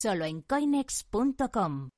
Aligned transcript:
Solo 0.00 0.24
en 0.26 0.42
coinex.com. 0.42 1.97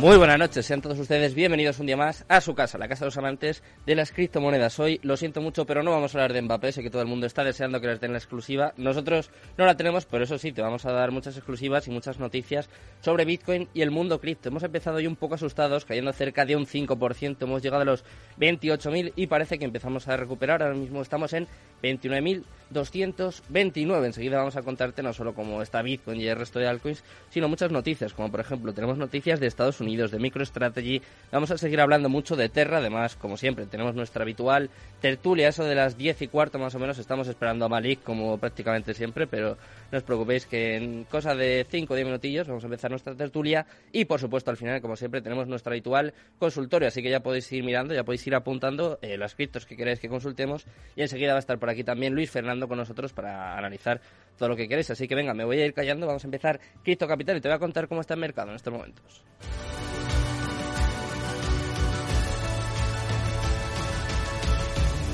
Muy 0.00 0.16
buenas 0.18 0.38
noches, 0.38 0.66
sean 0.66 0.82
todos 0.82 0.98
ustedes 0.98 1.34
bienvenidos 1.34 1.80
un 1.80 1.86
día 1.86 1.96
más 1.96 2.26
a 2.28 2.42
su 2.42 2.54
casa, 2.54 2.76
la 2.76 2.86
casa 2.86 3.06
de 3.06 3.06
los 3.06 3.16
amantes 3.16 3.62
de 3.86 3.94
las 3.94 4.12
criptomonedas. 4.12 4.78
Hoy 4.78 5.00
lo 5.02 5.16
siento 5.16 5.40
mucho, 5.40 5.64
pero 5.64 5.82
no 5.82 5.90
vamos 5.90 6.14
a 6.14 6.18
hablar 6.18 6.34
de 6.34 6.42
Mbappé, 6.42 6.72
sé 6.72 6.82
que 6.82 6.90
todo 6.90 7.00
el 7.00 7.08
mundo 7.08 7.26
está 7.26 7.44
deseando 7.44 7.80
que 7.80 7.86
les 7.86 7.98
den 7.98 8.12
la 8.12 8.18
exclusiva. 8.18 8.74
Nosotros 8.76 9.30
no 9.56 9.64
la 9.64 9.74
tenemos, 9.74 10.04
pero 10.04 10.24
eso 10.24 10.36
sí, 10.36 10.52
te 10.52 10.60
vamos 10.60 10.84
a 10.84 10.92
dar 10.92 11.12
muchas 11.12 11.38
exclusivas 11.38 11.88
y 11.88 11.90
muchas 11.90 12.18
noticias 12.18 12.68
sobre 13.00 13.24
Bitcoin 13.24 13.70
y 13.72 13.80
el 13.80 13.90
mundo 13.90 14.20
cripto. 14.20 14.50
Hemos 14.50 14.64
empezado 14.64 14.98
hoy 14.98 15.06
un 15.06 15.16
poco 15.16 15.36
asustados, 15.36 15.86
cayendo 15.86 16.12
cerca 16.12 16.44
de 16.44 16.56
un 16.56 16.66
5%, 16.66 17.38
hemos 17.40 17.62
llegado 17.62 17.80
a 17.80 17.86
los 17.86 18.04
28.000 18.38 19.14
y 19.16 19.28
parece 19.28 19.58
que 19.58 19.64
empezamos 19.64 20.08
a 20.08 20.18
recuperar. 20.18 20.62
Ahora 20.62 20.74
mismo 20.74 21.00
estamos 21.00 21.32
en 21.32 21.48
29.229. 21.82 24.04
Enseguida 24.04 24.36
vamos 24.36 24.56
a 24.56 24.62
contarte 24.62 25.02
no 25.02 25.14
solo 25.14 25.34
cómo 25.34 25.62
está 25.62 25.80
Bitcoin 25.80 26.20
y 26.20 26.26
el 26.26 26.36
resto 26.36 26.58
de 26.58 26.68
altcoins, 26.68 27.02
sino 27.30 27.48
muchas 27.48 27.72
noticias, 27.72 28.12
como 28.12 28.30
por 28.30 28.40
ejemplo 28.40 28.74
tenemos 28.74 28.98
noticias 28.98 29.40
de 29.40 29.46
Estados 29.46 29.80
Unidos, 29.80 29.85
de 29.86 30.18
MicroStrategy. 30.18 31.00
Vamos 31.30 31.52
a 31.52 31.58
seguir 31.58 31.80
hablando 31.80 32.08
mucho 32.08 32.34
de 32.34 32.48
Terra, 32.48 32.78
además, 32.78 33.14
como 33.14 33.36
siempre, 33.36 33.66
tenemos 33.66 33.94
nuestra 33.94 34.22
habitual 34.22 34.68
tertulia, 35.00 35.48
eso 35.48 35.64
de 35.64 35.76
las 35.76 35.96
10 35.96 36.22
y 36.22 36.28
cuarto 36.28 36.58
más 36.58 36.74
o 36.74 36.80
menos. 36.80 36.98
Estamos 36.98 37.28
esperando 37.28 37.64
a 37.64 37.68
Malik, 37.68 38.02
como 38.02 38.36
prácticamente 38.38 38.94
siempre, 38.94 39.28
pero 39.28 39.56
no 39.92 39.98
os 39.98 40.04
preocupéis 40.04 40.46
que 40.46 40.76
en 40.76 41.04
cosa 41.04 41.36
de 41.36 41.64
5 41.70 41.92
o 41.92 41.96
10 41.96 42.06
minutillos 42.06 42.48
vamos 42.48 42.64
a 42.64 42.66
empezar 42.66 42.90
nuestra 42.90 43.14
tertulia 43.14 43.64
y, 43.92 44.06
por 44.06 44.18
supuesto, 44.18 44.50
al 44.50 44.56
final, 44.56 44.80
como 44.80 44.96
siempre, 44.96 45.22
tenemos 45.22 45.46
nuestro 45.46 45.72
habitual 45.72 46.12
consultorio, 46.38 46.88
así 46.88 47.02
que 47.02 47.10
ya 47.10 47.20
podéis 47.20 47.50
ir 47.52 47.62
mirando, 47.62 47.94
ya 47.94 48.02
podéis 48.02 48.26
ir 48.26 48.34
apuntando 48.34 48.98
eh, 49.02 49.16
las 49.16 49.36
criptos 49.36 49.66
que 49.66 49.76
queréis 49.76 50.00
que 50.00 50.08
consultemos 50.08 50.66
y 50.96 51.02
enseguida 51.02 51.32
va 51.32 51.36
a 51.36 51.40
estar 51.40 51.58
por 51.58 51.70
aquí 51.70 51.84
también 51.84 52.12
Luis 52.12 52.30
Fernando 52.30 52.66
con 52.66 52.78
nosotros 52.78 53.12
para 53.12 53.56
analizar 53.56 54.00
todo 54.36 54.48
lo 54.50 54.56
que 54.56 54.68
queréis. 54.68 54.90
Así 54.90 55.08
que 55.08 55.14
venga, 55.14 55.34
me 55.34 55.44
voy 55.44 55.60
a 55.60 55.66
ir 55.66 55.74
callando, 55.74 56.06
vamos 56.06 56.24
a 56.24 56.26
empezar 56.26 56.60
Cripto 56.82 57.06
Capital 57.08 57.36
y 57.36 57.40
te 57.40 57.48
voy 57.48 57.56
a 57.56 57.58
contar 57.58 57.88
cómo 57.88 58.00
está 58.00 58.14
el 58.14 58.20
mercado 58.20 58.50
en 58.50 58.56
estos 58.56 58.72
momentos. 58.72 59.22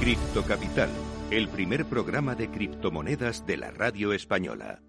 Cripto 0.01 0.43
Capital, 0.43 0.91
el 1.31 1.49
primer 1.49 1.85
programa 1.85 2.35
de 2.35 2.51
criptomonedas 2.51 3.47
de 3.47 3.57
la 3.57 3.71
radio 3.71 4.13
española. 4.13 4.81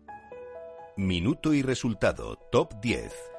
Minuto 0.97 1.53
y 1.53 1.61
resultado, 1.61 2.35
top 2.51 2.73
10. 2.81 3.32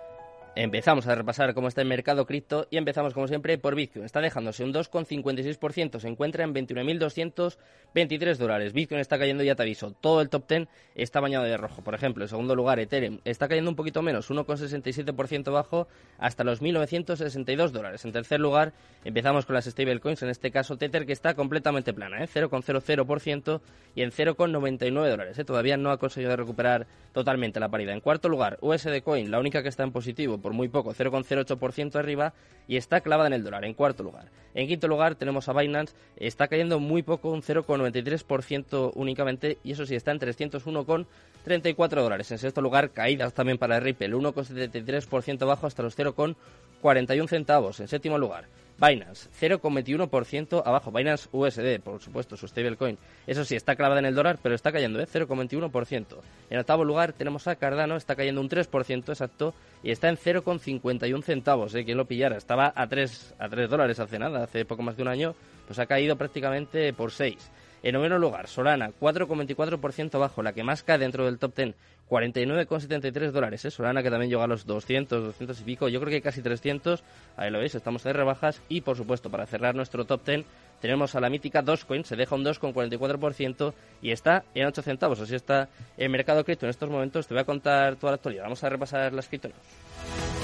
Empezamos 0.57 1.09
a 1.09 1.17
repasar 1.17 1.53
cómo 1.53 1.67
está 1.67 1.81
el 1.81 1.89
mercado 1.89 2.27
cripto 2.27 2.69
y 2.71 2.77
empezamos 2.77 3.13
como 3.13 3.27
siempre 3.27 3.59
por 3.59 3.75
Bitcoin. 3.75 4.05
Está 4.05 4.21
dejándose 4.21 4.63
un 4.63 4.73
2,56%, 4.73 5.99
se 5.99 6.07
encuentra 6.07 6.45
en 6.45 6.55
29.223 6.55 8.37
dólares. 8.37 8.73
Bitcoin 8.73 9.01
está 9.01 9.19
cayendo, 9.19 9.43
ya 9.43 9.57
te 9.57 9.65
aviso, 9.65 9.91
todo 10.01 10.21
el 10.21 10.29
top 10.29 10.47
10 10.49 10.69
está 10.95 11.19
bañado 11.19 11.45
de 11.45 11.57
rojo. 11.57 11.83
Por 11.83 11.97
ejemplo, 11.97 12.23
en 12.23 12.29
segundo 12.29 12.55
lugar, 12.55 12.79
Ethereum 12.79 13.19
está 13.25 13.49
cayendo 13.49 13.69
un 13.69 13.75
poquito 13.75 14.01
menos, 14.01 14.31
1,67% 14.31 15.53
bajo 15.53 15.89
hasta 16.19 16.45
los 16.45 16.63
1.962 16.63 17.71
dólares. 17.71 18.05
En 18.05 18.13
tercer 18.13 18.39
lugar, 18.39 18.75
empezamos 19.05 19.47
con 19.47 19.55
las 19.55 19.65
stablecoins, 19.65 20.23
en 20.23 20.29
este 20.29 20.53
caso 20.53 20.77
Tether, 20.77 21.05
que 21.05 21.13
está 21.13 21.35
completamente 21.35 21.93
plana, 21.93 22.23
¿eh? 22.23 22.29
0,00% 22.33 23.61
y 23.97 24.03
en 24.03 24.13
0,99 24.13 25.11
dólares. 25.11 25.37
¿eh? 25.37 25.45
Todavía 25.45 25.77
no 25.77 25.91
ha 25.91 25.99
conseguido 25.99 26.37
recuperar 26.37 26.87
totalmente 27.13 27.59
la 27.59 27.69
paridad. 27.69 27.95
En 27.95 28.01
cuarto 28.01 28.29
lugar, 28.29 28.59
USD 28.61 29.03
Coin, 29.03 29.33
la 29.33 29.41
única 29.41 29.61
que 29.61 29.69
está 29.69 29.83
en 29.83 29.91
positivo 29.91 30.39
por 30.45 30.53
muy 30.53 30.69
poco, 30.69 30.93
0,08% 30.93 31.97
arriba 31.97 32.35
y 32.69 32.77
está 32.77 33.01
clavada 33.01 33.29
en 33.29 33.33
el 33.33 33.43
dólar, 33.43 33.65
en 33.65 33.73
cuarto 33.73 34.03
lugar. 34.03 34.27
En 34.53 34.69
quinto 34.69 34.89
lugar 34.89 35.15
tenemos 35.15 35.49
a 35.49 35.55
Binance, 35.55 35.95
está 36.17 36.49
cayendo 36.49 36.81
muy 36.81 37.03
poco, 37.03 37.31
un 37.31 37.41
0,93% 37.41 38.93
únicamente 38.95 39.57
y 39.65 39.73
eso 39.73 39.87
sí, 39.87 39.95
está 39.95 40.11
en 40.11 40.21
301,34 40.21 42.03
dólares. 42.03 42.31
En 42.31 42.37
sexto 42.37 42.61
lugar, 42.61 42.91
caídas 42.91 43.33
también 43.33 43.57
para 43.57 43.81
Ripple, 43.81 44.15
1,73% 44.15 45.47
bajo 45.47 45.67
hasta 45.67 45.83
los 45.83 45.97
0,41 45.97 47.27
centavos. 47.27 47.81
En 47.81 47.89
séptimo 47.89 48.19
lugar, 48.19 48.45
Binance, 48.79 49.29
0,21% 49.41 50.63
abajo. 50.65 50.91
Binance 50.91 51.29
USD, 51.31 51.81
por 51.81 52.01
supuesto, 52.01 52.37
su 52.37 52.49
stablecoin. 52.49 52.99
Eso 53.27 53.45
sí, 53.45 53.55
está 53.55 53.77
clavada 53.77 54.01
en 54.01 54.07
el 54.07 54.15
dólar, 54.15 54.39
pero 54.43 54.55
está 54.55 54.73
cayendo, 54.73 55.01
¿eh? 55.01 55.07
0,21%. 55.07 56.17
En 56.51 56.59
octavo 56.59 56.85
lugar 56.85 57.13
tenemos 57.13 57.47
a 57.47 57.57
Cardano, 57.57 57.97
está 57.97 58.17
cayendo 58.17 58.41
un 58.41 58.49
3% 58.49 59.09
exacto 59.09 59.55
y 59.83 59.91
está 59.91 60.09
en 60.09 60.17
0,51 60.17 61.23
centavos, 61.23 61.75
¿eh? 61.75 61.85
Quien 61.85 61.97
lo 61.97 62.07
pillara. 62.07 62.37
Estaba 62.37 62.73
a 62.75 62.87
3, 62.89 63.35
a 63.39 63.49
3 63.49 63.71
dólares 63.71 64.01
hace 64.01 64.19
nada, 64.19 64.45
hace 64.45 64.65
poco 64.65 64.83
más 64.83 64.97
de 64.97 65.03
un 65.03 65.09
año, 65.09 65.35
pues 65.67 65.79
ha 65.79 65.87
caído 65.87 66.17
prácticamente 66.17 66.93
por 66.93 67.13
6. 67.13 67.51
En 67.85 67.93
noveno 67.93 68.19
lugar, 68.19 68.49
Solana, 68.49 68.93
4,24% 68.99 70.15
abajo, 70.15 70.43
la 70.43 70.55
que 70.55 70.65
más 70.65 70.83
cae 70.83 70.97
dentro 70.97 71.27
del 71.27 71.39
top 71.39 71.55
10, 71.55 71.75
49,73 72.09 73.31
dólares. 73.31 73.63
¿eh? 73.67 73.71
Solana 73.71 74.03
que 74.03 74.09
también 74.09 74.31
llega 74.31 74.43
a 74.43 74.47
los 74.47 74.65
200, 74.65 75.23
200 75.23 75.61
y 75.61 75.65
pico, 75.65 75.89
yo 75.89 76.01
creo 76.01 76.11
que 76.11 76.23
casi 76.23 76.41
300. 76.41 77.05
Ahí 77.37 77.51
lo 77.51 77.59
veis, 77.59 77.75
estamos 77.75 78.03
de 78.03 78.15
rebajas. 78.15 78.63
Y 78.71 78.81
por 78.81 78.97
supuesto, 78.97 79.29
para 79.29 79.45
cerrar 79.45 79.75
nuestro 79.75 80.07
top 80.07 80.25
10, 80.25 80.47
tenemos 80.81 81.15
a 81.15 81.21
la 81.21 81.29
mítica 81.29 81.61
Dogecoin, 81.61 82.07
se 82.07 82.17
deja 82.17 82.35
un 82.35 82.43
2,44% 82.43 83.75
y 84.01 84.13
está 84.13 84.45
en 84.55 84.65
8 84.65 84.81
centavos. 84.81 85.21
Así 85.21 85.35
está 85.35 85.69
el 85.99 86.09
mercado 86.09 86.43
cripto 86.43 86.65
en 86.65 86.71
estos 86.71 86.89
momentos. 86.89 87.27
Te 87.27 87.35
voy 87.35 87.43
a 87.43 87.45
contar 87.45 87.97
toda 87.97 88.13
la 88.13 88.17
actualidad. 88.17 88.45
Vamos 88.45 88.65
a 88.65 88.71
repasar 88.71 89.13
las 89.13 89.29
criptomonedas. 89.29 90.44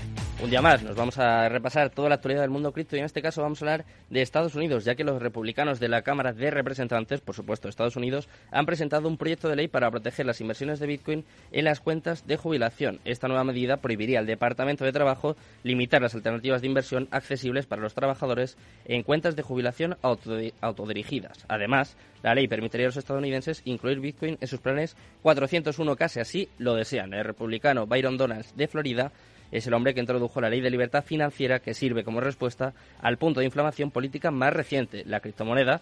Un 0.41 0.49
día 0.49 0.63
más 0.63 0.81
nos 0.81 0.95
vamos 0.95 1.19
a 1.19 1.47
repasar 1.49 1.91
toda 1.91 2.09
la 2.09 2.15
actualidad 2.15 2.41
del 2.41 2.49
mundo 2.49 2.71
cripto 2.71 2.95
y 2.95 2.99
en 2.99 3.05
este 3.05 3.21
caso 3.21 3.43
vamos 3.43 3.61
a 3.61 3.65
hablar 3.65 3.85
de 4.09 4.23
Estados 4.23 4.55
Unidos, 4.55 4.83
ya 4.83 4.95
que 4.95 5.03
los 5.03 5.21
republicanos 5.21 5.79
de 5.79 5.87
la 5.87 6.01
Cámara 6.01 6.33
de 6.33 6.49
Representantes, 6.49 7.21
por 7.21 7.35
supuesto 7.35 7.69
Estados 7.69 7.95
Unidos, 7.95 8.27
han 8.49 8.65
presentado 8.65 9.07
un 9.07 9.17
proyecto 9.17 9.49
de 9.49 9.55
ley 9.55 9.67
para 9.67 9.91
proteger 9.91 10.25
las 10.25 10.41
inversiones 10.41 10.79
de 10.79 10.87
Bitcoin 10.87 11.25
en 11.51 11.65
las 11.65 11.79
cuentas 11.79 12.25
de 12.25 12.37
jubilación. 12.37 12.99
Esta 13.05 13.27
nueva 13.27 13.43
medida 13.43 13.77
prohibiría 13.77 14.17
al 14.17 14.25
Departamento 14.25 14.83
de 14.83 14.91
Trabajo 14.91 15.35
limitar 15.61 16.01
las 16.01 16.15
alternativas 16.15 16.61
de 16.61 16.67
inversión 16.67 17.07
accesibles 17.11 17.67
para 17.67 17.83
los 17.83 17.93
trabajadores 17.93 18.57
en 18.85 19.03
cuentas 19.03 19.35
de 19.35 19.43
jubilación 19.43 19.97
autodirigidas. 20.01 21.45
Además, 21.49 21.95
la 22.23 22.33
ley 22.33 22.47
permitiría 22.47 22.87
a 22.87 22.89
los 22.89 22.97
estadounidenses 22.97 23.61
incluir 23.65 23.99
Bitcoin 23.99 24.39
en 24.41 24.47
sus 24.47 24.59
planes 24.59 24.95
401 25.21 25.95
casi 25.95 26.19
así 26.19 26.49
lo 26.57 26.73
desean. 26.73 27.13
El 27.13 27.25
republicano 27.25 27.85
Byron 27.85 28.17
Donalds 28.17 28.57
de 28.57 28.67
Florida 28.67 29.11
es 29.51 29.67
el 29.67 29.73
hombre 29.73 29.93
que 29.93 29.99
introdujo 29.99 30.41
la 30.41 30.49
ley 30.49 30.61
de 30.61 30.69
libertad 30.69 31.03
financiera 31.03 31.59
que 31.59 31.73
sirve 31.73 32.03
como 32.03 32.21
respuesta 32.21 32.73
al 33.01 33.17
punto 33.17 33.39
de 33.39 33.45
inflamación 33.45 33.91
política 33.91 34.31
más 34.31 34.53
reciente, 34.53 35.03
la 35.05 35.19
criptomoneda, 35.19 35.81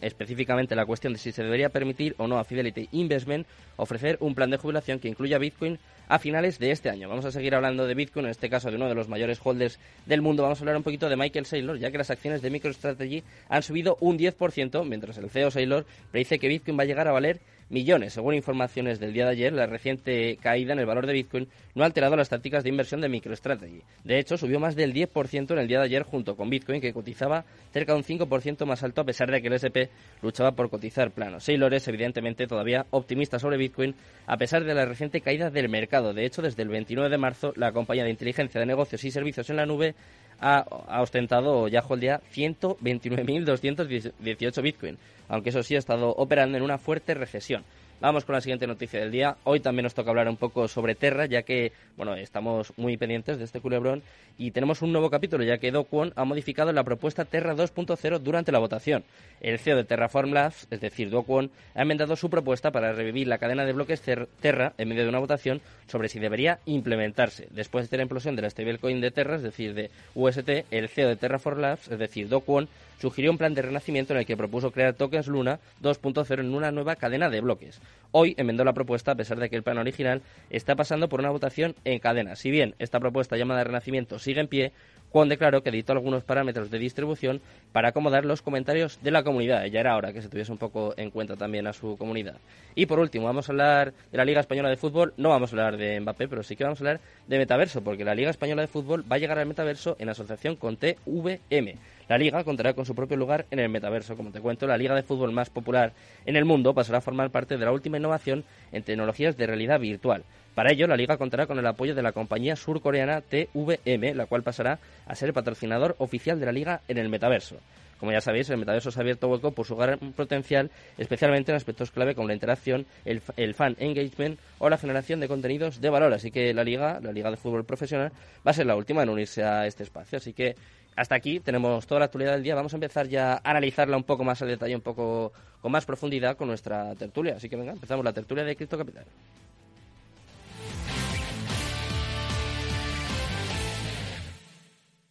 específicamente 0.00 0.76
la 0.76 0.86
cuestión 0.86 1.12
de 1.12 1.18
si 1.18 1.32
se 1.32 1.42
debería 1.42 1.68
permitir 1.68 2.14
o 2.18 2.26
no 2.26 2.38
a 2.38 2.44
Fidelity 2.44 2.88
Investment 2.92 3.46
ofrecer 3.76 4.16
un 4.20 4.34
plan 4.34 4.50
de 4.50 4.58
jubilación 4.58 4.98
que 4.98 5.08
incluya 5.08 5.38
Bitcoin 5.38 5.78
a 6.08 6.18
finales 6.18 6.58
de 6.58 6.70
este 6.70 6.90
año. 6.90 7.08
Vamos 7.08 7.24
a 7.24 7.32
seguir 7.32 7.54
hablando 7.54 7.86
de 7.86 7.94
Bitcoin, 7.94 8.26
en 8.26 8.30
este 8.30 8.50
caso 8.50 8.70
de 8.70 8.76
uno 8.76 8.88
de 8.88 8.94
los 8.94 9.08
mayores 9.08 9.40
holders 9.42 9.78
del 10.06 10.20
mundo. 10.20 10.42
Vamos 10.42 10.58
a 10.58 10.62
hablar 10.62 10.76
un 10.76 10.82
poquito 10.82 11.08
de 11.08 11.16
Michael 11.16 11.46
Saylor, 11.46 11.78
ya 11.78 11.90
que 11.90 11.98
las 11.98 12.10
acciones 12.10 12.42
de 12.42 12.50
MicroStrategy 12.50 13.22
han 13.48 13.62
subido 13.62 13.96
un 14.00 14.18
10%, 14.18 14.84
mientras 14.84 15.16
el 15.18 15.30
CEO 15.30 15.50
Saylor 15.50 15.86
predice 16.10 16.38
que 16.38 16.48
Bitcoin 16.48 16.78
va 16.78 16.82
a 16.82 16.86
llegar 16.86 17.08
a 17.08 17.12
valer 17.12 17.40
millones. 17.72 18.12
Según 18.12 18.34
informaciones 18.34 19.00
del 19.00 19.12
día 19.12 19.24
de 19.24 19.32
ayer, 19.32 19.52
la 19.52 19.66
reciente 19.66 20.36
caída 20.40 20.74
en 20.74 20.78
el 20.78 20.86
valor 20.86 21.06
de 21.06 21.14
Bitcoin 21.14 21.48
no 21.74 21.82
ha 21.82 21.86
alterado 21.86 22.14
las 22.14 22.28
tácticas 22.28 22.62
de 22.62 22.68
inversión 22.68 23.00
de 23.00 23.08
MicroStrategy. 23.08 23.82
De 24.04 24.18
hecho, 24.18 24.36
subió 24.36 24.60
más 24.60 24.76
del 24.76 24.92
10% 24.92 25.50
en 25.50 25.58
el 25.58 25.66
día 25.66 25.78
de 25.78 25.86
ayer 25.86 26.02
junto 26.02 26.36
con 26.36 26.50
Bitcoin, 26.50 26.80
que 26.80 26.92
cotizaba 26.92 27.44
cerca 27.72 27.92
de 27.92 27.98
un 27.98 28.04
5% 28.04 28.66
más 28.66 28.82
alto 28.82 29.00
a 29.00 29.04
pesar 29.04 29.30
de 29.30 29.40
que 29.40 29.48
el 29.48 29.54
SP 29.56 29.88
luchaba 30.20 30.52
por 30.52 30.68
cotizar 30.68 31.10
plano. 31.10 31.40
Saylor 31.40 31.72
es 31.74 31.88
evidentemente 31.88 32.46
todavía 32.46 32.86
optimista 32.90 33.38
sobre 33.38 33.56
Bitcoin 33.56 33.94
a 34.26 34.36
pesar 34.36 34.64
de 34.64 34.74
la 34.74 34.84
reciente 34.84 35.22
caída 35.22 35.50
del 35.50 35.68
mercado. 35.68 36.12
De 36.12 36.26
hecho, 36.26 36.42
desde 36.42 36.62
el 36.62 36.68
29 36.68 37.08
de 37.08 37.18
marzo, 37.18 37.52
la 37.56 37.72
compañía 37.72 38.04
de 38.04 38.10
inteligencia 38.10 38.60
de 38.60 38.66
negocios 38.66 39.02
y 39.04 39.10
servicios 39.10 39.48
en 39.48 39.56
la 39.56 39.66
nube 39.66 39.94
ha, 40.42 40.66
ha 40.88 41.00
ostentado 41.00 41.68
ya 41.68 41.80
día 42.00 42.20
129.218 42.34 44.62
Bitcoin, 44.62 44.98
aunque 45.28 45.50
eso 45.50 45.62
sí 45.62 45.76
ha 45.76 45.78
estado 45.78 46.10
operando 46.10 46.58
en 46.58 46.64
una 46.64 46.78
fuerte 46.78 47.14
recesión. 47.14 47.62
Vamos 48.02 48.24
con 48.24 48.34
la 48.34 48.40
siguiente 48.40 48.66
noticia 48.66 48.98
del 48.98 49.12
día. 49.12 49.36
Hoy 49.44 49.60
también 49.60 49.84
nos 49.84 49.94
toca 49.94 50.10
hablar 50.10 50.28
un 50.28 50.36
poco 50.36 50.66
sobre 50.66 50.96
Terra, 50.96 51.26
ya 51.26 51.42
que, 51.42 51.70
bueno, 51.96 52.16
estamos 52.16 52.72
muy 52.76 52.96
pendientes 52.96 53.38
de 53.38 53.44
este 53.44 53.60
culebrón 53.60 54.02
y 54.36 54.50
tenemos 54.50 54.82
un 54.82 54.90
nuevo 54.90 55.08
capítulo, 55.08 55.44
ya 55.44 55.58
que 55.58 55.70
Do 55.70 55.84
Kwon 55.84 56.12
ha 56.16 56.24
modificado 56.24 56.72
la 56.72 56.82
propuesta 56.82 57.24
Terra 57.24 57.54
2.0 57.54 58.18
durante 58.18 58.50
la 58.50 58.58
votación. 58.58 59.04
El 59.40 59.60
CEO 59.60 59.76
de 59.76 59.84
Terraform 59.84 60.32
Labs, 60.32 60.66
es 60.72 60.80
decir, 60.80 61.10
Do 61.10 61.22
Kwon, 61.22 61.52
ha 61.76 61.82
enmendado 61.82 62.16
su 62.16 62.28
propuesta 62.28 62.72
para 62.72 62.92
revivir 62.92 63.28
la 63.28 63.38
cadena 63.38 63.64
de 63.64 63.72
bloques 63.72 64.02
Terra 64.40 64.72
en 64.78 64.88
medio 64.88 65.04
de 65.04 65.08
una 65.08 65.20
votación 65.20 65.60
sobre 65.86 66.08
si 66.08 66.18
debería 66.18 66.58
implementarse. 66.66 67.46
Después 67.52 67.88
de 67.88 67.98
la 67.98 68.02
implosión 68.02 68.34
de 68.34 68.42
la 68.42 68.50
stablecoin 68.50 69.00
de 69.00 69.12
Terra, 69.12 69.36
es 69.36 69.42
decir, 69.42 69.74
de 69.74 69.92
UST, 70.16 70.48
el 70.72 70.88
CEO 70.88 71.08
de 71.08 71.14
Terraform 71.14 71.60
Labs, 71.60 71.86
es 71.86 72.00
decir, 72.00 72.28
Do 72.28 72.40
Kwon, 72.40 72.68
sugirió 73.00 73.30
un 73.30 73.38
plan 73.38 73.54
de 73.54 73.62
renacimiento 73.62 74.12
en 74.12 74.20
el 74.20 74.26
que 74.26 74.36
propuso 74.36 74.70
crear 74.70 74.94
tokens 74.94 75.26
Luna 75.26 75.60
2.0 75.82 76.40
en 76.40 76.54
una 76.54 76.70
nueva 76.70 76.96
cadena 76.96 77.30
de 77.30 77.40
bloques. 77.40 77.80
Hoy 78.10 78.34
enmendó 78.36 78.64
la 78.64 78.72
propuesta 78.72 79.12
a 79.12 79.14
pesar 79.14 79.38
de 79.38 79.48
que 79.48 79.56
el 79.56 79.62
plan 79.62 79.78
original 79.78 80.22
está 80.50 80.76
pasando 80.76 81.08
por 81.08 81.20
una 81.20 81.30
votación 81.30 81.74
en 81.84 81.98
cadena. 81.98 82.36
Si 82.36 82.50
bien 82.50 82.74
esta 82.78 83.00
propuesta 83.00 83.36
llamada 83.36 83.64
renacimiento 83.64 84.18
sigue 84.18 84.40
en 84.40 84.48
pie, 84.48 84.72
Juan 85.12 85.28
declaró 85.28 85.62
que 85.62 85.68
editó 85.68 85.92
algunos 85.92 86.24
parámetros 86.24 86.70
de 86.70 86.78
distribución 86.78 87.42
para 87.72 87.88
acomodar 87.88 88.24
los 88.24 88.40
comentarios 88.40 88.98
de 89.02 89.10
la 89.10 89.22
comunidad. 89.22 89.66
Ya 89.66 89.80
era 89.80 89.94
hora 89.94 90.12
que 90.12 90.22
se 90.22 90.30
tuviese 90.30 90.50
un 90.50 90.56
poco 90.56 90.94
en 90.96 91.10
cuenta 91.10 91.36
también 91.36 91.66
a 91.66 91.74
su 91.74 91.98
comunidad. 91.98 92.36
Y 92.74 92.86
por 92.86 92.98
último, 92.98 93.26
vamos 93.26 93.48
a 93.48 93.52
hablar 93.52 93.92
de 94.10 94.16
la 94.16 94.24
Liga 94.24 94.40
Española 94.40 94.70
de 94.70 94.78
Fútbol. 94.78 95.12
No 95.18 95.28
vamos 95.28 95.50
a 95.50 95.52
hablar 95.52 95.76
de 95.76 96.00
Mbappé, 96.00 96.28
pero 96.28 96.42
sí 96.42 96.56
que 96.56 96.64
vamos 96.64 96.80
a 96.80 96.84
hablar 96.84 97.00
de 97.26 97.38
Metaverso, 97.38 97.84
porque 97.84 98.06
la 98.06 98.14
Liga 98.14 98.30
Española 98.30 98.62
de 98.62 98.68
Fútbol 98.68 99.04
va 99.10 99.16
a 99.16 99.18
llegar 99.18 99.38
al 99.38 99.46
Metaverso 99.46 99.96
en 99.98 100.08
asociación 100.08 100.56
con 100.56 100.78
TVM. 100.78 101.74
La 102.12 102.18
liga 102.18 102.44
contará 102.44 102.74
con 102.74 102.84
su 102.84 102.94
propio 102.94 103.16
lugar 103.16 103.46
en 103.50 103.58
el 103.58 103.70
metaverso. 103.70 104.18
Como 104.18 104.32
te 104.32 104.42
cuento, 104.42 104.66
la 104.66 104.76
liga 104.76 104.94
de 104.94 105.02
fútbol 105.02 105.32
más 105.32 105.48
popular 105.48 105.94
en 106.26 106.36
el 106.36 106.44
mundo 106.44 106.74
pasará 106.74 106.98
a 106.98 107.00
formar 107.00 107.30
parte 107.30 107.56
de 107.56 107.64
la 107.64 107.72
última 107.72 107.96
innovación 107.96 108.44
en 108.70 108.82
tecnologías 108.82 109.38
de 109.38 109.46
realidad 109.46 109.80
virtual. 109.80 110.22
Para 110.54 110.72
ello, 110.72 110.86
la 110.86 110.98
liga 110.98 111.16
contará 111.16 111.46
con 111.46 111.58
el 111.58 111.66
apoyo 111.66 111.94
de 111.94 112.02
la 112.02 112.12
compañía 112.12 112.54
surcoreana 112.54 113.22
TVM, 113.22 114.14
la 114.14 114.26
cual 114.26 114.42
pasará 114.42 114.78
a 115.06 115.14
ser 115.14 115.28
el 115.28 115.32
patrocinador 115.32 115.96
oficial 116.00 116.38
de 116.38 116.44
la 116.44 116.52
liga 116.52 116.82
en 116.86 116.98
el 116.98 117.08
metaverso. 117.08 117.56
Como 117.98 118.12
ya 118.12 118.20
sabéis, 118.20 118.50
el 118.50 118.58
metaverso 118.58 118.90
se 118.90 118.98
ha 118.98 119.02
abierto 119.02 119.28
hueco 119.28 119.52
por 119.52 119.64
su 119.64 119.76
gran 119.76 119.98
potencial, 120.14 120.70
especialmente 120.98 121.52
en 121.52 121.56
aspectos 121.56 121.92
clave 121.92 122.14
como 122.14 122.28
la 122.28 122.34
interacción, 122.34 122.84
el, 123.06 123.22
el, 123.36 123.54
fan 123.54 123.76
engagement 123.78 124.38
o 124.58 124.68
la 124.68 124.76
generación 124.76 125.20
de 125.20 125.28
contenidos 125.28 125.80
de 125.80 125.88
valor. 125.88 126.12
Así 126.12 126.30
que 126.30 126.52
la 126.52 126.64
liga, 126.64 126.98
la 127.00 127.12
liga 127.12 127.30
de 127.30 127.36
fútbol 127.36 127.64
profesional, 127.64 128.10
va 128.46 128.50
a 128.50 128.54
ser 128.54 128.66
la 128.66 128.76
última 128.76 129.04
en 129.04 129.08
unirse 129.08 129.44
a 129.44 129.66
este 129.66 129.84
espacio. 129.84 130.18
Así 130.18 130.32
que 130.32 130.56
hasta 130.96 131.14
aquí 131.14 131.40
tenemos 131.40 131.86
toda 131.86 132.00
la 132.00 132.04
actualidad 132.06 132.32
del 132.32 132.42
día. 132.42 132.54
Vamos 132.54 132.72
a 132.72 132.76
empezar 132.76 133.08
ya 133.08 133.34
a 133.34 133.40
analizarla 133.44 133.96
un 133.96 134.04
poco 134.04 134.24
más 134.24 134.42
al 134.42 134.48
detalle, 134.48 134.74
un 134.74 134.82
poco 134.82 135.32
con 135.60 135.72
más 135.72 135.84
profundidad 135.84 136.36
con 136.36 136.48
nuestra 136.48 136.94
tertulia. 136.94 137.36
Así 137.36 137.48
que 137.48 137.56
venga, 137.56 137.72
empezamos 137.72 138.04
la 138.04 138.12
tertulia 138.12 138.44
de 138.44 138.56
Cripto 138.56 138.78
Capital. 138.78 139.06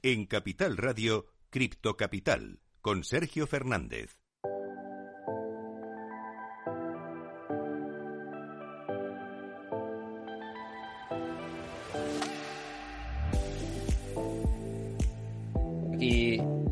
En 0.03 0.25
Capital 0.25 0.77
Radio, 0.77 1.27
Cripto 1.49 1.95
Capital, 1.95 2.59
con 2.81 3.03
Sergio 3.03 3.45
Fernández. 3.45 4.20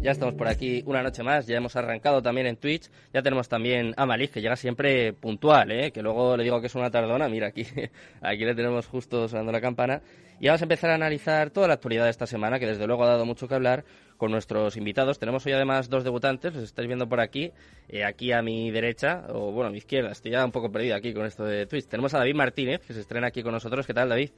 Ya 0.10 0.14
estamos 0.14 0.34
por 0.34 0.48
aquí 0.48 0.82
una 0.88 1.04
noche 1.04 1.22
más, 1.22 1.46
ya 1.46 1.58
hemos 1.58 1.76
arrancado 1.76 2.20
también 2.24 2.48
en 2.48 2.58
Twitch, 2.58 2.90
ya 3.14 3.22
tenemos 3.22 3.48
también 3.48 3.94
a 3.96 4.08
Malik, 4.08 4.32
que 4.32 4.42
llega 4.42 4.56
siempre 4.56 5.14
puntual, 5.14 5.72
¿eh? 5.72 5.92
que 5.92 6.02
luego 6.02 6.36
le 6.36 6.44
digo 6.44 6.60
que 6.60 6.66
es 6.66 6.74
una 6.74 6.90
tardona, 6.90 7.30
mira, 7.30 7.48
aquí, 7.48 7.64
aquí 8.22 8.44
le 8.44 8.56
tenemos 8.56 8.88
justo 8.88 9.28
sonando 9.28 9.52
la 9.52 9.62
campana. 9.62 10.02
Y 10.40 10.48
vamos 10.48 10.62
a 10.62 10.66
empezar 10.66 10.90
a 10.90 10.96
analizar 10.96 11.52
toda 11.52 11.68
la 11.68 11.76
actualidad 11.76 12.06
de 12.06 12.10
esta 12.10 12.26
semana, 12.26 12.58
que 12.58 12.66
desde 12.66 12.88
luego 12.88 13.04
ha 13.04 13.08
dado 13.08 13.26
mucho 13.26 13.48
que 13.48 13.54
hablar 13.54 13.84
con 14.18 14.32
nuestros 14.32 14.78
invitados. 14.78 15.20
Tenemos 15.20 15.46
hoy 15.46 15.52
además 15.52 15.90
dos 15.90 16.04
debutantes, 16.04 16.56
los 16.56 16.64
estáis 16.64 16.88
viendo 16.88 17.08
por 17.08 17.20
aquí, 17.20 17.52
eh, 17.88 18.04
aquí 18.04 18.32
a 18.32 18.42
mi 18.42 18.72
derecha, 18.72 19.26
o 19.30 19.52
bueno, 19.52 19.68
a 19.68 19.72
mi 19.72 19.78
izquierda, 19.78 20.12
estoy 20.12 20.32
ya 20.32 20.44
un 20.44 20.52
poco 20.52 20.72
perdido 20.72 20.96
aquí 20.96 21.14
con 21.14 21.28
esto 21.28 21.46
de 21.46 21.68
Twitch. 21.68 21.86
Tenemos 21.86 22.16
a 22.16 22.18
David 22.18 22.36
Martínez, 22.36 22.82
que 22.84 22.94
se 22.94 23.02
estrena 23.02 23.28
aquí 23.28 23.44
con 23.44 23.52
nosotros. 23.52 23.86
¿Qué 23.86 23.94
tal, 23.94 24.10
David? 24.10 24.32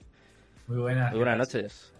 Muy 0.67 0.79
buenas. 0.79 1.11
Muy 1.11 1.19
buenas 1.19 1.37
noches. 1.37 1.93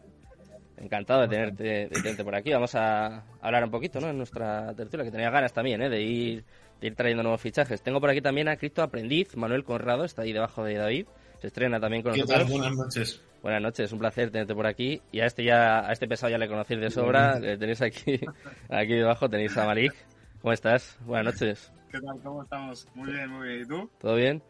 Encantado 0.81 1.22
de 1.22 1.28
tenerte, 1.28 1.63
de 1.63 1.88
tenerte, 1.89 2.24
por 2.24 2.36
aquí. 2.36 2.51
Vamos 2.51 2.74
a 2.74 3.24
hablar 3.39 3.63
un 3.63 3.69
poquito, 3.72 4.00
¿no? 4.00 4.10
En 4.10 4.18
nuestra 4.18 4.74
tertulia, 4.74 5.06
que 5.06 5.12
tenía 5.12 5.30
ganas 5.30 5.54
también, 5.54 5.81
¿eh? 5.81 5.89
De 5.89 6.01
ir, 6.01 6.44
de 6.80 6.88
ir 6.88 6.95
trayendo 6.95 7.22
nuevos 7.22 7.39
fichajes. 7.39 7.83
Tengo 7.83 8.01
por 8.01 8.10
aquí 8.10 8.22
también 8.22 8.48
a 8.48 8.57
Cripto 8.57 8.81
Aprendiz, 8.81 9.36
Manuel 9.38 9.63
Conrado, 9.63 10.06
está 10.06 10.24
ahí 10.24 10.33
debajo 10.33 10.63
de 10.63 10.75
David. 10.75 11.06
Se 11.39 11.48
estrena 11.48 11.80
también 11.80 12.01
con 12.01 12.13
¿Qué 12.13 12.22
nosotros. 12.22 12.48
Tal? 12.48 12.51
Buenas 12.51 12.75
noches. 12.75 13.22
Buenas 13.44 13.62
noches, 13.62 13.92
un 13.92 14.00
placer 14.00 14.31
tenerte 14.31 14.56
por 14.56 14.66
aquí. 14.66 15.01
Y 15.12 15.19
a 15.19 15.25
este 15.25 15.44
ya, 15.44 15.88
a 15.88 15.92
este 15.92 16.07
pesado 16.07 16.31
ya 16.31 16.38
le 16.38 16.48
conocéis 16.48 16.81
de 16.81 16.89
sobra. 16.89 17.39
Le 17.39 17.57
tenéis 17.57 17.81
aquí, 17.81 18.19
aquí 18.69 18.94
debajo, 18.94 19.30
tenéis 19.30 19.56
a 19.57 19.66
Malik. 19.66 19.94
¿Cómo 20.42 20.54
estás? 20.54 20.98
Buenas 21.06 21.33
noches. 21.33 21.72
¿Qué 21.92 22.00
tal? 22.00 22.19
¿Cómo 22.24 22.42
estamos? 22.42 22.88
Muy 22.95 23.12
bien, 23.12 23.30
muy 23.30 23.48
bien. 23.48 23.62
¿Y 23.62 23.66
tú? 23.68 23.89
¿Todo 24.00 24.16
bien? 24.16 24.42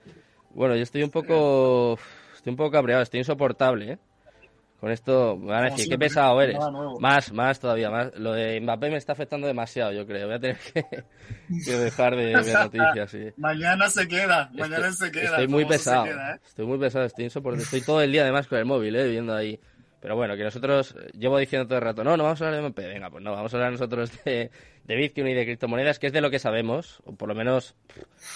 Bueno, 0.54 0.76
yo 0.76 0.84
estoy 0.84 1.04
un 1.04 1.10
poco, 1.10 1.98
estoy 2.36 2.52
un 2.52 2.58
poco 2.58 2.72
cabreado, 2.72 3.02
estoy 3.02 3.20
insoportable, 3.20 3.94
¿eh? 3.94 3.98
Con 4.82 4.90
esto 4.90 5.38
van 5.38 5.66
a 5.66 5.70
decir, 5.70 5.88
qué 5.88 5.98
pesado 6.00 6.42
eres. 6.42 6.58
Más, 7.00 7.32
más 7.32 7.60
todavía, 7.60 7.92
más. 7.92 8.16
Lo 8.16 8.34
de 8.34 8.60
Mbappé 8.60 8.90
me 8.90 8.98
está 8.98 9.14
afectando 9.14 9.46
demasiado, 9.46 9.92
yo 9.92 10.08
creo. 10.08 10.26
Voy 10.26 10.38
a 10.38 10.40
tener 10.40 10.58
que, 10.58 10.84
que 11.66 11.72
dejar 11.72 12.16
de 12.16 12.36
ver 12.36 12.54
noticias. 12.54 13.12
Sí. 13.12 13.30
mañana 13.38 13.88
se 13.92 14.08
queda, 14.08 14.50
mañana 14.52 14.88
estoy, 14.88 15.10
se 15.10 15.12
queda. 15.12 15.30
Estoy 15.30 15.48
muy 15.48 15.66
pesado, 15.66 16.06
queda, 16.06 16.34
¿eh? 16.34 16.40
estoy 16.44 16.66
muy 16.66 16.80
pesado, 16.80 17.06
estoy 17.06 17.26
insoportable. 17.26 17.64
Estoy 17.64 17.82
todo 17.82 18.02
el 18.02 18.12
día 18.12 18.24
además 18.24 18.48
con 18.48 18.58
el 18.58 18.66
móvil, 18.66 18.96
¿eh? 18.96 19.08
Viendo 19.08 19.36
ahí. 19.36 19.60
Pero 20.02 20.16
bueno, 20.16 20.36
que 20.36 20.44
nosotros, 20.44 20.96
llevo 21.14 21.38
diciendo 21.38 21.68
todo 21.68 21.78
el 21.78 21.84
rato, 21.84 22.04
no, 22.04 22.18
no 22.18 22.24
vamos 22.24 22.42
a 22.42 22.46
hablar 22.46 22.60
de 22.60 22.66
MP, 22.66 22.88
venga, 22.88 23.12
pues 23.12 23.24
no, 23.24 23.34
vamos 23.34 23.54
a 23.54 23.58
hablar 23.58 23.72
nosotros 23.72 24.12
de, 24.26 24.50
de 24.84 24.96
Bitcoin 24.96 25.28
y 25.28 25.36
de 25.36 25.46
criptomonedas, 25.46 26.00
que 26.00 26.08
es 26.08 26.14
de 26.14 26.22
lo 26.22 26.32
que 26.32 26.40
sabemos, 26.40 27.04
o 27.06 27.14
por 27.14 27.30
lo 27.30 27.36
menos 27.36 27.76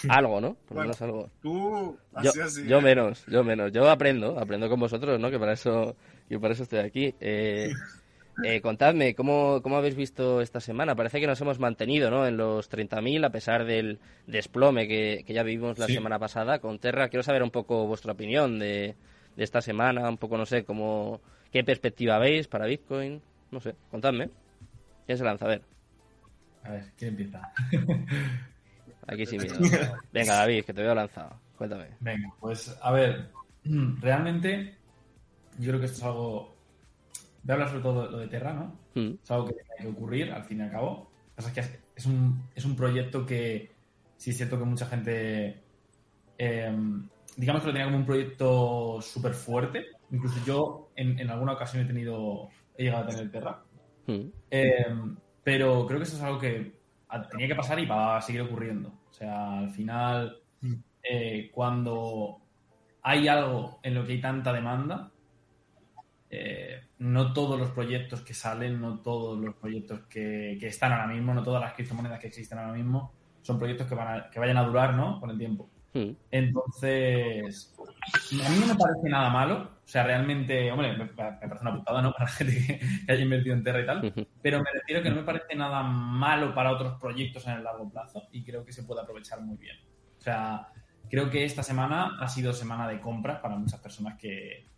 algo, 0.08 0.40
¿no? 0.40 0.54
Por 0.54 0.70
lo 0.70 0.74
bueno, 0.76 0.82
menos 0.82 1.02
algo. 1.02 1.30
Tú, 1.42 1.98
yo, 2.22 2.30
así, 2.30 2.40
así, 2.40 2.68
yo 2.68 2.78
¿eh? 2.78 2.82
menos, 2.82 3.26
yo 3.26 3.42
menos. 3.42 3.72
Yo 3.72 3.90
aprendo, 3.90 4.38
aprendo 4.38 4.68
con 4.68 4.78
vosotros, 4.78 5.18
¿no? 5.18 5.28
Que 5.28 5.40
para 5.40 5.54
eso, 5.54 5.96
que 6.28 6.38
para 6.38 6.54
eso 6.54 6.62
estoy 6.64 6.80
aquí. 6.80 7.14
Eh, 7.20 7.72
eh, 8.42 8.60
contadme, 8.60 9.14
¿cómo, 9.14 9.60
¿cómo 9.62 9.76
habéis 9.76 9.94
visto 9.96 10.40
esta 10.40 10.60
semana? 10.60 10.94
Parece 10.94 11.20
que 11.20 11.26
nos 11.26 11.40
hemos 11.40 11.58
mantenido, 11.58 12.10
¿no? 12.10 12.26
En 12.26 12.36
los 12.36 12.68
30.000, 12.70 13.24
a 13.24 13.30
pesar 13.30 13.64
del 13.64 13.98
desplome 14.26 14.86
que, 14.88 15.24
que 15.26 15.32
ya 15.32 15.42
vivimos 15.42 15.78
la 15.78 15.86
Sí. 15.86 15.94
semana 15.94 16.18
pasada 16.18 16.58
con 16.58 16.78
Terra. 16.78 17.08
Quiero 17.08 17.22
saber 17.22 17.42
un 17.42 17.50
poco 17.50 17.86
vuestra 17.86 18.12
opinión 18.12 18.58
de, 18.58 18.94
de 19.36 19.44
esta 19.44 19.60
semana, 19.60 20.08
un 20.08 20.18
poco, 20.18 20.36
no 20.36 20.46
sé, 20.46 20.64
cómo, 20.64 21.20
qué 21.52 21.64
perspectiva 21.64 22.18
veis 22.18 22.48
para 22.48 22.66
Bitcoin. 22.66 23.20
No 23.50 23.60
sé, 23.60 23.74
contadme. 23.90 24.28
¿Quién 25.06 25.18
se 25.18 25.24
lanza? 25.24 25.44
A 25.44 25.48
ver, 25.48 25.62
A 26.64 26.70
ver, 26.72 26.84
¿quién 26.98 27.10
empieza? 27.10 27.52
aquí 29.06 29.24
sí 29.26 29.38
miedo. 29.38 29.58
Venga, 30.12 30.34
David, 30.34 30.64
que 30.64 30.74
te 30.74 30.82
veo 30.82 30.94
lanzado. 30.94 31.40
Cuéntame. 31.56 31.86
Venga, 32.00 32.28
pues 32.40 32.76
a 32.82 32.90
ver, 32.92 33.30
realmente 33.64 34.75
yo 35.58 35.68
creo 35.68 35.80
que 35.80 35.86
esto 35.86 35.98
es 35.98 36.04
algo... 36.04 36.56
Voy 37.42 37.50
a 37.50 37.54
hablar 37.54 37.68
sobre 37.68 37.82
todo 37.82 38.06
de 38.06 38.10
lo 38.12 38.18
de 38.18 38.28
Terra, 38.28 38.52
¿no? 38.52 38.78
Mm, 38.94 39.14
Es 39.22 39.30
algo 39.30 39.46
que 39.46 39.52
tiene 39.54 39.68
que 39.78 39.86
ocurrir, 39.88 40.32
al 40.32 40.44
fin 40.44 40.58
y 40.60 40.62
al 40.62 40.70
cabo. 40.70 41.10
Lo 41.12 41.28
que 41.30 41.34
pasa 41.36 41.48
es 41.48 41.54
que 41.54 41.80
es- 41.94 42.06
un, 42.06 42.42
es 42.54 42.64
un 42.64 42.74
proyecto 42.76 43.24
que 43.24 43.72
sí 44.16 44.30
es 44.30 44.36
cierto 44.36 44.58
que 44.58 44.64
mucha 44.64 44.86
gente, 44.86 45.62
eh, 46.38 46.76
digamos 47.36 47.62
que 47.62 47.68
lo 47.68 47.72
tenía 47.72 47.86
como 47.86 47.98
un 47.98 48.06
proyecto 48.06 49.00
súper 49.00 49.32
fuerte. 49.34 49.86
Incluso 50.10 50.38
yo 50.46 50.90
en, 50.96 51.18
en 51.18 51.30
alguna 51.30 51.52
ocasión 51.52 51.84
he 51.84 51.86
tenido, 51.86 52.48
he 52.76 52.84
llegado 52.84 53.04
a 53.04 53.08
tener 53.08 53.30
Terra. 53.30 53.62
mm, 54.06 54.20
Eh, 54.50 54.86
pero 55.44 55.86
creo 55.86 55.98
que 56.00 56.04
eso 56.04 56.16
es 56.16 56.22
algo 56.22 56.38
que 56.40 56.74
tenía 57.30 57.46
que 57.48 57.54
pasar 57.54 57.78
y 57.78 57.86
va 57.86 58.16
a 58.16 58.22
seguir 58.22 58.42
ocurriendo. 58.42 58.88
O 59.10 59.12
sea, 59.12 59.58
al 59.60 59.70
final, 59.70 60.38
Mm. 60.62 60.74
eh, 61.04 61.50
cuando 61.52 62.38
hay 63.02 63.28
algo 63.28 63.78
en 63.82 63.94
lo 63.94 64.04
que 64.04 64.12
hay 64.14 64.20
tanta 64.20 64.52
demanda, 64.52 65.12
eh, 66.30 66.88
no 66.98 67.32
todos 67.32 67.58
los 67.58 67.70
proyectos 67.70 68.20
que 68.22 68.34
salen, 68.34 68.80
no 68.80 69.00
todos 69.00 69.38
los 69.38 69.54
proyectos 69.54 70.00
que, 70.08 70.56
que 70.58 70.66
están 70.68 70.92
ahora 70.92 71.06
mismo, 71.06 71.32
no 71.34 71.42
todas 71.42 71.60
las 71.62 71.72
criptomonedas 71.74 72.18
que 72.20 72.26
existen 72.28 72.58
ahora 72.58 72.72
mismo, 72.72 73.12
son 73.42 73.58
proyectos 73.58 73.86
que, 73.86 73.94
van 73.94 74.08
a- 74.20 74.30
que 74.30 74.40
vayan 74.40 74.56
a 74.56 74.64
durar, 74.64 74.94
¿no? 74.94 75.20
Con 75.20 75.30
el 75.30 75.38
tiempo. 75.38 75.70
mm. 75.94 76.10
Entonces, 76.30 77.74
a 78.44 78.48
mí 78.48 78.56
no 78.60 78.66
me 78.66 78.74
parece 78.74 79.08
nada 79.08 79.30
malo. 79.30 79.70
O 79.84 79.88
sea, 79.88 80.02
realmente, 80.02 80.70
hombre, 80.72 80.92
me, 80.92 81.04
me 81.04 81.06
parece 81.06 81.46
una 81.62 81.76
putada, 81.76 82.02
¿no? 82.02 82.12
Para 82.18 82.24
la 82.24 82.30
gente 82.30 82.54
que, 82.66 82.80
que 83.06 83.12
haya 83.12 83.22
invertido 83.22 83.54
en 83.54 83.62
Terra 83.62 83.80
y 83.82 83.86
tal. 83.86 84.12
Pero 84.42 84.58
me 84.58 84.70
refiero 84.72 85.02
que 85.02 85.10
no 85.10 85.16
me 85.16 85.22
parece 85.22 85.54
nada 85.54 85.82
malo 85.84 86.52
para 86.54 86.72
otros 86.72 86.98
proyectos 87.00 87.46
en 87.46 87.52
el 87.54 87.64
largo 87.64 87.88
plazo 87.88 88.24
y 88.32 88.42
creo 88.44 88.64
que 88.64 88.72
se 88.72 88.82
puede 88.82 89.02
aprovechar 89.02 89.40
muy 89.42 89.56
bien. 89.56 89.76
O 90.18 90.20
sea, 90.20 90.66
creo 91.08 91.30
que 91.30 91.44
esta 91.44 91.62
semana 91.62 92.16
ha 92.20 92.26
sido 92.28 92.52
semana 92.52 92.88
de 92.88 93.00
compras 93.00 93.38
para 93.38 93.54
muchas 93.56 93.78
personas 93.80 94.18
que, 94.18 94.68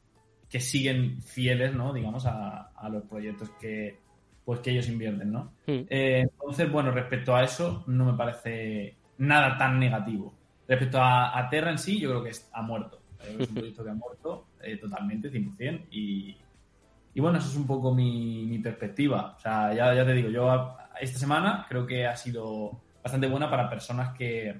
que 0.50 0.60
siguen 0.60 1.20
fieles, 1.22 1.74
¿no? 1.74 1.92
Digamos, 1.92 2.24
a, 2.26 2.70
a 2.74 2.88
los 2.88 3.04
proyectos 3.04 3.50
que 3.60 3.98
pues 4.44 4.60
que 4.60 4.70
ellos 4.70 4.88
invierten, 4.88 5.30
¿no? 5.30 5.52
Mm. 5.66 5.84
Eh, 5.90 6.20
entonces, 6.20 6.72
bueno, 6.72 6.90
respecto 6.90 7.36
a 7.36 7.44
eso, 7.44 7.84
no 7.86 8.06
me 8.06 8.16
parece 8.16 8.96
nada 9.18 9.58
tan 9.58 9.78
negativo. 9.78 10.32
Respecto 10.66 10.98
a, 11.02 11.38
a 11.38 11.50
Terra 11.50 11.70
en 11.70 11.76
sí, 11.76 12.00
yo 12.00 12.08
creo 12.08 12.22
que 12.24 12.30
es- 12.30 12.48
ha 12.54 12.62
muerto. 12.62 12.98
Es 13.22 13.46
un 13.48 13.54
proyecto 13.54 13.84
que 13.84 13.90
ha 13.90 13.94
muerto 13.94 14.46
eh, 14.62 14.78
totalmente, 14.78 15.30
100%. 15.30 15.88
Y, 15.90 16.34
y 17.12 17.20
bueno, 17.20 17.36
eso 17.38 17.48
es 17.48 17.56
un 17.56 17.66
poco 17.66 17.92
mi, 17.94 18.46
mi 18.46 18.58
perspectiva. 18.58 19.34
O 19.36 19.40
sea, 19.40 19.74
ya, 19.74 19.92
ya 19.92 20.06
te 20.06 20.14
digo, 20.14 20.30
yo 20.30 20.76
esta 20.98 21.18
semana 21.18 21.66
creo 21.68 21.86
que 21.86 22.06
ha 22.06 22.16
sido 22.16 22.80
bastante 23.02 23.26
buena 23.26 23.50
para 23.50 23.68
personas 23.68 24.16
que, 24.16 24.58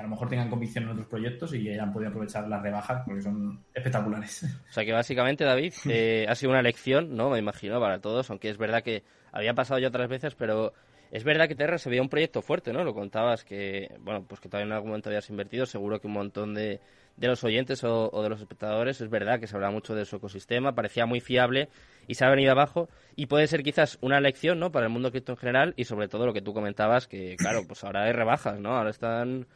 que 0.00 0.06
a 0.06 0.08
lo 0.08 0.08
mejor 0.08 0.28
tengan 0.28 0.48
convicción 0.48 0.84
en 0.84 0.90
otros 0.90 1.06
proyectos 1.06 1.54
y 1.54 1.68
hayan 1.68 1.92
podido 1.92 2.10
aprovechar 2.10 2.48
las 2.48 2.62
rebajas 2.62 3.02
porque 3.04 3.22
son 3.22 3.62
espectaculares. 3.74 4.44
O 4.70 4.72
sea 4.72 4.84
que 4.84 4.92
básicamente, 4.92 5.44
David, 5.44 5.74
eh, 5.88 6.26
ha 6.28 6.34
sido 6.34 6.50
una 6.50 6.60
elección, 6.60 7.16
¿no? 7.16 7.30
Me 7.30 7.38
imagino, 7.38 7.80
para 7.80 8.00
todos, 8.00 8.30
aunque 8.30 8.48
es 8.48 8.56
verdad 8.56 8.82
que 8.82 9.02
había 9.32 9.54
pasado 9.54 9.78
ya 9.78 9.88
otras 9.88 10.08
veces, 10.08 10.34
pero 10.34 10.72
es 11.10 11.24
verdad 11.24 11.48
que 11.48 11.54
Terra 11.54 11.78
se 11.78 11.90
veía 11.90 12.02
un 12.02 12.08
proyecto 12.08 12.40
fuerte, 12.40 12.72
¿no? 12.72 12.84
Lo 12.84 12.94
contabas 12.94 13.44
que, 13.44 13.94
bueno, 14.00 14.24
pues 14.26 14.40
que 14.40 14.48
todavía 14.48 14.66
en 14.68 14.72
algún 14.72 14.90
momento 14.90 15.08
habías 15.08 15.28
invertido, 15.28 15.66
seguro 15.66 16.00
que 16.00 16.06
un 16.06 16.12
montón 16.14 16.54
de, 16.54 16.80
de 17.16 17.26
los 17.26 17.42
oyentes 17.44 17.82
o, 17.84 18.10
o 18.12 18.22
de 18.22 18.28
los 18.28 18.40
espectadores, 18.40 19.00
es 19.00 19.10
verdad 19.10 19.40
que 19.40 19.46
se 19.46 19.56
habla 19.56 19.70
mucho 19.70 19.94
de 19.94 20.04
su 20.04 20.16
ecosistema, 20.16 20.74
parecía 20.74 21.06
muy 21.06 21.20
fiable 21.20 21.68
y 22.06 22.14
se 22.14 22.24
ha 22.24 22.30
venido 22.30 22.52
abajo 22.52 22.88
y 23.16 23.26
puede 23.26 23.46
ser 23.46 23.62
quizás 23.62 23.98
una 24.00 24.18
elección, 24.18 24.58
¿no? 24.58 24.72
Para 24.72 24.86
el 24.86 24.92
mundo 24.92 25.10
cripto 25.10 25.32
en 25.32 25.38
general 25.38 25.74
y 25.76 25.84
sobre 25.84 26.08
todo 26.08 26.26
lo 26.26 26.32
que 26.32 26.42
tú 26.42 26.54
comentabas, 26.54 27.06
que 27.06 27.36
claro, 27.36 27.66
pues 27.66 27.84
ahora 27.84 28.04
hay 28.04 28.12
rebajas, 28.12 28.60
¿no? 28.60 28.76
Ahora 28.76 28.90
están 28.90 29.46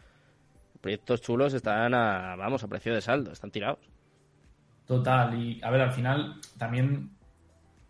proyectos 0.84 1.22
chulos, 1.22 1.54
están 1.54 1.94
a, 1.94 2.36
vamos, 2.36 2.62
a 2.62 2.68
precio 2.68 2.92
de 2.92 3.00
saldo, 3.00 3.32
están 3.32 3.50
tirados. 3.50 3.78
Total, 4.86 5.34
y 5.34 5.58
a 5.62 5.70
ver, 5.70 5.80
al 5.80 5.92
final 5.92 6.38
también 6.58 7.10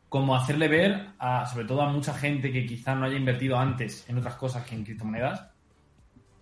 como 0.08 0.36
hacerle 0.36 0.68
ver, 0.68 1.08
a, 1.18 1.44
sobre 1.44 1.66
todo 1.66 1.82
a 1.82 1.90
mucha 1.90 2.14
gente 2.14 2.52
que 2.52 2.64
quizá 2.64 2.94
no 2.94 3.06
haya 3.06 3.16
invertido 3.16 3.58
antes 3.58 4.08
en 4.08 4.18
otras 4.18 4.36
cosas 4.36 4.64
que 4.64 4.76
en 4.76 4.84
criptomonedas, 4.84 5.50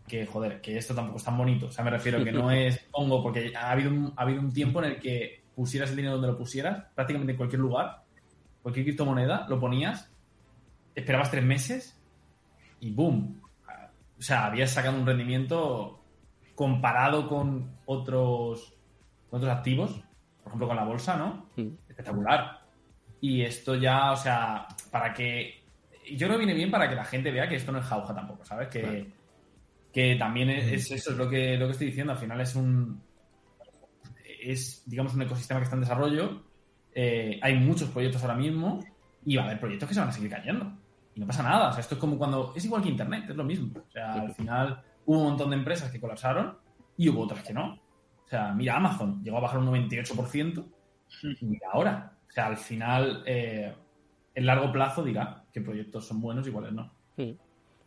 que 0.06 0.26
joder, 0.26 0.60
que 0.60 0.76
esto 0.76 0.94
tampoco 0.94 1.16
es 1.16 1.24
tan 1.24 1.38
bonito. 1.38 1.68
O 1.68 1.72
sea, 1.72 1.82
me 1.82 1.90
refiero 1.90 2.22
que 2.22 2.32
no 2.32 2.50
es 2.50 2.78
pongo, 2.90 3.22
porque 3.22 3.54
ha 3.56 3.70
habido 3.70 3.88
un, 3.88 4.12
ha 4.14 4.22
habido 4.22 4.42
un 4.42 4.52
tiempo 4.52 4.82
en 4.82 4.90
el 4.90 5.00
que 5.00 5.44
pusieras 5.54 5.88
el 5.88 5.96
dinero 5.96 6.16
donde 6.16 6.28
lo 6.28 6.36
pusieras, 6.36 6.84
prácticamente 6.94 7.32
en 7.32 7.38
cualquier 7.38 7.62
lugar, 7.62 8.02
cualquier 8.60 8.84
criptomoneda, 8.84 9.46
lo 9.48 9.58
ponías, 9.58 10.12
esperabas 10.94 11.30
tres 11.30 11.44
meses 11.44 11.98
y 12.80 12.90
boom. 12.90 13.40
O 14.18 14.22
sea, 14.22 14.44
habías 14.44 14.70
sacado 14.70 14.98
un 14.98 15.06
rendimiento 15.06 16.01
comparado 16.62 17.28
con 17.28 17.72
otros, 17.86 18.72
con 19.28 19.38
otros 19.38 19.52
activos, 19.52 19.90
por 20.44 20.50
ejemplo 20.50 20.68
con 20.68 20.76
la 20.76 20.84
bolsa, 20.84 21.16
¿no? 21.16 21.48
Mm. 21.56 21.74
Espectacular. 21.88 22.60
Y 23.20 23.42
esto 23.42 23.74
ya, 23.74 24.12
o 24.12 24.16
sea, 24.16 24.68
para 24.92 25.12
que. 25.12 25.64
Yo 26.12 26.28
creo 26.28 26.38
que 26.38 26.44
viene 26.44 26.54
bien 26.54 26.70
para 26.70 26.88
que 26.88 26.94
la 26.94 27.04
gente 27.04 27.32
vea 27.32 27.48
que 27.48 27.56
esto 27.56 27.72
no 27.72 27.80
es 27.80 27.84
jauja 27.84 28.14
tampoco, 28.14 28.44
¿sabes? 28.44 28.68
Que, 28.68 28.80
Claro. 28.80 29.06
que 29.92 30.14
también 30.14 30.50
es, 30.50 30.70
es 30.70 30.90
eso, 30.92 31.10
es 31.10 31.16
lo 31.16 31.28
que, 31.28 31.56
lo 31.56 31.66
que 31.66 31.72
estoy 31.72 31.88
diciendo. 31.88 32.12
Al 32.12 32.18
final 32.20 32.40
es 32.40 32.54
un. 32.54 33.02
Es, 34.40 34.84
digamos, 34.86 35.14
un 35.14 35.22
ecosistema 35.22 35.58
que 35.58 35.64
está 35.64 35.74
en 35.74 35.82
desarrollo. 35.82 36.44
Eh, 36.94 37.40
hay 37.42 37.56
muchos 37.56 37.88
proyectos 37.88 38.22
ahora 38.22 38.36
mismo 38.36 38.84
y 39.24 39.34
va 39.34 39.42
a 39.42 39.46
haber 39.46 39.58
proyectos 39.58 39.88
que 39.88 39.94
se 39.94 40.00
van 40.00 40.10
a 40.10 40.12
seguir 40.12 40.30
cayendo. 40.30 40.72
Y 41.16 41.18
no 41.18 41.26
pasa 41.26 41.42
nada. 41.42 41.70
O 41.70 41.72
sea, 41.72 41.80
esto 41.80 41.96
es 41.96 42.00
como 42.00 42.16
cuando. 42.16 42.52
Es 42.54 42.64
igual 42.64 42.84
que 42.84 42.88
Internet, 42.90 43.24
es 43.30 43.34
lo 43.34 43.42
mismo. 43.42 43.72
O 43.76 43.90
sea, 43.90 44.12
al 44.12 44.32
final 44.32 44.80
hubo 45.06 45.18
un 45.18 45.24
montón 45.24 45.50
de 45.50 45.56
empresas 45.56 45.90
que 45.90 46.00
colapsaron 46.00 46.56
y 46.96 47.08
hubo 47.08 47.22
otras 47.22 47.42
que 47.42 47.52
no. 47.52 47.80
O 48.24 48.28
sea, 48.28 48.52
mira 48.52 48.76
Amazon, 48.76 49.22
llegó 49.22 49.38
a 49.38 49.42
bajar 49.42 49.58
un 49.60 49.66
98% 49.66 50.64
y 51.40 51.44
mira 51.46 51.68
ahora. 51.72 52.12
O 52.28 52.30
sea, 52.32 52.46
al 52.46 52.56
final, 52.56 53.22
eh, 53.26 53.74
en 54.34 54.46
largo 54.46 54.72
plazo 54.72 55.02
dirá 55.04 55.44
qué 55.52 55.60
proyectos 55.60 56.06
son 56.06 56.20
buenos 56.20 56.46
y 56.46 56.50
cuáles 56.50 56.72
no. 56.72 56.90
Mm. 57.16 57.32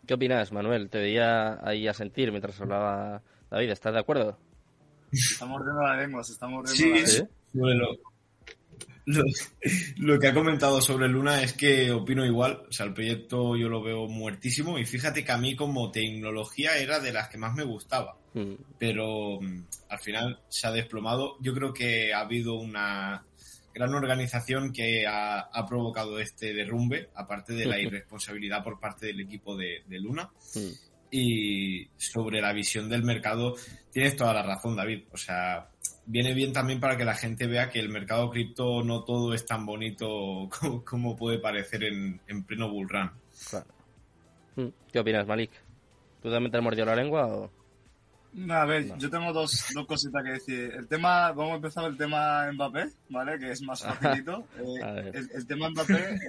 ¿Qué 0.05 0.13
opinas, 0.13 0.51
Manuel? 0.51 0.89
Te 0.89 0.99
veía 0.99 1.59
ahí 1.67 1.87
a 1.87 1.93
sentir 1.93 2.29
mientras 2.29 2.61
hablaba 2.61 3.23
David. 3.49 3.71
¿Estás 3.71 3.93
de 3.93 3.99
acuerdo? 3.99 4.37
Se 5.11 5.33
está 5.33 5.45
mordiendo 5.47 5.81
la 5.81 5.97
lengua, 5.97 6.23
se 6.23 6.33
está 6.33 6.47
mordiendo 6.47 6.75
Sí, 6.75 6.89
la 7.53 7.67
lengua. 7.67 7.89
sí. 7.97 8.01
Lo, 9.05 10.19
que 10.19 10.27
ha 10.27 10.33
comentado 10.33 10.81
sobre 10.81 11.07
Luna 11.07 11.43
es 11.43 11.53
que 11.53 11.91
opino 11.91 12.25
igual. 12.25 12.63
O 12.67 12.71
sea, 12.71 12.87
el 12.87 12.93
proyecto 12.93 13.55
yo 13.55 13.69
lo 13.69 13.83
veo 13.83 14.07
muertísimo 14.07 14.79
y 14.79 14.85
fíjate 14.85 15.23
que 15.23 15.31
a 15.31 15.37
mí 15.37 15.55
como 15.55 15.91
tecnología 15.91 16.77
era 16.77 16.99
de 16.99 17.13
las 17.13 17.29
que 17.29 17.37
más 17.37 17.53
me 17.53 17.63
gustaba. 17.63 18.17
Mm. 18.33 18.53
Pero 18.79 19.39
mm, 19.41 19.63
al 19.89 19.99
final 19.99 20.39
se 20.49 20.67
ha 20.67 20.71
desplomado. 20.71 21.37
Yo 21.39 21.53
creo 21.53 21.71
que 21.71 22.13
ha 22.13 22.21
habido 22.21 22.55
una 22.55 23.23
gran 23.73 23.93
organización 23.93 24.71
que 24.73 25.05
ha, 25.05 25.39
ha 25.39 25.65
provocado 25.67 26.17
este 26.19 26.53
derrumbe, 26.53 27.09
aparte 27.13 27.53
de 27.53 27.65
la 27.65 27.79
irresponsabilidad 27.81 28.63
por 28.63 28.79
parte 28.79 29.07
del 29.07 29.19
equipo 29.19 29.55
de, 29.55 29.83
de 29.87 29.99
Luna. 29.99 30.31
Mm. 30.55 30.84
Y 31.11 31.87
sobre 31.97 32.41
la 32.41 32.51
visión 32.53 32.89
del 32.89 33.03
mercado, 33.03 33.55
tienes 33.91 34.15
toda 34.15 34.33
la 34.33 34.43
razón, 34.43 34.75
David. 34.75 35.03
O 35.11 35.17
sea, 35.17 35.69
viene 36.05 36.33
bien 36.33 36.51
también 36.51 36.79
para 36.79 36.97
que 36.97 37.05
la 37.05 37.15
gente 37.15 37.47
vea 37.47 37.69
que 37.69 37.79
el 37.79 37.89
mercado 37.89 38.29
cripto 38.29 38.83
no 38.83 39.03
todo 39.03 39.33
es 39.33 39.45
tan 39.45 39.65
bonito 39.65 40.49
como, 40.59 40.83
como 40.83 41.15
puede 41.15 41.39
parecer 41.39 41.83
en, 41.83 42.19
en 42.27 42.43
pleno 42.43 42.69
bull 42.69 42.89
run. 42.89 43.11
Claro. 43.49 43.67
Mm. 44.55 44.67
¿Qué 44.91 44.99
opinas, 44.99 45.27
Malik? 45.27 45.51
¿Tú 46.21 46.31
también 46.31 46.51
te 46.51 46.57
has 46.57 46.63
mordido 46.63 46.85
la 46.85 46.95
lengua 46.95 47.27
o...? 47.27 47.51
A 48.49 48.65
ver, 48.65 48.85
No. 48.87 48.97
yo 48.97 49.09
tengo 49.09 49.31
dos, 49.31 49.67
dos 49.73 49.85
cositas 49.85 50.21
que 50.21 50.31
decir. 50.31 50.73
El 50.75 50.87
tema, 50.89 51.31
vamos 51.31 51.53
a 51.53 51.55
empezar 51.55 51.85
el 51.85 51.95
tema 51.95 52.51
Mbappé, 52.51 52.89
¿vale? 53.09 53.39
Que 53.39 53.51
es 53.51 53.61
más 53.61 53.81
facilito. 53.83 54.45
Eh, 54.57 55.11
el 55.33 55.47
tema 55.47 55.69
Mbappé, 55.69 55.93
eh, 55.93 56.19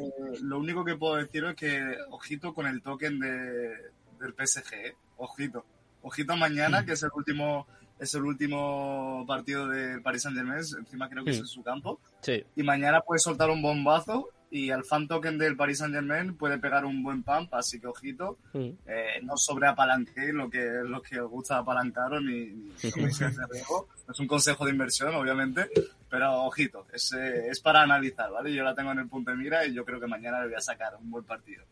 lo 0.42 0.60
único 0.60 0.84
que 0.84 0.94
puedo 0.94 1.16
deciros 1.16 1.50
es 1.50 1.56
que 1.56 1.82
ojito 2.10 2.54
con 2.54 2.66
el 2.68 2.80
token 2.80 3.18
de, 3.18 3.74
del 4.18 4.34
PSG, 4.34 4.74
¿eh? 4.74 4.96
Ojito. 5.16 5.64
Ojito 6.02 6.36
mañana, 6.36 6.84
que 6.84 6.92
es 6.92 7.02
el 7.02 7.10
último 7.14 7.66
es 7.98 8.14
el 8.14 8.24
último 8.24 9.24
partido 9.26 9.66
del 9.68 10.02
Paris 10.02 10.20
Saint 10.22 10.36
Germain, 10.36 10.60
encima 10.78 11.08
creo 11.08 11.24
que 11.24 11.30
es 11.30 11.38
Mm. 11.38 11.40
en 11.40 11.46
su 11.46 11.62
campo. 11.62 11.98
Sí. 12.20 12.44
Y 12.54 12.62
mañana 12.62 13.00
puede 13.00 13.18
soltar 13.20 13.48
un 13.48 13.62
bombazo 13.62 14.28
y 14.50 14.70
al 14.70 14.84
fan 14.84 15.08
token 15.08 15.38
del 15.38 15.56
Paris 15.56 15.78
Saint 15.78 15.94
Germain 15.94 16.36
puede 16.36 16.58
pegar 16.58 16.84
un 16.84 17.02
buen 17.02 17.22
pump, 17.22 17.54
así 17.54 17.80
que 17.80 17.86
ojito 17.86 18.38
Mm. 18.52 18.68
eh, 18.86 19.20
no 19.22 19.38
sobreapalanquéis 19.38 20.34
lo 20.34 20.50
que, 20.50 20.62
lo 20.84 21.00
que 21.00 21.18
os 21.18 21.30
gusta 21.30 21.56
apalancaros 21.56 22.22
ni, 22.22 22.44
ni 22.50 22.72
es 22.82 24.20
un 24.20 24.26
consejo 24.26 24.66
de 24.66 24.70
inversión, 24.72 25.14
obviamente, 25.14 25.70
pero 26.10 26.42
ojito, 26.44 26.86
es, 26.92 27.12
eh, 27.14 27.48
es 27.48 27.60
para 27.60 27.80
analizar, 27.82 28.30
¿vale? 28.30 28.52
Yo 28.54 28.62
la 28.62 28.74
tengo 28.74 28.92
en 28.92 28.98
el 28.98 29.08
punto 29.08 29.30
de 29.30 29.38
mira 29.38 29.64
y 29.64 29.72
yo 29.74 29.84
creo 29.86 29.98
que 29.98 30.06
mañana 30.06 30.40
le 30.40 30.46
voy 30.48 30.54
a 30.56 30.60
sacar 30.60 30.94
un 30.96 31.10
buen 31.10 31.24
partido. 31.24 31.64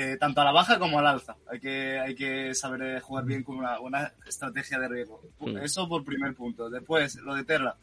Eh, 0.00 0.16
tanto 0.16 0.40
a 0.40 0.44
la 0.44 0.52
baja 0.52 0.78
como 0.78 1.00
al 1.00 1.06
alza. 1.08 1.34
Hay 1.50 1.58
que, 1.58 1.98
hay 1.98 2.14
que 2.14 2.54
saber 2.54 2.82
eh, 2.82 3.00
jugar 3.00 3.24
bien 3.24 3.42
con 3.42 3.56
una 3.56 3.78
buena 3.80 4.12
estrategia 4.26 4.78
de 4.78 4.86
riesgo. 4.88 5.20
Mm. 5.40 5.56
Eso 5.58 5.88
por 5.88 6.04
primer 6.04 6.34
punto. 6.36 6.70
Después, 6.70 7.16
lo 7.16 7.34
de 7.34 7.42
Terra. 7.44 7.74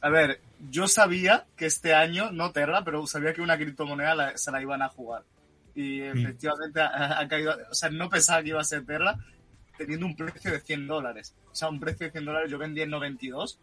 A 0.00 0.08
ver, 0.08 0.40
yo 0.70 0.88
sabía 0.88 1.44
que 1.54 1.66
este 1.66 1.92
año, 1.94 2.30
no 2.32 2.50
Terra, 2.52 2.82
pero 2.82 3.06
sabía 3.06 3.34
que 3.34 3.42
una 3.42 3.58
criptomoneda 3.58 4.14
la- 4.14 4.38
se 4.38 4.50
la 4.52 4.62
iban 4.62 4.80
a 4.80 4.88
jugar. 4.88 5.22
Y 5.74 6.00
efectivamente 6.00 6.80
ha, 6.80 7.18
ha 7.20 7.28
caído, 7.28 7.54
o 7.70 7.74
sea, 7.74 7.90
no 7.90 8.08
pensaba 8.08 8.42
que 8.42 8.48
iba 8.48 8.60
a 8.60 8.64
ser 8.64 8.86
Terra 8.86 9.14
teniendo 9.76 10.06
un 10.06 10.16
precio 10.16 10.50
de 10.50 10.60
100 10.60 10.86
dólares. 10.86 11.34
O 11.52 11.54
sea, 11.54 11.68
un 11.68 11.78
precio 11.80 12.06
de 12.06 12.12
100 12.12 12.24
dólares 12.24 12.50
yo 12.50 12.56
vendí 12.58 12.80
en 12.80 12.88
92, 12.90 13.58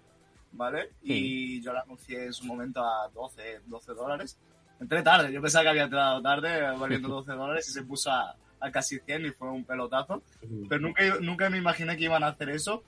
¿vale? 0.52 0.92
Y 1.02 1.62
yo 1.64 1.74
la 1.74 1.82
anuncié 1.82 2.26
en 2.26 2.34
su 2.34 2.46
momento 2.46 2.84
a 2.86 3.08
12, 3.14 3.62
12 3.66 3.94
dólares. 3.94 4.38
Entré 4.82 5.04
tarde, 5.04 5.32
yo 5.32 5.42
pensaba 5.42 5.64
que 5.64 5.70
había 5.70 5.84
entrado 5.84 6.22
tarde 6.22 6.60
valiendo 6.78 7.08
12 7.24 7.32
dólares 7.34 7.70
y 7.70 7.72
se 7.72 7.84
puso 7.84 8.12
a, 8.12 8.36
a 8.60 8.72
casi 8.72 9.00
100 9.00 9.28
y 9.28 9.30
fue 9.30 9.50
un 9.50 9.64
pelotazo. 9.64 10.24
Pero 10.68 10.82
nunca, 10.82 11.04
nunca 11.22 11.50
me 11.50 11.60
imaginé 11.60 11.96
que 11.96 12.06
iban 12.06 12.24
a 12.24 12.30
hacer 12.30 12.50
eso 12.50 12.84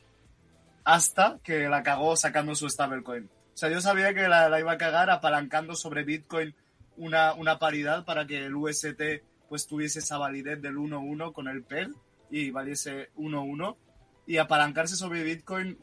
hasta 0.83 1.39
que 1.43 1.69
la 1.69 1.83
cagó 1.83 2.15
sacando 2.15 2.55
su 2.55 2.67
stablecoin. 2.67 3.25
O 3.25 3.57
sea, 3.57 3.69
yo 3.69 3.79
sabía 3.79 4.13
que 4.13 4.27
la, 4.27 4.49
la 4.49 4.59
iba 4.59 4.71
a 4.71 4.77
cagar 4.77 5.09
apalancando 5.11 5.75
sobre 5.75 6.03
Bitcoin 6.03 6.55
una, 6.97 7.33
una 7.33 7.59
paridad 7.59 8.05
para 8.05 8.25
que 8.25 8.45
el 8.45 8.55
UST 8.55 9.01
pues 9.47 9.67
tuviese 9.67 9.99
esa 9.99 10.17
validez 10.17 10.61
del 10.61 10.77
1-1 10.77 11.31
con 11.31 11.47
el 11.47 11.63
PER 11.63 11.89
y 12.31 12.49
valiese 12.49 13.11
1-1. 13.15 13.77
Y 14.25 14.37
apalancarse 14.37 14.95
sobre 14.95 15.23
Bitcoin 15.23 15.77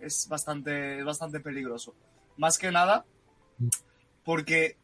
es 0.00 0.28
bastante, 0.28 0.98
es 0.98 1.04
bastante 1.04 1.40
peligroso. 1.40 1.94
Más 2.36 2.58
que 2.58 2.70
nada 2.70 3.04
porque 4.24 4.76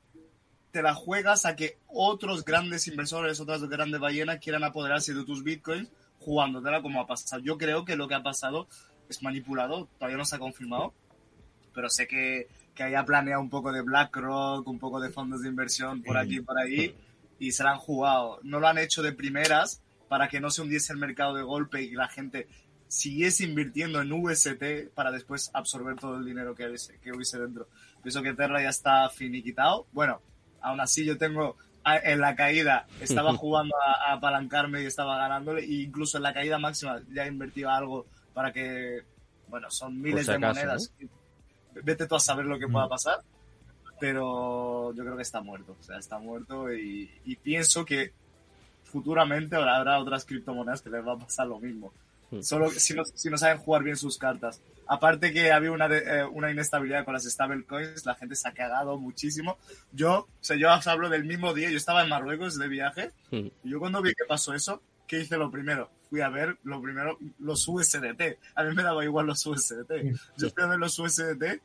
te 0.73 0.83
la 0.83 0.95
juegas 0.95 1.47
a 1.47 1.57
que 1.57 1.79
otros 1.89 2.45
grandes 2.45 2.87
inversores, 2.87 3.41
otras 3.41 3.63
grandes 3.65 4.01
ballenas 4.01 4.39
quieran 4.39 4.65
apoderarse 4.65 5.15
de 5.15 5.25
tus 5.25 5.43
bitcoins 5.43 5.91
jugándotela 6.21 6.83
como 6.83 7.01
ha 7.01 7.07
pasado. 7.07 7.43
Yo 7.43 7.59
creo 7.59 7.85
que 7.85 7.97
lo 7.97 8.07
que 8.07 8.15
ha 8.15 8.23
pasado 8.23 8.69
es 9.09 9.23
manipulado, 9.23 9.89
todavía 9.99 10.19
no 10.19 10.25
se 10.25 10.37
ha 10.37 10.39
confirmado, 10.39 10.95
pero 11.75 11.89
sé 11.89 12.07
que, 12.07 12.49
que 12.75 12.85
haya 12.85 13.05
planeado 13.05 13.41
un 13.41 13.51
poco 13.51 13.73
de 13.73 13.83
BlackRock, 13.83 14.67
un 14.69 14.79
poco 14.79 15.01
de 15.01 15.11
fondos 15.11 15.43
de 15.43 15.49
inversión 15.49 16.03
por 16.03 16.17
aquí 16.17 16.37
y 16.37 16.41
por 16.41 16.59
ahí, 16.59 16.95
y 17.39 17.53
se 17.53 17.65
la 17.65 17.73
han 17.73 17.79
jugado. 17.79 18.39
No 18.43 18.61
lo 18.61 18.69
han 18.69 18.79
hecho 18.79 19.03
de 19.03 19.13
primeras 19.13 19.83
para 20.09 20.29
que 20.29 20.41
no 20.41 20.51
se 20.51 20.63
hundiese 20.63 20.93
el 20.93 20.99
mercado 20.99 21.35
de 21.35 21.43
golpe 21.43 21.83
y 21.83 21.93
la 21.93 22.09
gente 22.09 22.47
siguiese 22.87 23.45
invirtiendo 23.45 24.01
en 24.01 24.13
UST 24.13 24.93
para 24.95 25.13
después 25.13 25.51
absorber 25.55 25.97
todo 25.97 26.19
el 26.19 26.25
dinero 26.25 26.55
que 26.55 26.67
hubiese, 26.67 26.99
que 26.99 27.13
hubiese 27.13 27.39
dentro. 27.39 27.69
Pienso 28.03 28.23
que 28.23 28.35
Terra 28.35 28.63
ya 28.63 28.71
está 28.71 29.09
finiquitado. 29.09 29.87
Bueno, 29.93 30.21
aún 30.61 30.81
así 30.81 31.05
yo 31.05 31.19
tengo 31.19 31.57
en 31.85 32.21
la 32.21 32.35
caída 32.37 32.87
estaba 33.01 33.33
jugando 33.37 33.75
a, 33.77 34.13
apalancarme 34.13 34.83
y 34.83 34.87
estaba 34.87 35.17
ganándole, 35.17 35.63
e 35.63 35.83
incluso 35.83 36.17
en 36.19 36.25
la 36.25 36.35
caída 36.35 36.59
máxima 36.59 37.01
ya 37.13 37.27
invertía 37.27 37.75
algo 37.75 38.07
para 38.35 38.53
que, 38.53 39.03
bueno, 39.49 39.71
son 39.71 40.01
miles 40.01 40.27
de 40.27 40.39
monedas. 40.39 40.93
Vete 41.83 42.07
tú 42.07 42.17
a 42.17 42.21
saber 42.21 42.47
lo 42.47 42.59
que 42.59 42.69
pueda 42.69 42.87
mm. 42.87 42.91
pasar, 42.91 43.19
pero 43.99 44.93
yo 44.95 45.05
creo 45.05 45.17
que 45.17 45.23
está 45.23 45.41
muerto, 45.41 45.77
o 45.79 45.83
sea, 45.83 45.99
está 45.99 46.19
muerto 46.19 46.73
y, 46.73 47.09
pienso 47.43 47.85
que 47.85 48.13
futuramente 48.85 49.57
habrá 49.57 50.01
otras 50.01 50.25
criptomonedas 50.25 50.83
que 50.83 50.91
les 50.91 51.07
va 51.07 51.13
a 51.13 51.19
pasar 51.19 51.47
lo 51.47 51.59
mismo. 51.59 51.93
Solo 52.43 52.71
si 52.71 52.95
no, 52.95 53.05
si 53.05 53.29
no 53.29 53.37
saben 53.37 53.59
jugar 53.59 53.83
bien 53.83 53.97
sus 53.97 54.19
cartas. 54.19 54.61
Aparte 54.87 55.33
que 55.33 55.53
había 55.53 55.71
una, 55.71 55.87
eh, 55.87 56.25
una 56.25 56.51
inestabilidad 56.51 57.05
con 57.05 57.15
las 57.15 57.25
stablecoins, 57.25 58.05
la 58.07 58.15
gente 58.15 58.35
se 58.35 58.49
ha 58.49 58.53
cagado 58.53 58.99
muchísimo. 58.99 59.59
Yo, 59.93 60.19
o 60.19 60.29
sea, 60.41 60.57
yo 60.57 60.73
os 60.73 60.87
hablo 60.87 61.09
del 61.09 61.25
mismo 61.25 61.55
día, 61.55 61.71
yo 61.71 61.77
estaba 61.77 62.03
en 62.03 62.09
Marruecos 62.09 62.59
de 62.59 62.69
viaje, 62.69 63.11
y 63.31 63.53
yo 63.63 63.79
cuando 63.79 64.03
vi 64.03 64.11
que 64.15 64.25
pasó 64.27 64.53
eso, 64.53 64.83
¿qué 65.07 65.21
hice 65.21 65.37
lo 65.37 65.51
primero? 65.51 65.91
Fui 66.09 66.21
a 66.21 66.29
ver, 66.29 66.57
lo 66.65 66.83
primero, 66.83 67.19
los 67.39 67.69
USDT. 67.69 68.39
A 68.57 68.65
mí 68.65 68.75
me 68.75 68.83
daba 68.83 69.05
igual 69.05 69.27
los 69.27 69.47
USDT. 69.47 69.93
Yo 70.37 70.51
fui 70.51 70.63
a 70.65 70.67
ver 70.67 70.79
los 70.79 70.99
USDT 70.99 71.61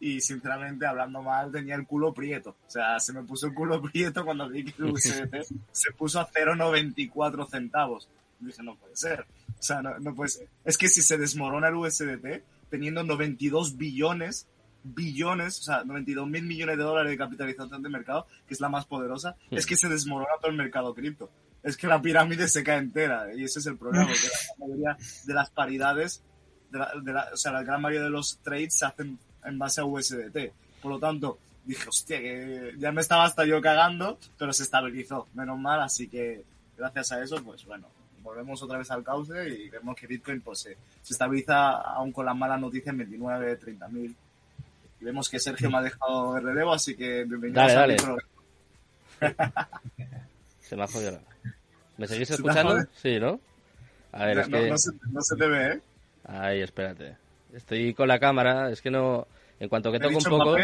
y 0.00 0.22
sinceramente, 0.22 0.86
hablando 0.86 1.22
mal, 1.22 1.52
tenía 1.52 1.74
el 1.74 1.86
culo 1.86 2.14
prieto. 2.14 2.56
O 2.66 2.70
sea, 2.70 2.98
se 2.98 3.12
me 3.12 3.22
puso 3.22 3.46
el 3.46 3.54
culo 3.54 3.80
prieto 3.92 4.24
cuando 4.24 4.48
vi 4.48 4.64
que 4.64 4.82
el 4.82 4.92
USDT 4.92 5.46
se 5.70 5.92
puso 5.92 6.18
a 6.18 6.28
0,94 6.30 7.48
centavos. 7.48 8.08
dije, 8.38 8.62
no 8.62 8.76
puede 8.76 8.96
ser. 8.96 9.26
O 9.60 9.62
sea, 9.62 9.82
no, 9.82 9.98
no 9.98 10.14
puede 10.14 10.30
ser. 10.30 10.48
Es 10.64 10.78
que 10.78 10.88
si 10.88 11.02
se 11.02 11.18
desmorona 11.18 11.68
el 11.68 11.74
USDT, 11.74 12.42
teniendo 12.70 13.04
92 13.04 13.76
billones, 13.76 14.46
billones, 14.82 15.58
o 15.58 15.62
sea, 15.62 15.84
92 15.84 16.26
mil 16.26 16.44
millones 16.44 16.78
de 16.78 16.82
dólares 16.82 17.10
de 17.10 17.18
capitalización 17.18 17.82
de 17.82 17.88
mercado, 17.90 18.26
que 18.46 18.54
es 18.54 18.60
la 18.60 18.70
más 18.70 18.86
poderosa, 18.86 19.36
es 19.50 19.66
que 19.66 19.76
se 19.76 19.88
desmorona 19.88 20.32
todo 20.40 20.50
el 20.50 20.56
mercado 20.56 20.94
cripto. 20.94 21.30
Es 21.62 21.76
que 21.76 21.86
la 21.86 22.00
pirámide 22.00 22.48
se 22.48 22.64
cae 22.64 22.78
entera 22.78 23.34
y 23.34 23.44
ese 23.44 23.58
es 23.58 23.66
el 23.66 23.76
problema, 23.76 24.06
que 24.06 24.12
la 24.58 24.66
mayoría 24.66 24.96
de 25.26 25.34
las 25.34 25.50
paridades, 25.50 26.22
de 26.70 27.12
la, 27.12 27.28
o 27.34 27.36
sea, 27.36 27.52
la 27.52 27.62
gran 27.62 27.82
mayoría 27.82 28.04
de 28.04 28.10
los 28.10 28.38
trades 28.38 28.78
se 28.78 28.86
hacen 28.86 29.18
en 29.44 29.58
base 29.58 29.82
a 29.82 29.84
USDT. 29.84 30.52
Por 30.80 30.92
lo 30.92 30.98
tanto, 30.98 31.38
dije, 31.66 31.86
hostia, 31.86 32.18
que 32.18 32.74
ya 32.78 32.92
me 32.92 33.02
estaba 33.02 33.24
hasta 33.24 33.44
yo 33.44 33.60
cagando, 33.60 34.18
pero 34.38 34.54
se 34.54 34.62
estabilizó, 34.62 35.28
menos 35.34 35.58
mal, 35.58 35.82
así 35.82 36.08
que 36.08 36.44
gracias 36.78 37.12
a 37.12 37.22
eso, 37.22 37.42
pues 37.44 37.66
bueno, 37.66 37.88
volvemos 38.22 38.62
otra 38.62 38.78
vez 38.78 38.90
al 38.90 39.02
cauce 39.02 39.48
y 39.48 39.68
vemos 39.68 39.96
que 39.96 40.06
Bitcoin 40.06 40.40
pues, 40.40 40.60
se, 40.60 40.76
estabiliza 41.08 41.72
aún 41.72 42.12
con 42.12 42.26
las 42.26 42.36
malas 42.36 42.60
noticias 42.60 42.92
en 42.92 42.98
29, 42.98 43.56
30 43.56 43.88
mil. 43.88 44.14
Y 45.00 45.04
vemos 45.04 45.28
que 45.28 45.38
Sergio 45.38 45.70
me 45.70 45.78
ha 45.78 45.82
dejado 45.82 46.34
de 46.34 46.40
relevo, 46.40 46.72
así 46.72 46.94
que 46.96 47.24
bienvenido 47.24 47.60
dale, 47.60 47.96
dale. 47.96 48.22
Se 50.60 50.76
me 50.76 50.84
ha 50.84 50.86
jodido. 50.86 51.20
¿Me 51.96 52.06
seguís 52.06 52.30
escuchando? 52.30 52.78
Sí, 52.94 53.18
¿no? 53.18 53.40
A 54.12 54.26
ver, 54.26 54.38
es 54.38 54.48
que... 54.48 54.70
no, 54.70 54.78
se, 54.78 54.90
no 55.10 55.20
se 55.20 55.36
te 55.36 55.48
ve, 55.48 55.72
¿eh? 55.72 55.80
Ay, 56.24 56.60
espérate. 56.62 57.16
Estoy 57.52 57.94
con 57.94 58.08
la 58.08 58.18
cámara, 58.18 58.70
es 58.70 58.80
que 58.80 58.90
no... 58.90 59.26
En 59.58 59.68
cuanto 59.68 59.92
que 59.92 60.00
toco 60.00 60.18
un 60.18 60.24
poco... 60.24 60.56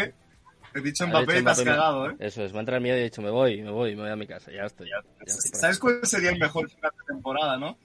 He 0.73 0.81
dicho 0.81 1.07
Mbappé, 1.07 1.41
te 1.41 1.49
has 1.49 1.63
cagado, 1.63 2.09
¿eh? 2.09 2.15
Eso 2.19 2.43
es, 2.43 2.53
me 2.53 2.59
entra 2.59 2.77
el 2.77 2.83
miedo 2.83 2.97
y 2.97 3.01
he 3.01 3.03
dicho, 3.05 3.21
me 3.21 3.29
voy, 3.29 3.61
me 3.61 3.71
voy, 3.71 3.95
me 3.95 4.03
voy 4.03 4.11
a 4.11 4.15
mi 4.15 4.27
casa, 4.27 4.51
ya 4.51 4.63
estoy. 4.65 4.89
¿Sabes 5.25 5.79
cuál 5.79 5.99
sería 6.03 6.31
el 6.31 6.39
mejor 6.39 6.69
final 6.69 6.91
de 6.97 7.13
temporada, 7.13 7.57
no? 7.57 7.77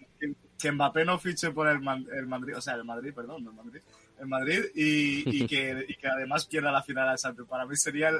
Que, 0.58 0.70
Mbappé 0.70 1.04
no 1.04 1.18
fiche 1.18 1.50
por 1.50 1.66
el, 1.66 1.80
el, 2.16 2.26
Madrid, 2.28 2.56
o 2.56 2.60
sea, 2.60 2.74
el 2.74 2.84
Madrid, 2.84 3.12
perdón, 3.12 3.44
el 3.44 3.52
Madrid, 3.52 3.80
el 4.20 4.26
Madrid 4.28 4.60
y, 4.76 5.42
y, 5.42 5.46
que, 5.48 5.84
y 5.88 5.94
que 5.96 6.06
además 6.06 6.46
pierda 6.46 6.70
la 6.70 6.82
final 6.82 7.08
al 7.08 7.18
Santos. 7.18 7.48
Para 7.48 7.66
mí 7.66 7.74
sería 7.74 8.10
el, 8.10 8.18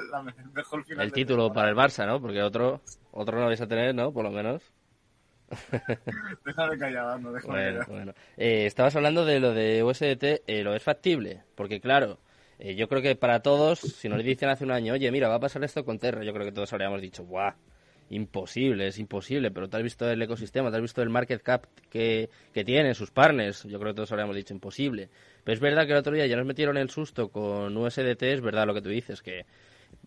mejor 0.53 0.83
final. 0.83 1.05
El 1.05 1.13
título 1.13 1.53
para 1.53 1.69
el 1.69 1.75
Barça, 1.75 2.05
¿no? 2.05 2.19
Porque 2.19 2.41
otro, 2.41 2.81
otro 3.11 3.39
no 3.39 3.45
vais 3.45 3.61
a 3.61 3.67
tener, 3.67 3.95
¿no? 3.95 4.11
Por 4.11 4.25
lo 4.25 4.31
menos. 4.31 4.61
déjame 6.45 6.77
callado, 6.77 7.17
no, 7.19 7.31
déjame 7.31 7.53
bueno, 7.53 7.85
bueno. 7.87 8.13
Eh, 8.37 8.65
estabas 8.65 8.95
hablando 8.95 9.25
de 9.25 9.39
lo 9.39 9.53
de 9.53 9.83
USDT, 9.83 10.43
eh, 10.47 10.63
¿lo 10.63 10.75
es 10.75 10.83
factible? 10.83 11.43
Porque 11.55 11.79
claro, 11.79 12.19
eh, 12.59 12.75
yo 12.75 12.87
creo 12.87 13.01
que 13.01 13.15
para 13.15 13.41
todos, 13.41 13.79
si 13.79 14.09
nos 14.09 14.23
dicen 14.23 14.49
hace 14.49 14.63
un 14.63 14.71
año, 14.71 14.93
oye, 14.93 15.11
mira, 15.11 15.27
va 15.27 15.35
a 15.35 15.39
pasar 15.39 15.63
esto 15.63 15.83
con 15.83 15.99
Terra, 15.99 16.23
yo 16.23 16.33
creo 16.33 16.45
que 16.45 16.51
todos 16.51 16.71
habríamos 16.73 17.01
dicho, 17.01 17.23
¡guau! 17.23 17.53
Imposible, 18.09 18.87
es 18.87 18.99
imposible, 18.99 19.49
pero 19.49 19.69
te 19.69 19.77
has 19.77 19.83
visto 19.83 20.09
el 20.09 20.21
ecosistema, 20.21 20.69
te 20.69 20.75
has 20.75 20.81
visto 20.81 21.01
el 21.01 21.09
market 21.09 21.41
cap 21.41 21.65
que, 21.89 22.29
que 22.53 22.63
tienen 22.63 22.93
sus 22.93 23.11
partners, 23.11 23.63
yo 23.63 23.79
creo 23.79 23.93
que 23.93 23.95
todos 23.95 24.11
habríamos 24.11 24.35
dicho 24.35 24.53
imposible. 24.53 25.09
Pero 25.43 25.53
es 25.55 25.59
verdad 25.59 25.85
que 25.85 25.93
el 25.93 25.97
otro 25.97 26.13
día 26.13 26.27
ya 26.27 26.35
nos 26.35 26.45
metieron 26.45 26.77
el 26.77 26.89
susto 26.89 27.29
con 27.29 27.75
USDT, 27.75 28.23
es 28.23 28.41
verdad 28.41 28.67
lo 28.67 28.73
que 28.73 28.81
tú 28.81 28.89
dices, 28.89 29.21
que 29.21 29.45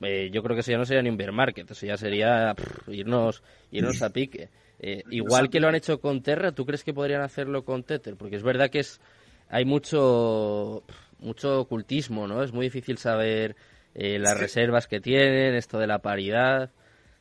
eh, 0.03 0.31
yo 0.33 0.43
creo 0.43 0.55
que 0.55 0.61
eso 0.61 0.71
ya 0.71 0.79
no 0.79 0.85
sería 0.85 1.03
ni 1.03 1.09
un 1.09 1.17
bear 1.17 1.33
market, 1.33 1.71
eso 1.71 1.87
ya 1.87 1.97
sería 1.97 2.55
irnos, 2.87 3.43
irnos 3.73 4.03
a 4.03 4.11
pique. 4.11 4.51
Eh, 4.79 5.03
igual 5.11 5.49
que 5.49 5.59
lo 5.59 5.69
han 5.69 5.75
hecho 5.75 6.01
con 6.01 6.23
Terra, 6.23 6.53
¿tú 6.53 6.67
crees 6.67 6.85
que 6.85 6.93
podrían 6.93 7.23
hacerlo 7.23 7.65
con 7.65 7.83
Tether? 7.83 8.17
Porque 8.17 8.37
es 8.37 8.43
verdad 8.43 8.71
que 8.71 8.81
es 8.81 9.01
hay 9.49 9.65
mucho 9.65 10.83
mucho 11.19 11.61
ocultismo, 11.61 12.27
¿no? 12.27 12.43
Es 12.43 12.53
muy 12.53 12.67
difícil 12.67 12.99
saber 12.99 13.57
eh, 13.95 14.19
las 14.19 14.39
reservas 14.39 14.87
que 14.87 15.01
tienen, 15.01 15.55
esto 15.55 15.79
de 15.79 15.87
la 15.87 16.01
paridad. 16.01 16.71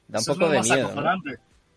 Da 0.07 0.19
un 0.19 0.25
poco 0.25 0.49
de 0.49 0.61
miedo. 0.61 0.93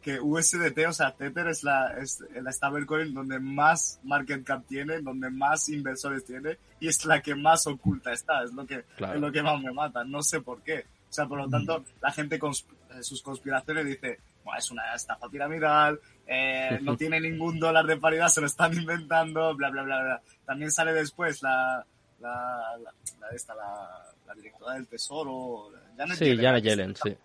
Que 0.03 0.21
USDT, 0.21 0.87
o 0.89 0.93
sea, 0.93 1.13
Tether 1.13 1.49
es 1.49 1.65
la, 1.65 1.99
es 2.01 2.25
la 2.41 2.53
stablecoin 2.53 3.13
donde 3.13 3.41
más 3.41 4.01
market 4.05 4.45
cap 4.45 4.65
tiene, 4.67 5.01
donde 5.01 5.29
más 5.29 5.69
inversores 5.69 6.25
tiene 6.25 6.57
y 6.81 6.89
es 6.89 7.05
la 7.05 7.21
que 7.21 7.35
más 7.35 7.67
oculta 7.67 8.13
está. 8.13 8.43
Es 8.45 8.53
lo 8.53 8.65
que, 8.65 8.77
es 8.77 9.21
lo 9.21 9.33
que 9.33 9.43
más 9.43 9.61
me 9.61 9.73
mata. 9.73 10.05
No 10.05 10.23
sé 10.23 10.41
por 10.41 10.63
qué. 10.63 10.85
O 11.11 11.13
sea, 11.13 11.27
por 11.27 11.39
lo 11.39 11.49
tanto, 11.49 11.85
la 12.01 12.13
gente 12.13 12.39
con 12.39 12.53
eh, 12.53 13.03
sus 13.03 13.23
conspiraciones 13.23 13.87
dice, 13.87 14.19
es 14.57 14.71
una 14.71 14.95
estafa 14.95 15.29
piramidal, 15.29 16.01
eh, 16.27 16.79
no 16.83 16.97
tiene 16.99 17.21
ningún 17.21 17.59
dólar 17.59 17.87
de 17.87 17.97
paridad, 17.97 18.29
se 18.29 18.41
lo 18.41 18.47
están 18.47 18.75
inventando, 18.75 19.55
bla, 19.57 19.71
bla, 19.71 19.83
bla, 19.83 20.03
bla. 20.03 20.23
También 20.45 20.71
sale 20.71 20.93
después 20.93 21.43
la, 21.43 21.85
la, 22.21 22.77
la, 22.79 23.29
esta, 23.33 23.55
la, 23.55 24.35
directora 24.35 24.75
del 24.75 24.87
Tesoro, 24.87 25.71
Janet 25.97 26.19
sí, 26.19 26.37
Janet 26.37 26.65
Yellen, 26.65 26.97
sí. 26.97 27.17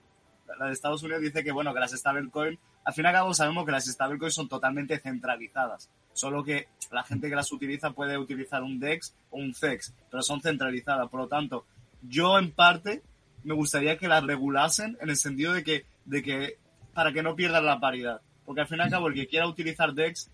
La 0.60 0.67
de 0.67 0.73
Estados 0.73 1.01
Unidos 1.03 1.21
dice 1.21 1.43
que, 1.43 1.51
bueno, 1.51 1.73
que 1.73 1.79
las 1.79 1.91
stablecoins, 1.91 2.60
al 2.84 2.93
fin 2.93 3.06
y 3.06 3.08
al 3.08 3.13
cabo 3.13 3.34
sabemos 3.34 3.65
que 3.65 3.71
las 3.71 3.86
stablecoins 3.86 4.36
son 4.36 4.47
totalmente 4.47 4.99
centralizadas, 4.99 5.89
solo 6.13 6.43
que 6.43 6.67
la 6.91 7.03
gente 7.03 7.29
que 7.29 7.36
las 7.36 7.51
utiliza 7.51 7.91
puede 7.91 8.17
utilizar 8.17 8.62
un 8.62 8.79
DEX 8.79 9.15
o 9.32 9.38
un 9.38 9.53
CEX, 9.53 9.93
pero 10.12 10.21
son 10.21 10.41
centralizadas, 10.41 11.10
por 11.10 11.21
lo 11.21 11.27
tanto, 11.27 11.65
yo 12.01 12.38
en 12.38 12.51
parte 12.51 13.01
me 13.43 13.53
gustaría 13.53 13.97
que 13.97 14.08
las 14.08 14.23
regulasen 14.23 14.97
en 15.01 15.10
el 15.10 15.17
sentido 15.17 15.53
de 15.53 15.63
que, 15.63 15.86
de 16.06 16.21
que 16.21 16.58
para 16.93 17.12
que 17.12 17.23
no 17.23 17.36
pierdan 17.36 17.65
la 17.65 17.79
paridad, 17.79 18.21
porque 18.45 18.62
al 18.62 18.67
fin 18.67 18.77
y 18.77 18.82
al 18.82 18.91
cabo 18.91 19.08
el 19.08 19.15
que 19.15 19.27
quiera 19.27 19.47
utilizar 19.47 19.93
DEX 19.93 20.29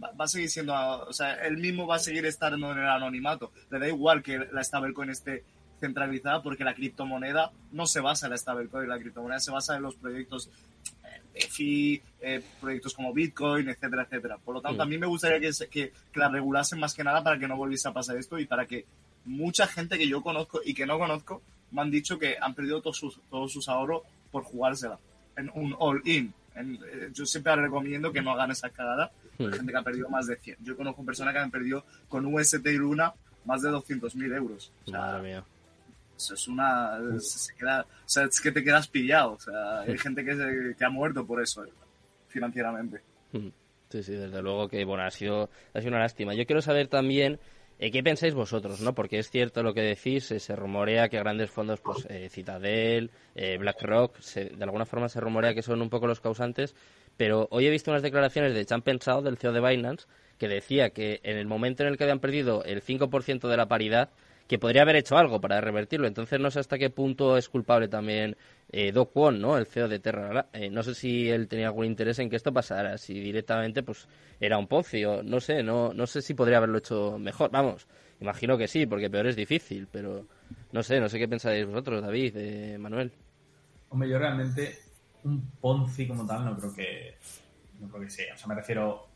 va 0.00 0.24
a 0.24 0.28
seguir 0.28 0.50
siendo, 0.50 0.74
o 0.74 1.12
sea, 1.12 1.34
él 1.46 1.58
mismo 1.58 1.86
va 1.86 1.96
a 1.96 1.98
seguir 1.98 2.26
estando 2.26 2.72
en 2.72 2.78
el 2.78 2.88
anonimato. 2.88 3.52
Le 3.70 3.78
da 3.78 3.88
igual 3.88 4.22
que 4.22 4.38
la 4.38 4.64
stablecoin 4.64 5.10
esté 5.10 5.44
centralizada 5.80 6.42
porque 6.42 6.64
la 6.64 6.74
criptomoneda 6.74 7.50
no 7.72 7.86
se 7.86 8.00
basa 8.00 8.26
en 8.26 8.30
la 8.30 8.38
stablecoin, 8.38 8.88
la 8.88 8.98
criptomoneda 8.98 9.40
se 9.40 9.50
basa 9.50 9.76
en 9.76 9.82
los 9.82 9.96
proyectos 9.96 10.48
eh, 11.34 11.46
FI, 11.48 12.02
eh, 12.20 12.42
proyectos 12.60 12.94
como 12.94 13.12
Bitcoin, 13.12 13.68
etcétera, 13.68 14.04
etcétera. 14.04 14.38
Por 14.38 14.54
lo 14.54 14.60
tanto, 14.60 14.82
a 14.82 14.86
mí 14.86 14.98
me 14.98 15.06
gustaría 15.06 15.40
que, 15.40 15.50
que, 15.68 15.92
que, 16.12 16.20
la 16.20 16.28
regulasen 16.28 16.78
más 16.78 16.94
que 16.94 17.04
nada 17.04 17.22
para 17.22 17.38
que 17.38 17.48
no 17.48 17.56
volviese 17.56 17.88
a 17.88 17.92
pasar 17.92 18.16
esto 18.16 18.38
y 18.38 18.46
para 18.46 18.66
que 18.66 18.86
mucha 19.24 19.66
gente 19.66 19.98
que 19.98 20.08
yo 20.08 20.22
conozco 20.22 20.60
y 20.64 20.74
que 20.74 20.86
no 20.86 20.98
conozco 20.98 21.42
me 21.72 21.82
han 21.82 21.90
dicho 21.90 22.18
que 22.18 22.36
han 22.40 22.54
perdido 22.54 22.80
todos 22.80 22.98
sus, 22.98 23.20
todos 23.30 23.52
sus 23.52 23.68
ahorros 23.68 24.02
por 24.30 24.44
jugársela 24.44 24.98
en 25.36 25.50
un 25.54 25.74
all-in. 25.78 26.32
Eh, 26.54 27.10
yo 27.12 27.24
siempre 27.24 27.56
recomiendo 27.56 28.12
que 28.12 28.20
no 28.20 28.32
hagan 28.32 28.50
esa 28.50 28.70
cagada 28.70 29.10
hay 29.46 29.52
gente 29.58 29.72
que 29.72 29.78
ha 29.78 29.82
perdido 29.82 30.08
más 30.08 30.26
de 30.26 30.36
100. 30.36 30.58
Yo 30.60 30.76
conozco 30.76 31.04
personas 31.04 31.34
que 31.34 31.40
han 31.40 31.50
perdido 31.50 31.84
con 32.08 32.26
UST 32.26 32.66
y 32.66 32.76
Luna 32.76 33.12
más 33.44 33.62
de 33.62 33.70
200.000 33.70 34.36
euros. 34.36 34.72
Madre 34.88 35.22
mía. 35.22 35.44
Eso 36.16 36.34
es 36.34 36.48
una. 36.48 36.98
Se 37.18 37.54
queda, 37.54 37.82
o 37.82 38.08
sea, 38.08 38.24
es 38.24 38.40
que 38.40 38.52
te 38.52 38.62
quedas 38.62 38.88
pillado. 38.88 39.32
O 39.32 39.40
sea, 39.40 39.80
hay 39.80 39.98
gente 39.98 40.24
que, 40.24 40.74
que 40.78 40.84
ha 40.84 40.90
muerto 40.90 41.26
por 41.26 41.42
eso, 41.42 41.64
eh, 41.64 41.72
financieramente. 42.28 43.02
Sí, 43.32 44.02
sí, 44.02 44.12
desde 44.12 44.42
luego 44.42 44.68
que 44.68 44.84
bueno, 44.84 45.04
ha 45.04 45.10
sido, 45.10 45.50
ha 45.74 45.80
sido 45.80 45.90
una 45.90 46.00
lástima. 46.00 46.34
Yo 46.34 46.46
quiero 46.46 46.62
saber 46.62 46.88
también 46.88 47.40
eh, 47.78 47.90
qué 47.90 48.02
pensáis 48.02 48.34
vosotros, 48.34 48.80
¿no? 48.80 48.94
Porque 48.94 49.18
es 49.18 49.30
cierto 49.30 49.62
lo 49.62 49.74
que 49.74 49.82
decís, 49.82 50.30
eh, 50.30 50.38
se 50.38 50.54
rumorea 50.54 51.08
que 51.08 51.18
grandes 51.18 51.50
fondos, 51.50 51.80
pues 51.80 52.06
Citadel, 52.30 53.10
BlackRock, 53.34 54.18
de 54.20 54.64
alguna 54.64 54.86
forma 54.86 55.08
se 55.08 55.20
rumorea 55.20 55.54
que 55.54 55.62
son 55.62 55.82
un 55.82 55.90
poco 55.90 56.06
los 56.06 56.20
causantes, 56.20 56.74
pero 57.16 57.48
hoy 57.50 57.66
he 57.66 57.70
visto 57.70 57.90
unas 57.90 58.02
declaraciones 58.02 58.54
de 58.54 58.64
Chan 58.64 58.82
Pensado, 58.82 59.22
del 59.22 59.38
CEO 59.38 59.52
de 59.52 59.60
Binance, 59.60 60.06
que 60.38 60.48
decía 60.48 60.90
que 60.90 61.20
en 61.22 61.36
el 61.36 61.46
momento 61.46 61.82
en 61.82 61.90
el 61.90 61.96
que 61.96 62.04
habían 62.04 62.20
perdido 62.20 62.64
el 62.64 62.82
5% 62.82 63.48
de 63.48 63.56
la 63.56 63.66
paridad, 63.66 64.10
que 64.48 64.58
podría 64.58 64.82
haber 64.82 64.96
hecho 64.96 65.16
algo 65.16 65.40
para 65.40 65.60
revertirlo. 65.60 66.06
Entonces 66.06 66.38
no 66.38 66.50
sé 66.50 66.60
hasta 66.60 66.78
qué 66.78 66.90
punto 66.90 67.36
es 67.36 67.48
culpable 67.48 67.88
también 67.88 68.36
eh, 68.70 68.92
Do 68.92 69.06
Kwon, 69.06 69.40
¿no? 69.40 69.56
El 69.56 69.66
CEO 69.66 69.88
de 69.88 69.98
Terra. 69.98 70.46
Eh, 70.52 70.68
no 70.68 70.82
sé 70.82 70.94
si 70.94 71.30
él 71.30 71.48
tenía 71.48 71.68
algún 71.68 71.86
interés 71.86 72.18
en 72.18 72.28
que 72.28 72.36
esto 72.36 72.52
pasara, 72.52 72.98
si 72.98 73.14
directamente 73.14 73.82
pues 73.82 74.06
era 74.40 74.58
un 74.58 74.66
Ponzi 74.66 75.04
o 75.04 75.22
no 75.22 75.40
sé, 75.40 75.62
no, 75.62 75.94
no 75.94 76.06
sé 76.06 76.20
si 76.20 76.34
podría 76.34 76.58
haberlo 76.58 76.78
hecho 76.78 77.18
mejor. 77.18 77.50
Vamos, 77.50 77.86
imagino 78.20 78.58
que 78.58 78.68
sí, 78.68 78.84
porque 78.84 79.08
peor 79.08 79.26
es 79.26 79.36
difícil, 79.36 79.88
pero 79.90 80.26
no 80.72 80.82
sé, 80.82 81.00
no 81.00 81.08
sé 81.08 81.18
qué 81.18 81.28
pensáis 81.28 81.64
vosotros, 81.64 82.02
David, 82.02 82.36
eh, 82.36 82.78
Manuel. 82.78 83.12
Hombre, 83.88 84.08
yo 84.10 84.18
realmente 84.18 84.78
un 85.24 85.40
Ponzi 85.60 86.06
como 86.08 86.26
tal 86.26 86.44
no 86.44 86.56
creo 86.56 86.74
que 86.74 87.16
no 87.80 87.88
creo 87.88 88.02
que 88.02 88.10
sea. 88.10 88.34
O 88.34 88.38
sea, 88.38 88.46
me 88.48 88.54
refiero 88.54 89.06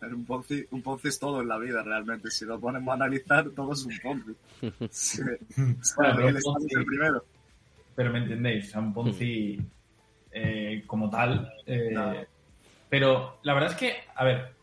un 0.00 0.24
Ponzi, 0.24 0.66
un 0.70 0.82
Ponzi 0.82 1.08
es 1.08 1.18
todo 1.18 1.40
en 1.42 1.48
la 1.48 1.58
vida, 1.58 1.82
realmente. 1.82 2.30
Si 2.30 2.44
lo 2.44 2.58
ponemos 2.60 2.90
a 2.92 2.94
analizar, 2.94 3.48
todo 3.50 3.72
es 3.72 3.84
un 3.84 3.98
Ponzi. 4.02 4.32
Sí. 4.90 5.22
Bueno, 5.96 6.14
pero 6.16 6.28
está 6.28 6.50
Ponzi- 6.50 6.78
el 6.78 6.84
primero. 6.84 7.24
pero 7.94 8.10
me 8.12 8.18
entendéis, 8.20 8.68
o 8.68 8.70
sea, 8.72 8.80
un 8.80 8.92
Ponzi 8.94 9.60
eh, 10.32 10.82
como 10.86 11.08
tal. 11.10 11.52
eh, 11.66 12.26
pero 12.88 13.38
la 13.42 13.54
verdad 13.54 13.70
es 13.72 13.76
que, 13.76 13.94
a 14.14 14.24
ver, 14.24 14.54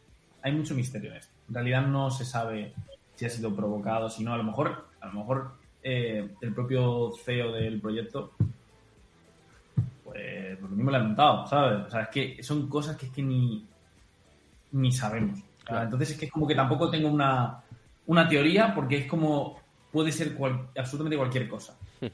hay 0.42 0.52
mucho 0.54 0.76
misterio 0.76 1.12
en 1.12 1.18
esto. 1.18 1.34
En 1.48 1.56
realidad 1.56 1.86
no 1.88 2.12
se 2.12 2.26
sabe 2.26 2.74
si 3.16 3.26
ha 3.26 3.30
sido 3.30 3.56
provocado, 3.56 4.10
si 4.10 4.24
no, 4.24 4.34
a 4.34 4.38
lo 4.38 4.44
mejor, 4.44 4.88
a 5.02 5.08
lo 5.08 5.14
mejor 5.14 5.52
eh, 5.84 6.30
el 6.42 6.54
propio 6.54 7.12
CEO 7.26 7.52
del 7.54 7.82
proyecto, 7.82 8.34
pues, 10.12 10.58
pues 10.60 10.72
lo 10.72 10.76
mismo 10.76 10.92
le 10.92 10.98
ha 10.98 11.04
montado, 11.04 11.48
¿sabes? 11.48 11.88
O 11.88 11.90
sea, 11.90 12.02
es 12.02 12.10
que 12.10 12.44
son 12.44 12.68
cosas 12.68 12.98
que 12.98 13.08
es 13.08 13.12
que 13.12 13.22
ni, 13.24 13.66
ni 14.72 14.92
sabemos. 14.92 15.40
Claro. 15.64 15.84
Entonces 15.84 16.12
es 16.12 16.18
que 16.18 16.26
es 16.26 16.32
como 16.32 16.48
que 16.48 16.56
tampoco 16.56 16.90
tengo 16.90 17.10
una, 17.10 17.62
una 18.08 18.28
teoría 18.28 18.74
porque 18.74 18.98
es 18.98 19.06
como 19.08 19.60
puede 19.92 20.12
ser 20.12 20.36
cual- 20.36 20.70
absolutamente 20.78 21.18
cualquier 21.18 21.48
cosa. 21.48 21.78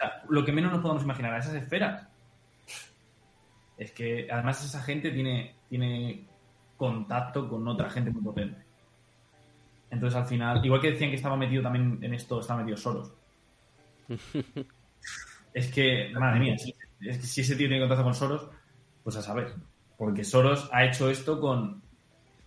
O 0.00 0.02
sea, 0.02 0.22
lo 0.30 0.42
que 0.42 0.50
menos 0.52 0.72
nos 0.72 0.80
podemos 0.80 1.02
imaginar 1.02 1.34
a 1.34 1.38
esas 1.40 1.56
esferas 1.56 2.08
es 3.76 3.92
que 3.92 4.28
además 4.30 4.64
esa 4.64 4.82
gente 4.82 5.10
tiene, 5.10 5.54
tiene 5.68 6.24
contacto 6.74 7.46
con 7.46 7.68
otra 7.68 7.90
gente 7.90 8.10
muy 8.10 8.22
potente. 8.22 8.62
Entonces 9.90 10.18
al 10.18 10.24
final, 10.26 10.64
igual 10.64 10.80
que 10.80 10.92
decían 10.92 11.10
que 11.10 11.16
estaba 11.16 11.36
metido 11.36 11.62
también 11.62 11.98
en 12.00 12.14
esto, 12.14 12.40
estaba 12.40 12.60
metido 12.60 12.78
Soros. 12.78 13.12
es 15.52 15.70
que, 15.70 16.10
madre 16.18 16.40
mía, 16.40 16.56
si, 16.56 16.74
es 17.00 17.18
que 17.18 17.26
si 17.26 17.40
ese 17.42 17.56
tío 17.56 17.68
tiene 17.68 17.80
contacto 17.80 18.04
con 18.04 18.14
Soros, 18.14 18.48
pues 19.02 19.16
a 19.16 19.22
saber. 19.22 19.54
Porque 19.96 20.24
Soros 20.24 20.68
ha 20.72 20.84
hecho 20.84 21.10
esto 21.10 21.40
con, 21.40 21.82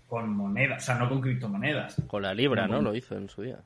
con 0.08 0.30
monedas, 0.36 0.84
o 0.84 0.86
sea, 0.86 0.96
no 0.96 1.08
con 1.10 1.22
criptomonedas 1.22 1.96
Con 2.08 2.22
la 2.24 2.34
libra, 2.34 2.68
¿no? 2.68 2.76
Con- 2.76 2.84
Lo 2.86 2.96
hizo 2.96 3.16
en 3.18 3.30
su 3.30 3.42
día. 3.44 3.60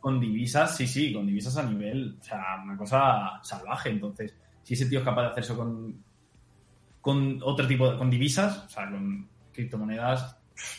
con 0.00 0.18
divisas, 0.20 0.76
sí, 0.76 0.86
sí, 0.86 1.12
con 1.12 1.26
divisas 1.26 1.56
a 1.58 1.62
nivel, 1.62 2.16
o 2.20 2.24
sea, 2.24 2.60
una 2.64 2.76
cosa 2.76 3.40
salvaje. 3.42 3.90
Entonces, 3.90 4.34
si 4.62 4.74
ese 4.74 4.86
tío 4.86 4.98
es 5.00 5.04
capaz 5.04 5.22
de 5.22 5.28
hacer 5.28 5.44
eso 5.44 5.56
con, 5.56 6.02
con 7.00 7.38
otro 7.42 7.66
tipo 7.66 7.90
de, 7.90 7.98
con 7.98 8.10
divisas, 8.10 8.64
o 8.64 8.68
sea, 8.68 8.90
con 8.90 9.28
criptomonedas, 9.52 10.36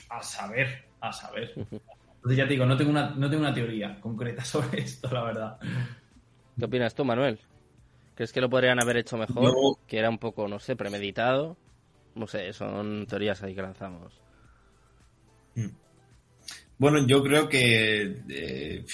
a 0.10 0.22
saber, 0.24 0.86
a 1.00 1.12
saber. 1.12 1.54
Entonces 1.56 2.38
ya 2.38 2.44
te 2.46 2.54
digo, 2.54 2.66
no 2.68 2.78
tengo 2.78 2.92
una, 2.92 3.10
no 3.10 3.30
tengo 3.30 3.42
una 3.44 3.54
teoría 3.54 4.00
concreta 4.00 4.44
sobre 4.46 4.82
esto, 4.82 5.10
la 5.12 5.24
verdad. 5.24 5.58
¿Qué 6.58 6.66
opinas 6.66 6.94
tú, 6.94 7.04
Manuel? 7.04 7.40
¿Crees 8.22 8.34
que 8.34 8.42
lo 8.42 8.52
podrían 8.52 8.80
haber 8.80 8.98
hecho 8.98 9.18
mejor? 9.18 9.52
Que 9.88 9.98
era 9.98 10.08
un 10.08 10.20
poco, 10.20 10.48
no 10.48 10.60
sé, 10.60 10.76
premeditado. 10.76 11.58
No 12.14 12.28
sé, 12.28 12.54
son 12.54 13.08
teorías 13.08 13.42
ahí 13.42 13.56
que 13.56 13.64
lanzamos. 13.64 14.14
Bueno, 16.78 17.04
yo 17.08 17.24
creo 17.24 17.50
que 17.50 18.22
eh, 18.30 18.86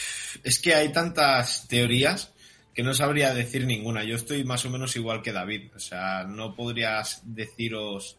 es 0.44 0.62
que 0.62 0.76
hay 0.76 0.94
tantas 0.94 1.68
teorías 1.68 2.34
que 2.74 2.84
no 2.84 2.94
sabría 2.94 3.34
decir 3.34 3.66
ninguna. 3.66 4.06
Yo 4.06 4.16
estoy 4.16 4.46
más 4.46 4.63
o 4.63 4.70
menos 4.70 4.96
igual 4.96 5.22
que 5.22 5.34
David. 5.34 5.72
O 5.76 5.80
sea, 5.80 6.24
no 6.24 6.56
podrías 6.56 7.22
deciros 7.26 8.18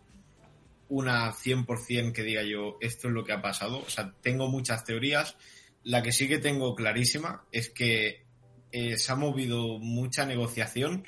una 0.91 1.33
100% 1.33 2.13
que 2.13 2.23
diga 2.23 2.43
yo 2.43 2.77
esto 2.83 3.09
es 3.09 3.15
lo 3.15 3.25
que 3.25 3.33
ha 3.33 3.41
pasado. 3.41 3.79
O 3.79 3.89
sea, 3.89 4.13
tengo 4.21 4.51
muchas 4.51 4.85
teorías. 4.85 5.39
La 5.85 6.03
que 6.03 6.13
sí 6.13 6.29
que 6.29 6.37
tengo 6.37 6.75
clarísima 6.75 7.47
es 7.51 7.71
que 7.71 8.28
eh, 8.73 8.97
se 8.97 9.13
ha 9.13 9.17
movido 9.17 9.79
mucha 9.79 10.27
negociación 10.27 11.05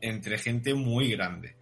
entre 0.00 0.38
gente 0.38 0.74
muy 0.74 1.10
grande 1.10 1.56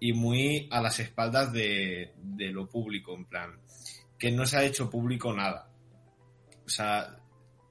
y 0.00 0.12
muy 0.12 0.68
a 0.70 0.80
las 0.80 1.00
espaldas 1.00 1.52
de, 1.52 2.12
de 2.16 2.50
lo 2.50 2.68
público, 2.68 3.14
en 3.14 3.24
plan, 3.24 3.60
que 4.18 4.30
no 4.30 4.46
se 4.46 4.56
ha 4.56 4.64
hecho 4.64 4.88
público 4.88 5.32
nada. 5.32 5.70
O 6.64 6.68
sea, 6.68 7.16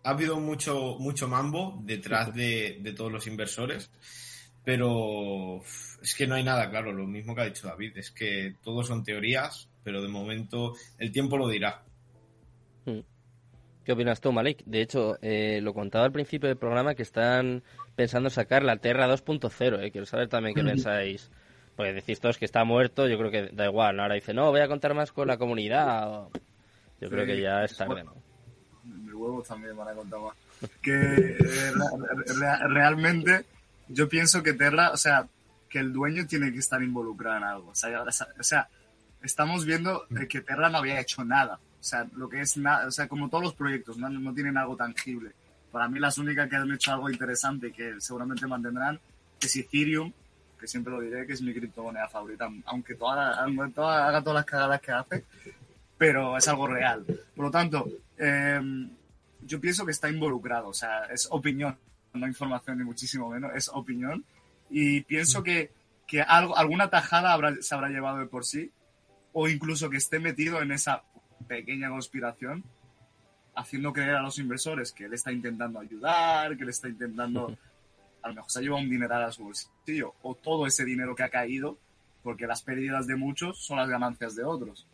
ha 0.03 0.09
habido 0.09 0.39
mucho, 0.39 0.97
mucho 0.99 1.27
mambo 1.27 1.79
detrás 1.83 2.33
de, 2.33 2.79
de 2.81 2.93
todos 2.93 3.11
los 3.11 3.27
inversores, 3.27 3.91
pero 4.63 5.61
es 6.01 6.15
que 6.15 6.27
no 6.27 6.35
hay 6.35 6.43
nada 6.43 6.69
claro, 6.69 6.91
lo 6.91 7.07
mismo 7.07 7.33
que 7.33 7.41
ha 7.41 7.45
dicho 7.45 7.67
David, 7.67 7.97
es 7.97 8.11
que 8.11 8.55
todo 8.61 8.83
son 8.83 9.03
teorías, 9.03 9.69
pero 9.83 10.01
de 10.01 10.09
momento 10.09 10.73
el 10.97 11.11
tiempo 11.11 11.37
lo 11.37 11.47
dirá. 11.47 11.83
¿Qué 13.87 13.93
opinas 13.93 14.19
tú, 14.19 14.33
Malik? 14.33 14.63
De 14.65 14.81
hecho, 14.81 15.17
eh, 15.21 15.61
lo 15.63 15.73
contaba 15.73 16.03
al 16.03 16.11
principio 16.11 16.49
del 16.49 16.57
programa 16.57 16.93
que 16.93 17.03
están 17.03 17.63
pensando 17.95 18.29
sacar 18.29 18.61
la 18.61 18.75
Terra 18.75 19.07
2.0. 19.07 19.79
Eh. 19.81 19.91
Quiero 19.91 20.05
saber 20.05 20.27
también 20.27 20.53
qué 20.55 20.61
pensáis. 20.73 21.31
Pues 21.77 21.95
decís 21.95 22.19
todos 22.19 22.37
que 22.37 22.43
está 22.43 22.65
muerto, 22.65 23.07
yo 23.07 23.17
creo 23.17 23.31
que 23.31 23.47
da 23.53 23.63
igual. 23.63 23.97
Ahora 24.01 24.15
dice, 24.15 24.33
no, 24.33 24.51
voy 24.51 24.59
a 24.59 24.67
contar 24.67 24.93
más 24.93 25.13
con 25.13 25.25
la 25.29 25.37
comunidad. 25.37 26.09
o- 26.11 26.31
Yo 26.99 27.09
creo 27.09 27.25
que 27.25 27.39
ya 27.39 27.63
es 27.63 27.77
tarde, 27.77 28.03
¿no? 28.03 28.13
Mis 28.83 29.13
huevos 29.13 29.47
también 29.47 29.71
me 29.71 29.79
van 29.85 29.87
a 29.87 29.93
contar 29.93 30.19
más. 30.19 30.33
Que 30.81 30.91
eh, 30.91 31.37
re- 31.39 32.33
re- 32.41 32.67
realmente 32.67 33.45
yo 33.87 34.09
pienso 34.09 34.43
que 34.43 34.51
Terra, 34.51 34.91
o 34.91 34.97
sea, 34.97 35.27
que 35.69 35.79
el 35.79 35.93
dueño 35.93 36.27
tiene 36.27 36.51
que 36.51 36.59
estar 36.59 36.83
involucrado 36.83 37.37
en 37.37 37.43
algo. 37.45 37.69
O 37.69 37.75
sea, 37.75 38.01
o 38.03 38.43
sea, 38.43 38.67
estamos 39.23 39.63
viendo 39.63 40.03
eh, 40.19 40.27
que 40.27 40.41
Terra 40.41 40.69
no 40.69 40.79
había 40.79 40.99
hecho 40.99 41.23
nada. 41.23 41.57
Sea, 41.87 42.05
lo 42.15 42.27
que 42.27 42.41
es 42.41 42.57
o 42.57 42.91
sea, 42.91 43.07
como 43.07 43.29
todos 43.29 43.43
los 43.45 43.53
proyectos, 43.53 43.97
no, 43.97 44.09
no 44.09 44.33
tienen 44.33 44.57
algo 44.57 44.75
tangible. 44.75 45.31
Para 45.71 45.87
mí 45.87 45.99
las 45.99 46.17
únicas 46.17 46.49
que 46.49 46.55
han 46.55 46.71
hecho 46.71 46.91
algo 46.91 47.09
interesante 47.09 47.67
y 47.67 47.71
que 47.71 47.99
seguramente 47.99 48.45
mantendrán 48.47 48.99
es 49.39 49.55
Ethereum, 49.55 50.11
que 50.59 50.67
siempre 50.67 50.91
lo 50.91 50.99
diré 51.01 51.25
que 51.27 51.33
es 51.33 51.41
mi 51.41 51.53
criptomoneda 51.53 52.09
favorita, 52.09 52.49
aunque 52.65 52.95
toda, 52.95 53.35
aunque 53.43 53.71
toda- 53.73 54.07
haga 54.07 54.21
todas 54.21 54.35
las 54.35 54.45
cagadas 54.45 54.81
que 54.81 54.91
hace, 54.91 55.25
pero 55.97 56.35
es 56.37 56.47
algo 56.47 56.67
real. 56.67 57.05
Por 57.35 57.45
lo 57.45 57.51
tanto, 57.51 57.87
eh, 58.17 58.59
yo 59.43 59.61
pienso 59.61 59.85
que 59.85 59.91
está 59.91 60.09
involucrado, 60.09 60.69
o 60.69 60.73
sea, 60.73 61.05
es 61.05 61.27
opinión, 61.31 61.77
no 62.13 62.27
información 62.27 62.79
ni 62.79 62.83
muchísimo 62.83 63.29
menos, 63.29 63.51
es 63.55 63.69
opinión. 63.69 64.25
Y 64.69 65.01
pienso 65.01 65.43
que, 65.43 65.71
que 66.07 66.21
algo, 66.21 66.57
alguna 66.57 66.89
tajada 66.89 67.31
habrá, 67.31 67.55
se 67.61 67.73
habrá 67.75 67.89
llevado 67.89 68.17
de 68.17 68.25
por 68.25 68.43
sí, 68.43 68.71
o 69.33 69.47
incluso 69.47 69.89
que 69.89 69.97
esté 69.97 70.19
metido 70.19 70.61
en 70.61 70.71
esa 70.71 71.03
pequeña 71.47 71.89
conspiración, 71.89 72.63
haciendo 73.55 73.91
creer 73.91 74.15
a 74.15 74.21
los 74.21 74.37
inversores 74.39 74.91
que 74.91 75.05
él 75.05 75.13
está 75.13 75.31
intentando 75.31 75.79
ayudar, 75.79 76.55
que 76.55 76.63
él 76.63 76.69
está 76.69 76.87
intentando, 76.87 77.57
a 78.21 78.29
lo 78.29 78.35
mejor 78.35 78.51
se 78.51 78.59
ha 78.59 78.61
llevado 78.61 78.83
un 78.83 78.89
dineral 78.89 79.23
a 79.23 79.31
su 79.31 79.43
bolsillo, 79.43 80.13
o 80.21 80.35
todo 80.35 80.67
ese 80.67 80.85
dinero 80.85 81.15
que 81.15 81.23
ha 81.23 81.29
caído, 81.29 81.77
porque 82.23 82.47
las 82.47 82.61
pérdidas 82.61 83.07
de 83.07 83.15
muchos 83.15 83.63
son 83.63 83.77
las 83.77 83.89
ganancias 83.89 84.35
de 84.35 84.43
otros. 84.43 84.87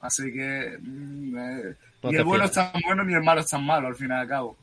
Así 0.00 0.32
que 0.32 0.78
mm, 0.80 1.36
eh, 1.36 1.76
ni 2.04 2.16
el 2.16 2.24
bueno 2.24 2.44
es 2.44 2.52
tan 2.52 2.72
bueno 2.84 3.02
ni 3.04 3.14
el 3.14 3.22
malo 3.22 3.40
es 3.40 3.48
tan 3.48 3.64
malo, 3.64 3.88
al 3.88 3.96
fin 3.96 4.08
y 4.08 4.12
al 4.12 4.28
cabo. 4.28 4.56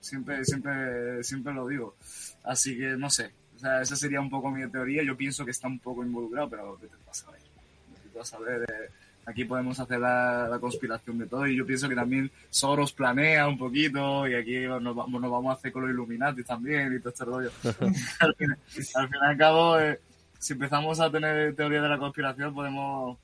Siempre, 0.00 0.44
siempre, 0.44 1.22
siempre 1.22 1.52
lo 1.52 1.66
digo. 1.68 1.96
Así 2.42 2.76
que 2.76 2.96
no 2.96 3.08
sé. 3.08 3.32
O 3.56 3.58
sea, 3.58 3.80
esa 3.80 3.96
sería 3.96 4.20
un 4.20 4.30
poco 4.30 4.50
mi 4.50 4.68
teoría. 4.68 5.02
Yo 5.04 5.16
pienso 5.16 5.44
que 5.44 5.52
está 5.52 5.68
un 5.68 5.78
poco 5.78 6.02
involucrado, 6.04 6.50
pero 6.50 6.76
vete 6.76 6.96
tú 6.96 7.10
a 7.10 7.14
saber. 7.14 7.40
Vete 7.92 8.08
tú 8.12 8.20
a 8.20 8.24
saber. 8.24 8.62
eh, 8.62 8.90
aquí 9.26 9.44
podemos 9.44 9.78
hacer 9.80 9.98
la, 10.00 10.48
la 10.48 10.58
conspiración 10.58 11.18
de 11.18 11.26
todo. 11.26 11.46
Y 11.46 11.56
yo 11.56 11.66
pienso 11.66 11.88
que 11.88 11.94
también 11.94 12.30
Soros 12.50 12.92
planea 12.92 13.48
un 13.48 13.58
poquito. 13.58 14.26
Y 14.28 14.34
aquí 14.34 14.60
nos, 14.66 14.94
vamos- 14.94 15.20
nos 15.20 15.30
vamos 15.30 15.50
a 15.50 15.58
hacer 15.58 15.72
con 15.72 15.82
los 15.82 15.90
Illuminati 15.92 16.42
también 16.44 16.94
y 16.94 16.98
todo 17.00 17.10
este 17.10 17.24
rollo. 17.24 17.50
al, 18.20 18.34
fin, 18.36 18.50
al 18.94 19.08
fin 19.08 19.18
y 19.22 19.26
al 19.26 19.36
cabo, 19.38 19.78
eh, 19.78 20.00
si 20.38 20.52
empezamos 20.54 21.00
a 21.00 21.10
tener 21.10 21.54
teoría 21.54 21.80
de 21.82 21.88
la 21.88 21.98
conspiración, 21.98 22.54
podemos 22.54 23.18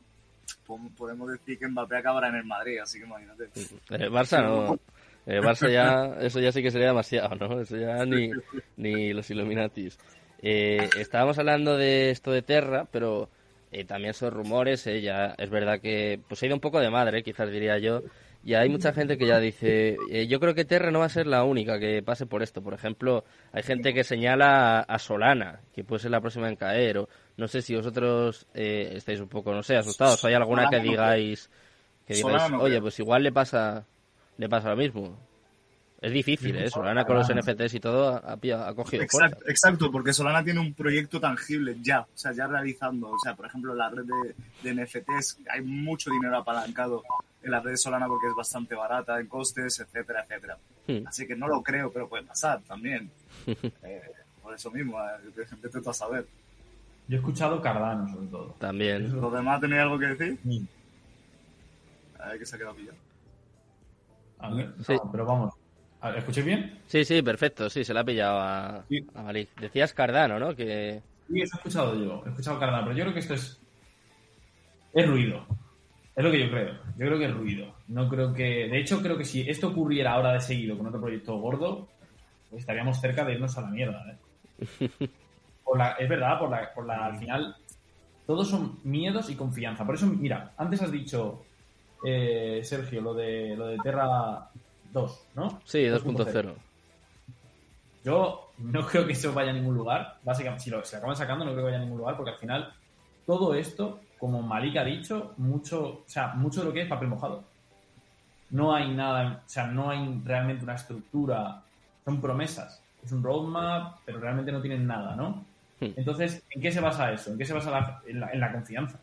podemos- 0.97 1.31
decir 1.31 1.59
que 1.59 1.69
Mbappé 1.69 1.97
acabará 1.97 2.29
en 2.29 2.37
el 2.37 2.45
Madrid, 2.45 2.79
así 2.79 2.99
que 2.99 3.05
imagínate. 3.07 3.45
El 3.91 4.11
Barça 4.11 4.43
no. 4.43 4.79
El 5.27 5.43
Barça 5.43 5.71
ya, 5.71 6.17
eso 6.25 6.41
ya 6.41 6.51
sí 6.53 6.63
que 6.63 6.71
sería 6.71 6.89
demasiado, 6.89 7.35
¿no? 7.37 7.61
Eso 7.61 7.77
ya 7.77 8.05
ni, 8.07 8.31
ni 8.77 9.13
los 9.13 9.31
Illuminatis. 9.31 9.99
Eh, 10.43 10.89
estábamos 10.99 11.39
hablando 11.39 11.77
de 11.77 12.11
esto 12.11 12.31
de 12.33 12.43
Terra, 12.43 12.87
pero 12.91 13.29
eh, 13.73 13.85
también 13.85 14.15
son 14.15 14.33
rumores, 14.33 14.87
eh, 14.87 15.01
ya 15.01 15.35
es 15.39 15.51
verdad 15.51 15.81
que 15.81 16.21
pues 16.29 16.43
ha 16.43 16.47
ido 16.47 16.55
un 16.55 16.61
poco 16.61 16.81
de 16.81 16.91
madre, 16.91 17.23
quizás 17.23 17.51
diría 17.51 17.79
yo. 17.79 18.03
Y 18.43 18.55
hay 18.55 18.71
mucha 18.71 18.95
gente 18.95 19.19
que 19.19 19.27
ya 19.27 19.39
dice, 19.39 19.99
eh, 20.11 20.27
yo 20.27 20.41
creo 20.41 20.55
que 20.55 20.65
Terra 20.65 20.91
no 20.91 21.01
va 21.01 21.05
a 21.05 21.11
ser 21.11 21.27
la 21.27 21.45
única 21.45 21.79
que 21.79 22.03
pase 22.03 22.25
por 22.25 22.43
esto. 22.43 22.63
Por 22.63 22.73
ejemplo, 22.73 23.23
hay 23.53 23.63
gente 23.63 23.93
que 23.93 24.03
señala 24.03 24.79
a, 24.79 24.81
a 24.81 24.99
Solana, 24.99 25.61
que 25.75 25.85
puede 25.85 26.01
ser 26.01 26.11
la 26.11 26.23
próxima 26.23 26.49
en 26.49 26.57
caer. 26.57 26.99
O 26.99 27.09
no 27.37 27.49
sé 27.49 27.61
si 27.61 27.77
vosotros 27.77 28.47
eh, 28.55 28.93
estáis 28.95 29.21
un 29.21 29.29
poco, 29.29 29.53
no 29.53 29.63
sé, 29.63 29.77
asustados. 29.77 30.25
¿O 30.25 30.27
hay 30.27 30.35
alguna 30.35 30.69
que 30.71 30.81
digáis, 30.81 31.51
que 32.07 32.15
digáis, 32.15 32.51
oye, 32.59 32.81
pues 32.81 32.99
igual 32.99 33.23
le 33.23 33.31
pasa, 33.31 33.87
le 34.39 34.49
pasa 34.49 34.71
lo 34.71 34.77
mismo? 34.77 35.19
Es 36.01 36.13
difícil, 36.13 36.57
¿eh? 36.57 36.71
Solana 36.71 37.05
con 37.05 37.17
los 37.17 37.29
NFTs 37.29 37.75
y 37.75 37.81
todo 37.81 38.09
ha, 38.09 38.33
ha- 38.33 38.75
cogido 38.75 39.05
fuerza. 39.07 39.27
Exacto, 39.27 39.45
exacto, 39.51 39.91
porque 39.93 40.13
Solana 40.15 40.43
tiene 40.43 40.59
un 40.61 40.73
proyecto 40.73 41.21
tangible 41.21 41.77
ya, 41.83 42.01
o 42.01 42.07
sea, 42.15 42.33
ya 42.33 42.47
realizando. 42.47 43.11
O 43.11 43.19
sea, 43.23 43.35
por 43.35 43.47
ejemplo, 43.47 43.75
la 43.75 43.91
red 43.91 44.05
de, 44.05 44.35
de 44.73 44.83
NFTs, 44.83 45.39
hay 45.51 45.61
mucho 45.61 46.11
dinero 46.11 46.39
apalancado 46.39 47.03
en 47.43 47.51
la 47.51 47.61
red 47.61 47.73
de 47.73 47.77
Solana 47.77 48.07
porque 48.07 48.29
es 48.29 48.35
bastante 48.35 48.75
barata 48.75 49.21
en 49.21 49.27
costes, 49.27 49.79
etcétera, 49.81 50.23
etcétera. 50.23 50.57
Hmm. 50.87 51.07
Así 51.07 51.27
que 51.27 51.37
no 51.37 51.47
lo 51.49 51.63
creo, 51.63 51.93
pero 51.93 52.09
puede 52.09 52.25
pasar 52.25 52.61
también. 52.63 53.11
Eh, 53.83 54.03
por 54.43 54.55
eso 54.55 54.71
mismo, 54.71 54.99
eh, 54.99 55.87
a 55.87 55.93
saber. 55.93 56.27
Yo 57.09 57.17
he 57.17 57.19
escuchado 57.19 57.61
Cardano, 57.61 58.09
sobre 58.13 58.27
todo. 58.29 58.55
También. 58.59 59.21
¿Los 59.21 59.33
demás 59.33 59.61
tenéis 59.61 59.83
algo 59.83 59.99
que 59.99 60.07
decir? 60.07 60.39
Mm. 60.45 60.65
A 62.21 62.29
ver 62.29 62.39
que 62.39 62.47
se 62.47 62.57
ha 62.57 62.59
quedado 62.59 62.75
pillado. 62.75 62.97
A 64.39 64.51
ver, 64.51 64.73
Sí. 64.87 64.95
no, 64.95 65.13
pero 65.13 65.27
vamos. 65.27 65.55
A 66.03 66.09
ver, 66.11 66.19
¿Escuché 66.21 66.43
bien? 66.43 66.79
Sí, 66.87 67.05
sí, 67.05 67.21
perfecto. 67.23 67.69
Sí, 67.69 67.85
se 67.85 67.93
la 67.93 68.01
ha 68.01 68.05
pillado 68.05 68.39
a, 68.41 68.85
Sí. 68.89 69.07
a 69.15 69.23
Malik. 69.23 69.51
Decías 69.61 69.93
Cardano, 69.93 70.39
¿no? 70.39 70.55
Que... 70.57 71.03
Sí, 71.29 71.41
eso 71.43 71.57
he 71.57 71.59
escuchado 71.59 71.95
yo. 72.03 72.23
He 72.27 72.31
escuchado 72.31 72.59
Cardano, 72.59 72.85
pero 72.87 72.97
yo 72.97 73.05
creo 73.05 73.15
que 73.15 73.21
esto 73.21 73.35
es. 73.35 73.61
Es 74.95 75.07
ruido. 75.07 75.47
Es 76.17 76.25
lo 76.25 76.31
que 76.31 76.41
yo 76.41 76.51
creo. 76.51 76.73
Yo 76.99 77.07
creo 77.07 77.19
que 77.19 77.25
es 77.27 77.35
ruido. 77.35 77.75
No 77.89 78.09
creo 78.09 78.33
que. 78.33 78.69
De 78.69 78.79
hecho, 78.81 79.01
creo 79.03 79.17
que 79.19 79.25
si 79.25 79.49
esto 79.49 79.69
ocurriera 79.69 80.13
ahora 80.13 80.33
de 80.33 80.41
seguido 80.41 80.77
con 80.77 80.87
otro 80.87 81.01
proyecto 81.01 81.37
gordo, 81.39 81.89
pues 82.49 82.61
estaríamos 82.63 83.01
cerca 83.01 83.25
de 83.25 83.35
irnos 83.35 83.57
a 83.59 83.61
la 83.63 83.69
mierda. 83.69 84.05
¿eh? 84.59 84.89
Por 85.65 85.79
la- 85.79 85.93
es 85.93 86.09
verdad, 86.09 86.37
por 86.41 86.51
la, 86.51 86.75
por 86.75 86.85
la, 86.85 87.07
al 87.07 87.17
final, 87.19 87.55
todos 88.27 88.49
son 88.49 88.81
miedos 88.83 89.31
y 89.31 89.37
confianza. 89.37 89.87
Por 89.87 89.95
eso, 89.95 90.07
mira, 90.07 90.53
antes 90.57 90.83
has 90.83 90.91
dicho, 90.91 91.45
eh, 92.05 92.61
Sergio, 92.65 93.01
lo 93.01 93.15
de, 93.15 93.55
lo 93.57 93.69
de 93.69 93.79
Terra 93.79 94.50
2, 94.93 95.27
¿no? 95.35 95.61
Sí, 95.65 95.79
2.0. 95.85 96.53
Yo 98.05 98.51
no 98.59 98.87
creo 98.87 99.07
que 99.07 99.13
eso 99.13 99.33
vaya 99.33 99.51
a 99.51 99.55
ningún 99.55 99.77
lugar. 99.77 100.19
Básicamente, 100.23 100.65
si 100.65 100.71
lo, 100.71 100.79
lo 100.79 100.83
acaban 100.85 101.17
sacando, 101.17 101.45
no 101.45 101.53
creo 101.53 101.65
que 101.65 101.71
vaya 101.71 101.79
a 101.79 101.85
ningún 101.85 101.99
lugar, 101.99 102.17
porque 102.17 102.33
al 102.33 102.39
final 102.39 102.73
todo 103.27 103.55
esto, 103.55 104.01
como 104.19 104.43
Malik 104.43 104.77
ha 104.77 104.85
dicho, 104.85 105.35
mucho, 105.37 106.01
o 106.01 106.05
sea, 106.07 106.29
mucho 106.35 106.61
de 106.61 106.67
lo 106.67 106.73
que 106.73 106.83
es 106.83 106.89
papel 106.89 107.09
mojado. 107.09 107.45
No 108.51 108.75
hay 108.75 108.93
nada, 108.93 109.43
o 109.47 109.49
sea, 109.49 109.67
no 109.67 109.91
hay 109.91 110.21
realmente 110.25 110.65
una 110.65 110.75
estructura, 110.75 111.63
son 112.05 112.21
promesas. 112.21 112.83
Es 113.05 113.13
un 113.13 113.23
roadmap, 113.23 113.99
pero 114.05 114.19
realmente 114.19 114.51
no 114.53 114.61
tienen 114.61 114.87
nada, 114.87 115.15
¿no? 115.15 115.45
Hmm. 115.81 115.93
Entonces, 115.97 116.43
¿en 116.51 116.61
qué 116.61 116.73
se 116.73 116.81
basa 116.81 117.13
eso? 117.13 117.31
¿En 117.31 117.39
qué 117.39 117.45
se 117.47 117.55
basa 117.55 117.71
la, 117.71 118.03
en, 118.07 118.21
la, 118.21 118.31
en 118.33 118.41
la 118.41 118.53
confianza? 118.53 118.99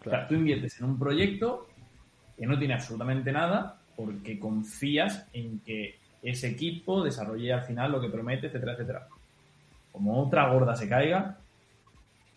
O 0.00 0.02
sea, 0.04 0.10
Claro. 0.12 0.26
tú 0.28 0.34
inviertes 0.34 0.78
en 0.78 0.84
un 0.86 0.98
proyecto 0.98 1.66
que 2.36 2.46
no 2.46 2.58
tiene 2.58 2.74
absolutamente 2.74 3.32
nada 3.32 3.78
porque 3.96 4.38
confías 4.38 5.26
en 5.32 5.60
que 5.60 5.96
ese 6.22 6.48
equipo 6.48 7.04
desarrolle 7.04 7.52
al 7.52 7.62
final 7.62 7.92
lo 7.92 8.00
que 8.00 8.08
promete, 8.08 8.46
etcétera, 8.46 8.72
etcétera. 8.72 9.08
Como 9.92 10.22
otra 10.22 10.52
gorda 10.52 10.74
se 10.74 10.88
caiga, 10.88 11.38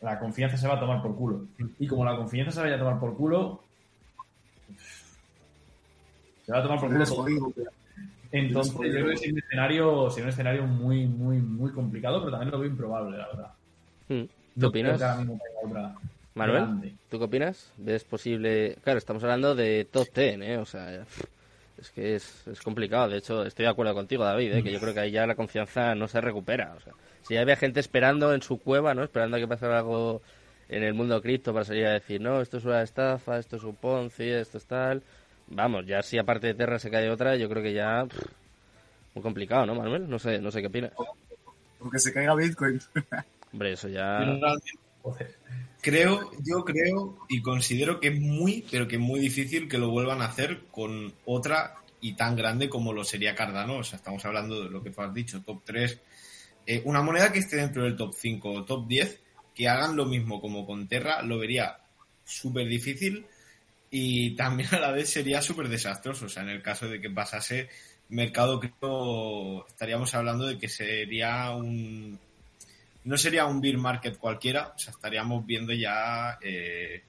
la 0.01 0.19
confianza 0.19 0.57
se 0.57 0.67
va 0.67 0.75
a 0.75 0.79
tomar 0.79 1.01
por 1.01 1.15
culo. 1.15 1.45
Y 1.79 1.87
como 1.87 2.05
la 2.05 2.15
confianza 2.15 2.51
se 2.51 2.61
vaya 2.61 2.75
a 2.75 2.79
tomar 2.79 2.99
por 2.99 3.15
culo, 3.15 3.63
se 6.45 6.51
va 6.51 6.59
a 6.59 6.63
tomar 6.63 6.79
por 6.79 6.89
culo 6.89 7.05
todo. 7.05 7.25
Entonces, 8.31 8.73
yo 8.73 8.79
creo 8.79 9.07
que 9.07 9.17
sería 9.17 9.33
un 9.33 9.39
escenario, 9.39 10.09
sería 10.09 10.25
un 10.25 10.29
escenario 10.29 10.67
muy, 10.67 11.07
muy, 11.07 11.37
muy 11.37 11.71
complicado, 11.71 12.19
pero 12.19 12.31
también 12.31 12.51
lo 12.51 12.59
veo 12.59 12.69
improbable, 12.69 13.17
la 13.17 13.27
verdad. 13.27 13.51
Mm. 14.09 14.23
¿Qué 14.23 14.29
No 14.55 14.71
creo 14.71 14.93
opinas? 14.93 15.01
Manuel, 16.35 16.61
grande. 16.61 16.93
¿tú 17.09 17.17
qué 17.17 17.25
opinas? 17.25 17.71
¿Ves 17.77 18.03
posible...? 18.03 18.77
Claro, 18.83 18.99
estamos 18.99 19.23
hablando 19.23 19.55
de 19.55 19.87
top 19.89 20.07
10, 20.13 20.41
¿eh? 20.41 20.57
O 20.57 20.65
sea, 20.65 21.05
es 21.79 21.91
que 21.91 22.15
es, 22.15 22.47
es 22.47 22.61
complicado. 22.61 23.09
De 23.09 23.17
hecho, 23.17 23.43
estoy 23.45 23.63
de 23.63 23.71
acuerdo 23.71 23.93
contigo, 23.93 24.23
David, 24.23 24.53
¿eh? 24.53 24.63
que 24.63 24.71
yo 24.71 24.79
creo 24.79 24.93
que 24.93 24.99
ahí 25.01 25.11
ya 25.11 25.27
la 25.27 25.35
confianza 25.35 25.95
no 25.95 26.07
se 26.07 26.21
recupera. 26.21 26.73
O 26.75 26.79
sea, 26.79 26.93
si 27.21 27.35
ya 27.35 27.41
había 27.41 27.55
gente 27.55 27.79
esperando 27.79 28.33
en 28.33 28.41
su 28.41 28.59
cueva, 28.59 28.93
¿no? 28.93 29.03
Esperando 29.03 29.37
a 29.37 29.39
que 29.39 29.47
pasara 29.47 29.79
algo 29.79 30.21
en 30.69 30.83
el 30.83 30.93
mundo 30.93 31.21
cripto 31.21 31.53
para 31.53 31.65
salir 31.65 31.85
a 31.85 31.93
decir, 31.93 32.19
no, 32.19 32.41
esto 32.41 32.57
es 32.57 32.65
una 32.65 32.81
estafa, 32.81 33.37
esto 33.37 33.55
es 33.55 33.63
un 33.63 33.75
Ponzi, 33.75 34.29
esto 34.29 34.57
es 34.57 34.65
tal... 34.65 35.03
Vamos, 35.49 35.85
ya 35.85 36.01
si 36.01 36.17
aparte 36.17 36.47
de 36.47 36.53
Terra 36.55 36.77
se 36.77 36.91
cae 36.91 37.09
otra, 37.09 37.37
yo 37.37 37.47
creo 37.47 37.63
que 37.63 37.71
ya... 37.71 38.05
pff, 38.05 38.25
muy 39.15 39.23
complicado, 39.23 39.65
¿no, 39.65 39.75
Manuel? 39.75 40.09
No 40.09 40.19
sé, 40.19 40.39
no 40.39 40.51
sé 40.51 40.59
qué 40.59 40.67
opinas. 40.67 40.91
Porque 41.79 41.99
se 41.99 42.11
caiga 42.11 42.35
Bitcoin. 42.35 42.81
Hombre, 43.53 43.71
eso 43.71 43.87
ya... 43.87 44.19
Realmente 44.19 44.47
Creo, 45.81 46.31
yo 46.43 46.65
creo 46.65 47.19
y 47.29 47.41
considero 47.41 47.99
que 47.99 48.09
es 48.09 48.19
muy, 48.19 48.65
pero 48.69 48.87
que 48.87 48.95
es 48.95 49.01
muy 49.01 49.19
difícil 49.19 49.67
que 49.67 49.77
lo 49.77 49.89
vuelvan 49.89 50.21
a 50.21 50.25
hacer 50.25 50.63
con 50.71 51.13
otra 51.25 51.75
y 52.01 52.13
tan 52.13 52.35
grande 52.35 52.69
como 52.69 52.93
lo 52.93 53.03
sería 53.03 53.35
Cardano. 53.35 53.77
O 53.77 53.83
sea, 53.83 53.97
estamos 53.97 54.23
hablando 54.25 54.63
de 54.63 54.69
lo 54.69 54.83
que 54.83 54.89
tú 54.89 55.01
has 55.01 55.13
dicho, 55.13 55.41
top 55.43 55.61
3. 55.63 56.01
Eh, 56.65 56.81
una 56.85 57.01
moneda 57.01 57.31
que 57.31 57.39
esté 57.39 57.57
dentro 57.57 57.83
del 57.83 57.95
top 57.95 58.13
5 58.13 58.51
o 58.51 58.65
top 58.65 58.87
10, 58.87 59.21
que 59.55 59.67
hagan 59.69 59.95
lo 59.95 60.05
mismo 60.05 60.41
como 60.41 60.65
con 60.65 60.87
Terra, 60.87 61.21
lo 61.21 61.37
vería 61.37 61.77
súper 62.25 62.67
difícil 62.67 63.25
y 63.89 64.35
también 64.35 64.69
a 64.75 64.79
la 64.79 64.91
vez 64.91 65.09
sería 65.09 65.41
súper 65.41 65.69
desastroso. 65.69 66.25
O 66.25 66.29
sea, 66.29 66.43
en 66.43 66.49
el 66.49 66.61
caso 66.61 66.87
de 66.87 66.99
que 66.99 67.09
pasase 67.09 67.69
mercado 68.09 68.59
cripto, 68.59 69.65
estaríamos 69.67 70.13
hablando 70.15 70.45
de 70.45 70.57
que 70.57 70.69
sería 70.69 71.51
un, 71.51 72.19
no 73.07 73.17
sería 73.17 73.45
un 73.45 73.61
bear 73.61 73.77
market 73.77 74.17
cualquiera, 74.17 74.73
o 74.75 74.77
sea, 74.77 74.91
estaríamos 74.91 75.45
viendo 75.45 75.73
ya 75.73 76.37
eh, 76.41 77.03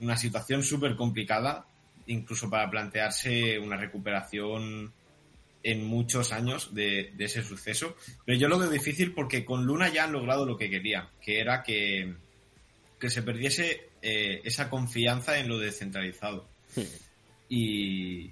una 0.00 0.16
situación 0.16 0.64
súper 0.64 0.96
complicada, 0.96 1.64
incluso 2.08 2.50
para 2.50 2.68
plantearse 2.68 3.56
una 3.60 3.76
recuperación 3.76 4.92
en 5.62 5.84
muchos 5.84 6.32
años 6.32 6.74
de, 6.74 7.12
de 7.14 7.24
ese 7.24 7.44
suceso. 7.44 7.94
Pero 8.24 8.36
yo 8.36 8.48
lo 8.48 8.58
veo 8.58 8.68
difícil 8.68 9.14
porque 9.14 9.44
con 9.44 9.64
Luna 9.64 9.90
ya 9.90 10.04
han 10.04 10.12
logrado 10.12 10.44
lo 10.44 10.56
que 10.56 10.68
querían, 10.68 11.08
que 11.20 11.38
era 11.38 11.62
que, 11.62 12.12
que 12.98 13.10
se 13.10 13.22
perdiese 13.22 13.90
eh, 14.02 14.40
esa 14.42 14.68
confianza 14.68 15.38
en 15.38 15.48
lo 15.48 15.60
descentralizado. 15.60 16.48
Y 17.48 18.28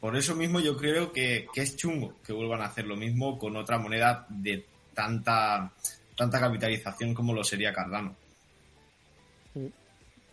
por 0.00 0.16
eso 0.16 0.34
mismo 0.34 0.60
yo 0.60 0.78
creo 0.78 1.12
que, 1.12 1.46
que 1.52 1.60
es 1.60 1.76
chungo 1.76 2.16
que 2.24 2.32
vuelvan 2.32 2.62
a 2.62 2.66
hacer 2.66 2.86
lo 2.86 2.96
mismo 2.96 3.38
con 3.38 3.54
otra 3.54 3.78
moneda 3.78 4.26
de 4.30 4.64
tanta, 5.02 5.70
tanta 6.16 6.40
capitalización 6.40 7.14
como 7.14 7.32
lo 7.32 7.44
sería 7.44 7.72
Cardano. 7.72 8.16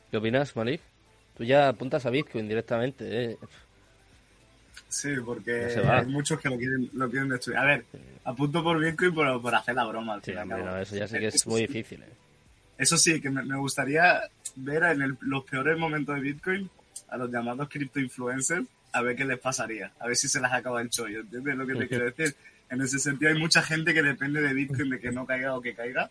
¿Qué 0.10 0.18
opinas, 0.18 0.56
Malik? 0.56 0.82
Tú 1.38 1.44
ya 1.44 1.68
apuntas 1.70 2.04
a 2.08 2.10
Bitcoin 2.10 2.48
directamente, 2.48 3.04
¿eh? 3.26 3.38
Sí, 4.88 5.10
porque 5.24 5.52
hay 5.88 6.06
muchos 6.08 6.40
que 6.40 6.50
lo 6.50 6.58
quieren, 6.58 6.90
lo 6.94 7.08
quieren 7.12 7.30
destruir. 7.30 7.60
A 7.60 7.66
ver, 7.66 7.86
apunto 8.24 8.64
por 8.64 8.80
Bitcoin 8.80 9.14
por, 9.14 9.40
por 9.40 9.54
hacer 9.54 9.76
la 9.76 9.86
broma. 9.86 10.16
Al 10.16 10.24
Sí, 10.24 10.32
hombre, 10.36 10.64
no, 10.64 10.78
eso 10.80 10.96
ya 10.96 11.08
sé 11.08 11.20
que 11.20 11.28
es 11.28 11.46
muy 11.46 11.62
difícil, 11.62 12.02
¿eh? 12.02 12.10
Eso 12.80 12.98
sí, 12.98 13.22
que 13.22 13.30
me, 13.30 13.44
me 13.44 13.58
gustaría 13.58 14.20
ver 14.56 14.84
en 14.84 15.02
el- 15.04 15.18
los 15.22 15.44
peores 15.46 15.78
momentos 15.78 16.16
de 16.16 16.22
Bitcoin 16.22 16.70
a 17.10 17.18
los 17.18 17.30
llamados 17.30 17.70
cripto 17.70 18.00
influencers 18.00 18.66
a 18.94 19.02
ver 19.04 19.16
qué 19.16 19.26
les 19.26 19.38
pasaría, 19.40 19.92
a 20.00 20.08
ver 20.08 20.16
si 20.16 20.28
se 20.28 20.42
les 20.42 20.52
acaba 20.52 20.82
el 20.82 20.90
chollo, 20.90 21.20
¿entiendes 21.20 21.56
lo 21.56 21.68
que 21.68 21.76
te 21.76 21.88
quiero 21.90 22.06
decir? 22.06 22.36
En 22.76 22.82
ese 22.82 23.00
sentido 23.00 23.32
hay 23.32 23.40
mucha 23.40 23.62
gente 23.62 23.94
que 23.94 24.04
depende 24.04 24.42
de 24.42 24.54
Bitcoin 24.54 24.90
de 24.92 25.00
que 25.00 25.12
no 25.12 25.26
caiga 25.26 25.56
o 25.56 25.62
que 25.62 25.74
caiga 25.74 26.10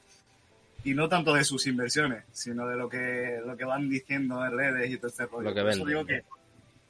y 0.83 0.93
no 0.95 1.09
tanto 1.09 1.33
de 1.35 1.45
sus 1.45 1.67
inversiones, 1.67 2.25
sino 2.33 2.67
de 2.67 2.77
lo 2.77 2.89
que 2.89 3.41
lo 3.47 3.57
que 3.57 3.65
van 3.65 3.89
diciendo 3.89 4.45
en 4.45 4.57
redes 4.57 4.91
y 4.91 4.97
todo 4.99 5.09
este 5.09 5.27
rollo. 5.27 5.49
Lo 5.51 5.55
que 5.55 5.61
Por 5.63 5.71
eso 5.71 5.85
digo 5.87 6.05
que 6.05 6.23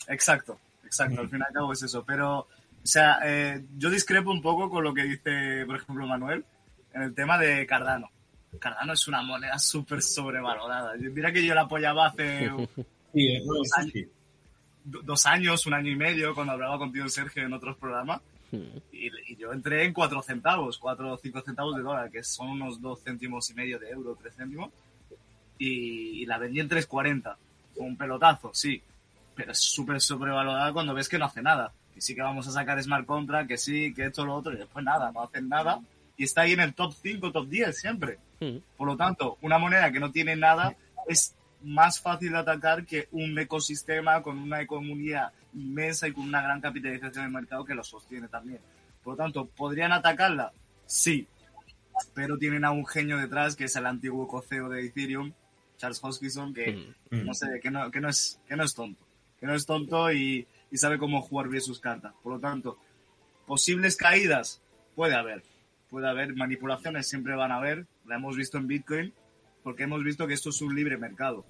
exacto, 0.08 0.58
exacto, 0.84 1.20
al 1.20 1.28
fin 1.28 1.40
y 1.40 1.42
al 1.46 1.52
cabo 1.52 1.72
es 1.72 1.82
eso, 1.82 2.04
pero 2.04 2.38
o 2.40 2.46
sea, 2.86 3.18
eh, 3.24 3.64
yo 3.78 3.88
discrepo 3.90 4.30
un 4.30 4.42
poco 4.42 4.68
con 4.68 4.84
lo 4.84 4.92
que 4.92 5.04
dice, 5.04 5.64
por 5.66 5.76
ejemplo, 5.76 6.06
Manuel 6.06 6.44
en 6.92 7.02
el 7.02 7.14
tema 7.14 7.38
de 7.38 7.66
Cardano. 7.66 8.10
Cardano 8.58 8.92
es 8.92 9.08
una 9.08 9.22
moneda 9.22 9.58
súper 9.58 10.00
sobrevalorada. 10.02 10.92
Mira 10.98 11.32
que 11.32 11.44
yo 11.44 11.54
la 11.54 11.62
apoyaba 11.62 12.06
hace 12.08 12.50
Sí, 13.12 13.38
no, 13.44 13.62
eso 13.62 13.90
sí. 13.92 14.06
do- 14.84 15.02
dos 15.02 15.24
años, 15.26 15.66
un 15.66 15.74
año 15.74 15.90
y 15.90 15.96
medio, 15.96 16.34
cuando 16.34 16.52
hablaba 16.52 16.78
contigo, 16.78 17.08
Sergio, 17.08 17.42
en 17.44 17.52
otros 17.52 17.76
programas. 17.78 18.20
Y, 18.92 19.10
y 19.32 19.36
yo 19.36 19.52
entré 19.52 19.84
en 19.84 19.92
cuatro 19.92 20.22
centavos, 20.22 20.78
cuatro 20.78 21.12
o 21.12 21.18
cinco 21.18 21.40
centavos 21.40 21.76
de 21.76 21.82
dólar, 21.82 22.10
que 22.10 22.22
son 22.22 22.50
unos 22.50 22.80
dos 22.80 23.02
céntimos 23.02 23.50
y 23.50 23.54
medio 23.54 23.78
de 23.78 23.90
euro, 23.90 24.16
tres 24.20 24.34
céntimos. 24.36 24.70
Y, 25.58 26.22
y 26.22 26.26
la 26.26 26.38
vendí 26.38 26.60
en 26.60 26.68
3.40. 26.68 27.36
Fue 27.74 27.84
un 27.84 27.96
pelotazo, 27.96 28.50
sí. 28.52 28.82
Pero 29.34 29.52
es 29.52 29.58
súper 29.58 30.00
sobrevalorada 30.00 30.72
cuando 30.72 30.94
ves 30.94 31.08
que 31.08 31.18
no 31.18 31.26
hace 31.26 31.42
nada. 31.42 31.72
Que 31.94 32.00
sí 32.00 32.14
que 32.14 32.22
vamos 32.22 32.46
a 32.48 32.52
sacar 32.52 32.82
Smart 32.82 33.06
Contract, 33.06 33.48
que 33.48 33.58
sí, 33.58 33.94
que 33.94 34.06
esto, 34.06 34.24
lo 34.24 34.34
otro, 34.34 34.52
y 34.52 34.56
después 34.56 34.84
nada, 34.84 35.12
no 35.12 35.22
hacen 35.22 35.48
nada. 35.48 35.80
Y 36.16 36.24
está 36.24 36.42
ahí 36.42 36.52
en 36.52 36.60
el 36.60 36.74
top 36.74 36.92
5, 36.92 37.32
top 37.32 37.48
10 37.48 37.76
siempre. 37.76 38.18
Por 38.76 38.86
lo 38.86 38.96
tanto, 38.96 39.38
una 39.40 39.58
moneda 39.58 39.90
que 39.90 40.00
no 40.00 40.10
tiene 40.10 40.36
nada 40.36 40.76
es 41.08 41.34
más 41.62 42.00
fácil 42.00 42.32
de 42.32 42.38
atacar 42.38 42.84
que 42.84 43.08
un 43.12 43.38
ecosistema 43.38 44.22
con 44.22 44.38
una 44.38 44.66
comunidad 44.66 45.32
inmensa 45.54 46.08
y 46.08 46.12
con 46.12 46.24
una 46.24 46.42
gran 46.42 46.60
capitalización 46.60 47.26
de 47.26 47.30
mercado 47.30 47.64
que 47.64 47.74
lo 47.74 47.84
sostiene 47.84 48.28
también. 48.28 48.60
Por 49.02 49.14
lo 49.14 49.16
tanto, 49.16 49.46
¿podrían 49.46 49.92
atacarla? 49.92 50.52
Sí, 50.86 51.26
pero 52.14 52.36
tienen 52.38 52.64
a 52.64 52.70
un 52.72 52.86
genio 52.86 53.18
detrás 53.18 53.56
que 53.56 53.64
es 53.64 53.76
el 53.76 53.86
antiguo 53.86 54.26
coceo 54.26 54.68
de 54.68 54.84
Ethereum, 54.86 55.32
Charles 55.76 56.00
Hoskinson, 56.02 56.54
que 56.54 56.94
Mm. 57.10 57.24
no 57.24 57.34
sé, 57.34 57.60
que 57.62 57.70
no, 57.70 57.90
que 57.90 58.00
no 58.00 58.08
es, 58.08 58.40
que 58.48 58.56
no 58.56 58.64
es 58.64 58.74
tonto, 58.74 59.04
que 59.38 59.46
no 59.46 59.54
es 59.54 59.66
tonto 59.66 60.12
y, 60.12 60.46
y 60.70 60.76
sabe 60.76 60.98
cómo 60.98 61.22
jugar 61.22 61.48
bien 61.48 61.62
sus 61.62 61.78
cartas. 61.80 62.12
Por 62.22 62.32
lo 62.34 62.40
tanto, 62.40 62.78
posibles 63.46 63.96
caídas 63.96 64.62
puede 64.94 65.14
haber, 65.14 65.42
puede 65.90 66.08
haber 66.08 66.34
manipulaciones, 66.34 67.08
siempre 67.08 67.34
van 67.36 67.52
a 67.52 67.56
haber, 67.56 67.86
la 68.06 68.16
hemos 68.16 68.36
visto 68.36 68.58
en 68.58 68.66
Bitcoin, 68.66 69.12
porque 69.62 69.84
hemos 69.84 70.02
visto 70.02 70.26
que 70.26 70.34
esto 70.34 70.50
es 70.50 70.60
un 70.62 70.74
libre 70.74 70.96
mercado. 70.96 71.44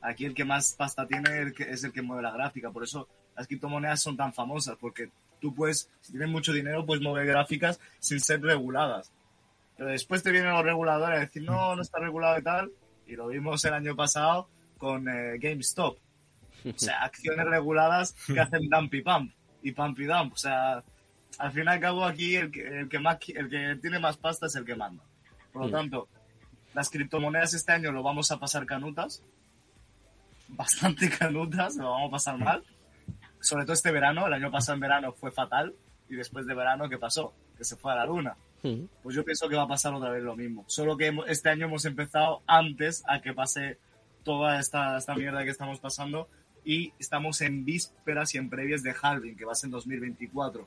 Aquí 0.00 0.24
el 0.24 0.34
que 0.34 0.44
más 0.44 0.74
pasta 0.74 1.06
tiene 1.06 1.52
es 1.58 1.82
el 1.84 1.92
que 1.92 2.02
mueve 2.02 2.22
la 2.22 2.30
gráfica, 2.30 2.70
por 2.70 2.84
eso 2.84 3.08
las 3.38 3.46
criptomonedas 3.46 4.02
son 4.02 4.16
tan 4.16 4.32
famosas, 4.34 4.76
porque 4.78 5.10
tú 5.40 5.54
puedes, 5.54 5.88
si 6.00 6.12
tienes 6.12 6.28
mucho 6.28 6.52
dinero, 6.52 6.84
puedes 6.84 7.02
mover 7.02 7.24
gráficas 7.26 7.80
sin 8.00 8.20
ser 8.20 8.42
reguladas. 8.42 9.12
Pero 9.76 9.90
después 9.90 10.22
te 10.24 10.32
vienen 10.32 10.52
los 10.52 10.64
reguladores 10.64 11.16
a 11.16 11.20
decir, 11.20 11.42
no, 11.44 11.76
no 11.76 11.82
está 11.82 12.00
regulado 12.00 12.36
y 12.38 12.42
tal. 12.42 12.72
Y 13.06 13.14
lo 13.14 13.28
vimos 13.28 13.64
el 13.64 13.72
año 13.74 13.94
pasado 13.94 14.48
con 14.76 15.08
eh, 15.08 15.38
GameStop. 15.38 15.96
O 16.66 16.72
sea, 16.78 17.02
acciones 17.04 17.46
reguladas 17.46 18.14
que 18.26 18.40
hacen 18.40 18.68
dump 18.68 18.92
y 18.94 19.02
pump 19.02 19.32
y 19.62 19.70
pump 19.72 19.98
y 20.00 20.04
dump. 20.06 20.32
O 20.32 20.36
sea, 20.36 20.82
al 21.38 21.52
fin 21.52 21.62
y 21.64 21.68
al 21.68 21.78
cabo 21.80 22.04
aquí 22.04 22.34
el 22.34 22.50
que, 22.50 22.66
el 22.80 22.88
que, 22.88 22.98
más, 22.98 23.18
el 23.28 23.48
que 23.48 23.78
tiene 23.80 24.00
más 24.00 24.16
pasta 24.16 24.46
es 24.46 24.56
el 24.56 24.64
que 24.64 24.74
manda. 24.74 25.04
Por 25.52 25.62
lo 25.62 25.68
Mm. 25.68 25.72
tanto, 25.72 26.08
las 26.74 26.90
criptomonedas 26.90 27.54
este 27.54 27.70
año 27.70 27.92
lo 27.92 28.02
vamos 28.02 28.32
a 28.32 28.40
pasar 28.40 28.66
canutas. 28.66 29.22
Bastante 30.48 31.08
canutas, 31.18 31.76
lo 31.76 31.90
vamos 31.90 32.08
a 32.08 32.10
pasar 32.10 32.38
mal. 32.38 32.64
Sobre 33.40 33.64
todo 33.64 33.74
este 33.74 33.92
verano, 33.92 34.26
el 34.26 34.32
año 34.32 34.50
pasado 34.50 34.74
en 34.74 34.80
verano 34.80 35.12
fue 35.12 35.30
fatal. 35.30 35.74
Y 36.08 36.16
después 36.16 36.46
de 36.46 36.54
verano, 36.54 36.88
¿qué 36.88 36.98
pasó? 36.98 37.34
Que 37.56 37.64
se 37.64 37.76
fue 37.76 37.92
a 37.92 37.96
la 37.96 38.06
luna. 38.06 38.36
Mm. 38.62 38.84
Pues 39.02 39.14
yo 39.14 39.24
pienso 39.24 39.48
que 39.48 39.56
va 39.56 39.62
a 39.62 39.68
pasar 39.68 39.94
otra 39.94 40.10
vez 40.10 40.22
lo 40.22 40.36
mismo. 40.36 40.64
Solo 40.66 40.96
que 40.96 41.16
este 41.26 41.50
año 41.50 41.66
hemos 41.66 41.84
empezado 41.84 42.42
antes 42.46 43.02
a 43.06 43.20
que 43.20 43.32
pase 43.32 43.78
toda 44.24 44.58
esta, 44.58 44.96
esta 44.96 45.14
mierda 45.14 45.44
que 45.44 45.50
estamos 45.50 45.80
pasando 45.80 46.28
y 46.64 46.92
estamos 46.98 47.40
en 47.40 47.64
vísperas 47.64 48.34
y 48.34 48.38
en 48.38 48.50
previas 48.50 48.82
de 48.82 48.94
halving, 49.00 49.36
que 49.36 49.44
va 49.44 49.52
a 49.52 49.54
ser 49.54 49.68
en 49.68 49.72
2024. 49.72 50.66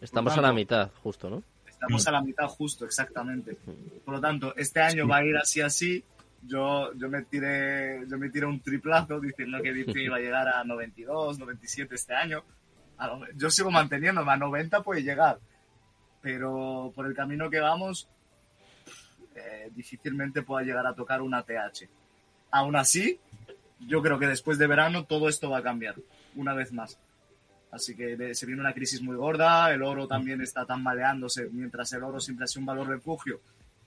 Estamos 0.00 0.36
a 0.36 0.40
la 0.40 0.52
mitad, 0.52 0.90
justo, 1.02 1.28
¿no? 1.28 1.42
Estamos 1.66 2.06
a 2.06 2.12
la 2.12 2.22
mitad 2.22 2.46
justo, 2.48 2.84
exactamente. 2.84 3.56
Por 4.04 4.14
lo 4.14 4.20
tanto, 4.20 4.54
este 4.56 4.80
año 4.80 5.06
va 5.06 5.18
a 5.18 5.24
ir 5.24 5.36
así 5.36 5.60
así. 5.60 6.04
Yo, 6.42 6.92
yo 6.94 7.08
me 7.08 7.22
tiré 7.22 8.06
yo 8.08 8.18
me 8.18 8.28
tiré 8.28 8.46
un 8.46 8.60
triplazo 8.60 9.20
diciendo 9.20 9.62
que 9.62 9.84
iba 10.02 10.16
a 10.16 10.20
llegar 10.20 10.48
a 10.48 10.64
92, 10.64 11.38
97 11.38 11.94
este 11.94 12.14
año. 12.14 12.42
Yo 13.34 13.50
sigo 13.50 13.70
manteniéndome, 13.70 14.32
a 14.32 14.36
90 14.36 14.82
puede 14.82 15.02
llegar. 15.02 15.38
Pero 16.20 16.92
por 16.94 17.06
el 17.06 17.14
camino 17.14 17.50
que 17.50 17.60
vamos, 17.60 18.08
eh, 19.34 19.70
difícilmente 19.74 20.42
pueda 20.42 20.64
llegar 20.64 20.86
a 20.86 20.94
tocar 20.94 21.20
una 21.22 21.42
TH. 21.42 21.88
Aún 22.50 22.76
así, 22.76 23.18
yo 23.80 24.02
creo 24.02 24.18
que 24.18 24.26
después 24.26 24.58
de 24.58 24.66
verano 24.66 25.04
todo 25.04 25.28
esto 25.28 25.50
va 25.50 25.58
a 25.58 25.62
cambiar, 25.62 25.96
una 26.36 26.54
vez 26.54 26.72
más. 26.72 26.98
Así 27.72 27.96
que 27.96 28.34
se 28.34 28.46
viene 28.46 28.60
una 28.60 28.74
crisis 28.74 29.00
muy 29.00 29.16
gorda, 29.16 29.72
el 29.72 29.82
oro 29.82 30.06
también 30.06 30.42
está 30.42 30.66
tambaleándose, 30.66 31.48
mientras 31.50 31.92
el 31.94 32.02
oro 32.02 32.20
siempre 32.20 32.44
ha 32.44 32.46
sido 32.46 32.60
un 32.60 32.66
valor 32.66 32.88
refugio 32.88 33.40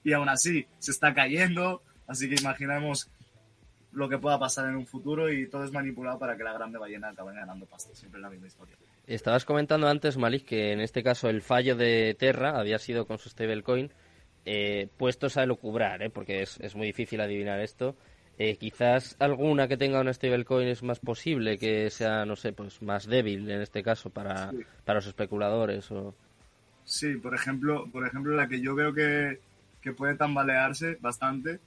y 0.05 0.13
aún 0.13 0.29
así 0.29 0.65
se 0.79 0.91
está 0.91 1.13
cayendo, 1.13 1.81
así 2.07 2.29
que 2.29 2.35
imaginemos 2.35 3.09
lo 3.93 4.09
que 4.09 4.17
pueda 4.17 4.37
pasar 4.37 4.67
en 4.69 4.75
un 4.75 4.85
futuro 4.85 5.31
y 5.31 5.47
todo 5.47 5.63
es 5.63 5.71
manipulado 5.71 6.19
para 6.19 6.35
que 6.35 6.43
la 6.43 6.53
grande 6.53 6.77
ballena 6.77 7.09
acabe 7.09 7.33
ganando 7.33 7.65
pasta, 7.65 7.95
siempre 7.95 8.19
es 8.19 8.23
la 8.23 8.29
misma 8.29 8.47
historia. 8.47 8.75
Estabas 9.07 9.45
comentando 9.45 9.87
antes, 9.87 10.17
Malik, 10.17 10.45
que 10.45 10.73
en 10.73 10.81
este 10.81 11.01
caso 11.01 11.29
el 11.29 11.41
fallo 11.41 11.75
de 11.77 12.15
Terra 12.19 12.59
había 12.59 12.77
sido 12.77 13.05
con 13.05 13.19
su 13.19 13.29
stablecoin, 13.29 13.91
eh, 14.45 14.89
puestos 14.97 15.37
a 15.37 15.43
elucubrar, 15.43 16.03
¿eh? 16.03 16.09
porque 16.09 16.41
es, 16.41 16.59
es 16.59 16.75
muy 16.75 16.87
difícil 16.87 17.21
adivinar 17.21 17.59
esto. 17.61 17.95
Eh, 18.37 18.57
quizás 18.57 19.15
alguna 19.19 19.69
que 19.69 19.77
tenga 19.77 20.01
una 20.01 20.13
stablecoin 20.13 20.67
es 20.67 20.83
más 20.83 20.99
posible 20.99 21.57
que 21.57 21.89
sea, 21.89 22.25
no 22.25 22.35
sé, 22.35 22.51
pues 22.51 22.81
más 22.81 23.07
débil 23.07 23.49
en 23.49 23.61
este 23.61 23.81
caso 23.81 24.09
para, 24.09 24.51
Sí. 24.51 24.57
para 24.83 24.97
los 24.97 25.07
especuladores. 25.07 25.89
O... 25.91 26.13
Sí, 26.83 27.15
por 27.15 27.33
ejemplo, 27.33 27.87
por 27.93 28.05
ejemplo 28.05 28.35
la 28.35 28.47
que 28.49 28.59
yo 28.59 28.75
veo 28.75 28.93
que, 28.93 29.39
que 29.85 29.93
puede 29.93 30.15
tambalearse 30.15 30.97
bastante 30.99 31.59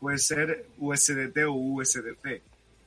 puede 0.00 0.18
ser 0.18 0.66
USDT 0.78 1.38
o 1.48 1.52
USDC. 1.52 2.40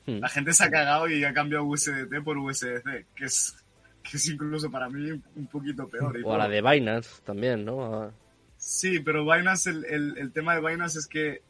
Hmm. 0.07 0.19
La 0.19 0.29
gente 0.29 0.53
se 0.53 0.63
ha 0.63 0.71
cagado 0.71 1.09
y 1.09 1.23
ha 1.25 1.33
cambiado 1.33 1.65
USDT 1.65 2.23
por 2.23 2.37
USDC, 2.37 3.05
que 3.13 3.25
es, 3.25 3.53
que 4.01 4.15
es 4.15 4.27
incluso 4.29 4.71
para 4.71 4.89
mí 4.89 5.11
un 5.35 5.47
poquito 5.47 5.87
peor. 5.89 6.17
y 6.17 6.23
O 6.23 6.33
a 6.33 6.37
la 6.37 6.47
de 6.47 6.61
Binance 6.61 7.21
también, 7.25 7.65
¿no? 7.65 7.83
A- 8.03 8.11
Sí, 8.57 8.99
pero 9.01 9.25
Binance, 9.25 9.69
el, 9.71 9.83
el, 9.85 10.17
el 10.19 10.31
tema 10.31 10.55
de 10.55 10.61
Binance 10.65 10.99
es 10.99 11.07
que 11.07 11.41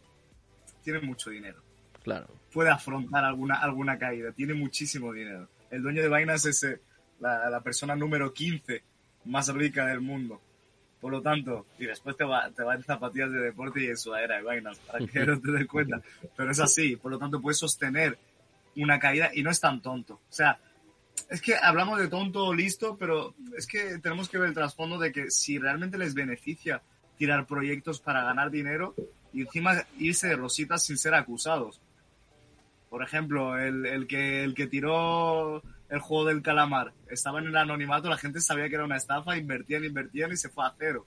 tiene 0.84 0.99
mucho 1.01 1.29
dinero. 1.29 1.62
Claro. 2.03 2.27
Puede 2.51 2.69
afrontar 2.71 3.23
alguna, 3.25 3.55
alguna 3.60 3.99
caída, 3.99 4.31
tiene 4.31 4.53
muchísimo 4.55 5.13
dinero. 5.13 5.47
El 5.69 5.84
dueño 5.84 6.01
de 6.01 6.10
Binance 6.10 6.49
es 6.49 6.63
eh, 6.63 6.79
la, 7.19 7.49
la 7.51 7.62
persona 7.62 7.95
número 7.95 8.34
15 8.34 8.81
más 9.25 9.53
rica 9.53 9.86
del 9.86 10.01
mundo. 10.01 10.41
Por 11.01 11.11
lo 11.11 11.21
tanto, 11.21 11.65
y 11.79 11.87
después 11.87 12.15
te 12.15 12.23
va, 12.23 12.49
te 12.51 12.63
va 12.63 12.75
en 12.75 12.83
zapatillas 12.83 13.31
de 13.31 13.39
deporte 13.39 13.83
y 13.83 13.87
en 13.87 13.97
sudadera 13.97 14.37
de 14.39 14.55
Binance, 14.55 14.81
para 14.85 15.05
que 15.05 15.25
no 15.25 15.41
te 15.41 15.51
des 15.51 15.67
cuenta. 15.67 15.99
Pero 16.37 16.51
es 16.51 16.59
así, 16.59 16.95
por 16.95 17.11
lo 17.11 17.17
tanto 17.17 17.41
puedes 17.41 17.57
sostener 17.57 18.17
una 18.75 18.99
caída 18.99 19.31
y 19.33 19.41
no 19.41 19.49
es 19.49 19.59
tan 19.59 19.81
tonto. 19.81 20.13
O 20.13 20.33
sea, 20.33 20.59
es 21.29 21.41
que 21.41 21.55
hablamos 21.55 21.99
de 21.99 22.07
tonto 22.07 22.53
listo, 22.53 22.97
pero 22.97 23.33
es 23.57 23.65
que 23.65 23.97
tenemos 23.97 24.29
que 24.29 24.37
ver 24.37 24.49
el 24.49 24.53
trasfondo 24.53 24.99
de 24.99 25.11
que 25.11 25.31
si 25.31 25.57
realmente 25.57 25.97
les 25.97 26.13
beneficia 26.13 26.81
tirar 27.17 27.47
proyectos 27.47 27.99
para 27.99 28.23
ganar 28.23 28.51
dinero 28.51 28.93
y 29.33 29.41
encima 29.41 29.83
irse 29.97 30.27
de 30.27 30.35
rositas 30.35 30.85
sin 30.85 30.97
ser 30.97 31.13
acusados. 31.13 31.81
Por 32.89 33.03
ejemplo, 33.03 33.57
el, 33.57 33.85
el 33.85 34.07
que, 34.07 34.43
el 34.43 34.53
que 34.53 34.67
tiró 34.67 35.63
el 35.91 35.99
juego 35.99 36.25
del 36.25 36.41
calamar 36.41 36.93
estaba 37.10 37.39
en 37.39 37.45
el 37.47 37.56
anonimato, 37.58 38.10
la 38.10 38.17
gente 38.17 38.41
sabía 38.41 38.67
que 38.69 38.75
era 38.75 38.86
una 38.86 38.97
estafa, 38.97 39.38
invertían, 39.38 39.84
invertían 39.86 40.32
y 40.32 40.38
se 40.38 40.49
fue 40.49 40.65
a 40.65 40.73
cero. 40.80 41.06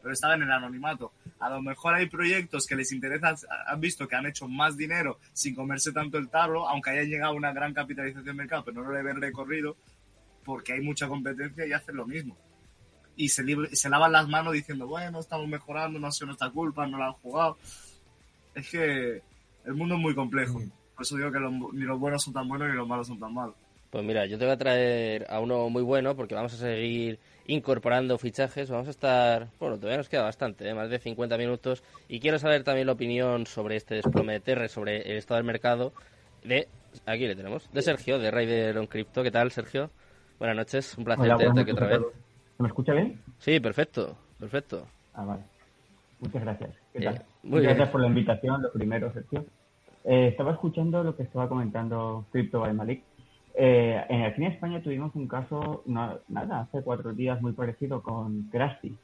Pero 0.00 0.14
estaba 0.14 0.34
en 0.34 0.42
el 0.42 0.50
anonimato. 0.50 1.12
A 1.40 1.50
lo 1.50 1.60
mejor 1.60 1.94
hay 1.94 2.08
proyectos 2.08 2.66
que 2.66 2.74
les 2.74 2.90
interesan, 2.90 3.34
han 3.66 3.80
visto 3.80 4.08
que 4.08 4.16
han 4.16 4.24
hecho 4.24 4.48
más 4.48 4.76
dinero 4.78 5.18
sin 5.34 5.54
comerse 5.54 5.92
tanto 5.92 6.16
el 6.16 6.30
tarro, 6.30 6.66
aunque 6.68 6.88
hayan 6.88 7.08
llegado 7.08 7.32
a 7.32 7.36
una 7.36 7.52
gran 7.52 7.74
capitalización 7.74 8.24
de 8.24 8.32
mercado, 8.32 8.64
pero 8.64 8.82
no 8.82 8.92
le 8.92 9.02
ven 9.02 9.20
recorrido, 9.20 9.76
porque 10.42 10.72
hay 10.72 10.80
mucha 10.80 11.06
competencia 11.06 11.66
y 11.66 11.72
hacen 11.74 11.96
lo 11.96 12.06
mismo. 12.06 12.38
Y 13.16 13.28
se, 13.28 13.44
lavan 13.90 14.12
las 14.12 14.26
manos 14.26 14.54
diciendo, 14.54 14.86
bueno, 14.86 15.20
estamos 15.20 15.46
mejorando, 15.48 15.98
no 15.98 16.06
ha 16.06 16.12
sido 16.12 16.26
nuestra 16.28 16.48
culpa, 16.50 16.86
no 16.86 16.96
la 16.96 17.08
han 17.08 17.12
jugado. 17.14 17.58
Es 18.54 18.70
que 18.70 19.22
el 19.66 19.74
mundo 19.74 19.96
es 19.96 20.00
muy 20.00 20.14
complejo. 20.14 20.62
Por 20.94 21.02
eso 21.02 21.16
digo 21.16 21.30
que 21.30 21.40
los- 21.40 21.52
ni 21.74 21.82
los 21.84 21.98
buenos 21.98 22.22
son 22.22 22.32
tan 22.32 22.48
buenos 22.48 22.68
ni 22.70 22.74
los 22.74 22.88
malos 22.88 23.06
son 23.06 23.18
tan 23.18 23.34
malos. 23.34 23.54
Pues 23.90 24.04
mira, 24.04 24.24
yo 24.26 24.38
te 24.38 24.44
voy 24.44 24.54
a 24.54 24.56
traer 24.56 25.26
a 25.28 25.40
uno 25.40 25.68
muy 25.68 25.82
bueno 25.82 26.14
porque 26.14 26.34
vamos 26.36 26.54
a 26.54 26.56
seguir 26.56 27.18
incorporando 27.46 28.18
fichajes. 28.18 28.70
Vamos 28.70 28.86
a 28.86 28.90
estar, 28.92 29.48
bueno, 29.58 29.76
todavía 29.76 29.96
nos 29.98 30.08
queda 30.08 30.22
bastante, 30.22 30.68
¿eh? 30.68 30.74
más 30.74 30.90
de 30.90 30.98
50 31.00 31.36
minutos. 31.36 31.82
Y 32.08 32.20
quiero 32.20 32.38
saber 32.38 32.62
también 32.62 32.86
la 32.86 32.92
opinión 32.92 33.46
sobre 33.46 33.74
este 33.76 33.96
desplome 33.96 34.34
de 34.34 34.40
Terre, 34.40 34.68
sobre 34.68 34.98
el 35.10 35.16
estado 35.16 35.38
del 35.38 35.46
mercado 35.46 35.92
de, 36.44 36.68
aquí 37.04 37.26
le 37.26 37.34
tenemos, 37.34 37.68
de 37.72 37.82
Sergio, 37.82 38.18
de 38.20 38.30
Raider 38.30 38.78
on 38.78 38.86
Crypto. 38.86 39.24
¿Qué 39.24 39.32
tal, 39.32 39.50
Sergio? 39.50 39.90
Buenas 40.38 40.56
noches, 40.56 40.96
un 40.96 41.04
placer 41.04 41.24
Hola, 41.26 41.36
tenerte 41.36 41.60
aquí 41.62 41.70
otra 41.72 41.86
vez. 41.88 41.98
todos. 41.98 42.12
¿Se 42.56 42.62
me 42.62 42.68
escucha 42.68 42.92
bien? 42.92 43.20
Sí, 43.38 43.58
perfecto, 43.60 44.16
perfecto. 44.38 44.86
Ah, 45.14 45.24
vale. 45.24 45.42
Muchas 46.20 46.42
gracias. 46.42 46.70
¿Qué 46.92 47.00
Eh, 47.00 47.04
tal? 47.04 47.14
muy 47.42 47.50
Muchas 47.50 47.60
bien. 47.62 47.62
gracias 47.76 47.88
por 47.90 48.00
la 48.02 48.06
invitación, 48.06 48.62
lo 48.62 48.70
primero, 48.72 49.12
Sergio. 49.12 49.44
Eh, 50.04 50.28
estaba 50.28 50.52
escuchando 50.52 51.02
lo 51.02 51.16
que 51.16 51.24
estaba 51.24 51.48
comentando 51.48 52.24
Crypto 52.30 52.60
by 52.60 52.72
Malik. 52.72 53.02
Eh, 53.54 54.04
en- 54.08 54.22
aquí 54.24 54.44
en 54.44 54.52
España 54.52 54.82
tuvimos 54.82 55.14
un 55.14 55.26
caso, 55.26 55.82
no- 55.86 56.18
nada, 56.28 56.60
hace 56.60 56.82
cuatro 56.82 57.12
días 57.12 57.40
muy 57.42 57.52
parecido 57.52 58.02
con 58.02 58.44
Krusty. 58.50 58.96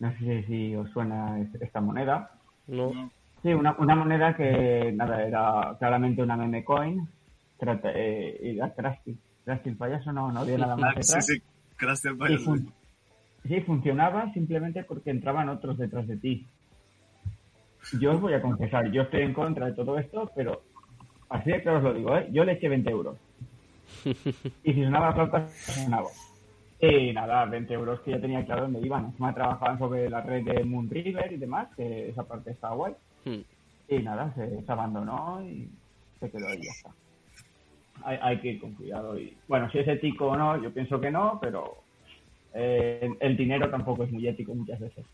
No 0.00 0.12
sé 0.18 0.44
si 0.46 0.74
os 0.76 0.88
suena 0.90 1.38
es- 1.40 1.60
esta 1.60 1.80
moneda. 1.80 2.30
Sí, 3.42 3.52
una, 3.54 3.76
una 3.78 3.94
moneda 3.94 4.36
que, 4.36 4.92
nada, 4.94 5.22
era 5.22 5.76
claramente 5.78 6.22
una 6.22 6.36
meme 6.36 6.64
coin. 6.64 7.08
Trata- 7.58 7.92
eh, 7.94 8.38
y 8.42 8.56
era 8.58 8.72
Krusty. 8.74 9.16
Krusty 9.44 9.68
el 9.70 9.76
payaso 9.76 10.12
no, 10.12 10.30
no 10.32 10.40
había 10.40 10.58
nada 10.58 10.76
más 10.76 10.94
sí, 10.94 11.00
detrás. 11.00 11.26
sí, 11.26 11.42
gracias 11.78 12.12
al 12.12 12.16
Y 12.16 12.18
payaso. 12.18 12.44
fun- 12.44 12.72
sí, 13.44 13.60
funcionaba 13.62 14.32
simplemente 14.32 14.82
porque 14.84 15.10
entraban 15.10 15.48
otros 15.48 15.76
detrás 15.78 16.06
de 16.06 16.16
ti. 16.16 16.46
Yo 18.00 18.12
os 18.12 18.20
voy 18.20 18.34
a 18.34 18.42
confesar, 18.42 18.90
yo 18.90 19.02
estoy 19.02 19.22
en 19.22 19.32
contra 19.32 19.66
de 19.66 19.72
todo 19.72 19.98
esto, 19.98 20.30
pero 20.34 20.62
así 21.30 21.50
de 21.50 21.62
claro 21.62 21.78
os 21.78 21.84
lo 21.84 21.94
digo, 21.94 22.16
¿eh? 22.16 22.28
Yo 22.32 22.44
le 22.44 22.52
eché 22.52 22.68
20 22.68 22.90
euros. 22.90 23.16
Y 24.64 24.72
si 24.72 24.84
sonaba 24.84 25.12
flauta, 25.12 25.48
sonaba. 25.48 26.08
Y 26.80 27.12
nada, 27.12 27.44
20 27.46 27.74
euros 27.74 28.00
que 28.00 28.12
ya 28.12 28.20
tenía 28.20 28.44
claro 28.44 28.62
dónde 28.62 28.80
iban. 28.80 29.06
Encima 29.06 29.34
trabajaban 29.34 29.78
sobre 29.78 30.08
la 30.08 30.20
red 30.20 30.44
de 30.44 30.64
Moon 30.64 30.88
River 30.88 31.32
y 31.32 31.36
demás, 31.36 31.68
que 31.76 32.10
esa 32.10 32.22
parte 32.24 32.52
está 32.52 32.70
guay. 32.70 32.94
Hmm. 33.24 33.40
Y 33.88 33.98
nada, 33.98 34.32
se, 34.34 34.62
se 34.62 34.72
abandonó 34.72 35.42
y 35.44 35.68
se 36.20 36.30
quedó 36.30 36.48
ahí 36.48 36.62
ya 36.62 36.70
está. 36.70 36.90
Hay, 38.04 38.18
hay 38.22 38.38
que 38.40 38.48
ir 38.48 38.60
con 38.60 38.74
cuidado. 38.74 39.18
Y 39.18 39.36
bueno, 39.48 39.70
si 39.70 39.78
es 39.78 39.88
ético 39.88 40.28
o 40.28 40.36
no, 40.36 40.62
yo 40.62 40.72
pienso 40.72 41.00
que 41.00 41.10
no, 41.10 41.38
pero 41.40 41.82
eh, 42.54 43.08
el 43.20 43.36
dinero 43.36 43.70
tampoco 43.70 44.04
es 44.04 44.12
muy 44.12 44.26
ético 44.26 44.54
muchas 44.54 44.80
veces. 44.80 45.04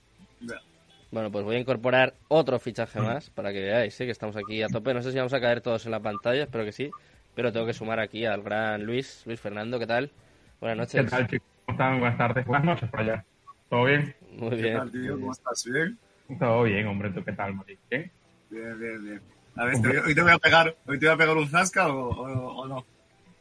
Bueno, 1.10 1.30
pues 1.30 1.44
voy 1.44 1.56
a 1.56 1.60
incorporar 1.60 2.14
otro 2.28 2.58
fichaje 2.58 3.00
más 3.00 3.30
para 3.30 3.52
que 3.52 3.60
veáis 3.60 4.00
¿eh? 4.00 4.04
que 4.04 4.10
estamos 4.10 4.36
aquí 4.36 4.62
a 4.62 4.68
tope. 4.68 4.94
No 4.94 5.02
sé 5.02 5.12
si 5.12 5.18
vamos 5.18 5.32
a 5.32 5.40
caer 5.40 5.60
todos 5.60 5.84
en 5.86 5.92
la 5.92 6.00
pantalla, 6.00 6.42
espero 6.42 6.64
que 6.64 6.72
sí. 6.72 6.90
Pero 7.34 7.52
tengo 7.52 7.66
que 7.66 7.72
sumar 7.74 7.98
aquí 8.00 8.24
al 8.26 8.42
gran 8.42 8.84
Luis, 8.84 9.22
Luis 9.26 9.40
Fernando, 9.40 9.78
¿qué 9.78 9.86
tal? 9.86 10.10
Buenas 10.60 10.90
¿Qué 10.92 10.98
noches. 10.98 11.10
tal, 11.10 11.26
chicos? 11.26 11.48
¿Cómo 11.66 11.74
están? 11.76 11.98
Buenas 12.00 12.18
tardes, 12.18 12.46
buenas 12.46 12.64
noches 12.66 12.90
para 12.90 13.02
allá. 13.02 13.24
¿Todo 13.68 13.84
bien? 13.84 14.14
Muy 14.30 14.50
¿Qué 14.50 14.56
bien. 14.56 14.78
tal, 14.78 14.90
tío? 14.92 15.18
¿Cómo 15.18 15.32
estás? 15.32 15.64
¿Bien? 15.70 15.98
Todo 16.38 16.62
bien, 16.64 16.86
hombre. 16.86 17.10
¿Tú 17.10 17.24
qué 17.24 17.32
tal, 17.32 17.54
Mari? 17.54 17.78
¿Bien? 17.90 18.12
Bien, 18.50 18.78
bien, 18.78 19.04
bien. 19.04 19.22
A 19.56 19.64
ver, 19.66 19.80
te 19.80 20.00
hoy 20.00 20.14
te 20.14 20.22
voy 20.22 20.32
a 20.32 20.38
pegar, 20.38 20.76
hoy 20.86 20.98
te 20.98 21.06
voy 21.06 21.14
a 21.14 21.18
pegar 21.18 21.36
un 21.36 21.48
zasca 21.48 21.88
o, 21.88 22.08
o- 22.10 22.62
o 22.62 22.68
no. 22.68 22.84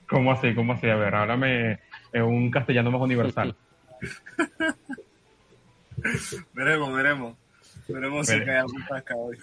¿Cómo 0.08 0.32
así? 0.32 0.54
¿Cómo 0.56 0.74
así? 0.74 0.89
A 0.89 0.96
ver, 0.96 1.14
háblame 1.16 1.80
en 2.12 2.24
un 2.24 2.52
castellano 2.52 2.91
más 2.91 3.02
universal. 3.02 3.56
Veremos, 6.54 6.94
veremos. 6.94 7.38
Veremos 7.88 8.28
si 8.28 8.44
cae 8.44 8.58
algún 8.58 8.84
pescado 8.84 9.22
hoy. 9.22 9.38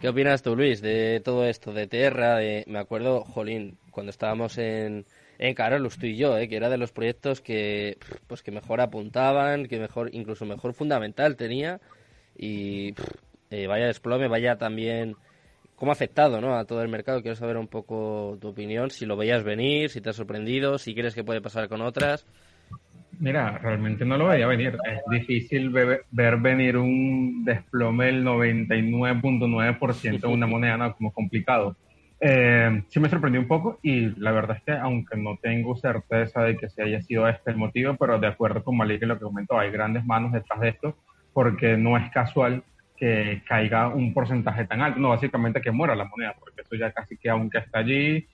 ¿Qué 0.00 0.08
opinas 0.08 0.42
tú, 0.42 0.54
Luis, 0.54 0.80
de 0.80 1.20
todo 1.24 1.44
esto, 1.44 1.72
de 1.72 1.86
Terra? 1.86 2.36
De... 2.36 2.64
Me 2.66 2.78
acuerdo, 2.78 3.24
Jolín, 3.24 3.78
cuando 3.90 4.10
estábamos 4.10 4.58
en, 4.58 5.06
en 5.38 5.54
Carolus, 5.54 5.98
tú 5.98 6.06
y 6.06 6.16
yo, 6.16 6.36
¿eh? 6.36 6.48
que 6.48 6.56
era 6.56 6.68
de 6.68 6.78
los 6.78 6.92
proyectos 6.92 7.40
que, 7.40 7.98
pues, 8.26 8.42
que 8.42 8.50
mejor 8.50 8.80
apuntaban, 8.80 9.66
que 9.66 9.78
mejor, 9.78 10.10
incluso 10.12 10.44
mejor 10.44 10.74
fundamental 10.74 11.36
tenía. 11.36 11.80
Y 12.36 12.94
eh, 13.50 13.66
vaya 13.66 13.86
desplome, 13.86 14.28
vaya 14.28 14.56
también 14.56 15.16
cómo 15.74 15.92
ha 15.92 15.94
afectado 15.94 16.40
¿no? 16.40 16.56
a 16.56 16.64
todo 16.64 16.82
el 16.82 16.88
mercado. 16.88 17.22
Quiero 17.22 17.36
saber 17.36 17.56
un 17.56 17.68
poco 17.68 18.36
tu 18.40 18.48
opinión, 18.48 18.90
si 18.90 19.06
lo 19.06 19.16
veías 19.16 19.44
venir, 19.44 19.90
si 19.90 20.00
te 20.00 20.10
ha 20.10 20.12
sorprendido, 20.12 20.78
si 20.78 20.94
crees 20.94 21.14
que 21.14 21.24
puede 21.24 21.40
pasar 21.40 21.68
con 21.68 21.80
otras. 21.80 22.26
Mira, 23.20 23.58
realmente 23.58 24.04
no 24.04 24.16
lo 24.16 24.28
veía 24.28 24.46
venir. 24.46 24.78
Es 24.84 25.00
difícil 25.10 25.70
ver, 25.70 26.36
venir 26.38 26.76
un 26.76 27.44
desplome 27.44 28.06
del 28.06 28.24
99.9% 28.24 30.20
de 30.20 30.26
una 30.28 30.46
moneda, 30.46 30.76
¿no? 30.76 30.94
Como 30.94 31.12
complicado. 31.12 31.76
Eh, 32.20 32.82
sí 32.88 32.98
me 32.98 33.08
sorprendió 33.08 33.40
un 33.40 33.46
poco 33.46 33.78
y 33.82 34.06
la 34.20 34.32
verdad 34.32 34.56
es 34.56 34.64
que 34.64 34.72
aunque 34.72 35.16
no 35.16 35.36
tengo 35.40 35.76
certeza 35.76 36.42
de 36.42 36.56
que 36.56 36.68
se 36.68 36.82
haya 36.82 37.00
sido 37.02 37.28
este 37.28 37.52
el 37.52 37.56
motivo, 37.56 37.94
pero 37.94 38.18
de 38.18 38.26
acuerdo 38.26 38.64
con 38.64 38.76
Malik 38.76 39.02
en 39.02 39.08
lo 39.08 39.18
que 39.18 39.24
comentó, 39.24 39.58
hay 39.58 39.70
grandes 39.70 40.04
manos 40.04 40.32
detrás 40.32 40.60
de 40.60 40.70
esto 40.70 40.96
porque 41.32 41.76
no 41.76 41.96
es 41.96 42.10
casual 42.10 42.64
que 42.96 43.42
caiga 43.46 43.88
un 43.88 44.12
porcentaje 44.12 44.64
tan 44.64 44.80
alto, 44.80 44.98
no 44.98 45.10
básicamente 45.10 45.60
que 45.60 45.70
muera 45.70 45.94
la 45.94 46.06
moneda, 46.06 46.34
porque 46.38 46.62
eso 46.62 46.74
ya 46.74 46.90
casi 46.90 47.16
que 47.16 47.30
aunque 47.30 47.58
está 47.58 47.78
allí, 47.78 48.26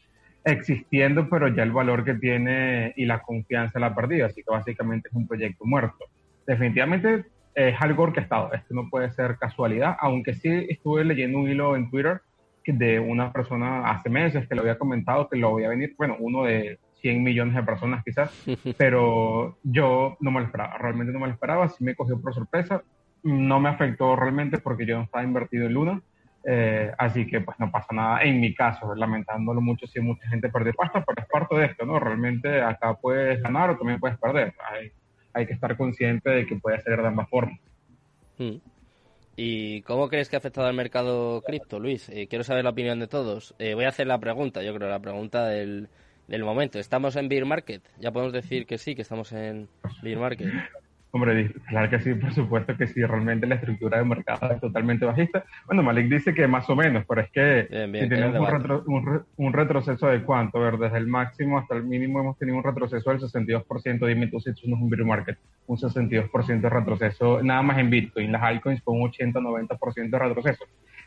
existiendo, 0.45 1.29
pero 1.29 1.49
ya 1.49 1.63
el 1.63 1.73
valor 1.73 2.05
que 2.05 2.15
tiene 2.15 2.93
y 2.97 3.07
la 3.07 3.23
confianza 3.23 3.79
la 3.79 3.89
ha 3.89 3.95
perdido, 3.95 4.27
así 4.27 4.43
que 4.43 4.51
básicamente 4.51 5.09
es 5.09 5.15
un 5.15 5.27
proyecto 5.27 5.65
muerto. 5.65 6.05
Definitivamente 6.47 7.25
es 7.55 7.81
algo 7.81 8.03
orquestado, 8.03 8.53
esto 8.53 8.75
no 8.75 8.89
puede 8.91 9.11
ser 9.13 9.37
casualidad, 9.39 9.97
aunque 10.01 10.35
sí 10.35 10.67
estuve 10.69 11.05
leyendo 11.05 11.39
un 11.39 11.49
hilo 11.49 11.77
en 11.77 11.91
Twitter 11.91 12.21
de 12.67 12.99
una 12.99 13.33
persona 13.33 13.91
hace 13.91 14.09
meses 14.09 14.49
que 14.49 14.55
lo 14.55 14.63
había 14.63 14.79
comentado 14.79 15.29
que 15.29 15.37
lo 15.37 15.51
voy 15.51 15.65
a 15.65 15.69
venir, 15.69 15.95
bueno, 15.97 16.17
uno 16.19 16.45
de 16.45 16.79
100 17.01 17.23
millones 17.23 17.55
de 17.55 17.63
personas 17.63 18.03
quizás, 18.05 18.45
pero 18.79 19.59
yo 19.63 20.17
no 20.21 20.31
me 20.31 20.41
lo 20.41 20.47
esperaba, 20.47 20.79
realmente 20.79 21.13
no 21.13 21.21
me 21.21 21.27
lo 21.27 21.33
esperaba, 21.33 21.69
sí 21.69 21.85
me 21.85 21.95
cogió 21.95 22.21
por 22.21 22.35
sorpresa, 22.35 22.83
no 23.23 23.61
me 23.61 23.69
afectó 23.69 24.17
realmente 24.17 24.59
porque 24.59 24.87
yo 24.87 24.97
no 24.97 25.05
estaba 25.05 25.25
invertido 25.25 25.67
en 25.67 25.75
Luna, 25.75 26.03
eh, 26.47 26.93
así 26.99 27.27
que 27.27 27.41
pues 27.41 27.59
no 27.59 27.71
pasa 27.71 27.95
nada 27.95 28.23
en 28.23 28.41
mi 28.41 28.55
caso, 28.55 28.95
lamentándolo 28.95 29.61
mucho 29.61 29.87
si 29.87 30.01
mucha 30.01 30.29
gente 30.29 30.51
perdió 30.51 30.75
pasta, 30.75 31.03
pero 31.05 31.23
es 31.23 31.29
parte 31.29 31.55
de 31.57 31.67
esto, 31.67 31.87
¿no? 31.87 31.99
Realmente 31.99 32.61
acá 32.61 32.95
puedes 32.95 33.43
ganar 33.43 33.71
o 33.71 33.79
también 33.79 33.99
puedes 33.99 34.19
perder. 34.19 34.55
Hay, 34.71 34.93
hay 35.33 35.47
que 35.47 35.55
estar 35.55 35.77
consciente 35.77 36.31
de 36.31 36.47
que 36.47 36.57
puede 36.57 36.81
ser 36.83 37.01
de 37.01 37.09
ambas 37.09 37.29
formas. 37.29 37.59
Hmm. 38.39 38.57
¿Y 39.37 39.83
cómo 39.83 40.09
crees 40.09 40.29
que 40.29 40.37
ha 40.37 40.39
afectado 40.39 40.67
al 40.67 40.75
mercado 40.75 41.43
cripto, 41.43 41.81
Luis? 41.81 42.09
Eh, 42.11 42.29
quiero 42.29 42.45
saber 42.45 42.63
la 42.63 42.71
opinión 42.71 43.01
de 43.01 43.09
todos. 43.09 43.55
Eh, 43.59 43.75
voy 43.75 43.85
a 43.85 43.89
hacer 43.89 44.07
la 44.07 44.19
pregunta, 44.19 44.63
yo 44.63 44.75
creo, 44.75 44.89
la 44.89 45.01
pregunta 45.01 45.47
del, 45.47 45.89
del 46.29 46.45
momento. 46.45 46.79
¿Estamos 46.79 47.17
en 47.17 47.29
Beer 47.29 47.45
Market? 47.45 47.83
Ya 47.99 48.13
podemos 48.13 48.33
decir 48.33 48.67
que 48.67 48.79
sí, 48.79 48.95
que 48.95 49.03
estamos 49.03 49.33
en 49.33 49.69
Beer 50.03 50.19
Market. 50.19 50.53
Hombre, 51.15 51.49
claro 51.69 51.89
que 51.89 52.01
sí, 52.01 52.13
por 52.15 52.35
supuesto 52.35 52.77
que 52.77 52.89
sí, 52.89 53.01
realmente 53.05 53.47
la 53.47 53.55
estructura 53.55 53.99
de 53.99 54.05
mercado 54.05 54.51
es 54.51 54.61
totalmente 54.61 55.07
bajista. 55.07 55.45
Bueno, 55.65 55.85
Malik 55.85 56.09
dice 56.09 56.35
que 56.35 56.49
más 56.49 56.69
o 56.69 56.75
menos, 56.75 57.05
pero 57.09 57.21
es 57.21 57.31
que 57.31 57.69
si 57.71 58.09
tenemos 58.09 58.83
un, 59.37 59.53
retroceso 59.53 60.09
de 60.09 60.25
cuánto, 60.25 60.59
a 60.59 60.63
ver, 60.73 60.77
desde 60.77 60.99
el 60.99 61.07
máximo 61.07 61.57
hasta 61.57 61.77
el 61.77 61.85
mínimo 61.85 62.19
hemos 62.19 62.37
tenido 62.37 62.59
un 62.59 62.65
retroceso 62.65 63.11
del 63.11 63.21
62%, 63.21 64.09
dime 64.09 64.27
tú 64.27 64.41
si 64.41 64.51
eso 64.51 64.63
no 64.67 64.75
es 64.75 64.83
un 64.83 64.91
bear 64.91 65.05
market, 65.05 65.39
un 65.69 65.77
62% 65.79 66.61
de 66.61 66.69
retroceso, 66.69 67.41
nada 67.45 67.63
más 67.63 67.79
en 67.79 67.91
Bitcoin, 67.91 68.33
las 68.33 68.43
altcoins 68.43 68.83
con 68.83 69.01
un 69.01 69.09
80-90% 69.09 70.11
de 70.11 70.19
retroceso. 70.19 70.65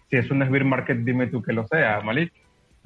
Si 0.10 0.16
eso 0.16 0.34
no 0.36 0.45
es 0.45 0.49
bear 0.49 0.64
market, 0.64 0.99
dime 0.99 1.28
tú 1.28 1.41
que 1.41 1.51
lo 1.51 1.68
sea, 1.68 1.99
Malik. 1.99 2.32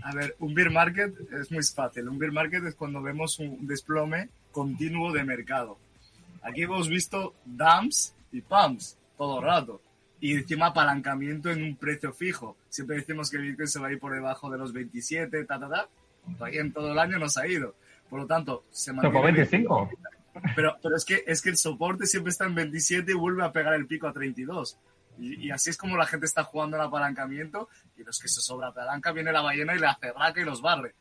A 0.02 0.16
ver, 0.16 0.36
un 0.40 0.56
bear 0.56 0.72
market 0.72 1.14
es 1.40 1.52
muy 1.52 1.62
fácil. 1.62 2.10
Un 2.10 2.18
bear 2.18 2.32
market 2.32 2.64
es 2.66 2.74
cuando 2.74 3.00
vemos 3.00 3.38
un 3.38 3.68
desplome 3.68 4.30
continuo 4.52 5.12
de 5.12 5.24
mercado. 5.24 5.78
Aquí 6.42 6.64
hemos 6.64 6.90
visto 6.90 7.36
dumps 7.46 8.16
y 8.32 8.42
pumps 8.42 8.98
todo 9.18 9.40
el 9.40 9.46
rato. 9.46 9.82
Y 10.20 10.34
encima 10.34 10.68
apalancamiento 10.68 11.50
en 11.50 11.64
un 11.64 11.76
precio 11.76 12.14
fijo. 12.14 12.58
Siempre 12.70 12.98
decimos 12.98 13.30
que 13.30 13.38
Bitcoin 13.38 13.68
se 13.68 13.80
va 13.80 13.88
a 13.88 13.92
ir 13.92 14.00
por 14.00 14.14
debajo 14.14 14.50
de 14.50 14.58
los 14.58 14.72
27, 14.72 15.46
ta, 15.46 15.60
ta, 15.60 15.70
ta. 15.70 15.90
Todavía 16.38 16.62
en 16.62 16.72
todo 16.72 16.92
el 16.92 17.00
año 17.00 17.18
nos 17.18 17.38
ha 17.38 17.48
ido. 17.48 17.76
Por 18.10 18.22
lo 18.22 18.28
tanto, 18.28 18.66
se 18.70 18.94
mantiene... 18.94 19.22
25. 19.22 19.90
Pero, 20.56 20.78
pero 20.82 20.96
es, 20.96 21.04
que, 21.04 21.24
es 21.26 21.42
que 21.42 21.50
el 21.50 21.58
soporte 21.58 22.06
siempre 22.06 22.32
está 22.32 22.46
en 22.46 22.56
27 22.56 23.12
y 23.12 23.16
vuelve 23.16 23.44
a 23.44 23.52
pegar 23.52 23.74
el 23.74 23.88
pico 23.88 24.08
a 24.08 24.14
32. 24.14 24.78
Y, 25.18 25.48
y, 25.48 25.52
así 25.52 25.70
es 25.70 25.78
como 25.78 25.98
la 25.98 26.06
gente 26.06 26.26
está 26.26 26.44
jugando 26.44 26.78
el 26.78 26.84
apalancamiento. 26.84 27.68
Y 27.98 28.04
los 28.04 28.20
que 28.20 28.28
se 28.28 28.42
sobra 28.42 28.74
palanca 28.74 29.12
viene 29.12 29.32
la 29.32 29.42
ballena 29.42 29.76
y 29.76 29.80
le 29.80 29.88
hace 29.88 30.12
raca 30.14 30.40
y 30.40 30.46
los 30.46 30.62
barre 30.62 30.94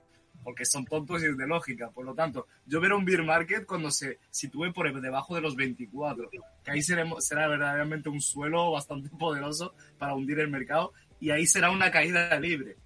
porque 0.42 0.64
son 0.64 0.84
tontos 0.84 1.22
y 1.22 1.26
es 1.26 1.36
de 1.36 1.46
lógica. 1.46 1.90
Por 1.90 2.04
lo 2.04 2.14
tanto, 2.14 2.46
yo 2.66 2.80
veré 2.80 2.94
un 2.94 3.04
beer 3.04 3.22
market 3.22 3.66
cuando 3.66 3.90
se 3.90 4.18
sitúe 4.30 4.72
por 4.72 5.00
debajo 5.00 5.34
de 5.34 5.40
los 5.40 5.56
24, 5.56 6.30
que 6.64 6.70
ahí 6.70 6.82
seremos, 6.82 7.26
será 7.26 7.48
verdaderamente 7.48 8.08
un 8.08 8.20
suelo 8.20 8.70
bastante 8.72 9.08
poderoso 9.18 9.74
para 9.98 10.14
hundir 10.14 10.38
el 10.40 10.50
mercado 10.50 10.92
y 11.20 11.30
ahí 11.30 11.46
será 11.46 11.70
una 11.70 11.90
caída 11.90 12.38
libre. 12.40 12.76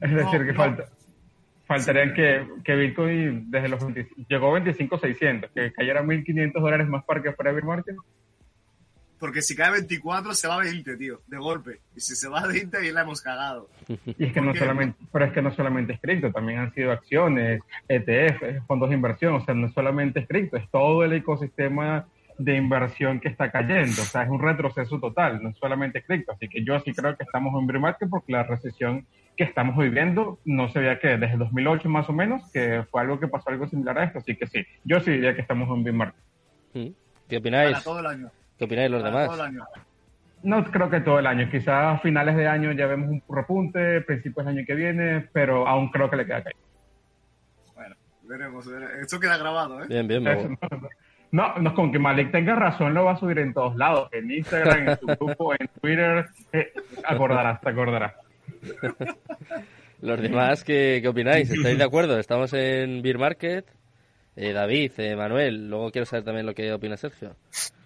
Es 0.00 0.14
decir, 0.14 0.44
que 0.44 0.54
falta, 0.54 0.84
faltaría 1.66 2.12
que, 2.12 2.46
que, 2.64 2.74
Bitcoin 2.74 3.50
desde 3.50 3.68
los 3.68 3.84
llegó 4.28 4.54
a 4.54 4.60
25.600, 4.60 5.50
que 5.54 5.72
cayera 5.72 6.02
1.500 6.02 6.60
dólares 6.60 6.88
más 6.88 7.04
para 7.04 7.22
que 7.22 7.32
fuera 7.32 7.52
beer 7.52 7.64
market. 7.64 7.96
Porque 9.24 9.40
si 9.40 9.56
cae 9.56 9.70
24 9.70 10.34
se 10.34 10.46
va 10.46 10.56
a 10.56 10.58
20, 10.58 10.98
tío, 10.98 11.22
de 11.26 11.38
golpe. 11.38 11.80
Y 11.96 12.00
si 12.00 12.14
se 12.14 12.28
va 12.28 12.40
a 12.40 12.46
20 12.46 12.76
ahí 12.76 12.92
la 12.92 13.00
hemos 13.00 13.22
cagado. 13.22 13.70
Y 14.18 14.26
es 14.26 14.34
que 14.34 14.42
no 14.42 14.54
solamente, 14.54 14.98
pero 15.10 15.24
es 15.24 15.32
que 15.32 15.40
no 15.40 15.50
solamente 15.50 15.94
es 15.94 16.00
cripto, 16.02 16.30
también 16.30 16.58
han 16.58 16.74
sido 16.74 16.92
acciones, 16.92 17.62
ETF, 17.88 18.66
fondos 18.66 18.90
de 18.90 18.96
inversión, 18.96 19.32
o 19.36 19.40
sea, 19.42 19.54
no 19.54 19.68
es 19.68 19.72
solamente 19.72 20.20
es 20.20 20.28
cripto, 20.28 20.58
es 20.58 20.70
todo 20.70 21.04
el 21.04 21.14
ecosistema 21.14 22.06
de 22.36 22.54
inversión 22.54 23.18
que 23.18 23.28
está 23.28 23.50
cayendo, 23.50 24.02
o 24.02 24.04
sea, 24.04 24.24
es 24.24 24.28
un 24.28 24.42
retroceso 24.42 25.00
total, 25.00 25.42
no 25.42 25.48
es 25.48 25.56
solamente 25.56 26.02
cripto, 26.02 26.32
así 26.32 26.46
que 26.46 26.62
yo 26.62 26.78
sí 26.80 26.92
creo 26.92 27.16
que 27.16 27.24
estamos 27.24 27.58
en 27.58 27.66
bear 27.66 27.96
porque 28.10 28.30
la 28.30 28.42
recesión 28.42 29.06
que 29.38 29.44
estamos 29.44 29.78
viviendo 29.78 30.38
no 30.44 30.68
se 30.68 30.80
veía 30.80 30.98
que 30.98 31.16
desde 31.16 31.38
2008 31.38 31.88
más 31.88 32.10
o 32.10 32.12
menos, 32.12 32.42
que 32.52 32.84
fue 32.90 33.00
algo 33.00 33.18
que 33.18 33.28
pasó 33.28 33.48
algo 33.48 33.66
similar 33.68 33.98
a 33.98 34.04
esto, 34.04 34.18
así 34.18 34.36
que 34.36 34.46
sí, 34.46 34.66
yo 34.84 35.00
sí 35.00 35.12
diría 35.12 35.34
que 35.34 35.40
estamos 35.40 35.70
en 35.70 35.82
bear 35.82 36.12
¿Qué 37.26 37.38
opináis? 37.38 37.72
Para 37.72 37.84
todo 37.84 38.00
el 38.00 38.06
año. 38.06 38.30
¿Qué 38.58 38.64
opináis 38.64 38.90
los 38.90 39.02
demás? 39.02 39.30
No 40.42 40.62
creo 40.64 40.90
que 40.90 41.00
todo 41.00 41.18
el 41.18 41.26
año. 41.26 41.48
Quizás 41.50 41.96
a 41.96 41.98
finales 42.00 42.36
de 42.36 42.46
año 42.46 42.72
ya 42.72 42.86
vemos 42.86 43.08
un 43.08 43.22
repunte, 43.34 44.02
principios 44.02 44.44
del 44.44 44.58
año 44.58 44.66
que 44.66 44.74
viene, 44.74 45.28
pero 45.32 45.66
aún 45.66 45.88
creo 45.90 46.10
que 46.10 46.16
le 46.16 46.26
queda 46.26 46.42
caer. 46.42 46.56
Bueno, 47.74 47.96
veremos. 48.22 48.66
Esto 49.00 49.18
queda 49.18 49.38
grabado, 49.38 49.82
¿eh? 49.82 49.86
Bien, 49.88 50.06
bien. 50.06 50.58
No, 51.34 51.58
no, 51.58 51.74
con 51.74 51.90
que 51.90 51.98
Malik 51.98 52.30
tenga 52.30 52.54
razón 52.54 52.94
lo 52.94 53.06
va 53.06 53.12
a 53.14 53.18
subir 53.18 53.40
en 53.40 53.52
todos 53.52 53.74
lados. 53.74 54.08
En 54.12 54.30
Instagram, 54.30 54.88
en 54.90 54.98
su 54.98 55.06
grupo, 55.06 55.52
en 55.58 55.68
Twitter. 55.80 56.26
Eh, 56.52 56.72
acordarás, 57.04 57.60
te 57.60 57.70
acordarás. 57.70 58.12
Los 60.00 60.20
demás, 60.20 60.62
¿qué, 60.62 61.00
¿qué, 61.02 61.08
opináis? 61.08 61.50
¿Estáis 61.50 61.76
de 61.76 61.82
acuerdo? 61.82 62.20
Estamos 62.20 62.52
en 62.52 63.02
Beer 63.02 63.18
Market. 63.18 63.66
Eh, 64.36 64.52
David, 64.52 64.92
eh, 64.98 65.16
Manuel, 65.16 65.68
luego 65.68 65.90
quiero 65.90 66.06
saber 66.06 66.24
también 66.24 66.46
lo 66.46 66.54
que 66.54 66.72
opina 66.72 66.96
Sergio. 66.96 67.34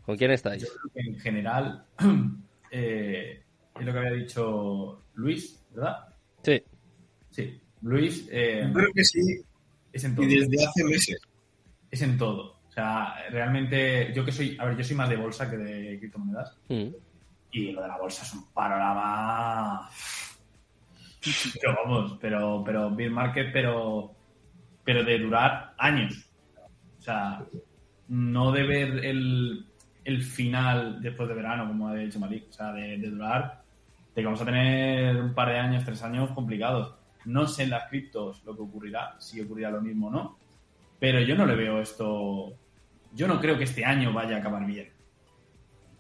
¿Con 0.09 0.17
quién 0.17 0.31
estáis? 0.31 0.67
en 0.95 1.21
general, 1.21 1.85
eh, 2.71 3.43
es 3.79 3.87
lo 3.87 3.93
que 3.93 3.99
había 3.99 4.13
dicho 4.13 5.03
Luis, 5.13 5.63
¿verdad? 5.75 6.15
Sí. 6.43 6.63
Sí, 7.29 7.61
Luis. 7.83 8.27
Eh, 8.33 8.71
Creo 8.73 8.91
que 8.95 9.05
sí. 9.05 9.21
Es 9.93 10.05
en 10.05 10.15
todo. 10.15 10.25
Y 10.25 10.35
desde 10.35 10.65
hace 10.65 10.85
meses. 10.85 11.21
Es 11.91 12.01
en 12.01 12.17
todo. 12.17 12.59
O 12.67 12.73
sea, 12.73 13.17
realmente, 13.29 14.11
yo 14.15 14.25
que 14.25 14.33
soy, 14.33 14.57
a 14.59 14.65
ver, 14.65 14.79
yo 14.79 14.85
soy 14.85 14.97
más 14.97 15.11
de 15.11 15.17
bolsa 15.17 15.51
que 15.51 15.59
de 15.59 15.99
criptomonedas. 15.99 16.57
Mm. 16.71 16.89
Y 17.53 17.73
lo 17.73 17.83
de 17.83 17.89
la 17.89 17.99
bolsa 17.99 18.23
es 18.23 18.33
un 18.33 18.51
panorama. 18.51 19.91
Pero 21.61 21.77
vamos, 21.85 22.17
pero, 22.19 22.63
pero 22.65 22.91
Bill 22.93 23.11
Market, 23.11 23.53
pero, 23.53 24.15
pero 24.85 25.05
de 25.05 25.19
durar 25.19 25.75
años. 25.77 26.31
O 26.99 27.03
sea, 27.03 27.45
no 28.09 28.53
de 28.53 28.63
ver 28.63 29.05
el, 29.05 29.68
el 30.09 30.23
final 30.23 31.03
después 31.03 31.29
de 31.29 31.35
verano, 31.35 31.69
como 31.69 31.89
ha 31.89 31.95
dicho 31.95 32.19
Malik. 32.19 32.47
O 32.49 32.53
sea, 32.53 32.73
de, 32.73 32.97
de, 32.99 33.11
durar, 33.11 33.63
de 34.15 34.23
que 34.23 34.25
vamos 34.25 34.41
a 34.41 34.47
tener 34.47 35.17
un 35.17 35.35
par 35.35 35.51
de 35.51 35.59
años, 35.59 35.85
tres 35.85 36.03
años 36.03 36.31
complicados. 36.31 36.95
No 37.27 37.47
sé 37.47 37.65
en 37.65 37.71
las 37.71 37.89
criptos 37.91 38.43
lo 38.45 38.57
que 38.57 38.63
ocurrirá, 38.63 39.17
si 39.21 39.41
ocurrirá 39.41 39.71
lo 39.71 39.83
mismo 39.83 40.09
o 40.09 40.11
no, 40.11 40.39
pero 40.99 41.21
yo 41.21 41.37
no 41.37 41.45
le 41.45 41.55
veo 41.55 41.81
esto. 41.81 42.55
Yo 43.13 43.29
no 43.29 43.39
creo 43.39 43.59
que 43.59 43.65
este 43.65 43.85
año 43.85 44.13
vaya 44.13 44.37
a 44.37 44.39
acabar 44.39 44.65
bien, 44.65 44.91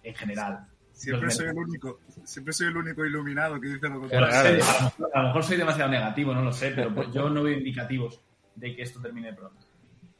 en 0.02 0.14
general. 0.14 0.66
Siempre 0.92 1.30
soy 1.30 1.48
el 1.48 1.56
único, 1.56 2.00
siempre 2.24 2.52
soy 2.52 2.68
el 2.68 2.76
único 2.76 3.04
iluminado 3.04 3.60
que 3.60 3.68
dice 3.68 3.88
lo 3.88 4.00
contrario. 4.00 4.34
a, 4.34 4.42
lo 4.42 4.56
mejor, 4.56 5.10
a, 5.14 5.20
lo 5.20 5.26
mejor, 5.28 5.44
soy 5.44 5.56
demasiado 5.58 5.90
negativo, 5.90 6.34
no 6.34 6.42
lo 6.42 6.52
sé, 6.52 6.72
pero 6.74 6.92
pues 6.94 7.12
yo 7.12 7.28
no 7.28 7.42
veo 7.42 7.56
indicativos 7.56 8.20
de 8.56 8.74
que 8.74 8.82
esto 8.82 9.00
termine 9.00 9.32
pronto. 9.34 9.67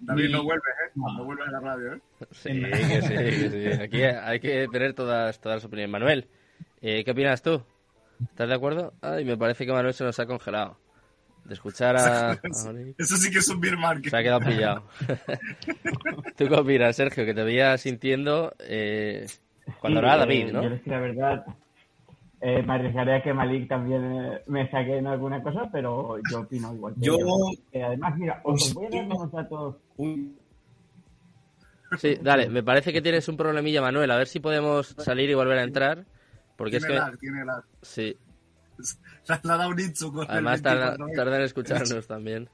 David, 0.01 0.30
no 0.30 0.42
vuelves, 0.44 0.74
¿eh? 0.86 0.90
No 0.94 1.24
vuelves 1.24 1.49
a 1.49 1.51
la 1.53 1.61
radio, 1.61 1.94
¿eh? 1.94 2.01
Sí, 2.30 2.49
que 2.61 3.03
sí, 3.03 3.09
que 3.16 3.74
sí. 3.76 3.82
Aquí 3.82 4.03
hay 4.03 4.40
que 4.40 4.68
tener 4.70 4.94
todas, 4.94 5.40
todas 5.40 5.57
las 5.57 5.64
opiniones. 5.64 5.90
Manuel, 5.92 6.26
Eh, 6.80 7.03
¿Qué 7.05 7.11
opinas 7.11 7.42
tú? 7.42 7.61
¿Estás 8.22 8.49
de 8.49 8.55
acuerdo? 8.55 8.92
Ay, 9.01 9.24
me 9.24 9.36
parece 9.36 9.66
que 9.66 9.72
Manuel 9.72 9.94
se 9.94 10.05
nos 10.05 10.18
ha 10.20 10.26
congelado. 10.26 10.76
De 11.44 11.55
escuchar 11.55 11.96
a... 11.96 12.32
Eso 12.99 13.16
sí 13.16 13.30
que 13.30 13.38
es 13.38 13.49
un 13.49 13.61
beer 13.61 13.76
market. 13.78 14.11
se 14.11 14.16
ha 14.16 14.22
quedado 14.22 14.40
pillado. 14.40 14.82
¿Tú 16.36 16.46
qué 16.49 16.55
opinas, 16.55 16.94
Sergio? 16.96 17.24
Que 17.24 17.34
te 17.34 17.42
veía 17.42 17.76
sintiendo 17.78 18.53
eh, 18.61 19.26
cuando 19.80 20.01
Sí, 20.01 20.07
era 20.07 20.14
eh, 20.14 20.18
David, 20.18 20.53
¿no? 20.53 20.62
Yo 20.62 20.68
les 20.70 20.86
la 20.86 20.99
verdad, 21.01 21.44
eh, 22.40 22.62
me 22.62 22.74
arriesgaré 22.74 23.14
a 23.16 23.22
que 23.22 23.32
Malik 23.34 23.68
también 23.68 24.05
eh, 24.05 24.42
me 24.46 24.70
saque 24.70 24.99
en 24.99 25.07
alguna 25.07 25.42
cosa, 25.42 25.68
pero 25.72 26.18
yo 26.30 26.40
opino 26.40 26.72
igual. 26.74 26.94
que 26.94 27.01
Yo-. 27.07 27.16
Eh, 27.72 27.82
además, 27.82 28.16
mira, 28.16 28.40
os, 28.44 28.62
os 28.62 28.74
voy 28.74 28.86
a 28.86 28.90
dar 28.90 29.05
unos 29.07 29.32
datos. 29.32 29.76
Sí, 31.99 32.16
dale, 32.22 32.49
me 32.51 32.62
parece 32.62 32.92
que 32.92 33.01
tienes 33.01 33.28
un 33.28 33.36
problemilla, 33.36 33.80
Manuel. 33.80 34.11
A 34.11 34.16
ver 34.16 34.26
si 34.26 34.40
podemos 34.40 34.94
salir 34.99 35.30
y 35.30 35.34
volver 35.34 35.59
a 35.59 35.62
entrar. 35.62 36.05
Porque 36.57 36.76
es 36.78 36.82
Tiene 36.86 36.94
que... 36.94 37.01
lag, 37.01 37.18
tiene 37.18 37.44
lag. 37.44 37.64
Sí, 37.82 38.16
Le 39.28 39.34
ha 39.53 39.57
dado 39.57 39.68
un 39.70 39.78
Itzu 39.80 40.12
con 40.12 40.24
el 40.24 40.30
además 40.30 40.62
tarda, 40.62 40.96
24.000. 40.96 41.16
tarda 41.16 41.36
en 41.36 41.42
escucharnos 41.42 42.07
también. 42.07 42.49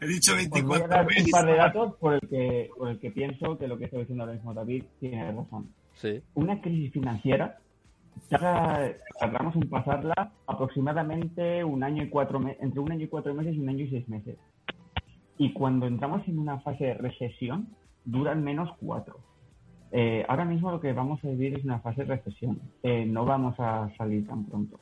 He 0.00 0.06
dicho 0.06 0.32
Os 0.34 0.62
voy 0.64 0.80
a 0.82 0.86
dar 0.88 1.06
24 1.06 1.24
un 1.24 1.30
par 1.30 1.46
de 1.46 1.56
datos 1.56 1.94
por 1.96 2.14
el 2.14 2.20
que, 2.28 2.70
por 2.76 2.88
el 2.90 2.98
que 2.98 3.10
pienso 3.10 3.56
que 3.56 3.66
lo 3.66 3.78
que 3.78 3.86
está 3.86 3.98
diciendo 3.98 4.24
ahora 4.24 4.34
mismo 4.34 4.52
David 4.52 4.84
tiene 5.00 5.32
razón. 5.32 5.72
Sí. 5.94 6.22
Una 6.34 6.60
crisis 6.60 6.92
financiera 6.92 7.58
tarda- 8.28 8.94
tardamos 9.18 9.56
en 9.56 9.68
pasarla 9.70 10.32
aproximadamente 10.46 11.64
un 11.64 11.82
año 11.82 12.02
y 12.04 12.10
cuatro 12.10 12.40
entre 12.60 12.80
un 12.80 12.92
año 12.92 13.04
y 13.04 13.08
cuatro 13.08 13.32
meses 13.34 13.54
y 13.54 13.58
un 13.60 13.68
año 13.70 13.84
y 13.84 13.90
seis 13.90 14.08
meses. 14.08 14.36
Y 15.38 15.52
cuando 15.52 15.86
entramos 15.86 16.26
en 16.28 16.38
una 16.38 16.58
fase 16.60 16.84
de 16.84 16.94
recesión, 16.94 17.68
duran 18.04 18.42
menos 18.42 18.70
cuatro. 18.80 19.18
Eh, 19.92 20.24
ahora 20.28 20.44
mismo 20.44 20.70
lo 20.70 20.80
que 20.80 20.92
vamos 20.92 21.22
a 21.24 21.28
vivir 21.28 21.54
es 21.58 21.64
una 21.64 21.78
fase 21.80 22.04
de 22.04 22.16
recesión. 22.16 22.58
Eh, 22.82 23.04
no 23.06 23.24
vamos 23.24 23.54
a 23.58 23.90
salir 23.96 24.26
tan 24.26 24.44
pronto. 24.44 24.78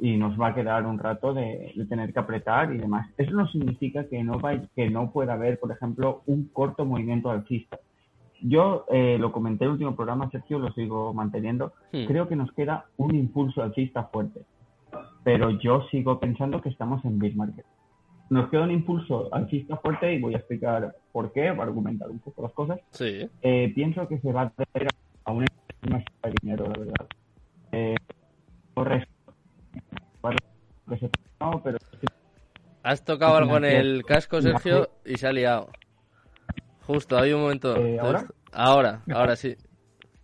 Y 0.00 0.16
nos 0.16 0.40
va 0.40 0.48
a 0.48 0.54
quedar 0.54 0.86
un 0.86 0.98
rato 0.98 1.34
de, 1.34 1.72
de 1.74 1.86
tener 1.86 2.12
que 2.12 2.18
apretar 2.20 2.72
y 2.72 2.78
demás. 2.78 3.08
Eso 3.16 3.32
no 3.32 3.48
significa 3.48 4.04
que 4.08 4.22
no, 4.22 4.38
vaya- 4.38 4.68
que 4.76 4.88
no 4.90 5.10
pueda 5.10 5.32
haber, 5.32 5.58
por 5.58 5.72
ejemplo, 5.72 6.22
un 6.26 6.48
corto 6.52 6.84
movimiento 6.84 7.30
alcista. 7.30 7.78
Yo 8.40 8.84
eh, 8.90 9.16
lo 9.18 9.32
comenté 9.32 9.64
en 9.64 9.68
el 9.70 9.72
último 9.72 9.96
programa, 9.96 10.30
Sergio, 10.30 10.60
lo 10.60 10.70
sigo 10.72 11.12
manteniendo. 11.12 11.72
Creo 12.06 12.28
que 12.28 12.36
nos 12.36 12.52
queda 12.52 12.84
un 12.96 13.14
impulso 13.16 13.62
alcista 13.62 14.04
fuerte. 14.04 14.42
Pero 15.24 15.50
yo 15.50 15.82
sigo 15.90 16.20
pensando 16.20 16.60
que 16.60 16.68
estamos 16.68 17.04
en 17.04 17.18
bear 17.18 17.34
market. 17.34 17.66
Nos 18.30 18.50
queda 18.50 18.62
un 18.62 18.70
impulso 18.70 19.32
alcista 19.32 19.76
fuerte 19.78 20.12
y 20.12 20.20
voy 20.20 20.34
a 20.34 20.38
explicar 20.38 20.94
por 21.12 21.32
qué, 21.32 21.50
voy 21.50 21.60
a 21.60 21.62
argumentar 21.62 22.10
un 22.10 22.18
poco 22.18 22.42
las 22.42 22.52
cosas. 22.52 22.80
Sí. 22.90 23.28
Eh, 23.42 23.72
pienso 23.74 24.06
que 24.06 24.18
se 24.18 24.32
va 24.32 24.42
a 24.42 24.52
deber 24.56 24.88
a 25.24 25.32
una 25.32 25.46
más 25.90 26.04
de 26.22 26.34
dinero, 26.42 26.66
la 26.66 26.78
verdad. 26.78 27.06
Eh, 27.72 27.94
no, 31.40 31.62
pero 31.62 31.78
Has 32.82 33.04
tocado 33.04 33.36
algo 33.36 33.56
en 33.56 33.64
el 33.64 34.04
casco, 34.04 34.40
Sergio, 34.40 34.90
y 35.04 35.16
se 35.16 35.26
ha 35.26 35.32
liado. 35.32 35.68
Justo, 36.86 37.18
hay 37.18 37.32
un 37.32 37.42
momento. 37.42 37.76
Eh, 37.76 37.98
¿ahora? 37.98 38.26
Ahora, 38.52 39.02
ahora 39.12 39.36
sí. 39.36 39.56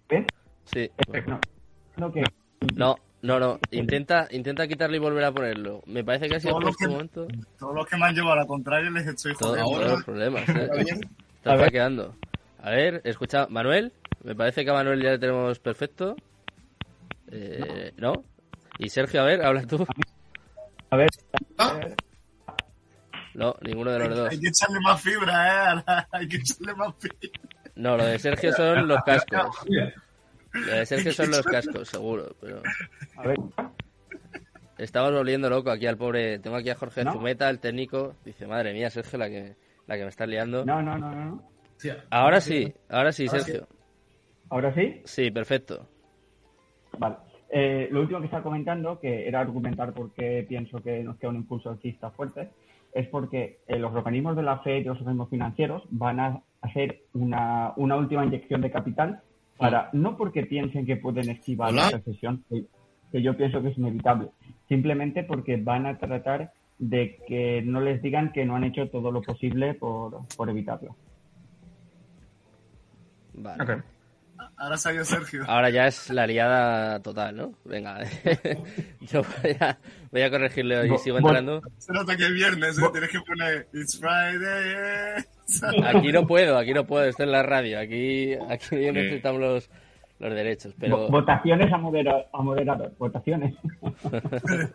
¿ves? 0.09 0.27
Sí. 0.65 0.91
No, 1.27 1.39
no, 1.99 2.13
que 2.13 2.23
No, 2.75 2.97
no, 3.25 3.41
no. 3.41 3.59
Intenta, 3.71 4.29
intenta 4.31 4.67
quitarlo 4.69 4.97
y 4.97 4.99
volver 5.01 5.25
a 5.25 5.33
ponerlo. 5.33 5.83
Me 5.87 6.05
parece 6.05 6.29
que 6.29 6.37
ha 6.37 6.41
sido 6.41 6.59
que- 6.59 6.85
un 6.87 6.91
momento. 6.93 7.27
Todos 7.59 7.75
los 7.75 7.87
que 7.87 7.97
me 7.97 8.07
han 8.07 8.15
llevado 8.15 8.33
a 8.35 8.37
la 8.37 8.47
contraria 8.47 8.91
les 8.91 9.07
estoy 9.07 9.35
jodiendo. 9.35 9.71
todos 9.71 9.91
los 9.91 10.05
problemas. 10.05 10.49
¿eh? 10.49 10.69
Está 11.45 11.69
quedando. 11.71 12.15
A 12.63 12.71
ver, 12.71 13.01
escucha, 13.05 13.47
Manuel. 13.51 13.93
Me 14.23 14.35
parece 14.35 14.65
que 14.65 14.71
a 14.71 14.75
Manuel 14.75 15.03
ya 15.03 15.11
le 15.11 15.19
tenemos 15.19 15.59
perfecto. 15.59 16.17
Eh, 17.31 17.93
¿No? 17.97 18.25
Y 18.79 18.89
Sergio, 18.89 19.21
a 19.23 19.25
ver, 19.25 19.45
habla 19.45 19.67
tú. 19.67 19.87
a 20.91 20.97
ver, 20.97 21.09
Ah, 21.59 21.81
No, 23.35 23.55
ninguno 23.63 23.91
de 23.91 23.99
los 24.09 24.17
dos. 24.17 24.31
Hay 24.31 24.39
que 24.41 24.49
echarle 24.49 24.81
más 24.81 25.01
fibra, 25.01 25.73
¿eh? 25.75 25.85
Hay 26.13 26.29
que 26.29 26.37
echarle 26.37 26.75
más 26.75 26.95
fibra. 26.99 27.19
No, 27.77 27.97
lo 27.97 28.05
de 28.07 28.19
Sergio 28.19 28.53
son 28.53 28.87
los 28.87 29.03
cascos. 29.05 29.57
Mira, 30.55 30.67
Lo 30.67 30.77
de 30.77 30.87
Sergio 30.87 31.13
son 31.13 31.31
los 31.31 31.43
cascos, 31.43 31.89
seguro. 31.89 32.35
Pero 32.41 32.63
a 33.17 33.27
ver, 33.27 33.37
estamos 34.79 35.13
volviendo 35.13 35.51
loco 35.51 35.71
aquí 35.71 35.87
al 35.87 35.97
pobre. 35.97 36.39
Tengo 36.39 36.57
aquí 36.57 36.71
a 36.71 36.77
Jorge 36.77 37.05
¿No? 37.05 37.13
Zumeta, 37.13 37.51
el 37.51 37.61
técnico. 37.61 38.15
Dice, 38.25 38.47
madre 38.47 38.73
mía, 38.73 38.91
Sergio, 38.91 39.19
la 39.19 39.29
que, 39.29 39.57
la 39.87 39.97
que 39.97 40.03
me 40.03 40.09
está 40.09 40.27
liando. 40.27 40.65
no, 40.65 40.83
no, 40.83 40.97
no, 40.99 41.11
no, 41.11 41.25
no. 41.25 41.43
sí, 41.77 41.91
Ahora 42.11 42.41
sí, 42.41 42.73
ahora 42.89 43.13
sí, 43.13 43.27
Ahora 43.27 43.41
sí. 43.41 43.51
Sergio. 43.53 43.69
Ahora 44.51 44.75
sí, 44.75 45.03
Sí, 45.05 45.31
perfecto. 45.31 45.89
Vale. 46.99 47.17
Eh, 47.51 47.89
lo 47.91 48.01
último 48.01 48.21
que 48.21 48.27
estaba 48.27 48.43
comentando, 48.43 48.99
que 48.99 49.29
era 49.29 49.41
argumentar 49.41 49.93
por 49.93 50.13
qué 50.13 50.45
pienso 50.49 50.83
que 50.83 51.03
nos 51.05 51.17
queda 51.19 51.31
un 51.31 51.37
impulso 51.37 51.71
alcista 51.71 52.11
fuerte, 52.11 52.51
es 52.93 53.09
porque 53.09 53.61
eh, 53.67 53.79
los 53.79 53.93
organismos 53.93 54.37
de 54.37 54.43
la 54.43 54.59
FED 54.59 54.77
y 54.81 54.85
los 54.85 54.99
organismos 54.99 55.31
financieros 55.31 55.83
van 55.91 56.21
a 56.21 56.41
hacer 56.63 57.03
una, 57.13 57.73
una 57.77 57.97
última 57.97 58.25
inyección 58.25 58.61
de 58.61 58.71
capital 58.71 59.21
para, 59.59 59.91
no 59.93 60.17
porque 60.17 60.45
piensen 60.45 60.87
que 60.87 60.97
pueden 60.97 61.31
esquivar 61.31 61.73
Hola. 61.73 61.85
la 61.85 61.91
recesión, 61.99 62.45
que, 62.49 62.65
que 63.13 63.23
yo 63.23 63.37
pienso 63.37 63.63
que 63.63 63.69
es 63.69 63.79
inevitable, 63.79 64.29
simplemente 64.69 65.25
porque 65.25 65.57
van 65.57 65.87
a 65.87 65.99
tratar 65.99 66.53
de 66.79 67.19
que 67.27 67.63
no 67.63 67.81
les 67.81 68.03
digan 68.03 68.33
que 68.33 68.45
no 68.45 68.57
han 68.57 68.65
hecho 68.65 68.89
todo 68.89 69.11
lo 69.13 69.23
posible 69.23 69.75
por, 69.75 70.27
por 70.37 70.51
evitarlo. 70.51 70.97
Vale. 73.35 73.63
Ok. 73.63 73.85
Ahora 74.57 74.77
salió 74.77 75.05
Sergio. 75.05 75.45
Ahora 75.49 75.69
ya 75.71 75.87
es 75.89 76.11
la 76.11 76.27
liada 76.27 77.01
total, 77.01 77.37
¿no? 77.37 77.53
Venga, 77.65 78.01
yo 79.01 79.23
voy 79.43 79.57
a, 79.61 79.79
voy 80.13 80.23
a 80.23 80.31
corregirle 80.31 80.87
y 80.87 80.91
Bo- 80.91 80.99
sigo 80.99 81.19
bo- 81.21 81.29
entrando. 81.29 81.63
Se 81.79 81.93
nota 81.93 82.17
que 82.17 82.25
es 82.25 82.33
viernes, 82.33 82.79
¿eh? 82.79 82.83
Tienes 82.93 83.11
que 83.11 83.21
poner 83.21 83.67
It's 83.73 83.99
Friday. 83.99 84.75
eh. 85.19 85.25
Aquí 85.95 86.13
no 86.13 86.27
puedo, 86.27 86.57
aquí 86.57 86.73
no 86.73 86.87
puedo, 86.87 87.05
esto 87.05 87.25
es 87.25 87.29
la 87.29 87.43
radio, 87.43 87.79
aquí, 87.81 88.33
aquí 88.49 88.77
necesitamos 88.93 89.41
los, 89.41 89.71
los 90.21 90.35
derechos, 90.35 90.73
pero 90.79 91.09
Votaciones 91.09 91.73
a, 91.73 91.77
modera- 91.77 92.27
a 92.33 92.41
moderador, 92.43 92.93
votaciones. 92.99 93.55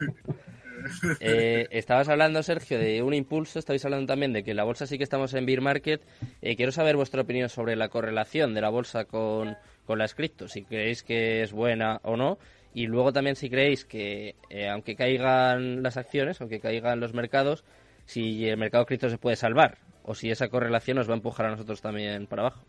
eh, 1.20 1.68
estabas 1.72 2.08
hablando, 2.10 2.42
Sergio, 2.44 2.78
de 2.80 3.02
un 3.04 3.14
impulso, 3.14 3.60
estabais 3.60 3.84
hablando 3.86 4.08
también 4.08 4.34
de 4.34 4.44
que 4.44 4.54
la 4.54 4.64
bolsa 4.64 4.88
sí 4.88 4.98
que 4.98 5.04
estamos 5.04 5.34
en 5.34 5.46
bear 5.46 5.62
market. 5.62 6.02
Eh, 6.42 6.56
quiero 6.56 6.72
saber 6.72 6.96
vuestra 6.96 7.22
opinión 7.22 7.50
sobre 7.50 7.76
la 7.76 7.90
correlación 7.90 8.54
de 8.54 8.62
la 8.62 8.70
bolsa 8.70 9.06
con, 9.06 9.58
con 9.90 9.98
las 9.98 10.14
cripto, 10.14 10.48
si 10.48 10.66
creéis 10.66 11.02
que 11.02 11.42
es 11.42 11.52
buena 11.52 12.00
o 12.04 12.16
no, 12.16 12.38
y 12.76 12.86
luego 12.86 13.12
también 13.12 13.36
si 13.36 13.50
creéis 13.50 13.86
que, 13.86 14.36
eh, 14.52 14.70
aunque 14.70 14.96
caigan 14.96 15.82
las 15.82 15.98
acciones, 15.98 16.40
aunque 16.42 16.60
caigan 16.60 17.00
los 17.00 17.16
mercados, 17.16 17.66
si 18.06 18.48
el 18.48 18.58
mercado 18.58 18.86
cripto 18.86 19.10
se 19.10 19.18
puede 19.18 19.36
salvar, 19.36 19.80
o 20.04 20.14
si 20.14 20.30
esa 20.30 20.48
correlación 20.48 20.98
nos 20.98 21.10
va 21.10 21.14
a 21.14 21.18
empujar 21.18 21.48
a 21.48 21.50
nosotros 21.50 21.82
también 21.82 22.28
para 22.28 22.44
abajo. 22.44 22.64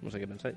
No 0.00 0.10
sé 0.10 0.18
qué 0.18 0.26
pensáis. 0.26 0.56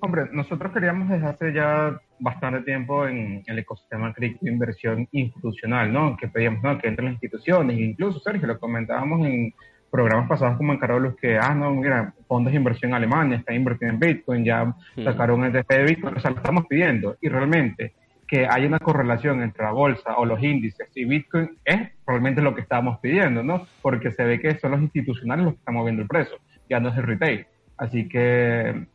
Hombre, 0.00 0.24
nosotros 0.32 0.72
queríamos 0.72 1.08
desde 1.08 1.26
hace 1.28 1.52
ya 1.52 1.96
bastante 2.18 2.62
tiempo 2.62 3.06
en 3.06 3.44
el 3.46 3.60
ecosistema 3.60 4.12
cripto 4.12 4.48
inversión 4.48 5.06
institucional, 5.12 5.92
¿no? 5.92 6.16
Que 6.16 6.26
pedíamos, 6.26 6.60
¿no? 6.64 6.76
Que 6.76 6.88
entren 6.88 7.04
las 7.04 7.22
instituciones, 7.22 7.78
incluso, 7.78 8.18
Sergio, 8.18 8.48
lo 8.48 8.58
comentábamos 8.58 9.24
en 9.24 9.54
programas 9.92 10.28
pasados 10.28 10.56
como 10.56 10.72
en 10.72 10.78
Carolus, 10.78 11.14
que, 11.16 11.36
ah, 11.36 11.54
no, 11.54 11.70
mira, 11.70 12.14
fondos 12.26 12.50
de 12.52 12.56
inversión 12.56 12.90
en 12.90 12.96
Alemania 12.96 13.36
están 13.36 13.54
invirtiendo 13.54 13.94
en 13.94 14.00
Bitcoin, 14.00 14.44
ya 14.44 14.74
sacaron 15.04 15.40
un 15.40 15.46
ETF 15.46 15.68
de 15.68 15.84
Bitcoin, 15.84 16.16
o 16.16 16.20
sea, 16.20 16.30
lo 16.30 16.38
estamos 16.38 16.66
pidiendo. 16.66 17.16
Y 17.20 17.28
realmente 17.28 17.92
que 18.26 18.46
hay 18.48 18.64
una 18.64 18.78
correlación 18.78 19.42
entre 19.42 19.62
la 19.62 19.72
bolsa 19.72 20.16
o 20.16 20.24
los 20.24 20.42
índices 20.42 20.88
y 20.94 21.04
Bitcoin 21.04 21.50
es 21.66 21.90
realmente 22.06 22.40
lo 22.40 22.54
que 22.54 22.62
estábamos 22.62 22.98
pidiendo, 23.00 23.42
¿no? 23.42 23.66
Porque 23.82 24.10
se 24.10 24.24
ve 24.24 24.40
que 24.40 24.58
son 24.58 24.70
los 24.70 24.80
institucionales 24.80 25.44
los 25.44 25.54
que 25.54 25.58
están 25.58 25.74
moviendo 25.74 26.00
el 26.00 26.08
precio, 26.08 26.38
ya 26.70 26.80
no 26.80 26.88
es 26.88 26.96
el 26.96 27.02
retail. 27.02 27.46
Así 27.76 28.08
que 28.08 28.86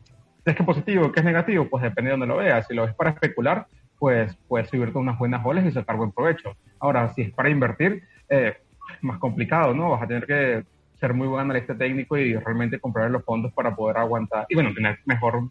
¿Es 0.47 0.55
que 0.55 0.63
positivo? 0.63 1.11
¿Qué 1.11 1.19
es 1.19 1.25
negativo? 1.25 1.67
Pues 1.69 1.83
depende 1.83 2.07
de 2.07 2.11
donde 2.11 2.25
lo 2.25 2.37
veas. 2.37 2.65
Si 2.65 2.73
lo 2.73 2.85
ves 2.85 2.95
para 2.95 3.09
especular, 3.09 3.67
pues 3.99 4.33
puedes 4.47 4.69
subirte 4.69 4.97
unas 4.97 5.19
buenas 5.19 5.45
olas 5.45 5.65
y 5.65 5.71
sacar 5.73 5.97
buen 5.97 6.13
provecho. 6.13 6.55
Ahora, 6.79 7.13
si 7.13 7.23
es 7.23 7.31
para 7.33 7.49
invertir, 7.49 8.03
eh, 8.29 8.55
más 9.01 9.19
complicado, 9.19 9.73
¿no? 9.73 9.89
Vas 9.89 10.03
a 10.03 10.07
tener 10.07 10.25
que 10.25 10.63
ser 10.99 11.13
muy 11.13 11.27
buen 11.27 11.41
analista 11.41 11.77
técnico 11.77 12.17
y 12.17 12.35
realmente 12.35 12.79
comprar 12.79 13.09
los 13.11 13.23
fondos 13.23 13.53
para 13.53 13.75
poder 13.75 13.97
aguantar 13.97 14.45
y, 14.49 14.55
bueno, 14.55 14.73
tener 14.73 14.99
mejor 15.05 15.49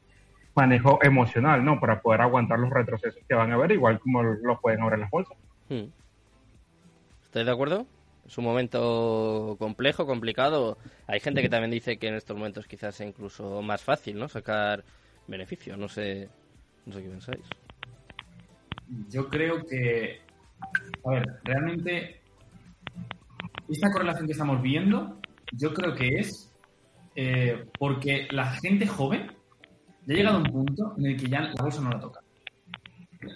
manejo 0.54 0.98
emocional, 1.02 1.64
¿no? 1.64 1.78
Para 1.78 2.00
poder 2.00 2.22
aguantar 2.22 2.58
los 2.58 2.70
retrocesos 2.70 3.22
que 3.28 3.34
van 3.34 3.52
a 3.52 3.54
haber, 3.54 3.72
igual 3.72 4.00
como 4.00 4.22
los 4.22 4.60
pueden 4.60 4.80
haber 4.80 4.94
en 4.94 5.00
las 5.00 5.10
bolsas. 5.10 5.36
Hmm. 5.68 5.84
¿Estáis 7.24 7.46
de 7.46 7.52
acuerdo? 7.52 7.86
Es 8.26 8.38
un 8.38 8.44
momento 8.44 9.56
complejo, 9.58 10.06
complicado. 10.06 10.78
Hay 11.06 11.20
gente 11.20 11.42
que 11.42 11.48
también 11.48 11.70
dice 11.70 11.98
que 11.98 12.08
en 12.08 12.14
estos 12.14 12.36
momentos 12.36 12.66
quizás 12.66 12.94
sea 12.96 13.06
incluso 13.06 13.62
más 13.62 13.84
fácil, 13.84 14.18
¿no? 14.18 14.28
Sacar 14.28 14.84
beneficio. 15.28 15.76
No 15.76 15.88
sé, 15.88 16.28
no 16.86 16.94
sé 16.94 17.02
qué 17.02 17.08
pensáis. 17.08 17.44
Yo 19.08 19.28
creo 19.28 19.64
que, 19.66 20.20
a 21.04 21.10
ver, 21.10 21.26
realmente 21.44 22.20
esta 23.68 23.92
correlación 23.92 24.26
que 24.26 24.32
estamos 24.32 24.62
viendo, 24.62 25.20
yo 25.52 25.72
creo 25.72 25.94
que 25.94 26.18
es 26.18 26.52
eh, 27.14 27.66
porque 27.78 28.28
la 28.30 28.46
gente 28.56 28.86
joven 28.86 29.32
ya 30.04 30.14
ha 30.14 30.16
llegado 30.16 30.36
a 30.36 30.40
un 30.40 30.52
punto 30.52 30.94
en 30.98 31.06
el 31.06 31.16
que 31.16 31.28
ya 31.28 31.40
la 31.40 31.62
bolsa 31.62 31.80
no 31.80 31.90
la 31.90 32.00
toca. 32.00 32.20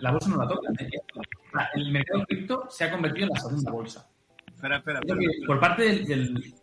la 0.00 0.12
bolsa 0.12 0.28
no 0.28 0.36
la 0.36 0.48
toca. 0.48 0.68
El 1.74 1.90
mercado 1.90 2.24
cripto 2.26 2.66
se 2.68 2.84
ha 2.84 2.92
convertido 2.92 3.26
en 3.26 3.32
la 3.34 3.40
segunda 3.40 3.70
bolsa. 3.72 4.08
Espera, 4.54 4.76
espera, 4.76 5.00
espera. 5.00 5.20
Por 5.46 5.58
parte 5.58 5.82
del... 5.82 6.04
del... 6.04 6.54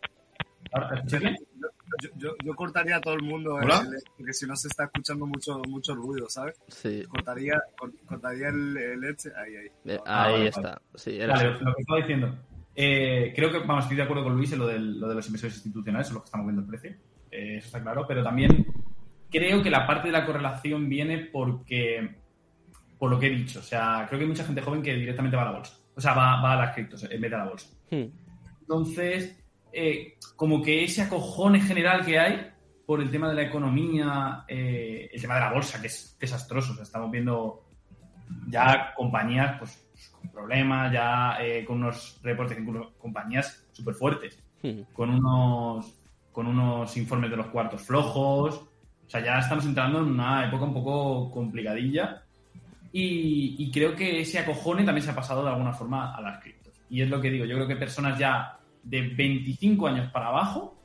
¿Ahora, 0.72 1.02
bien? 1.20 1.36
Yo, 2.04 2.10
yo, 2.18 2.36
yo, 2.44 2.54
cortaría 2.54 2.98
a 2.98 3.02
todo 3.02 3.16
el 3.16 3.24
mundo 3.24 3.60
el, 3.60 3.72
el, 3.72 4.04
porque 4.16 4.34
si 4.34 4.46
no 4.46 4.56
se 4.56 4.68
está 4.68 4.84
escuchando 4.84 5.26
mucho 5.26 5.60
mucho 5.68 5.96
ruido, 5.96 6.30
¿sabes? 6.30 6.56
Sí. 6.68 7.04
Cortaría, 7.08 7.60
cortaría 8.06 8.50
el, 8.50 8.78
el 8.78 9.04
Edge 9.06 9.32
ahí, 9.36 9.56
ahí. 9.56 9.68
Eh, 9.86 10.00
ahí 10.06 10.34
vale, 10.34 10.48
está. 10.50 10.62
Vale. 10.62 10.82
Sí, 10.96 11.18
vale, 11.18 11.52
lo 11.60 11.74
que 11.76 11.82
estaba 11.82 12.00
diciendo. 12.00 12.38
Eh, 12.80 13.34
creo 13.36 13.52
que, 13.52 13.58
vamos, 13.58 13.86
estoy 13.86 13.98
de 13.98 14.04
acuerdo 14.04 14.24
con 14.24 14.36
Luis 14.36 14.52
en 14.54 14.60
lo, 14.60 14.68
del, 14.68 15.00
lo 15.00 15.10
de 15.10 15.16
los 15.16 15.26
inversores 15.26 15.56
institucionales, 15.56 16.08
es 16.08 16.14
lo 16.14 16.20
que 16.20 16.26
estamos 16.26 16.46
viendo 16.46 16.62
el 16.62 16.68
precio. 16.68 16.92
Eh, 17.32 17.58
eso 17.58 17.66
está 17.66 17.82
claro, 17.82 18.06
pero 18.08 18.24
también 18.24 18.68
creo 19.32 19.64
que 19.64 19.72
la 19.72 19.88
parte 19.88 20.10
de 20.10 20.12
la 20.12 20.28
correlación 20.28 20.88
viene 20.88 21.18
porque, 21.32 22.18
por 23.00 23.10
lo 23.10 23.20
que 23.20 23.28
he 23.28 23.32
dicho, 23.32 23.60
o 23.60 23.64
sea, 23.64 24.06
creo 24.08 24.20
que 24.20 24.26
hay 24.26 24.30
mucha 24.30 24.46
gente 24.46 24.62
joven 24.62 24.84
que 24.84 24.94
directamente 24.94 25.36
va 25.36 25.42
a 25.42 25.46
la 25.46 25.58
bolsa. 25.58 25.76
O 25.96 26.00
sea, 26.00 26.14
va, 26.14 26.40
va 26.40 26.54
a 26.54 26.58
las 26.58 26.76
criptos 26.76 27.04
en 27.10 27.20
vez 27.20 27.32
de 27.32 27.36
a 27.36 27.40
la 27.40 27.50
bolsa. 27.50 27.68
Hmm. 27.90 28.06
Entonces, 28.62 29.44
eh, 29.74 30.18
como 30.36 30.62
que 30.62 30.84
ese 30.84 31.02
acojone 31.02 31.60
general 31.60 32.06
que 32.06 32.20
hay 32.20 32.52
por 32.86 33.02
el 33.02 33.10
tema 33.10 33.28
de 33.28 33.36
la 33.36 33.42
economía, 33.42 34.46
eh, 34.48 35.10
el 35.12 35.20
tema 35.20 35.34
de 35.34 35.42
la 35.42 35.52
bolsa, 35.52 35.82
que 35.82 35.88
es 35.88 36.16
desastroso. 36.20 36.74
O 36.74 36.76
sea, 36.76 36.84
estamos 36.84 37.10
viendo 37.10 37.66
ya 38.48 38.94
compañías 38.96 39.58
pues, 39.58 39.87
con 40.12 40.30
problemas, 40.30 40.92
ya 40.92 41.38
eh, 41.40 41.66
con 41.66 41.78
unos 41.78 42.20
reportes, 42.24 42.58
incluso 42.58 42.94
compañías 42.98 43.66
súper 43.72 43.96
fuertes, 43.96 44.44
Hmm. 44.62 44.82
con 44.94 45.10
unos, 45.12 46.00
con 46.32 46.48
unos 46.48 46.96
informes 46.98 47.30
de 47.30 47.38
los 47.38 47.48
cuartos 47.48 47.82
flojos. 47.82 48.56
O 48.56 49.10
sea, 49.10 49.24
ya 49.24 49.40
estamos 49.40 49.66
entrando 49.66 50.00
en 50.00 50.06
una 50.06 50.46
época 50.46 50.66
un 50.66 50.74
poco 50.74 51.32
complicadilla. 51.32 52.24
Y, 52.92 53.56
y 53.60 53.72
creo 53.72 53.96
que 53.96 54.22
ese 54.22 54.40
acojone 54.40 54.84
también 54.84 55.04
se 55.04 55.12
ha 55.12 55.16
pasado 55.16 55.44
de 55.44 55.52
alguna 55.52 55.74
forma 55.74 56.16
a 56.16 56.22
las 56.22 56.42
criptos. 56.42 56.74
Y 56.90 57.02
es 57.02 57.10
lo 57.10 57.22
que 57.22 57.30
digo, 57.30 57.46
yo 57.46 57.56
creo 57.56 57.68
que 57.68 57.76
personas 57.76 58.18
ya 58.18 58.58
de 58.82 59.02
25 59.10 59.88
años 59.88 60.12
para 60.12 60.28
abajo, 60.28 60.76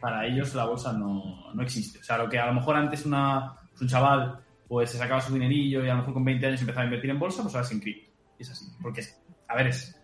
para 0.00 0.26
ellos 0.26 0.54
la 0.54 0.64
bolsa 0.64 0.92
no, 0.92 1.52
no 1.52 1.62
existe. 1.62 1.98
O 1.98 2.02
sea, 2.02 2.18
lo 2.18 2.28
que 2.28 2.38
a 2.38 2.46
lo 2.46 2.54
mejor 2.54 2.76
antes 2.76 3.04
una, 3.06 3.56
un 3.80 3.88
chaval 3.88 4.38
pues 4.72 4.88
se 4.88 4.96
sacaba 4.96 5.20
su 5.20 5.34
dinerillo 5.34 5.84
y 5.84 5.88
a 5.90 5.92
lo 5.92 5.98
mejor 5.98 6.14
con 6.14 6.24
20 6.24 6.46
años 6.46 6.60
empezaba 6.62 6.80
a 6.80 6.86
invertir 6.86 7.10
en 7.10 7.18
bolsa, 7.18 7.42
pues 7.42 7.54
ahora 7.54 7.66
es 7.66 7.72
en 7.72 7.80
cripto. 7.80 8.10
Es 8.38 8.50
así. 8.52 8.64
Porque, 8.80 9.02
a 9.46 9.54
ver, 9.54 9.66
es, 9.66 10.00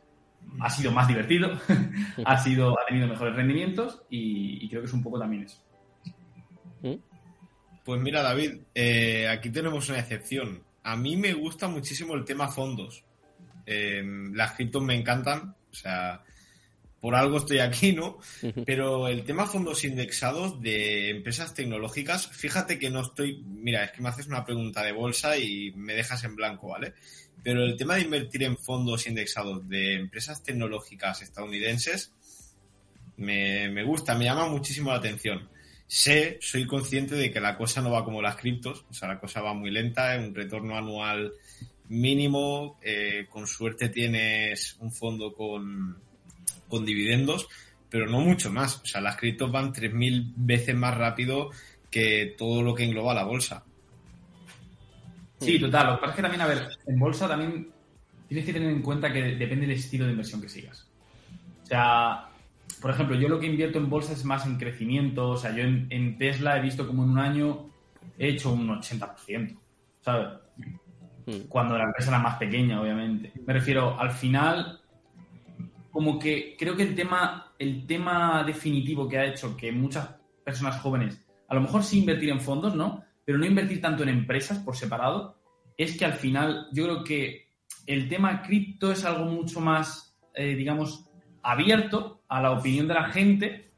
ha 0.61 0.69
sido 0.69 0.93
más 0.93 1.09
divertido, 1.09 1.59
ha, 2.27 2.37
sido, 2.37 2.79
ha 2.79 2.85
tenido 2.85 3.09
mejores 3.09 3.35
rendimientos 3.35 4.03
y, 4.11 4.62
y, 4.62 4.69
creo 4.69 4.83
que 4.83 4.89
es 4.89 4.93
un 4.93 5.03
poco 5.03 5.19
también 5.19 5.45
eso. 5.45 5.64
Pues 7.83 8.01
mira, 8.03 8.23
David, 8.23 8.61
eh, 8.75 9.27
aquí 9.27 9.49
tenemos 9.49 9.89
una 9.89 10.01
excepción. 10.01 10.62
A 10.83 10.97
mí 10.97 11.16
me 11.16 11.33
gusta 11.33 11.66
muchísimo 11.66 12.14
el 12.14 12.27
tema 12.27 12.49
fondos. 12.49 13.07
Eh, 13.64 14.03
las 14.35 14.53
criptos 14.53 14.83
me 14.83 14.95
encantan, 14.97 15.57
o 15.71 15.75
sea, 15.75 16.23
por 17.01 17.14
algo 17.14 17.38
estoy 17.38 17.61
aquí, 17.61 17.92
¿no? 17.92 18.18
Pero 18.66 19.09
el 19.09 19.24
tema 19.24 19.46
fondos 19.46 19.84
indexados 19.84 20.61
de 20.61 21.11
empresas 21.11 21.55
tecnológicas, 21.55 22.26
fíjate 22.28 22.78
que 22.78 22.90
no 22.90 23.03
estoy, 23.03 23.42
mira, 23.44 23.84
es 23.84 23.92
que 23.92 24.03
me 24.03 24.09
haces 24.09 24.26
una 24.26 24.44
pregunta 24.44 24.82
de 24.82 24.92
bolsa 24.92 25.36
y 25.38 25.72
me 25.76 25.94
dejas 25.94 26.24
en 26.24 26.34
blanco, 26.34 26.68
¿vale? 26.68 26.94
Pero 27.42 27.64
el 27.64 27.76
tema 27.76 27.94
de 27.94 28.03
invertir 28.03 28.42
en 28.42 28.57
fondos 28.57 29.07
indexados 29.07 29.68
de 29.68 29.94
empresas 29.94 30.42
tecnológicas 30.42 31.22
estadounidenses 31.22 32.12
me, 33.16 33.68
me 33.68 33.84
gusta, 33.84 34.16
me 34.16 34.24
llama 34.24 34.49
muchísimo 34.49 34.90
la 34.90 34.96
atención. 34.96 35.49
Sé, 35.86 36.38
soy 36.42 36.66
consciente 36.66 37.14
de 37.14 37.30
que 37.30 37.40
la 37.40 37.57
cosa 37.57 37.80
no 37.80 37.92
va 37.92 38.05
como 38.05 38.20
las 38.20 38.36
criptos, 38.36 38.84
o 38.90 38.92
sea, 38.92 39.09
la 39.09 39.20
cosa 39.20 39.40
va 39.40 39.55
muy 39.55 39.70
lenta, 39.70 40.16
es 40.16 40.26
un 40.26 40.34
retorno 40.34 40.76
anual 40.76 41.32
mínimo, 41.88 42.78
eh, 42.82 43.26
con 43.30 43.46
suerte 43.46 43.88
tienes 43.88 44.76
un 44.80 44.92
fondo 44.92 45.32
con, 45.32 45.96
con 46.69 46.85
dividendos, 46.85 47.49
pero 47.91 48.07
no 48.07 48.21
mucho 48.21 48.51
más. 48.51 48.81
O 48.83 48.87
sea, 48.87 49.01
las 49.01 49.16
criptos 49.16 49.51
van 49.51 49.73
3.000 49.73 50.33
veces 50.37 50.75
más 50.75 50.97
rápido 50.97 51.51
que 51.91 52.35
todo 52.37 52.62
lo 52.62 52.75
que 52.75 52.85
engloba 52.85 53.14
la 53.14 53.25
bolsa. 53.25 53.64
Sí, 55.41 55.59
total. 55.59 55.87
Lo 55.87 55.95
que 55.95 56.01
pasa 56.01 56.11
es 56.11 56.16
que 56.16 56.23
también, 56.23 56.41
a 56.43 56.47
ver, 56.47 56.69
en 56.87 56.99
bolsa 56.99 57.29
también 57.29 57.69
tienes 58.27 58.45
que 58.45 58.53
tener 58.53 58.71
en 58.71 58.83
cuenta 58.83 59.12
que 59.12 59.23
depende 59.23 59.66
del 59.66 59.77
estilo 59.77 60.05
de 60.05 60.12
inversión 60.12 60.41
que 60.41 60.49
sigas. 60.49 60.87
O 61.62 61.66
sea, 61.66 62.29
por 62.81 62.91
ejemplo, 62.91 63.16
yo 63.16 63.29
lo 63.29 63.39
que 63.41 63.47
invierto 63.47 63.79
en 63.79 63.89
bolsa 63.89 64.12
es 64.12 64.25
más 64.25 64.47
en 64.47 64.59
crecimiento. 64.59 65.31
O 65.31 65.37
sea, 65.37 65.55
yo 65.55 65.62
en, 65.62 65.87
en 65.91 66.19
Tesla 66.19 66.59
he 66.59 66.62
visto 66.62 66.87
como 66.87 67.05
en 67.05 67.11
un 67.11 67.19
año 67.19 67.71
he 68.19 68.29
hecho 68.31 68.53
un 68.53 68.69
80%, 68.69 69.57
¿sabes? 70.01 70.29
Cuando 71.49 71.77
la 71.77 71.85
empresa 71.85 72.11
era 72.11 72.19
más 72.19 72.37
pequeña, 72.37 72.81
obviamente. 72.81 73.33
Me 73.47 73.53
refiero, 73.53 73.99
al 73.99 74.11
final, 74.12 74.78
como 75.99 76.16
que 76.16 76.55
creo 76.57 76.76
que 76.76 76.84
el 76.84 76.94
tema, 76.94 77.55
el 77.59 77.84
tema 77.84 78.44
definitivo 78.44 79.09
que 79.09 79.18
ha 79.18 79.24
hecho 79.24 79.57
que 79.57 79.72
muchas 79.72 80.09
personas 80.44 80.80
jóvenes, 80.80 81.20
a 81.49 81.57
lo 81.57 81.61
mejor 81.61 81.82
sí 81.82 81.99
invertir 81.99 82.30
en 82.30 82.40
fondos, 82.40 82.76
¿no? 82.76 83.03
Pero 83.24 83.36
no 83.36 83.44
invertir 83.44 83.80
tanto 83.80 84.05
en 84.05 84.11
empresas 84.11 84.61
por 84.61 84.76
separado, 84.76 85.40
es 85.76 85.99
que 85.99 86.05
al 86.05 86.12
final 86.12 86.68
yo 86.72 86.84
creo 86.84 87.03
que 87.03 87.49
el 87.84 88.09
tema 88.09 88.42
cripto 88.42 88.92
es 88.92 89.05
algo 89.05 89.24
mucho 89.24 89.59
más, 89.59 90.16
eh, 90.34 90.55
digamos, 90.55 91.11
abierto 91.42 92.22
a 92.28 92.42
la 92.42 92.53
opinión 92.53 92.86
de 92.86 92.94
la 92.94 93.09
gente, 93.11 93.72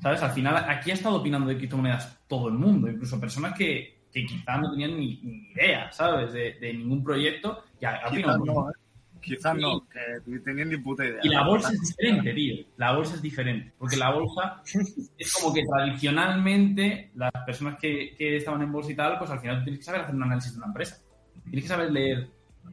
¿sabes? 0.00 0.22
Al 0.22 0.30
final 0.30 0.58
aquí 0.58 0.92
ha 0.92 0.94
estado 0.94 1.16
opinando 1.16 1.48
de 1.48 1.56
criptomonedas 1.56 2.20
todo 2.28 2.46
el 2.46 2.54
mundo, 2.54 2.88
incluso 2.88 3.18
personas 3.18 3.58
que, 3.58 4.04
que 4.12 4.24
quizás 4.24 4.60
no 4.60 4.70
tenían 4.70 4.96
ni, 4.96 5.20
ni 5.24 5.50
idea, 5.50 5.90
¿sabes? 5.90 6.32
De, 6.32 6.52
de, 6.60 6.72
ningún 6.72 7.02
proyecto. 7.02 7.64
Ya, 7.80 8.00
quizás 8.08 8.38
no, 8.44 8.70
¿eh? 8.70 8.74
Quizás 9.20 9.56
no, 9.56 9.86
que 9.88 10.00
ni 10.26 10.40
tenían 10.40 10.68
ni 10.68 10.76
puta 10.76 11.04
idea. 11.04 11.20
Y 11.22 11.28
la 11.28 11.46
bolsa 11.46 11.72
es 11.72 11.80
diferente, 11.80 12.34
tío. 12.34 12.66
La 12.76 12.94
bolsa 12.94 13.14
es 13.14 13.22
diferente. 13.22 13.72
Porque 13.78 13.96
la 13.96 14.10
bolsa 14.12 14.62
es 15.18 15.32
como 15.34 15.54
que 15.54 15.64
tradicionalmente 15.64 17.10
las 17.14 17.32
personas 17.44 17.78
que, 17.78 18.14
que, 18.16 18.36
estaban 18.36 18.62
en 18.62 18.72
bolsa 18.72 18.92
y 18.92 18.96
tal, 18.96 19.18
pues 19.18 19.30
al 19.30 19.40
final 19.40 19.62
tienes 19.62 19.80
que 19.80 19.84
saber 19.84 20.02
hacer 20.02 20.14
un 20.14 20.22
análisis 20.22 20.52
de 20.52 20.58
una 20.58 20.66
empresa. 20.66 20.98
Tienes 21.44 21.62
que 21.62 21.68
saber 21.68 21.90
leer 21.90 22.28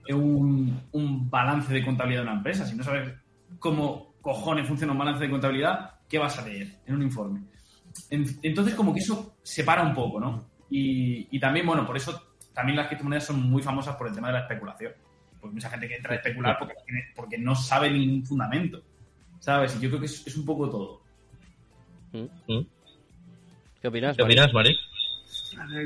un, 0.09 0.81
un 0.91 1.29
balance 1.29 1.73
de 1.73 1.83
contabilidad 1.83 2.21
de 2.21 2.27
una 2.29 2.37
empresa. 2.37 2.65
Si 2.65 2.75
no 2.75 2.83
sabes 2.83 3.13
cómo 3.59 4.15
cojones 4.21 4.67
funciona 4.67 4.93
un 4.93 4.99
balance 4.99 5.23
de 5.23 5.29
contabilidad, 5.29 5.99
¿qué 6.09 6.17
vas 6.17 6.37
a 6.37 6.45
leer 6.45 6.79
en 6.85 6.95
un 6.95 7.03
informe? 7.03 7.41
Entonces, 8.09 8.75
como 8.75 8.93
que 8.93 8.99
eso 8.99 9.37
separa 9.41 9.83
un 9.83 9.93
poco, 9.93 10.19
¿no? 10.19 10.49
Y, 10.69 11.27
y 11.35 11.39
también, 11.39 11.65
bueno, 11.65 11.85
por 11.85 11.95
eso 11.95 12.35
también 12.53 12.77
las 12.77 12.87
criptomonedas 12.87 13.25
son 13.25 13.49
muy 13.49 13.61
famosas 13.61 13.95
por 13.95 14.07
el 14.07 14.15
tema 14.15 14.27
de 14.27 14.33
la 14.33 14.39
especulación. 14.41 14.93
Porque 15.45 15.53
mucha 15.53 15.69
gente 15.69 15.87
que 15.87 15.95
entra 15.95 16.13
a 16.13 16.15
especular 16.15 16.57
porque, 16.57 16.73
porque 17.15 17.37
no 17.37 17.55
sabe 17.55 17.91
ningún 17.91 18.25
fundamento. 18.25 18.83
¿Sabes? 19.39 19.75
Y 19.75 19.79
yo 19.79 19.89
creo 19.89 19.99
que 19.99 20.07
es, 20.07 20.25
es 20.25 20.35
un 20.37 20.43
poco 20.43 20.67
todo. 20.71 21.01
¿Qué 22.11 23.87
opinas, 23.87 24.17
¿Qué 24.17 24.23
opinas, 24.23 24.51
Mari? 24.51 24.75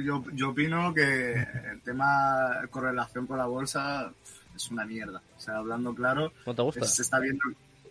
Yo, 0.05 0.24
yo 0.32 0.51
opino 0.51 0.93
que 0.93 1.34
el 1.34 1.82
tema 1.84 2.62
correlación 2.70 3.28
con 3.28 3.38
la 3.38 3.47
bolsa 3.47 4.14
es 4.55 4.72
una 4.72 4.86
mierda. 4.86 5.22
O 5.36 5.39
sea, 5.41 5.57
hablando 5.57 5.93
claro, 5.93 6.32
¿No 6.45 6.55
te 6.55 6.62
gusta? 6.62 6.86
se 6.86 7.01
está 7.01 7.20
viendo. 7.20 7.43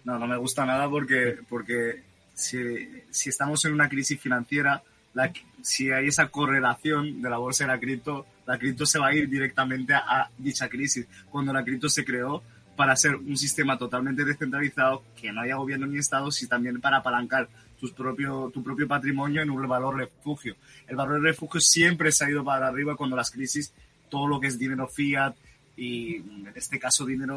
No, 0.04 0.18
no 0.18 0.26
me 0.26 0.38
gusta 0.38 0.64
nada 0.64 0.88
porque, 0.88 1.38
porque 1.50 2.02
si, 2.32 3.02
si 3.10 3.28
estamos 3.28 3.62
en 3.66 3.74
una 3.74 3.90
crisis 3.90 4.18
financiera, 4.18 4.82
la, 5.12 5.30
si 5.60 5.90
hay 5.90 6.06
esa 6.06 6.28
correlación 6.28 7.20
de 7.20 7.28
la 7.28 7.36
bolsa 7.36 7.64
y 7.64 7.66
la 7.66 7.78
cripto, 7.78 8.24
la 8.48 8.58
cripto 8.58 8.86
se 8.86 8.98
va 8.98 9.08
a 9.08 9.14
ir 9.14 9.28
directamente 9.28 9.92
a, 9.92 9.98
a, 9.98 10.30
dicha 10.38 10.70
crisis. 10.70 11.06
Cuando 11.30 11.52
la 11.52 11.62
cripto 11.62 11.90
se 11.90 12.02
creó 12.02 12.42
para 12.76 12.96
ser 12.96 13.14
un 13.14 13.36
sistema 13.36 13.76
totalmente 13.76 14.24
descentralizado, 14.24 15.04
que 15.20 15.30
no 15.30 15.42
haya 15.42 15.56
gobierno 15.56 15.86
ni 15.86 15.98
Estado, 15.98 16.30
sino 16.30 16.48
también 16.48 16.80
para 16.80 16.96
apalancar 16.96 17.46
tu 17.78 17.92
propio, 17.92 18.50
tu 18.54 18.62
propio 18.62 18.88
patrimonio 18.88 19.42
en 19.42 19.50
un 19.50 19.68
valor 19.68 19.98
refugio. 19.98 20.56
El 20.86 20.96
valor 20.96 21.20
refugio 21.20 21.60
siempre 21.60 22.10
se 22.10 22.24
ha 22.24 22.30
ido 22.30 22.42
para 22.42 22.68
arriba 22.68 22.96
cuando 22.96 23.16
las 23.16 23.30
crisis, 23.30 23.74
todo 24.08 24.26
lo 24.26 24.40
que 24.40 24.46
es 24.46 24.58
dinero 24.58 24.88
fiat 24.88 25.34
y 25.76 26.16
en 26.16 26.50
este 26.54 26.78
caso 26.78 27.04
dinero, 27.04 27.36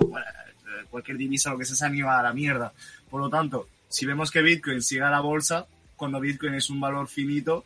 cualquier 0.89 1.18
divisa, 1.18 1.51
lo 1.51 1.57
que 1.57 1.66
sea, 1.66 1.76
se 1.76 1.86
han 1.86 1.95
ido 1.95 2.09
a 2.09 2.24
la 2.24 2.32
mierda. 2.32 2.72
Por 3.09 3.20
lo 3.20 3.30
tanto, 3.30 3.68
si 3.89 4.05
vemos 4.05 4.32
que 4.32 4.41
Bitcoin 4.41 4.82
sigue 4.82 5.03
a 5.03 5.12
la 5.12 5.20
bolsa, 5.20 5.68
cuando 5.97 6.22
Bitcoin 6.22 6.53
es 6.53 6.70
un 6.70 6.80
valor 6.80 7.09
finito 7.09 7.66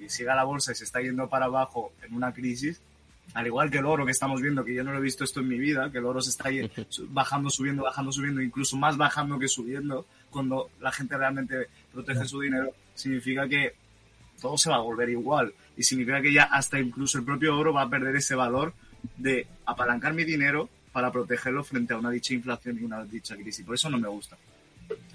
y 0.00 0.08
sigue 0.08 0.30
a 0.30 0.34
la 0.34 0.44
bolsa 0.44 0.72
y 0.72 0.74
se 0.74 0.84
está 0.84 1.00
yendo 1.00 1.28
para 1.28 1.46
abajo 1.46 1.92
en 2.02 2.14
una 2.14 2.32
crisis, 2.32 2.80
al 3.34 3.46
igual 3.46 3.70
que 3.70 3.78
el 3.78 3.86
oro 3.86 4.04
que 4.04 4.10
estamos 4.10 4.40
viendo, 4.40 4.64
que 4.64 4.74
yo 4.74 4.82
no 4.82 4.92
lo 4.92 4.98
he 4.98 5.02
visto 5.02 5.24
esto 5.24 5.40
en 5.40 5.48
mi 5.48 5.58
vida, 5.58 5.90
que 5.90 5.98
el 5.98 6.04
oro 6.04 6.20
se 6.20 6.30
está 6.30 6.50
bajando, 7.08 7.50
subiendo, 7.50 7.84
bajando, 7.84 8.12
subiendo, 8.12 8.42
incluso 8.42 8.76
más 8.76 8.96
bajando 8.96 9.38
que 9.38 9.48
subiendo, 9.48 10.06
cuando 10.30 10.70
la 10.80 10.90
gente 10.90 11.16
realmente 11.16 11.68
protege 11.92 12.24
su 12.24 12.40
dinero, 12.40 12.72
significa 12.94 13.48
que 13.48 13.74
todo 14.40 14.56
se 14.58 14.70
va 14.70 14.76
a 14.76 14.80
volver 14.80 15.10
igual. 15.10 15.52
Y 15.76 15.82
significa 15.82 16.20
que 16.20 16.32
ya 16.32 16.44
hasta 16.44 16.80
incluso 16.80 17.18
el 17.18 17.24
propio 17.24 17.56
oro 17.56 17.72
va 17.72 17.82
a 17.82 17.90
perder 17.90 18.16
ese 18.16 18.34
valor 18.34 18.72
de 19.16 19.46
apalancar 19.66 20.12
mi 20.14 20.24
dinero 20.24 20.68
para 20.92 21.12
protegerlo 21.12 21.62
frente 21.62 21.94
a 21.94 21.98
una 21.98 22.10
dicha 22.10 22.34
inflación 22.34 22.78
y 22.80 22.84
una 22.84 23.04
dicha 23.04 23.36
crisis. 23.36 23.64
Por 23.64 23.74
eso 23.76 23.88
no 23.90 23.98
me 23.98 24.08
gusta. 24.08 24.36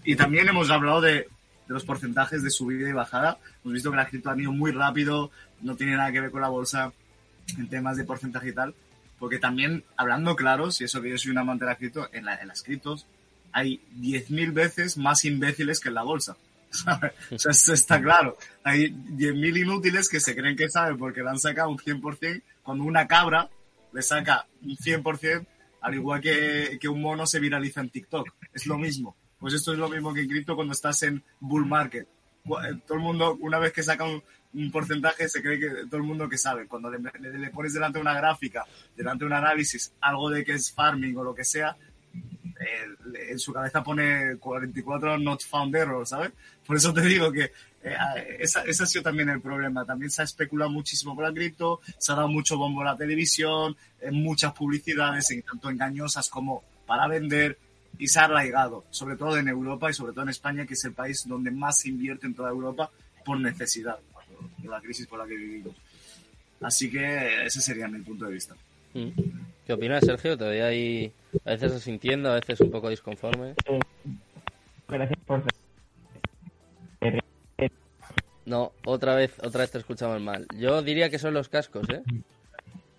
Y 0.03 0.15
también 0.15 0.47
hemos 0.47 0.69
hablado 0.69 1.01
de, 1.01 1.27
de 1.67 1.73
los 1.73 1.85
porcentajes 1.85 2.43
de 2.43 2.49
subida 2.49 2.89
y 2.89 2.93
bajada. 2.93 3.39
Hemos 3.63 3.73
visto 3.73 3.91
que 3.91 3.97
la 3.97 4.07
cripto 4.07 4.29
han 4.29 4.39
ido 4.39 4.51
muy 4.51 4.71
rápido, 4.71 5.31
no 5.61 5.75
tiene 5.75 5.95
nada 5.95 6.11
que 6.11 6.21
ver 6.21 6.31
con 6.31 6.41
la 6.41 6.49
bolsa 6.49 6.93
en 7.57 7.67
temas 7.67 7.97
de 7.97 8.03
porcentaje 8.03 8.49
y 8.49 8.53
tal. 8.53 8.75
Porque 9.19 9.39
también, 9.39 9.83
hablando 9.97 10.35
claro, 10.35 10.71
si 10.71 10.83
eso 10.83 11.01
que 11.01 11.09
yo 11.09 11.17
soy 11.17 11.31
un 11.31 11.37
amante 11.37 11.65
de 11.65 11.71
la 11.71 11.77
cripto, 11.77 12.09
en, 12.11 12.25
la, 12.25 12.35
en 12.35 12.47
las 12.47 12.61
criptos 12.63 13.07
hay 13.51 13.81
10.000 13.99 14.53
veces 14.53 14.97
más 14.97 15.23
imbéciles 15.23 15.79
que 15.79 15.87
en 15.87 15.95
la 15.95 16.03
bolsa. 16.03 16.35
¿sabes? 16.69 17.13
O 17.31 17.39
sea, 17.39 17.51
eso 17.51 17.73
está 17.73 18.01
claro. 18.01 18.37
Hay 18.63 18.89
10.000 18.89 19.61
inútiles 19.61 20.09
que 20.09 20.19
se 20.19 20.35
creen 20.35 20.57
que 20.57 20.69
saben 20.69 20.97
porque 20.97 21.23
le 21.23 21.29
han 21.29 21.39
sacado 21.39 21.69
un 21.69 21.77
100% 21.77 22.41
cuando 22.63 22.83
una 22.83 23.07
cabra 23.07 23.49
le 23.93 24.01
saca 24.01 24.45
un 24.61 24.75
100%, 24.75 25.45
al 25.81 25.93
igual 25.93 26.19
que, 26.19 26.77
que 26.81 26.89
un 26.89 27.01
mono 27.01 27.25
se 27.25 27.39
viraliza 27.39 27.79
en 27.79 27.89
TikTok. 27.89 28.27
Es 28.53 28.65
lo 28.65 28.77
mismo. 28.77 29.15
Pues 29.39 29.53
esto 29.53 29.73
es 29.73 29.79
lo 29.79 29.89
mismo 29.89 30.13
que 30.13 30.21
en 30.21 30.27
cripto 30.29 30.55
cuando 30.55 30.73
estás 30.73 31.03
en 31.03 31.23
bull 31.39 31.65
market. 31.65 32.07
Cu- 32.45 32.57
Todo 32.87 32.97
el 32.97 33.03
mundo, 33.03 33.37
una 33.41 33.59
vez 33.59 33.73
que 33.73 33.83
saca 33.83 34.05
un, 34.05 34.23
porcentaje, 34.71 35.27
se 35.27 35.41
cree 35.41 35.59
que 35.59 35.67
todo 35.87 35.97
el 35.97 36.03
mundo 36.03 36.29
que 36.29 36.37
sabe. 36.37 36.67
Cuando 36.67 36.89
le, 36.89 37.49
pones 37.51 37.73
delante 37.73 37.99
una 37.99 38.13
gráfica, 38.13 38.63
delante 38.95 39.25
un 39.25 39.33
análisis, 39.33 39.93
algo 39.99 40.29
de 40.29 40.45
que 40.45 40.53
es 40.53 40.71
farming 40.71 41.17
o 41.17 41.23
lo 41.23 41.35
que 41.35 41.43
sea, 41.43 41.75
eh, 42.13 43.29
en 43.31 43.37
su 43.39 43.51
cabeza 43.51 43.83
pone 43.83 44.37
44 44.37 45.17
not 45.17 45.43
found 45.43 45.75
error, 45.75 46.07
¿sabes? 46.07 46.31
Por 46.65 46.77
eso 46.77 46.93
te 46.93 47.01
digo 47.01 47.31
que 47.31 47.51
eh, 47.83 47.95
esa- 48.39 48.63
ese 48.63 48.83
ha 48.83 48.85
sido 48.85 49.03
también 49.03 49.27
el 49.29 49.41
problema. 49.41 49.85
También 49.85 50.09
se 50.09 50.21
ha 50.21 50.25
especulado 50.25 50.71
muchísimo 50.71 51.15
con 51.15 51.25
la 51.25 51.33
cripto, 51.33 51.81
se 51.97 52.13
ha 52.13 52.15
dado 52.15 52.29
mucho 52.29 52.57
bombo 52.57 52.81
a 52.81 52.85
la 52.85 52.97
televisión, 52.97 53.75
muchas 54.11 54.53
publicidades, 54.53 55.27
tanto 55.45 55.69
engañosas 55.69 56.29
como 56.29 56.63
para 56.87 57.07
vender, 57.07 57.57
y 57.97 58.07
se 58.07 58.19
ha 58.19 58.25
arraigado, 58.25 58.85
sobre 58.89 59.15
todo 59.15 59.37
en 59.37 59.47
Europa 59.47 59.89
y 59.89 59.93
sobre 59.93 60.13
todo 60.13 60.23
en 60.23 60.29
España, 60.29 60.65
que 60.65 60.73
es 60.73 60.83
el 60.85 60.93
país 60.93 61.23
donde 61.27 61.51
más 61.51 61.79
se 61.79 61.89
invierte 61.89 62.27
en 62.27 62.35
toda 62.35 62.49
Europa 62.49 62.89
por 63.23 63.39
necesidad, 63.39 63.97
de 64.57 64.67
la 64.67 64.81
crisis 64.81 65.07
por 65.07 65.19
la 65.19 65.25
que 65.25 65.35
vivimos. 65.35 65.75
Así 66.61 66.89
que 66.89 67.45
ese 67.45 67.61
sería 67.61 67.87
mi 67.87 67.99
punto 67.99 68.25
de 68.25 68.33
vista. 68.33 68.55
Mm. 68.93 69.09
¿Qué 69.65 69.73
opinas, 69.73 70.05
Sergio? 70.05 70.37
Veía 70.37 70.67
ahí 70.67 71.11
a 71.43 71.51
veces 71.51 71.73
asintiendo, 71.73 72.31
a 72.31 72.35
veces 72.35 72.59
un 72.61 72.71
poco 72.71 72.89
disconforme. 72.89 73.55
Gracias 74.87 75.19
por 75.25 75.43
No, 78.45 78.71
otra 78.85 79.15
vez, 79.15 79.33
otra 79.43 79.61
vez 79.61 79.71
te 79.71 79.79
escuchamos 79.79 80.21
mal. 80.21 80.47
Yo 80.55 80.81
diría 80.81 81.09
que 81.09 81.17
son 81.17 81.33
los 81.33 81.49
cascos, 81.49 81.89
¿eh? 81.89 82.03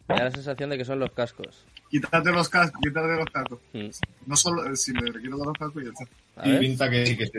Me 0.08 0.16
da 0.16 0.24
la 0.24 0.30
sensación 0.30 0.70
de 0.70 0.78
que 0.78 0.84
son 0.84 0.98
los 0.98 1.12
cascos. 1.12 1.64
Quítate 1.90 2.32
los 2.32 2.48
cascos, 2.48 2.80
quítate 2.82 3.16
los 3.16 3.26
cascos. 3.30 3.58
Mm. 3.72 3.88
No 4.26 4.36
solo, 4.36 4.64
eh, 4.70 4.76
si 4.76 4.92
me 4.92 5.02
quiero 5.12 5.38
dar 5.38 5.46
los 5.48 5.56
cascos 5.58 5.84
ya 5.84 5.90
está. 5.90 6.04
A 6.42 6.48
Y 6.48 6.50
ver, 6.52 6.60
pinta 6.60 6.90
que 6.90 7.06
sí 7.06 7.16
que 7.16 7.26
sí. 7.26 7.32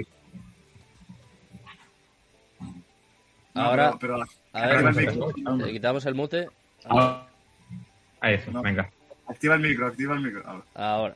No, 3.54 3.62
Ahora- 3.64 3.98
pero, 4.00 4.16
pero 4.16 4.16
a 4.54 4.64
activa 4.64 4.92
ver, 4.92 5.00
el 5.10 5.18
micro. 5.36 5.58
le 5.58 5.72
quitamos 5.72 6.06
el 6.06 6.16
mute. 6.16 6.48
A 6.90 8.32
eso, 8.32 8.52
No. 8.52 8.62
venga. 8.62 8.90
Activa 9.28 9.56
el 9.56 9.62
micro, 9.62 9.88
activa 9.88 10.16
el 10.16 10.22
micro. 10.22 10.44
Ahora, 10.48 10.64
Ahora. 10.76 11.16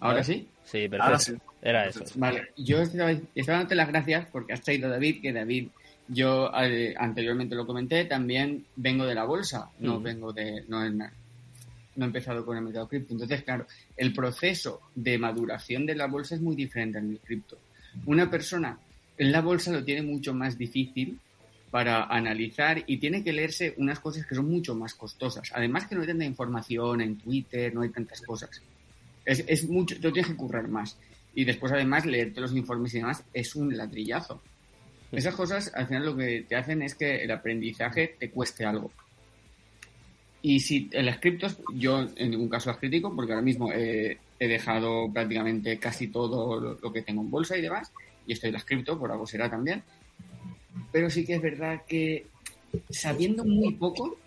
¿Ahora 0.00 0.24
sí? 0.24 0.48
Sí, 0.64 0.88
perfecto. 0.88 1.04
Ahora 1.04 1.18
sí. 1.18 1.34
Era 1.60 1.86
eso. 1.86 2.04
Vale, 2.16 2.48
yo 2.56 2.78
estaba, 2.82 3.12
estaba 3.34 3.58
dándote 3.58 3.74
las 3.76 3.88
gracias 3.88 4.26
porque 4.32 4.52
has 4.52 4.62
traído 4.62 4.88
a 4.88 4.90
David, 4.90 5.20
que 5.22 5.32
David, 5.32 5.68
yo 6.08 6.50
eh, 6.60 6.94
anteriormente 6.98 7.54
lo 7.54 7.66
comenté, 7.66 8.04
también 8.06 8.66
vengo 8.74 9.04
de 9.04 9.14
la 9.14 9.24
bolsa, 9.24 9.70
no 9.78 10.00
Mm. 10.00 10.02
vengo 10.02 10.32
de, 10.32 10.64
no, 10.68 10.82
no 11.96 12.04
he 12.04 12.08
empezado 12.08 12.44
con 12.44 12.56
el 12.56 12.64
mercado 12.64 12.88
cripto. 12.88 13.12
Entonces, 13.12 13.42
claro, 13.42 13.66
el 13.96 14.12
proceso 14.12 14.80
de 14.94 15.18
maduración 15.18 15.86
de 15.86 15.94
la 15.94 16.06
bolsa 16.06 16.34
es 16.34 16.40
muy 16.40 16.56
diferente 16.56 16.98
al 16.98 17.08
del 17.08 17.18
cripto. 17.18 17.58
Una 18.06 18.30
persona 18.30 18.78
en 19.18 19.32
la 19.32 19.40
bolsa 19.40 19.72
lo 19.72 19.84
tiene 19.84 20.02
mucho 20.02 20.34
más 20.34 20.56
difícil 20.56 21.18
para 21.70 22.04
analizar 22.04 22.82
y 22.86 22.98
tiene 22.98 23.24
que 23.24 23.32
leerse 23.32 23.74
unas 23.78 23.98
cosas 24.00 24.26
que 24.26 24.34
son 24.34 24.48
mucho 24.48 24.74
más 24.74 24.94
costosas. 24.94 25.50
Además 25.54 25.86
que 25.86 25.94
no 25.94 26.02
hay 26.02 26.08
tanta 26.08 26.24
información 26.24 27.00
en 27.00 27.16
Twitter, 27.16 27.74
no 27.74 27.82
hay 27.82 27.88
tantas 27.90 28.20
cosas. 28.22 28.62
Es, 29.24 29.44
es 29.46 29.68
mucho, 29.68 29.98
tú 30.00 30.12
tienes 30.12 30.30
que 30.30 30.36
currar 30.36 30.68
más. 30.68 30.98
Y 31.34 31.44
después, 31.44 31.72
además, 31.72 32.04
leerte 32.04 32.40
los 32.40 32.54
informes 32.54 32.92
y 32.94 32.98
demás 32.98 33.24
es 33.32 33.54
un 33.56 33.74
ladrillazo. 33.74 34.42
Esas 35.12 35.34
cosas, 35.34 35.72
al 35.74 35.86
final, 35.86 36.06
lo 36.06 36.16
que 36.16 36.44
te 36.48 36.56
hacen 36.56 36.82
es 36.82 36.94
que 36.94 37.24
el 37.24 37.30
aprendizaje 37.30 38.16
te 38.18 38.30
cueste 38.30 38.64
algo. 38.64 38.90
Y 40.42 40.60
si 40.60 40.90
en 40.92 41.06
las 41.06 41.18
criptos, 41.18 41.56
yo 41.72 42.06
en 42.16 42.30
ningún 42.30 42.48
caso 42.48 42.70
las 42.70 42.78
critico, 42.78 43.14
porque 43.14 43.32
ahora 43.32 43.44
mismo 43.44 43.70
eh, 43.72 44.18
he 44.38 44.48
dejado 44.48 45.10
prácticamente 45.12 45.78
casi 45.78 46.08
todo 46.08 46.60
lo, 46.60 46.78
lo 46.82 46.92
que 46.92 47.02
tengo 47.02 47.22
en 47.22 47.30
bolsa 47.30 47.56
y 47.56 47.62
demás, 47.62 47.92
y 48.26 48.32
estoy 48.32 48.48
en 48.48 48.54
las 48.54 48.64
cripto, 48.64 48.98
por 48.98 49.12
algo 49.12 49.26
será 49.26 49.48
también. 49.48 49.82
Pero 50.90 51.08
sí 51.10 51.24
que 51.24 51.34
es 51.34 51.42
verdad 51.42 51.82
que 51.86 52.26
sabiendo 52.90 53.44
muy 53.44 53.74
poco, 53.74 54.18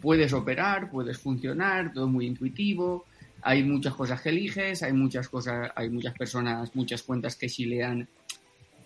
puedes 0.00 0.32
operar, 0.32 0.90
puedes 0.90 1.18
funcionar, 1.18 1.92
todo 1.92 2.08
muy 2.08 2.26
intuitivo, 2.26 3.04
hay 3.42 3.62
muchas 3.62 3.94
cosas 3.94 4.20
que 4.20 4.30
eliges, 4.30 4.82
hay 4.82 4.92
muchas 4.92 5.28
cosas, 5.28 5.70
hay 5.74 5.90
muchas 5.90 6.14
personas, 6.14 6.74
muchas 6.74 7.02
cuentas 7.02 7.36
que 7.36 7.48
chilean 7.48 8.08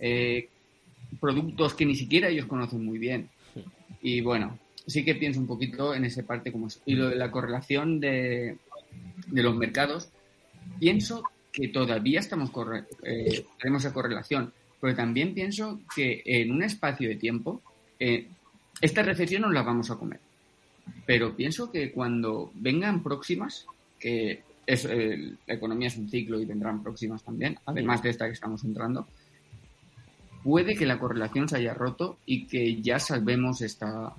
eh, 0.00 0.48
productos 1.20 1.74
que 1.74 1.86
ni 1.86 1.94
siquiera 1.94 2.28
ellos 2.28 2.46
conocen 2.46 2.84
muy 2.84 2.98
bien. 2.98 3.28
Y 4.02 4.20
bueno, 4.20 4.58
sí 4.86 5.04
que 5.04 5.14
pienso 5.14 5.40
un 5.40 5.46
poquito 5.46 5.94
en 5.94 6.04
esa 6.04 6.22
parte 6.22 6.52
como. 6.52 6.68
Y 6.84 6.94
lo 6.94 7.08
de 7.08 7.16
la 7.16 7.30
correlación 7.30 8.00
de, 8.00 8.56
de 9.28 9.42
los 9.42 9.56
mercados, 9.56 10.08
pienso 10.78 11.24
que 11.52 11.68
todavía 11.68 12.20
estamos 12.20 12.50
corre 12.50 12.84
eh, 13.02 13.46
tenemos 13.58 13.82
esa 13.82 13.94
correlación, 13.94 14.52
pero 14.80 14.94
también 14.94 15.32
pienso 15.32 15.80
que 15.94 16.22
en 16.24 16.52
un 16.52 16.62
espacio 16.62 17.08
de 17.08 17.16
tiempo, 17.16 17.62
eh, 17.98 18.28
esta 18.80 19.02
recesión 19.02 19.42
nos 19.42 19.54
la 19.54 19.62
vamos 19.62 19.90
a 19.90 19.96
comer. 19.96 20.20
Pero 21.06 21.34
pienso 21.34 21.72
que 21.72 21.90
cuando 21.92 22.52
vengan 22.54 23.02
próximas, 23.02 23.66
que 23.98 24.42
eh, 24.66 25.34
la 25.46 25.54
economía 25.54 25.88
es 25.88 25.96
un 25.96 26.10
ciclo 26.10 26.38
y 26.38 26.44
vendrán 26.44 26.82
próximas 26.82 27.22
también, 27.22 27.58
además 27.64 28.02
de 28.02 28.10
esta 28.10 28.26
que 28.26 28.32
estamos 28.32 28.62
entrando, 28.62 29.06
puede 30.44 30.76
que 30.76 30.86
la 30.86 30.98
correlación 30.98 31.48
se 31.48 31.56
haya 31.56 31.72
roto 31.72 32.18
y 32.26 32.46
que 32.46 32.82
ya 32.82 32.98
salvemos 32.98 33.62
esta, 33.62 34.14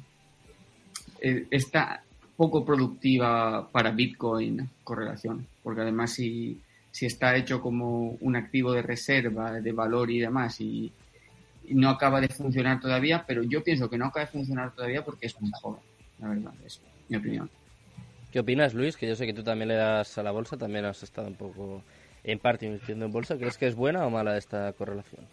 eh, 1.22 1.48
esta 1.52 2.04
poco 2.36 2.64
productiva 2.64 3.68
para 3.72 3.92
Bitcoin 3.92 4.70
correlación. 4.84 5.48
Porque 5.64 5.82
además 5.82 6.14
si, 6.14 6.62
si 6.92 7.06
está 7.06 7.36
hecho 7.36 7.62
como 7.62 8.18
un 8.22 8.36
activo 8.36 8.72
de 8.72 8.84
reserva, 8.84 9.54
de 9.54 9.72
valor 9.72 10.12
y 10.12 10.20
demás, 10.20 10.62
y, 10.62 10.92
y 11.66 11.74
no 11.74 11.90
acaba 11.90 12.22
de 12.22 12.30
funcionar 12.30 12.80
todavía, 12.80 13.26
pero 13.28 13.44
yo 13.44 13.64
pienso 13.64 13.90
que 13.90 13.98
no 13.98 14.06
acaba 14.06 14.26
de 14.26 14.32
funcionar 14.32 14.74
todavía 14.74 15.04
porque 15.04 15.26
es 15.26 15.42
muy 15.42 15.52
joven, 15.62 15.82
la 16.20 16.30
verdad, 16.30 16.54
es 16.66 16.80
mi 17.10 17.18
opinión. 17.18 17.50
¿Qué 18.32 18.40
opinas, 18.40 18.74
Luis? 18.74 18.98
Que 18.98 19.08
yo 19.08 19.16
sé 19.16 19.26
que 19.26 19.34
tú 19.34 19.44
también 19.44 19.70
le 19.70 19.76
das 19.76 20.18
a 20.18 20.24
la 20.24 20.32
bolsa, 20.32 20.58
también 20.58 20.86
has 20.86 21.02
estado 21.02 21.28
un 21.28 21.36
poco 21.36 21.82
en 22.24 22.40
parte 22.40 22.66
invirtiendo 22.66 23.06
en 23.06 23.12
bolsa. 23.12 23.38
¿Crees 23.38 23.58
que 23.58 23.68
es 23.68 23.76
buena 23.76 24.06
o 24.06 24.10
mala 24.10 24.38
esta 24.38 24.72
correlación? 24.74 25.26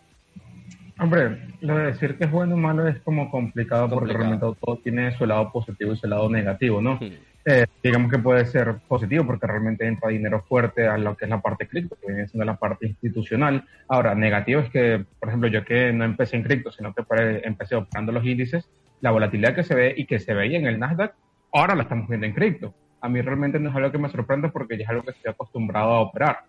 Hombre, 0.99 1.49
lo 1.61 1.76
de 1.76 1.86
decir 1.86 2.16
que 2.16 2.24
es 2.24 2.30
bueno 2.30 2.55
o 2.55 2.59
malo 2.59 2.86
es 2.86 3.01
como 3.01 3.30
complicado, 3.30 3.88
porque 3.88 4.12
Complicado. 4.12 4.38
realmente 4.40 4.61
todo 4.64 4.78
tiene 4.78 5.16
su 5.16 5.26
lado 5.26 5.51
positivo 5.51 5.92
y 5.92 5.97
su 5.97 6.07
lado 6.07 6.30
negativo, 6.30 6.80
¿no? 6.80 6.95
Hmm. 7.01 7.12
Eh, 7.47 7.66
digamos 7.82 8.11
que 8.11 8.18
puede 8.18 8.47
ser 8.47 8.76
positivo 8.88 9.26
porque 9.26 9.47
realmente 9.47 9.86
entra 9.86 10.09
dinero 10.09 10.42
fuerte 10.49 10.86
a 10.86 10.97
lo 10.97 11.14
que 11.14 11.26
es 11.26 11.30
la 11.30 11.42
parte 11.42 11.68
cripto, 11.68 11.97
que 12.01 12.07
viene 12.07 12.26
siendo 12.26 12.45
la 12.47 12.57
parte 12.57 12.86
institucional. 12.86 13.64
Ahora, 13.88 14.14
negativo 14.14 14.61
es 14.61 14.70
que, 14.70 15.05
por 15.20 15.28
ejemplo, 15.28 15.49
yo 15.49 15.64
que 15.64 15.92
no 15.92 16.05
empecé 16.05 16.36
en 16.36 16.42
cripto, 16.42 16.70
sino 16.72 16.95
que 16.95 17.05
empecé 17.45 17.74
operando 17.74 18.12
los 18.12 18.24
índices, 18.24 18.70
la 19.03 19.11
volatilidad 19.11 19.55
que 19.55 19.62
se 19.62 19.74
ve 19.74 19.95
y 19.95 20.07
que 20.07 20.20
se 20.20 20.32
veía 20.32 20.59
en 20.59 20.66
el 20.66 20.78
Nasdaq, 20.78 21.14
ahora 21.53 21.74
la 21.74 21.82
estamos 21.82 22.09
viendo 22.09 22.26
en 22.26 22.32
cripto. 22.32 22.72
A 23.03 23.09
mí 23.11 23.20
realmente 23.20 23.61
no 23.61 23.68
es 23.68 23.76
algo 23.76 23.92
que 23.92 23.99
me 23.99 24.09
sorprende 24.09 24.49
porque 24.49 24.78
ya 24.78 24.84
es 24.84 24.90
algo 24.90 25.03
que 25.03 25.11
estoy 25.11 25.30
acostumbrado 25.30 25.90
a 25.90 26.01
operar. 26.01 26.45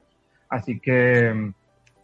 Así 0.48 0.80
que, 0.80 1.52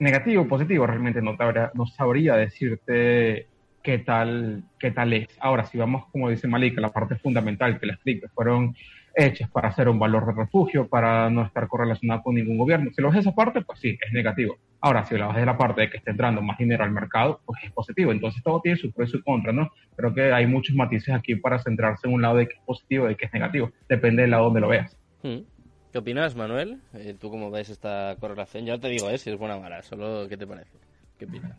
negativo, 0.01 0.47
positivo, 0.47 0.87
realmente 0.87 1.21
no, 1.21 1.37
te 1.37 1.43
habría- 1.43 1.71
no 1.75 1.85
sabría 1.85 2.35
decirte 2.35 3.45
qué 3.83 3.99
tal, 3.99 4.63
qué 4.79 4.91
tal 4.91 5.13
es. 5.13 5.27
Ahora, 5.39 5.65
si 5.65 5.77
vamos, 5.77 6.05
como 6.11 6.29
dice 6.29 6.47
Malika, 6.47 6.81
la 6.81 6.91
parte 6.91 7.15
fundamental, 7.15 7.79
que 7.79 7.85
las 7.85 7.99
criptos 7.99 8.31
fueron 8.33 8.75
hechas 9.15 9.49
para 9.51 9.71
ser 9.73 9.89
un 9.89 9.99
valor 9.99 10.25
de 10.25 10.33
refugio, 10.33 10.87
para 10.87 11.29
no 11.29 11.43
estar 11.43 11.67
correlacionado 11.67 12.23
con 12.23 12.35
ningún 12.35 12.57
gobierno. 12.57 12.89
Si 12.95 13.01
lo 13.01 13.09
ves 13.11 13.19
esa 13.19 13.35
parte, 13.35 13.61
pues 13.61 13.79
sí, 13.79 13.97
es 14.03 14.11
negativo. 14.13 14.57
Ahora, 14.79 15.05
si 15.05 15.17
lo 15.17 15.27
ves 15.27 15.37
de 15.37 15.45
la 15.45 15.57
parte 15.57 15.81
de 15.81 15.89
que 15.89 15.97
esté 15.97 16.11
entrando 16.11 16.41
más 16.41 16.57
dinero 16.57 16.83
al 16.83 16.91
mercado, 16.91 17.41
pues 17.45 17.63
es 17.63 17.71
positivo. 17.71 18.11
Entonces 18.11 18.41
todo 18.41 18.61
tiene 18.61 18.77
su 18.77 18.91
pro 18.91 19.03
y 19.03 19.07
su 19.07 19.21
contra, 19.23 19.51
¿no? 19.51 19.69
Creo 19.95 20.13
que 20.13 20.33
hay 20.33 20.47
muchos 20.47 20.75
matices 20.75 21.13
aquí 21.13 21.35
para 21.35 21.59
centrarse 21.59 22.07
en 22.07 22.13
un 22.13 22.21
lado 22.23 22.37
de 22.37 22.47
que 22.47 22.55
es 22.55 22.61
positivo 22.65 23.05
y 23.05 23.09
de 23.09 23.15
que 23.15 23.25
es 23.25 23.33
negativo. 23.33 23.71
Depende 23.87 24.23
del 24.23 24.31
lado 24.31 24.45
donde 24.45 24.61
lo 24.61 24.69
veas. 24.69 24.97
Hmm. 25.21 25.41
¿Qué 25.91 25.97
opinas, 25.97 26.35
Manuel? 26.35 26.81
Eh, 26.93 27.15
¿Tú 27.19 27.29
cómo 27.29 27.51
ves 27.51 27.69
esta 27.69 28.15
correlación? 28.19 28.65
Ya 28.65 28.77
te 28.77 28.87
digo 28.87 29.09
eh, 29.09 29.17
si 29.17 29.29
es 29.29 29.37
buena 29.37 29.57
o 29.57 29.61
mala, 29.61 29.83
solo 29.83 30.25
¿qué 30.29 30.37
te 30.37 30.47
parece? 30.47 30.71
¿Qué 31.19 31.25
opinas? 31.25 31.51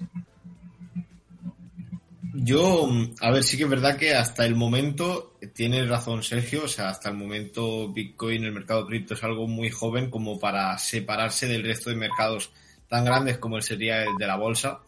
Yo, 2.35 2.87
mm, 2.87 3.15
a 3.21 3.31
ver, 3.31 3.45
sí 3.45 3.59
que 3.59 3.65
es 3.65 3.69
verdad 3.69 3.99
que 3.99 4.15
hasta 4.15 4.47
el 4.47 4.55
momento, 4.55 5.37
eh, 5.43 5.49
tiene 5.49 5.85
razón 5.85 6.23
Sergio, 6.23 6.65
o 6.65 6.69
sea, 6.69 6.89
hasta 6.89 7.11
el 7.11 7.17
momento 7.17 7.93
Bitcoin, 7.93 8.45
el 8.45 8.53
mercado 8.53 8.87
cripto 8.87 9.13
es 9.13 9.23
algo 9.23 9.47
muy 9.47 9.69
joven 9.69 10.09
como 10.09 10.41
para 10.41 10.79
separarse 10.79 11.47
del 11.47 11.63
resto 11.63 11.91
de 11.91 11.97
mercados 11.97 12.53
tan 12.89 13.05
grandes 13.05 13.37
como 13.37 13.59
el 13.59 13.63
sería 13.63 14.03
el 14.05 14.17
de 14.19 14.27
la 14.27 14.37
bolsa. 14.37 14.81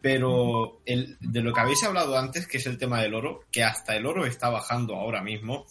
Pero 0.00 0.80
el, 0.86 1.16
de 1.20 1.42
lo 1.42 1.52
que 1.52 1.60
habéis 1.60 1.82
hablado 1.82 2.16
antes, 2.16 2.46
que 2.46 2.58
es 2.58 2.66
el 2.66 2.78
tema 2.78 3.00
del 3.02 3.14
oro, 3.14 3.44
que 3.50 3.64
hasta 3.64 3.96
el 3.96 4.06
oro 4.06 4.24
está 4.24 4.50
bajando 4.50 4.94
ahora 4.94 5.22
mismo, 5.22 5.66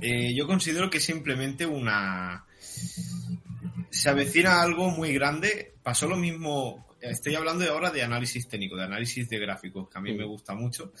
eh, 0.00 0.34
yo 0.34 0.46
considero 0.46 0.90
que 0.90 1.00
simplemente 1.00 1.66
una... 1.66 2.44
Se 3.90 4.08
avecina 4.08 4.62
algo 4.62 4.90
muy 4.90 5.12
grande. 5.12 5.74
Pasó 5.82 6.08
lo 6.08 6.16
mismo 6.16 6.86
estoy 7.02 7.34
hablando 7.34 7.68
ahora 7.70 7.90
de 7.90 8.02
análisis 8.02 8.48
técnico, 8.48 8.76
de 8.76 8.84
análisis 8.84 9.28
de 9.28 9.38
gráficos, 9.38 9.88
que 9.88 9.98
a 9.98 10.00
mí 10.00 10.14
me 10.14 10.24
gusta 10.24 10.54
mucho. 10.54 10.92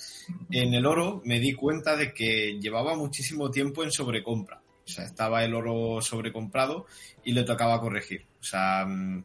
En 0.50 0.74
el 0.74 0.84
oro 0.84 1.22
me 1.24 1.38
di 1.38 1.54
cuenta 1.54 1.96
de 1.96 2.12
que 2.12 2.58
llevaba 2.60 2.96
muchísimo 2.96 3.50
tiempo 3.50 3.84
en 3.84 3.92
sobrecompra. 3.92 4.60
O 4.84 4.88
sea, 4.88 5.04
estaba 5.04 5.44
el 5.44 5.54
oro 5.54 6.00
sobrecomprado 6.02 6.86
y 7.24 7.32
le 7.32 7.44
tocaba 7.44 7.80
corregir. 7.80 8.26
O 8.40 8.42
sea, 8.42 8.84
mm, 8.84 9.24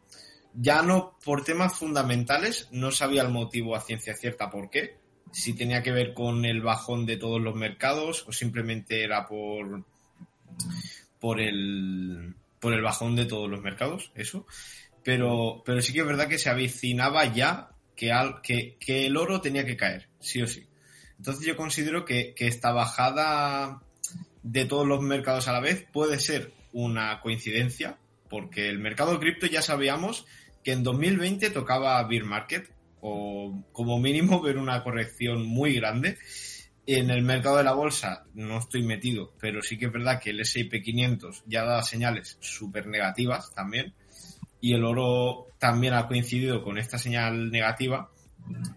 ya 0.53 0.81
no 0.83 1.17
por 1.23 1.43
temas 1.43 1.73
fundamentales, 1.73 2.69
no 2.71 2.91
sabía 2.91 3.23
el 3.23 3.29
motivo 3.29 3.75
a 3.75 3.81
ciencia 3.81 4.15
cierta 4.15 4.49
por 4.49 4.69
qué. 4.69 4.97
Si 5.31 5.53
tenía 5.53 5.83
que 5.83 5.91
ver 5.91 6.13
con 6.13 6.45
el 6.45 6.61
bajón 6.61 7.05
de 7.05 7.17
todos 7.17 7.41
los 7.41 7.55
mercados 7.55 8.25
o 8.27 8.31
simplemente 8.31 9.03
era 9.03 9.27
por, 9.27 9.83
por, 11.19 11.39
el, 11.39 12.33
por 12.59 12.73
el 12.73 12.81
bajón 12.81 13.15
de 13.15 13.25
todos 13.25 13.49
los 13.49 13.61
mercados, 13.61 14.11
eso 14.15 14.45
pero, 15.07 15.63
pero 15.65 15.81
sí 15.81 15.93
que 15.93 16.01
es 16.01 16.05
verdad 16.05 16.27
que 16.27 16.37
se 16.37 16.49
avecinaba 16.49 17.33
ya 17.33 17.69
que, 17.95 18.11
al, 18.11 18.41
que, 18.41 18.75
que 18.77 19.05
el 19.05 19.15
oro 19.15 19.39
tenía 19.39 19.65
que 19.65 19.77
caer, 19.77 20.09
sí 20.19 20.41
o 20.41 20.47
sí. 20.47 20.67
Entonces 21.17 21.45
yo 21.45 21.55
considero 21.55 22.03
que, 22.03 22.33
que 22.35 22.47
esta 22.47 22.73
bajada 22.73 23.81
de 24.43 24.65
todos 24.65 24.85
los 24.85 25.01
mercados 25.01 25.47
a 25.47 25.53
la 25.53 25.61
vez 25.61 25.85
puede 25.93 26.19
ser 26.19 26.51
una 26.73 27.21
coincidencia, 27.21 27.97
porque 28.29 28.67
el 28.67 28.79
mercado 28.79 29.17
cripto 29.17 29.45
ya 29.45 29.61
sabíamos 29.61 30.25
que 30.61 30.73
en 30.73 30.83
2020 30.83 31.51
tocaba 31.51 32.03
bear 32.03 32.25
market, 32.25 32.69
o 33.07 33.63
como 33.71 33.99
mínimo 33.99 34.41
ver 34.41 34.57
una 34.57 34.83
corrección 34.83 35.45
muy 35.45 35.75
grande. 35.75 36.17
En 36.85 37.09
el 37.09 37.21
mercado 37.21 37.57
de 37.57 37.65
la 37.65 37.73
bolsa 37.73 38.25
no 38.33 38.59
estoy 38.59 38.83
metido, 38.83 39.33
pero 39.41 39.61
sí 39.61 39.77
que 39.77 39.87
es 39.87 39.91
verdad 39.91 40.21
que 40.21 40.29
el 40.29 40.39
S&P 40.39 40.81
500 40.81 41.43
ya 41.45 41.65
da 41.65 41.83
señales 41.83 42.37
súper 42.39 42.87
negativas 42.87 43.53
también 43.53 43.93
y 44.61 44.73
el 44.73 44.85
oro 44.85 45.47
también 45.59 45.93
ha 45.93 46.07
coincidido 46.07 46.63
con 46.63 46.77
esta 46.77 46.97
señal 46.97 47.51
negativa. 47.51 48.09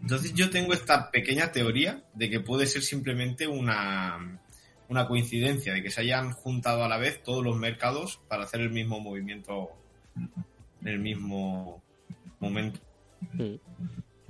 Entonces 0.03 0.35
yo 0.35 0.51
tengo 0.51 0.73
esta 0.73 1.11
pequeña 1.13 1.53
teoría 1.53 2.03
de 2.15 2.29
que 2.29 2.41
puede 2.41 2.67
ser 2.67 2.83
simplemente 2.83 3.47
una, 3.47 4.41
una 4.89 5.07
coincidencia, 5.07 5.73
de 5.73 5.83
que 5.83 5.91
se 5.91 6.01
hayan 6.01 6.33
juntado 6.33 6.83
a 6.85 6.89
la 6.89 6.99
vez 6.99 7.23
todos 7.23 7.45
los 7.45 7.57
mercados 7.57 8.21
para 8.27 8.43
hacer 8.43 8.61
el 8.61 8.71
mismo 8.71 8.99
movimiento 8.99 9.71
en 10.17 10.89
el 10.89 10.99
mismo 10.99 11.83
momento. 12.41 12.81
Hmm. 13.33 13.57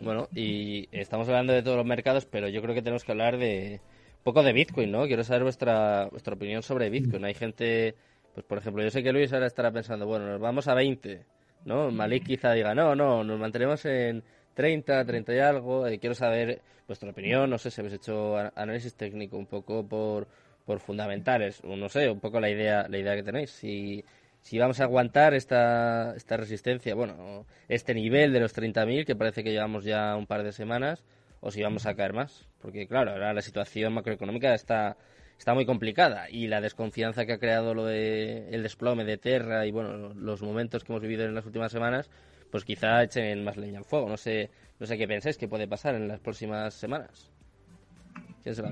Bueno, 0.01 0.29
y 0.35 0.89
estamos 0.93 1.29
hablando 1.29 1.53
de 1.53 1.63
todos 1.63 1.77
los 1.77 1.87
mercados, 1.87 2.27
pero 2.27 2.49
yo 2.49 2.63
creo 2.63 2.75
que 2.75 2.83
tenemos 2.83 3.05
que 3.05 3.13
hablar 3.13 3.37
de 3.37 3.81
poco 4.23 4.43
de 4.43 4.53
Bitcoin, 4.53 4.91
¿no? 4.91 5.07
Quiero 5.07 5.25
saber 5.25 5.43
vuestra, 5.43 6.09
vuestra 6.11 6.35
opinión 6.35 6.63
sobre 6.63 6.91
Bitcoin. 6.91 7.25
Hay 7.25 7.35
gente, 7.35 7.95
pues 8.35 8.47
por 8.47 8.59
ejemplo, 8.59 8.83
yo 8.83 8.91
sé 8.91 9.03
que 9.03 9.13
Luis 9.13 9.33
ahora 9.33 9.47
estará 9.47 9.71
pensando, 9.71 10.07
bueno, 10.07 10.27
nos 10.27 10.41
vamos 10.41 10.69
a 10.69 10.75
20 10.75 11.25
¿no? 11.65 11.91
Malik 11.91 12.27
quizá 12.27 12.53
diga, 12.53 12.75
no, 12.75 12.95
no, 12.95 13.23
nos 13.25 13.39
mantenemos 13.39 13.85
en 13.85 14.23
30, 14.55 15.05
30 15.05 15.35
y 15.35 15.39
algo. 15.39 15.87
Eh, 15.87 15.99
quiero 15.99 16.15
saber 16.15 16.61
vuestra 16.87 17.11
opinión, 17.11 17.51
no 17.51 17.59
sé 17.59 17.71
si 17.71 17.81
habéis 17.81 17.97
hecho 17.97 18.37
análisis 18.55 18.95
técnico 18.95 19.37
un 19.37 19.47
poco 19.47 19.87
por, 19.87 20.27
por 20.65 20.81
fundamentales, 20.81 21.63
no 21.63 21.89
sé, 21.89 22.11
un 22.11 22.21
poco 22.21 22.41
la 22.41 22.51
idea, 22.51 22.87
la 22.89 22.99
idea 22.99 23.15
que 23.15 23.23
tenéis. 23.23 23.51
Si, 23.51 24.05
si 24.41 24.59
vamos 24.59 24.81
a 24.81 24.85
aguantar 24.85 25.35
esta, 25.35 26.15
esta 26.17 26.37
resistencia, 26.37 26.95
bueno, 26.95 27.47
este 27.69 27.95
nivel 27.95 28.33
de 28.33 28.41
los 28.41 28.57
30.000 28.57 29.05
que 29.05 29.17
parece 29.17 29.45
que 29.45 29.53
llevamos 29.53 29.85
ya 29.85 30.17
un 30.17 30.27
par 30.27 30.43
de 30.43 30.53
semanas, 30.53 31.05
o 31.41 31.51
si 31.51 31.63
vamos 31.63 31.87
a 31.87 31.95
caer 31.95 32.13
más. 32.13 32.47
Porque 32.61 32.87
claro, 32.87 33.13
ahora 33.13 33.33
la 33.33 33.43
situación 33.43 33.93
macroeconómica 33.93 34.55
está 34.55 34.97
está 35.39 35.55
muy 35.55 35.65
complicada. 35.65 36.29
Y 36.31 36.49
la 36.49 36.61
desconfianza 36.61 37.25
que 37.25 37.33
ha 37.33 37.39
creado 37.39 37.75
lo 37.75 37.87
de 37.87 38.49
el 38.51 38.63
desplome 38.63 39.05
de 39.05 39.17
Terra 39.17 39.67
y 39.67 39.73
bueno 39.73 40.13
los 40.15 40.43
momentos 40.43 40.85
que 40.85 40.93
hemos 40.93 41.03
vivido 41.03 41.25
en 41.25 41.35
las 41.35 41.47
últimas 41.47 41.73
semanas 41.73 42.11
pues 42.51 42.65
quizá 42.65 43.03
echen 43.03 43.43
más 43.45 43.57
leña 43.57 43.79
al 43.79 43.85
fuego. 43.85 44.09
No 44.09 44.17
sé 44.17 44.51
no 44.79 44.87
sé 44.87 44.99
qué 44.99 45.09
pensáis 45.09 45.39
que 45.39 45.49
puede 45.49 45.67
pasar 45.67 45.95
en 45.95 46.09
las 46.09 46.21
próximas 46.21 46.75
semanas. 46.75 47.31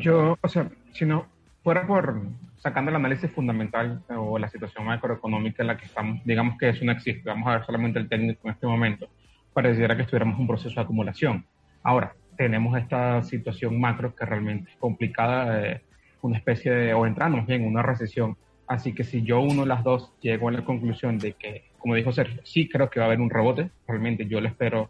Yo 0.00 0.36
o 0.40 0.48
sea 0.48 0.70
si 0.92 1.06
no 1.06 1.26
fuera 1.68 1.86
por 1.86 2.22
sacando 2.56 2.88
el 2.88 2.96
análisis 2.96 3.30
fundamental 3.30 4.02
o 4.16 4.38
la 4.38 4.48
situación 4.48 4.86
macroeconómica 4.86 5.62
en 5.62 5.66
la 5.66 5.76
que 5.76 5.84
estamos 5.84 6.24
digamos 6.24 6.56
que 6.56 6.70
eso 6.70 6.82
no 6.82 6.92
existe. 6.92 7.28
Vamos 7.28 7.46
a 7.46 7.58
ver 7.58 7.66
solamente 7.66 7.98
el 7.98 8.08
técnico 8.08 8.40
en 8.44 8.54
este 8.54 8.66
momento. 8.66 9.06
Pareciera 9.52 9.94
que 9.94 10.00
estuviéramos 10.00 10.38
un 10.38 10.46
proceso 10.46 10.76
de 10.76 10.80
acumulación. 10.80 11.44
Ahora 11.82 12.14
tenemos 12.38 12.74
esta 12.78 13.22
situación 13.22 13.78
macro 13.78 14.14
que 14.14 14.24
realmente 14.24 14.70
es 14.70 14.78
complicada 14.78 15.60
eh, 15.62 15.82
una 16.22 16.38
especie 16.38 16.72
de, 16.72 16.94
o 16.94 17.04
entramos 17.04 17.46
bien 17.46 17.60
en 17.60 17.68
una 17.68 17.82
recesión. 17.82 18.38
Así 18.66 18.94
que 18.94 19.04
si 19.04 19.22
yo 19.22 19.38
uno 19.40 19.66
las 19.66 19.84
dos 19.84 20.14
llego 20.22 20.48
a 20.48 20.52
la 20.52 20.64
conclusión 20.64 21.18
de 21.18 21.34
que, 21.34 21.64
como 21.76 21.96
dijo 21.96 22.12
Sergio, 22.12 22.40
sí 22.44 22.66
creo 22.66 22.88
que 22.88 22.98
va 22.98 23.04
a 23.04 23.08
haber 23.08 23.20
un 23.20 23.28
rebote, 23.28 23.70
realmente 23.86 24.24
yo 24.24 24.40
le 24.40 24.48
espero 24.48 24.88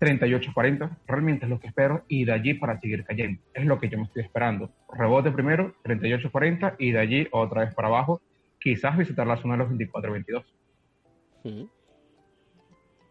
38-40, 0.00 0.98
realmente 1.06 1.46
es 1.46 1.50
lo 1.50 1.58
que 1.58 1.68
espero, 1.68 2.04
y 2.08 2.24
de 2.24 2.32
allí 2.32 2.54
para 2.54 2.78
seguir 2.80 3.04
cayendo. 3.04 3.40
Es 3.54 3.64
lo 3.64 3.78
que 3.78 3.88
yo 3.88 3.98
me 3.98 4.04
estoy 4.04 4.22
esperando. 4.22 4.70
Rebote 4.92 5.30
primero, 5.30 5.74
38-40, 5.84 6.76
y 6.78 6.92
de 6.92 6.98
allí 6.98 7.28
otra 7.32 7.64
vez 7.64 7.74
para 7.74 7.88
abajo, 7.88 8.20
quizás 8.60 8.96
visitar 8.96 9.26
la 9.26 9.36
zona 9.36 9.56
de 9.56 9.64
los 9.64 9.72
24-22. 9.72 10.44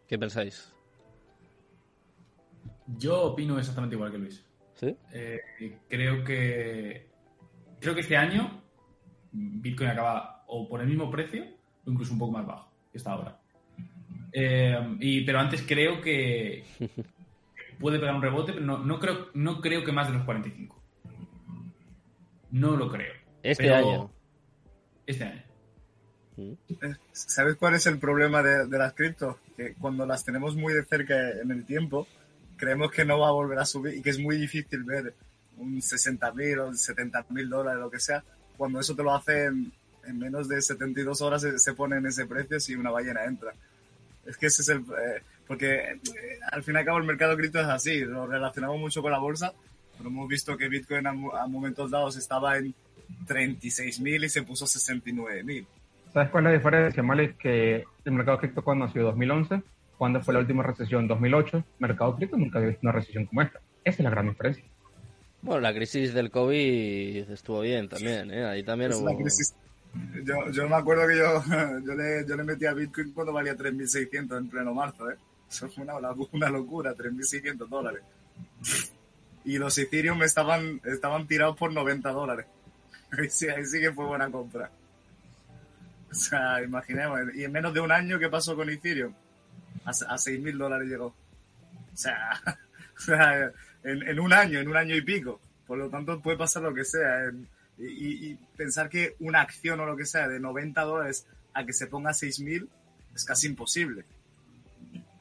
¿Qué 0.08 0.20
pensáis? 0.20 0.74
Yo 2.98 3.24
opino 3.24 3.58
exactamente 3.58 3.96
igual 3.96 4.12
que 4.12 4.18
Luis. 4.18 4.46
¿Sí? 4.76 4.96
Eh, 5.14 5.80
creo 5.88 6.24
que 6.24 7.10
creo 7.80 7.96
que 7.96 8.02
este 8.02 8.18
año 8.18 8.62
Bitcoin 9.32 9.90
acaba 9.90 10.44
o 10.48 10.68
por 10.68 10.82
el 10.82 10.88
mismo 10.88 11.10
precio 11.10 11.46
o 11.86 11.92
incluso 11.92 12.14
un 12.14 12.20
poco 12.20 12.34
más 12.34 12.46
bajo 12.46 12.72
que 12.92 12.98
está 12.98 13.12
ahora. 13.12 13.40
Eh, 14.38 14.98
y, 15.00 15.22
pero 15.22 15.40
antes 15.40 15.64
creo 15.66 16.02
que 16.02 16.66
puede 17.80 18.00
pegar 18.00 18.16
un 18.16 18.22
rebote, 18.22 18.52
pero 18.54 18.66
no, 18.66 19.00
creo, 19.00 19.30
no 19.34 19.62
creo 19.62 19.86
que 19.86 19.94
más 19.94 20.10
de 20.10 20.16
los 20.16 20.26
45. 20.26 20.84
No 22.52 22.76
lo 22.76 22.92
creo. 22.92 23.14
Este 23.42 23.74
año. 23.74 24.12
Este 25.06 25.24
año. 25.24 25.44
Eh, 26.38 26.58
¿Sabes 27.14 27.56
cuál 27.56 27.76
es 27.76 27.86
el 27.86 27.98
problema 27.98 28.44
de, 28.44 28.68
de 28.68 28.78
las 28.78 28.94
criptos? 28.94 29.38
Que 29.56 29.74
cuando 29.76 30.06
las 30.06 30.26
tenemos 30.26 30.56
muy 30.56 30.74
de 30.74 30.84
cerca 30.84 31.16
en 31.42 31.52
el 31.52 31.66
tiempo, 31.66 32.06
creemos 32.58 32.92
que 32.92 33.06
no 33.06 33.20
va 33.20 33.30
a 33.30 33.32
volver 33.32 33.60
a 33.60 33.66
subir 33.66 33.96
y 33.96 34.02
que 34.02 34.10
es 34.10 34.20
muy 34.20 34.38
difícil 34.38 34.84
ver 34.84 35.14
un 35.58 35.82
60 35.82 36.34
mil 36.34 36.60
o 36.60 36.74
70 36.74 37.26
mil 37.30 37.50
dólares, 37.50 37.80
lo 37.80 37.90
que 37.90 38.02
sea, 38.02 38.22
cuando 38.58 38.82
eso 38.82 38.96
te 38.96 39.04
lo 39.04 39.16
hacen 39.16 39.72
en 40.06 40.20
menos 40.20 40.48
de 40.48 40.62
72 40.62 41.22
horas 41.22 41.46
se, 41.56 41.74
pone 41.74 41.98
en 41.98 42.06
ese 42.06 42.26
precio 42.26 42.60
si 42.60 42.76
una 42.76 42.92
ballena 42.92 43.26
entra. 43.26 43.54
Es 44.26 44.38
que 44.38 44.48
ese 44.48 44.62
es 44.62 44.70
el... 44.70 44.80
Eh, 44.80 45.22
porque 45.48 45.76
eh, 45.76 46.00
al 46.52 46.64
fin 46.64 46.76
y 46.76 46.78
al 46.80 46.86
cabo 46.86 46.98
el 46.98 47.04
mercado 47.04 47.38
cripto 47.38 47.60
es 47.60 47.68
así, 47.68 48.00
lo 48.00 48.26
relacionamos 48.26 48.80
mucho 48.80 49.02
con 49.02 49.12
la 49.12 49.20
bolsa, 49.20 49.54
pero 49.98 50.10
hemos 50.10 50.28
visto 50.28 50.58
que 50.58 50.68
Bitcoin 50.68 51.06
a, 51.08 51.14
momentos 51.48 51.92
dados 51.92 52.18
estaba 52.18 52.58
en 52.58 52.74
36 53.28 54.00
mil 54.00 54.24
y 54.24 54.30
se 54.30 54.44
puso 54.44 54.66
69 54.66 55.44
mil. 55.44 55.68
¿Sabes 56.14 56.30
cuál 56.30 56.46
es 56.46 56.52
la 56.52 56.58
diferencia, 56.58 57.04
Malik? 57.04 57.38
Que 57.38 57.84
el 58.06 58.12
mercado 58.12 58.40
cripto 58.40 58.64
cuando 58.64 58.86
nació 58.86 59.04
2011, 59.04 59.62
cuando 59.98 60.22
fue 60.22 60.34
la 60.34 60.40
última 60.40 60.64
recesión 60.64 61.08
2008, 61.08 61.58
el 61.58 61.64
mercado 61.80 62.16
cripto 62.16 62.38
nunca 62.38 62.58
había 62.58 62.70
visto 62.70 62.88
una 62.88 62.94
recesión 62.94 63.26
como 63.26 63.42
esta. 63.42 63.60
Esa 63.84 63.98
es 63.98 64.04
la 64.04 64.10
gran 64.10 64.30
diferencia. 64.30 64.64
Bueno, 65.42 65.62
la 65.62 65.74
crisis 65.74 66.14
del 66.14 66.32
COVID 66.32 67.30
estuvo 67.30 67.62
bien 67.62 67.88
también, 67.88 68.32
¿eh? 68.32 68.46
Ahí 68.46 68.64
también 68.64 68.94
hubo... 68.94 69.06
Yo, 70.24 70.50
yo 70.52 70.68
me 70.68 70.76
acuerdo 70.76 71.08
que 71.08 71.18
yo, 71.18 71.44
yo, 71.86 71.94
le, 71.94 72.26
yo 72.28 72.36
le 72.36 72.44
metí 72.44 72.66
a 72.66 72.74
Bitcoin 72.74 73.12
cuando 73.12 73.34
valía 73.34 73.56
3.600 73.56 74.38
en 74.38 74.50
pleno 74.50 74.74
marzo, 74.74 75.10
¿eh? 75.10 75.18
Eso 75.50 75.70
fue 75.70 75.84
una, 75.84 75.96
una 76.32 76.50
locura, 76.50 76.96
3.600 76.96 77.68
dólares. 77.68 78.02
Y 79.44 79.58
los 79.58 79.78
Ethereum 79.78 80.24
estaban, 80.24 80.82
estaban 80.84 81.28
tirados 81.28 81.56
por 81.56 81.72
90 81.72 82.10
dólares. 82.12 82.46
Ahí 83.12 83.30
sí, 83.30 83.48
sí 83.66 83.80
que 83.80 83.92
fue 83.92 84.06
buena 84.06 84.30
compra. 84.30 84.70
O 86.10 86.14
sea, 86.14 86.64
imaginemos. 86.64 87.20
Y 87.36 87.44
en 87.44 87.52
menos 87.52 87.74
de 87.74 87.80
un 87.80 87.92
año, 87.92 88.18
¿qué 88.18 88.30
pasó 88.30 88.56
con 88.56 88.70
Ethereum? 88.70 89.14
A, 89.86 89.92
a 89.92 90.16
6.000 90.16 90.58
dólares 90.58 90.90
llegó. 90.90 91.08
O 91.08 91.98
sea, 91.98 92.42
o 92.98 93.00
sea 93.00 93.52
en, 93.86 94.20
un 94.20 94.34
año, 94.34 94.60
en 94.60 94.68
un 94.68 94.78
año 94.78 94.96
y 94.96 95.02
pico. 95.02 95.40
Por 95.68 95.78
lo 95.78 95.90
tanto, 95.90 96.20
puede 96.22 96.38
pasar 96.38 96.64
lo 96.64 96.74
que 96.74 96.84
sea. 96.84 97.32
Y, 97.78 98.36
pensar 98.56 98.90
que 98.90 99.16
una 99.20 99.42
acción 99.42 99.80
o 99.80 99.86
lo 99.86 99.98
que 99.98 100.06
sea 100.06 100.28
de 100.28 100.40
90 100.40 100.82
dólares 100.82 101.28
a 101.54 101.66
que 101.66 101.74
se 101.74 101.88
ponga 101.88 102.12
6.000 102.12 102.68
es 103.14 103.26
casi 103.26 103.48
imposible. 103.48 104.06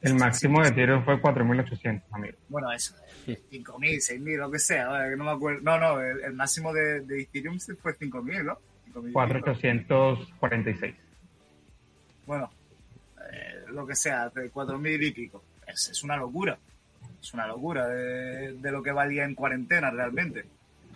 El 0.01 0.15
máximo 0.15 0.61
de 0.61 0.69
Ethereum 0.69 1.03
fue 1.03 1.21
4.800, 1.21 2.03
amigo. 2.11 2.37
Bueno, 2.47 2.71
eso, 2.71 2.95
5.000, 3.25 3.51
6.000, 3.51 4.37
lo 4.37 4.51
que 4.51 4.59
sea. 4.59 5.07
No 5.15 5.23
me 5.23 5.31
acuerdo. 5.31 5.61
No, 5.61 5.79
no, 5.79 5.99
el, 5.99 6.33
máximo 6.33 6.71
de, 6.73 7.21
Ethereum 7.21 7.59
fue 7.81 7.97
5.000, 7.97 8.43
¿no? 8.43 8.59
4.846. 8.93 10.95
Bueno, 12.25 12.49
eh, 13.31 13.65
lo 13.71 13.85
que 13.85 13.95
sea, 13.95 14.31
4.000 14.31 15.07
y 15.07 15.11
pico. 15.11 15.43
es 15.67 16.03
una 16.03 16.17
locura 16.17 16.57
es 17.25 17.33
una 17.33 17.47
locura 17.47 17.87
de, 17.87 18.71
lo 18.71 18.83
que 18.83 18.91
valía 18.91 19.25
en 19.25 19.33
cuarentena 19.33 19.89
realmente. 19.89 20.45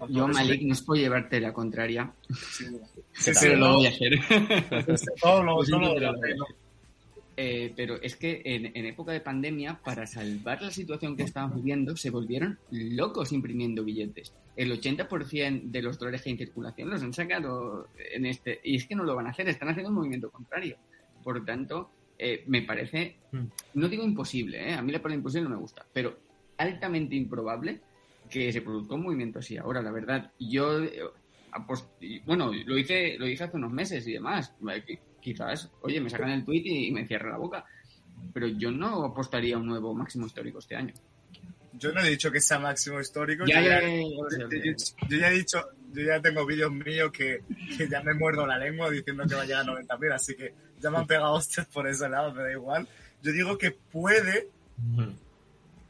Yo, 0.08 0.28
Malik, 0.28 0.62
no 0.62 0.74
es 0.74 0.82
por 0.82 0.98
llevarte 0.98 1.40
la 1.40 1.52
contraria, 1.54 2.14
Sí, 2.30 2.66
sí, 3.14 3.34
sí, 3.34 3.40
pero 3.42 3.56
lo 3.58 3.76
voy 3.76 3.86
a 3.88 3.90
hacer. 3.90 4.20
todo 5.22 5.44
lo- 5.44 5.60
a 5.62 5.64
hacer. 6.12 6.36
Eh, 7.42 7.72
pero 7.76 7.96
es 8.02 8.18
que 8.18 8.42
en, 8.44 8.66
en 8.76 8.86
época 8.86 9.14
de 9.14 9.22
pandemia, 9.22 9.80
para 9.82 10.06
salvar 10.06 10.62
la 10.62 10.72
situación 10.72 11.16
que 11.16 11.24
estábamos 11.24 11.58
viviendo, 11.58 11.96
se 11.96 12.10
volvieron 12.10 12.60
locos 12.70 13.32
imprimiendo 13.32 13.82
billetes. 13.84 14.34
El 14.58 14.72
80% 14.78 15.62
de 15.72 15.82
los 15.82 15.98
dólares 15.98 16.22
que 16.22 16.30
hay 16.30 16.34
en 16.34 16.38
circulación 16.40 16.90
los 16.90 17.02
han 17.02 17.14
sacado 17.14 17.88
en 18.14 18.26
este. 18.26 18.60
Y 18.64 18.76
es 18.76 18.86
que 18.86 18.96
no 18.96 19.06
lo 19.06 19.16
van 19.16 19.28
a 19.28 19.30
hacer, 19.30 19.48
están 19.48 19.70
haciendo 19.70 19.90
un 19.90 19.96
movimiento 19.96 20.30
contrario. 20.30 20.76
Por 21.24 21.46
tanto, 21.46 21.90
eh, 22.18 22.44
me 22.48 22.64
parece, 22.64 23.16
no 23.74 23.88
digo 23.88 24.04
imposible, 24.04 24.72
¿eh? 24.72 24.74
a 24.74 24.82
mí 24.82 24.92
la 24.92 25.00
palabra 25.00 25.16
imposible 25.20 25.44
no 25.48 25.56
me 25.56 25.62
gusta, 25.62 25.86
pero 25.94 26.18
altamente 26.58 27.16
improbable 27.16 27.80
que 28.30 28.52
se 28.54 28.62
produzca 28.62 28.96
un 28.96 29.04
movimiento 29.04 29.40
así 29.40 29.58
ahora, 29.58 29.82
la 29.82 29.92
verdad. 29.92 30.32
Yo, 30.40 30.84
eh, 30.84 31.02
bueno, 32.26 32.52
lo 32.66 32.78
hice, 32.78 33.18
lo 33.18 33.28
hice 33.28 33.44
hace 33.46 33.58
unos 33.58 33.72
meses 33.72 34.08
y 34.08 34.14
demás. 34.14 34.54
Qui- 34.62 35.00
Quizás, 35.22 35.70
oye, 35.82 36.00
me 36.00 36.10
sacan 36.10 36.30
el 36.30 36.46
tweet 36.46 36.62
y, 36.64 36.88
y 36.88 36.92
me 36.92 37.06
cierra 37.06 37.32
la 37.32 37.38
boca. 37.38 37.66
Pero 38.34 38.48
yo 38.48 38.72
no 38.72 39.04
apostaría 39.04 39.56
a 39.56 39.58
un 39.60 39.66
nuevo 39.68 39.94
máximo 39.94 40.26
histórico 40.28 40.60
este 40.60 40.76
año. 40.76 40.94
Yo 41.74 41.92
no 41.92 42.02
he 42.02 42.10
dicho 42.10 42.32
que 42.32 42.40
sea 42.42 42.58
máximo 42.60 43.00
histórico. 43.02 43.46
Ya, 43.46 43.62
yo, 43.62 43.70
ya, 43.70 43.80
yo- 44.64 44.72
yo 45.10 45.18
ya 45.18 45.30
he 45.30 45.34
dicho, 45.34 45.62
yo 45.94 46.02
ya 46.04 46.22
tengo 46.22 46.46
vídeos 46.46 46.72
míos 46.72 47.12
que, 47.12 47.42
que 47.78 47.88
ya 47.90 48.02
me 48.02 48.14
muerdo 48.14 48.46
la 48.48 48.58
lengua 48.58 48.90
diciendo 48.90 49.24
que 49.28 49.36
va 49.36 49.42
a 49.42 49.46
llegar 49.46 49.62
a 49.70 49.74
90.000, 49.74 50.14
así 50.14 50.36
que 50.36 50.54
ya 50.80 50.90
me 50.90 50.98
han 51.00 51.08
pegado 51.08 51.34
hostias 51.34 51.68
por 51.68 51.88
ese 51.88 52.08
lado, 52.10 52.34
me 52.34 52.44
da 52.44 52.52
igual. 52.52 52.88
Yo 53.22 53.32
digo 53.34 53.58
que 53.58 53.72
puede 53.72 54.48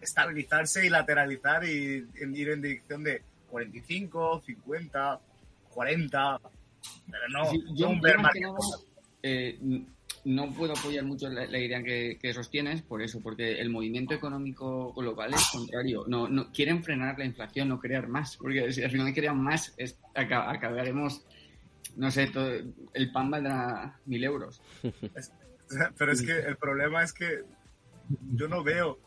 estabilizarse 0.01 0.85
y 0.85 0.89
lateralizar 0.89 1.63
y 1.65 2.05
ir 2.33 2.49
en 2.49 2.61
dirección 2.61 3.03
de 3.03 3.21
45, 3.49 4.41
50, 4.45 5.19
40, 5.73 6.39
pero 7.11 7.29
no, 7.29 7.45
Sí, 7.51 7.57
no 7.67 7.75
yo, 7.75 7.89
un 7.89 8.01
yo 8.01 8.19
más 8.21 8.33
que 8.33 8.39
nada, 8.41 8.57
eh, 9.23 9.59
no 10.25 10.51
puedo 10.53 10.73
apoyar 10.73 11.03
mucho 11.05 11.29
la, 11.29 11.45
la 11.45 11.57
idea 11.59 11.81
que, 11.81 12.17
que 12.21 12.33
sostienes 12.33 12.81
por 12.81 13.01
eso, 13.01 13.19
porque 13.21 13.59
el 13.59 13.69
movimiento 13.69 14.13
económico 14.13 14.93
global 14.93 15.33
es 15.33 15.47
contrario. 15.51 16.03
No, 16.07 16.27
no 16.27 16.51
quieren 16.51 16.83
frenar 16.83 17.17
la 17.17 17.25
inflación, 17.25 17.69
no 17.69 17.79
crear 17.79 18.07
más, 18.07 18.37
porque 18.37 18.71
si 18.73 18.83
al 18.83 18.91
final 18.91 19.13
crean 19.13 19.41
más, 19.41 19.73
es- 19.77 19.97
acabaremos, 20.13 21.25
no 21.95 22.11
sé, 22.11 22.27
todo- 22.27 22.51
el 22.93 23.11
pan 23.11 23.31
valdrá 23.31 23.99
mil 24.05 24.23
euros. 24.23 24.61
Pero 25.97 26.11
es 26.11 26.21
que 26.21 26.31
el 26.39 26.57
problema 26.57 27.03
es 27.03 27.13
que 27.13 27.43
yo 28.33 28.47
no 28.47 28.63
veo 28.63 28.99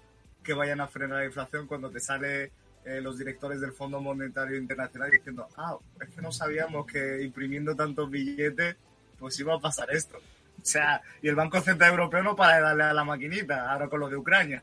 que 0.43 0.55
vayan 0.55 0.81
a 0.81 0.89
frenar 0.89 1.21
la 1.21 1.25
inflación 1.27 1.67
cuando 1.67 1.91
te 1.91 2.01
sale 2.01 2.53
eh, 2.85 3.01
los 3.01 3.19
directores 3.19 3.61
del 3.61 3.73
Fondo 3.73 4.01
Monetario 4.01 4.57
Internacional 4.57 5.11
diciendo, 5.11 5.47
ah, 5.57 5.77
es 6.01 6.09
que 6.11 6.21
no 6.21 6.33
sabíamos 6.33 6.87
que 6.87 7.23
imprimiendo 7.23 7.77
tantos 7.77 8.11
billetes, 8.11 8.77
pues 9.19 9.39
iba 9.39 9.55
a 9.55 9.59
pasar 9.59 9.89
esto. 9.93 10.17
O 10.17 10.65
sea, 10.65 11.01
y 11.23 11.29
el 11.29 11.35
Banco 11.35 11.61
Central 11.61 11.91
Europeo 11.91 12.23
no 12.23 12.37
para 12.37 12.57
de 12.57 12.63
darle 12.63 12.83
a 12.85 12.93
la 12.93 13.05
maquinita, 13.05 13.71
ahora 13.71 13.89
con 13.89 14.01
lo 14.01 14.09
de 14.09 14.17
Ucrania. 14.17 14.63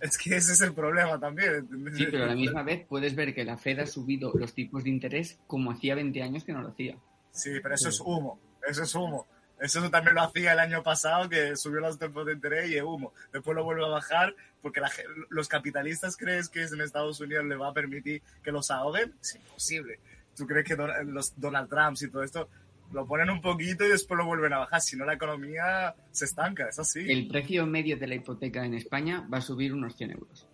Es 0.00 0.16
que 0.16 0.36
ese 0.36 0.52
es 0.52 0.60
el 0.62 0.72
problema 0.72 1.18
también. 1.20 1.68
Sí, 1.94 2.06
pero 2.10 2.24
a 2.24 2.28
la 2.28 2.34
misma 2.34 2.62
vez 2.62 2.86
puedes 2.88 3.14
ver 3.14 3.34
que 3.34 3.44
la 3.44 3.58
Fed 3.58 3.80
ha 3.80 3.86
subido 3.86 4.32
los 4.34 4.54
tipos 4.54 4.82
de 4.84 4.90
interés 4.90 5.38
como 5.46 5.70
hacía 5.72 5.94
20 5.94 6.22
años 6.22 6.44
que 6.44 6.52
no 6.52 6.62
lo 6.62 6.68
hacía. 6.68 6.96
Sí, 7.32 7.50
pero 7.62 7.74
eso 7.74 7.90
es 7.90 8.00
humo, 8.00 8.40
eso 8.66 8.82
es 8.82 8.94
humo. 8.94 9.26
Eso 9.60 9.90
también 9.90 10.14
lo 10.14 10.22
hacía 10.22 10.52
el 10.54 10.58
año 10.58 10.82
pasado, 10.82 11.28
que 11.28 11.54
subió 11.56 11.80
los 11.80 11.98
tipos 11.98 12.24
de 12.26 12.32
interés 12.32 12.70
y 12.70 12.76
es 12.76 12.82
humo. 12.82 13.12
Después 13.32 13.54
lo 13.54 13.62
vuelve 13.64 13.84
a 13.84 13.88
bajar 13.88 14.34
porque 14.62 14.80
la 14.80 14.90
los 15.28 15.48
capitalistas 15.48 16.16
crees 16.16 16.48
que 16.48 16.62
en 16.64 16.80
Estados 16.80 17.20
Unidos 17.20 17.44
le 17.44 17.56
va 17.56 17.68
a 17.68 17.72
permitir 17.74 18.22
que 18.42 18.52
los 18.52 18.70
ahoguen. 18.70 19.14
Es 19.20 19.34
imposible. 19.36 20.00
¿Tú 20.36 20.46
crees 20.46 20.64
que 20.66 20.76
Don- 20.76 21.12
los 21.12 21.38
Donald 21.38 21.68
Trump 21.68 21.96
y 22.00 22.08
todo 22.10 22.22
esto 22.22 22.48
lo 22.92 23.06
ponen 23.06 23.28
un 23.30 23.40
poquito 23.42 23.84
y 23.84 23.88
después 23.90 24.16
lo 24.16 24.24
vuelven 24.24 24.52
a 24.54 24.58
bajar? 24.58 24.80
Si 24.80 24.96
no, 24.96 25.04
la 25.04 25.14
economía 25.14 25.94
se 26.10 26.24
estanca, 26.24 26.68
es 26.68 26.78
así. 26.78 27.00
El 27.10 27.28
precio 27.28 27.66
medio 27.66 27.96
de 27.98 28.06
la 28.06 28.14
hipoteca 28.14 28.64
en 28.64 28.74
España 28.74 29.26
va 29.32 29.38
a 29.38 29.42
subir 29.42 29.74
unos 29.74 29.94
100 29.96 30.10
euros. 30.12 30.46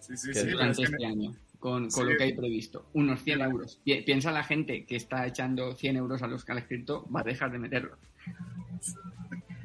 Sí, 0.00 0.16
sí, 0.16 0.28
que 0.32 0.40
sí. 0.40 0.46
durante 0.50 0.82
es 0.82 0.88
que 0.88 0.94
este 0.94 1.06
año, 1.06 1.34
con, 1.60 1.82
con 1.82 1.90
Sí. 1.90 2.02
lo 2.12 2.16
que 2.18 2.24
hay 2.24 2.32
previsto. 2.34 2.86
Unos 2.94 3.22
100 3.22 3.40
euros. 3.42 3.80
Pi- 3.84 4.02
Piensa 4.02 4.32
la 4.32 4.42
gente 4.42 4.84
que 4.84 4.96
está 4.96 5.24
echando 5.26 5.74
100 5.74 5.96
euros 5.96 6.22
a 6.22 6.26
los 6.26 6.44
que 6.44 6.52
al 6.52 6.66
cripto, 6.66 7.06
va 7.14 7.20
a 7.20 7.24
dejar 7.24 7.52
de 7.52 7.58
meterlo. 7.60 7.96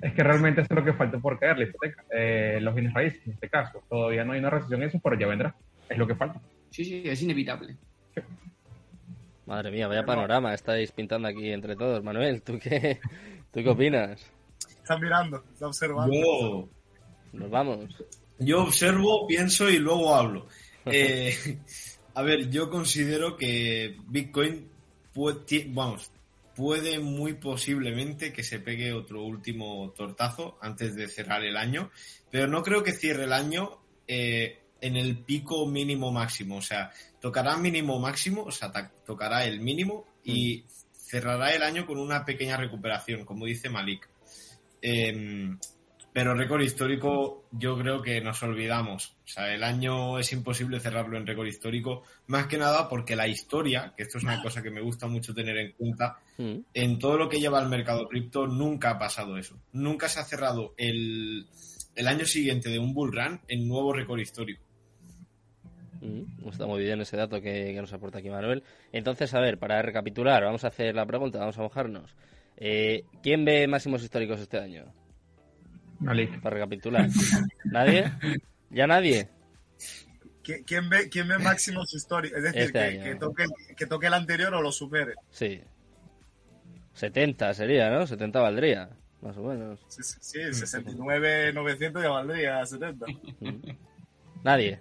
Es 0.02 0.14
que 0.14 0.24
realmente 0.24 0.62
eso 0.62 0.72
es 0.74 0.78
lo 0.80 0.86
que 0.86 0.94
falta 0.94 1.18
por 1.18 1.40
caer, 1.40 1.58
la 1.58 1.64
hipoteca. 1.64 2.04
Eh, 2.16 2.60
los 2.62 2.76
bienes 2.76 2.94
raíces, 2.94 3.22
en 3.26 3.34
este 3.34 3.50
caso. 3.50 3.82
Todavía 3.90 4.24
no 4.24 4.34
hay 4.34 4.40
una 4.40 4.52
recesión 4.52 4.84
en 4.84 4.90
eso, 4.90 5.00
pero 5.04 5.18
ya 5.20 5.26
vendrá. 5.26 5.56
Es 5.90 5.98
lo 5.98 6.06
que 6.06 6.14
falta. 6.16 6.40
Sí, 6.70 6.86
sí, 6.86 7.02
es 7.06 7.22
inevitable. 7.24 7.76
Madre 9.46 9.72
mía, 9.72 9.88
vaya 9.88 10.06
panorama 10.06 10.54
estáis 10.54 10.92
pintando 10.92 11.28
aquí 11.28 11.52
entre 11.52 11.76
todos. 11.76 12.04
Manuel, 12.04 12.42
¿tú 12.42 12.60
qué, 12.60 13.00
¿tú 13.54 13.62
qué 13.64 13.70
opinas? 13.70 14.32
está 14.82 14.98
mirando, 15.00 15.44
está 15.54 15.68
observando. 15.68 16.14
Yo, 16.16 16.70
Nos 17.34 17.50
vamos. 17.50 17.86
yo 18.40 18.64
observo, 18.64 19.26
pienso 19.28 19.70
y 19.70 19.80
luego 19.80 20.14
hablo. 20.16 20.48
Eh, 20.88 21.34
a 22.16 22.22
ver, 22.24 22.50
yo 22.50 22.70
considero 22.70 23.36
que 23.36 23.98
Bitcoin 24.08 24.70
puede, 25.14 25.66
vamos, 25.68 26.10
puede 26.56 27.00
muy 27.00 27.34
posiblemente 27.34 28.32
que 28.32 28.44
se 28.44 28.60
pegue 28.60 28.94
otro 28.94 29.24
último 29.24 29.94
tortazo 29.96 30.58
antes 30.62 30.96
de 30.96 31.10
cerrar 31.10 31.44
el 31.44 31.58
año, 31.58 31.92
pero 32.32 32.48
no 32.48 32.64
creo 32.64 32.84
que 32.84 32.94
cierre 32.94 33.26
el 33.26 33.34
año 33.34 33.80
eh, 34.08 34.62
en 34.80 34.96
el 34.96 35.18
pico 35.18 35.68
mínimo 35.68 36.12
máximo. 36.12 36.58
O 36.58 36.62
sea, 36.62 36.92
tocará 37.20 37.58
mínimo 37.58 38.00
máximo, 38.00 38.44
o 38.44 38.52
sea, 38.52 38.72
tocará 39.06 39.46
el 39.46 39.60
mínimo 39.60 40.06
y 40.24 40.64
cerrará 40.94 41.54
el 41.54 41.64
año 41.64 41.86
con 41.86 42.00
una 42.00 42.24
pequeña 42.24 42.56
recuperación, 42.56 43.26
como 43.26 43.46
dice 43.46 43.70
Malik. 43.70 44.08
Em, 44.82 45.60
pero 46.16 46.34
récord 46.34 46.62
histórico, 46.62 47.44
yo 47.52 47.78
creo 47.78 48.02
que 48.02 48.22
nos 48.22 48.42
olvidamos. 48.42 49.18
O 49.26 49.28
sea, 49.28 49.54
el 49.54 49.62
año 49.64 50.18
es 50.18 50.32
imposible 50.32 50.80
cerrarlo 50.80 51.18
en 51.18 51.28
récord 51.28 51.46
histórico, 51.46 52.04
más 52.28 52.48
que 52.48 52.58
nada 52.58 52.88
porque 52.88 53.18
la 53.18 53.28
historia, 53.28 53.94
que 53.98 54.04
esto 54.04 54.20
es 54.20 54.24
una 54.24 54.42
cosa 54.42 54.64
que 54.64 54.72
me 54.72 54.80
gusta 54.80 55.08
mucho 55.08 55.34
tener 55.34 55.58
en 55.58 55.74
cuenta, 55.74 56.18
Mm. 56.38 56.60
en 56.74 57.00
todo 57.00 57.18
lo 57.18 57.28
que 57.28 57.42
lleva 57.42 57.60
al 57.60 57.68
mercado 57.68 58.08
cripto 58.08 58.48
nunca 58.48 58.92
ha 58.92 58.98
pasado 58.98 59.38
eso. 59.38 59.60
Nunca 59.74 60.08
se 60.08 60.22
ha 60.22 60.24
cerrado 60.24 60.74
el, 60.78 61.48
el 61.96 62.08
año 62.08 62.26
siguiente 62.26 62.70
de 62.70 62.80
un 62.80 62.94
bull 62.94 63.12
run 63.14 63.42
en 63.50 63.68
nuevo 63.68 63.92
récord 63.92 64.20
histórico. 64.22 64.64
Mm, 66.00 66.48
Está 66.48 66.66
muy 66.66 66.82
bien 66.82 67.02
ese 67.02 67.18
dato 67.18 67.42
que, 67.42 67.74
que 67.74 67.82
nos 67.82 67.92
aporta 67.92 68.20
aquí 68.20 68.30
Manuel. 68.30 68.64
Entonces, 68.94 69.34
a 69.34 69.42
ver, 69.42 69.58
para 69.58 69.82
recapitular, 69.82 70.44
vamos 70.46 70.64
a 70.64 70.68
hacer 70.70 70.96
la 70.96 71.06
pregunta, 71.06 71.40
vamos 71.40 71.58
a 71.58 71.62
mojarnos. 71.62 72.16
Eh, 72.56 73.04
¿Quién 73.22 73.44
ve 73.44 73.68
máximos 73.68 74.02
históricos 74.02 74.40
este 74.40 74.60
año? 74.60 74.86
Malik. 76.00 76.42
Para 76.42 76.56
recapitular. 76.56 77.08
¿Nadie? 77.66 78.12
¿Ya 78.70 78.88
nadie? 78.88 79.30
¿Qui- 80.44 80.64
¿Quién 80.66 80.90
ve, 80.90 81.10
quién 81.10 81.28
ve 81.28 81.38
máximos 81.40 81.94
históricos? 81.94 82.38
Es 82.38 82.44
decir, 82.44 82.62
Este 82.62 82.98
que, 83.00 83.04
que 83.04 83.16
toque, 83.16 83.46
que 83.76 83.86
toque 83.88 84.08
el 84.08 84.14
anterior 84.14 84.54
o 84.54 84.62
lo 84.62 84.72
supere. 84.72 85.14
Sí. 85.32 85.62
70 86.94 87.54
sería, 87.54 87.90
¿no? 87.90 88.06
70 88.08 88.40
valdría, 88.40 88.90
más 89.22 89.36
o 89.38 89.44
menos. 89.44 89.80
Sí, 89.90 90.04
sí, 90.04 90.16
sí, 90.22 90.54
69, 90.54 91.52
900 91.54 92.04
ya 92.04 92.10
valdría 92.10 92.66
70. 92.66 93.06
Mm. 93.40 93.60
¿Nadie? 94.44 94.80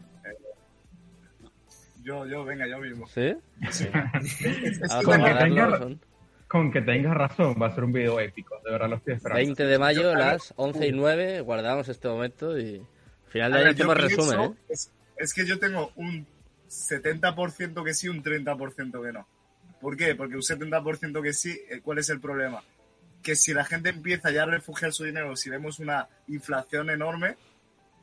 Yo, 2.03 2.27
yo, 2.27 2.45
venga, 2.45 2.67
yo 2.69 2.79
mismo. 2.79 3.07
¿Sí? 3.09 3.35
Sí. 3.71 3.89
Es- 4.23 4.81
es 4.83 4.89
Vamos 4.89 4.99
que 5.01 5.05
con 5.07 5.23
a 5.23 5.25
que 5.39 5.45
tenga- 5.45 5.97
Con 6.55 6.71
que 6.71 6.83
tengas 6.83 7.15
razón, 7.17 7.57
va 7.61 7.67
a 7.67 7.75
ser 7.75 7.83
un 7.83 7.93
video 7.93 8.21
épico. 8.21 8.55
De 8.65 8.71
verdad 8.71 8.89
lo 8.89 8.95
estoy 8.95 9.15
esperando. 9.15 9.45
20 9.45 9.65
de 9.65 9.77
mayo, 9.77 10.03
Yo- 10.03 10.15
las 10.15 10.55
11 10.55 10.87
y 10.87 10.93
9, 10.93 11.41
guardamos 11.41 11.89
este 11.89 12.07
momento 12.07 12.57
y 12.57 12.81
final 13.27 13.51
de 13.51 13.59
año 13.59 13.71
hacemos 13.71 13.97
resumen, 13.97 14.41
¿eh? 14.41 14.55
es, 14.69 14.93
es 15.17 15.35
que 15.35 15.45
yo 15.47 15.59
tengo 15.59 15.91
un 15.97 16.25
70% 16.69 17.83
que 17.85 17.93
sí, 17.93 18.09
un 18.09 18.23
30% 18.23 19.05
que 19.05 19.13
no. 19.13 19.27
¿Por 19.81 19.97
qué? 19.97 20.15
Porque 20.15 20.37
un 20.37 20.43
70% 20.43 21.21
que 21.23 21.33
sí, 21.33 21.61
eh, 21.69 21.81
¿cuál 21.83 21.99
es 21.99 22.09
el 22.11 22.21
problema? 22.21 22.63
Que 23.21 23.35
si 23.35 23.53
la 23.53 23.65
gente 23.65 23.89
empieza 23.89 24.31
ya 24.31 24.45
a 24.45 24.47
refugiar 24.47 24.93
su 24.93 25.03
dinero, 25.03 25.35
si 25.35 25.51
vemos 25.51 25.81
una 25.81 26.07
inflación 26.29 26.89
enorme, 26.89 27.37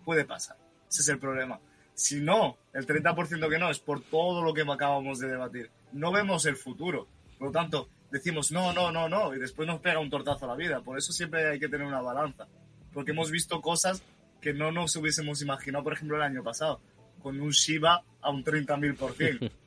puede 0.04 0.26
pasar. 0.26 0.58
Ese 0.89 1.04
es 1.04 1.08
el 1.08 1.20
problema. 1.20 1.62
Si 1.93 2.20
no, 2.20 2.58
el 2.74 2.86
30% 2.86 3.49
que 3.49 3.60
no, 3.60 3.72
es 3.72 3.80
por 3.80 4.02
todo 4.02 4.43
lo 4.43 4.54
que 4.54 4.64
acabamos 4.64 5.20
de 5.20 5.30
debatir. 5.30 5.72
No 5.93 6.12
vemos 6.12 6.45
el 6.45 6.58
futuro. 6.58 7.08
Por 7.39 7.47
lo 7.47 7.52
tanto, 7.54 7.88
decimos 8.12 8.51
no, 8.51 8.74
no, 8.74 8.91
no, 8.91 9.07
no, 9.09 9.34
y 9.34 9.39
después 9.39 9.68
nos 9.68 9.80
pega 9.80 9.99
un 9.99 10.09
tortazo 10.09 10.45
a 10.45 10.49
la 10.49 10.55
vida. 10.55 10.82
Por 10.82 10.97
eso 10.97 11.12
siempre 11.14 11.47
hay 11.49 11.59
que 11.59 11.70
tener 11.70 11.86
una 11.88 12.01
balanza. 12.01 12.47
Porque 12.93 13.12
hemos 13.12 13.32
visto 13.32 13.62
cosas 13.62 14.03
que 14.41 14.53
no 14.53 14.72
nos 14.72 14.95
hubiésemos 14.95 15.41
imaginado, 15.41 15.84
por 15.84 15.93
ejemplo, 15.93 16.18
el 16.18 16.24
año 16.24 16.43
pasado, 16.43 16.82
con 17.22 17.39
un 17.39 17.51
Shiba 17.51 18.03
a 18.22 18.30
un 18.30 18.43
30.000%. 18.43 19.51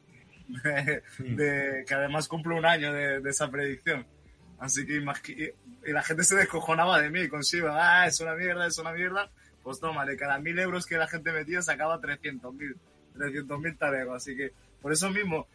de, 0.48 1.02
de- 1.18 1.84
que 1.86 1.94
además 1.94 2.28
cumple 2.28 2.54
un 2.54 2.66
año 2.66 2.92
de, 2.92 3.20
de 3.20 3.30
esa 3.30 3.50
predicción. 3.50 4.06
Así 4.58 4.86
que 4.86 4.94
y, 4.98 5.88
y 5.88 5.92
la 5.92 6.02
gente 6.02 6.22
se 6.24 6.36
descojonaba 6.36 7.00
de 7.00 7.10
mí 7.10 7.28
con 7.28 7.40
Shiba. 7.40 7.74
Ah, 7.76 8.06
es 8.06 8.20
una 8.20 8.34
mierda, 8.34 8.66
es 8.66 8.78
una 8.78 8.92
mierda. 8.92 9.30
Pues 9.62 9.80
toma, 9.80 10.04
de 10.04 10.16
cada 10.16 10.38
mil 10.38 10.58
euros 10.58 10.84
que 10.86 10.96
la 10.98 11.06
gente 11.08 11.32
metía 11.32 11.62
sacaba 11.62 11.98
300.000. 12.00 12.76
300.000 13.16 13.78
talegos. 13.78 14.16
Así 14.16 14.36
que 14.36 14.52
Por 14.82 14.92
eso 14.92 15.08
mismo, 15.10 15.46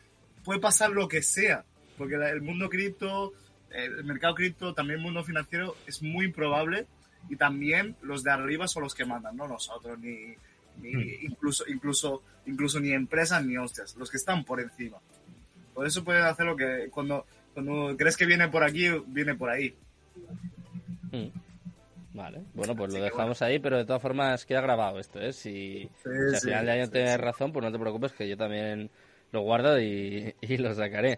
puede 0.44 0.60
pasar 0.60 0.90
lo 0.90 1.08
que 1.08 1.22
sea, 1.22 1.66
porque 2.00 2.16
el 2.16 2.42
mundo 2.42 2.70
cripto, 2.70 3.34
el 3.70 4.06
mercado 4.06 4.34
cripto, 4.34 4.74
también 4.74 5.00
el 5.00 5.06
mundo 5.06 5.22
financiero 5.22 5.76
es 5.86 6.02
muy 6.02 6.26
improbable 6.26 6.88
y 7.30 7.36
también 7.36 7.98
los 8.02 8.24
de 8.24 8.32
arriba 8.32 8.70
son 8.70 8.84
los 8.84 8.96
que 8.96 9.04
mandan, 9.04 9.36
no 9.36 9.50
nosotros, 9.50 10.00
ni, 10.00 10.34
ni 10.82 10.92
incluso, 11.24 11.66
incluso, 11.68 12.24
incluso 12.46 12.80
ni 12.80 12.94
empresas 12.94 13.46
ni 13.46 13.58
hostias, 13.58 13.98
los 13.98 14.10
que 14.10 14.16
están 14.16 14.46
por 14.46 14.62
encima. 14.62 14.98
Por 15.74 15.86
eso 15.86 16.06
pueden 16.06 16.24
hacer 16.24 16.46
lo 16.46 16.56
que 16.56 16.88
cuando, 16.90 17.26
cuando 17.54 17.96
crees 17.98 18.16
que 18.16 18.26
viene 18.26 18.48
por 18.48 18.64
aquí, 18.64 18.88
viene 19.08 19.36
por 19.36 19.50
ahí. 19.50 19.76
Mm. 21.12 21.28
Vale, 22.14 22.42
bueno, 22.54 22.76
pues 22.76 22.92
lo 22.92 23.00
Así 23.00 23.04
dejamos 23.12 23.42
ahí, 23.42 23.60
pero 23.60 23.78
de 23.78 23.86
todas 23.86 24.02
formas 24.02 24.46
queda 24.46 24.62
grabado 24.62 25.00
esto, 25.00 25.20
¿eh? 25.20 25.34
Si, 25.34 25.90
Sí, 26.04 26.10
si 26.30 26.36
al 26.36 26.42
final 26.42 26.66
de 26.66 26.72
año 26.72 26.86
sí, 26.86 26.92
tienes 26.92 27.18
razón, 27.20 27.52
pues 27.52 27.64
no 27.64 27.72
te 27.72 27.78
preocupes, 27.78 28.14
que 28.14 28.28
yo 28.28 28.38
también 28.38 28.90
lo 29.32 29.42
guardo 29.42 29.80
y, 29.80 30.34
y 30.42 30.58
lo 30.58 30.74
sacaré. 30.74 31.18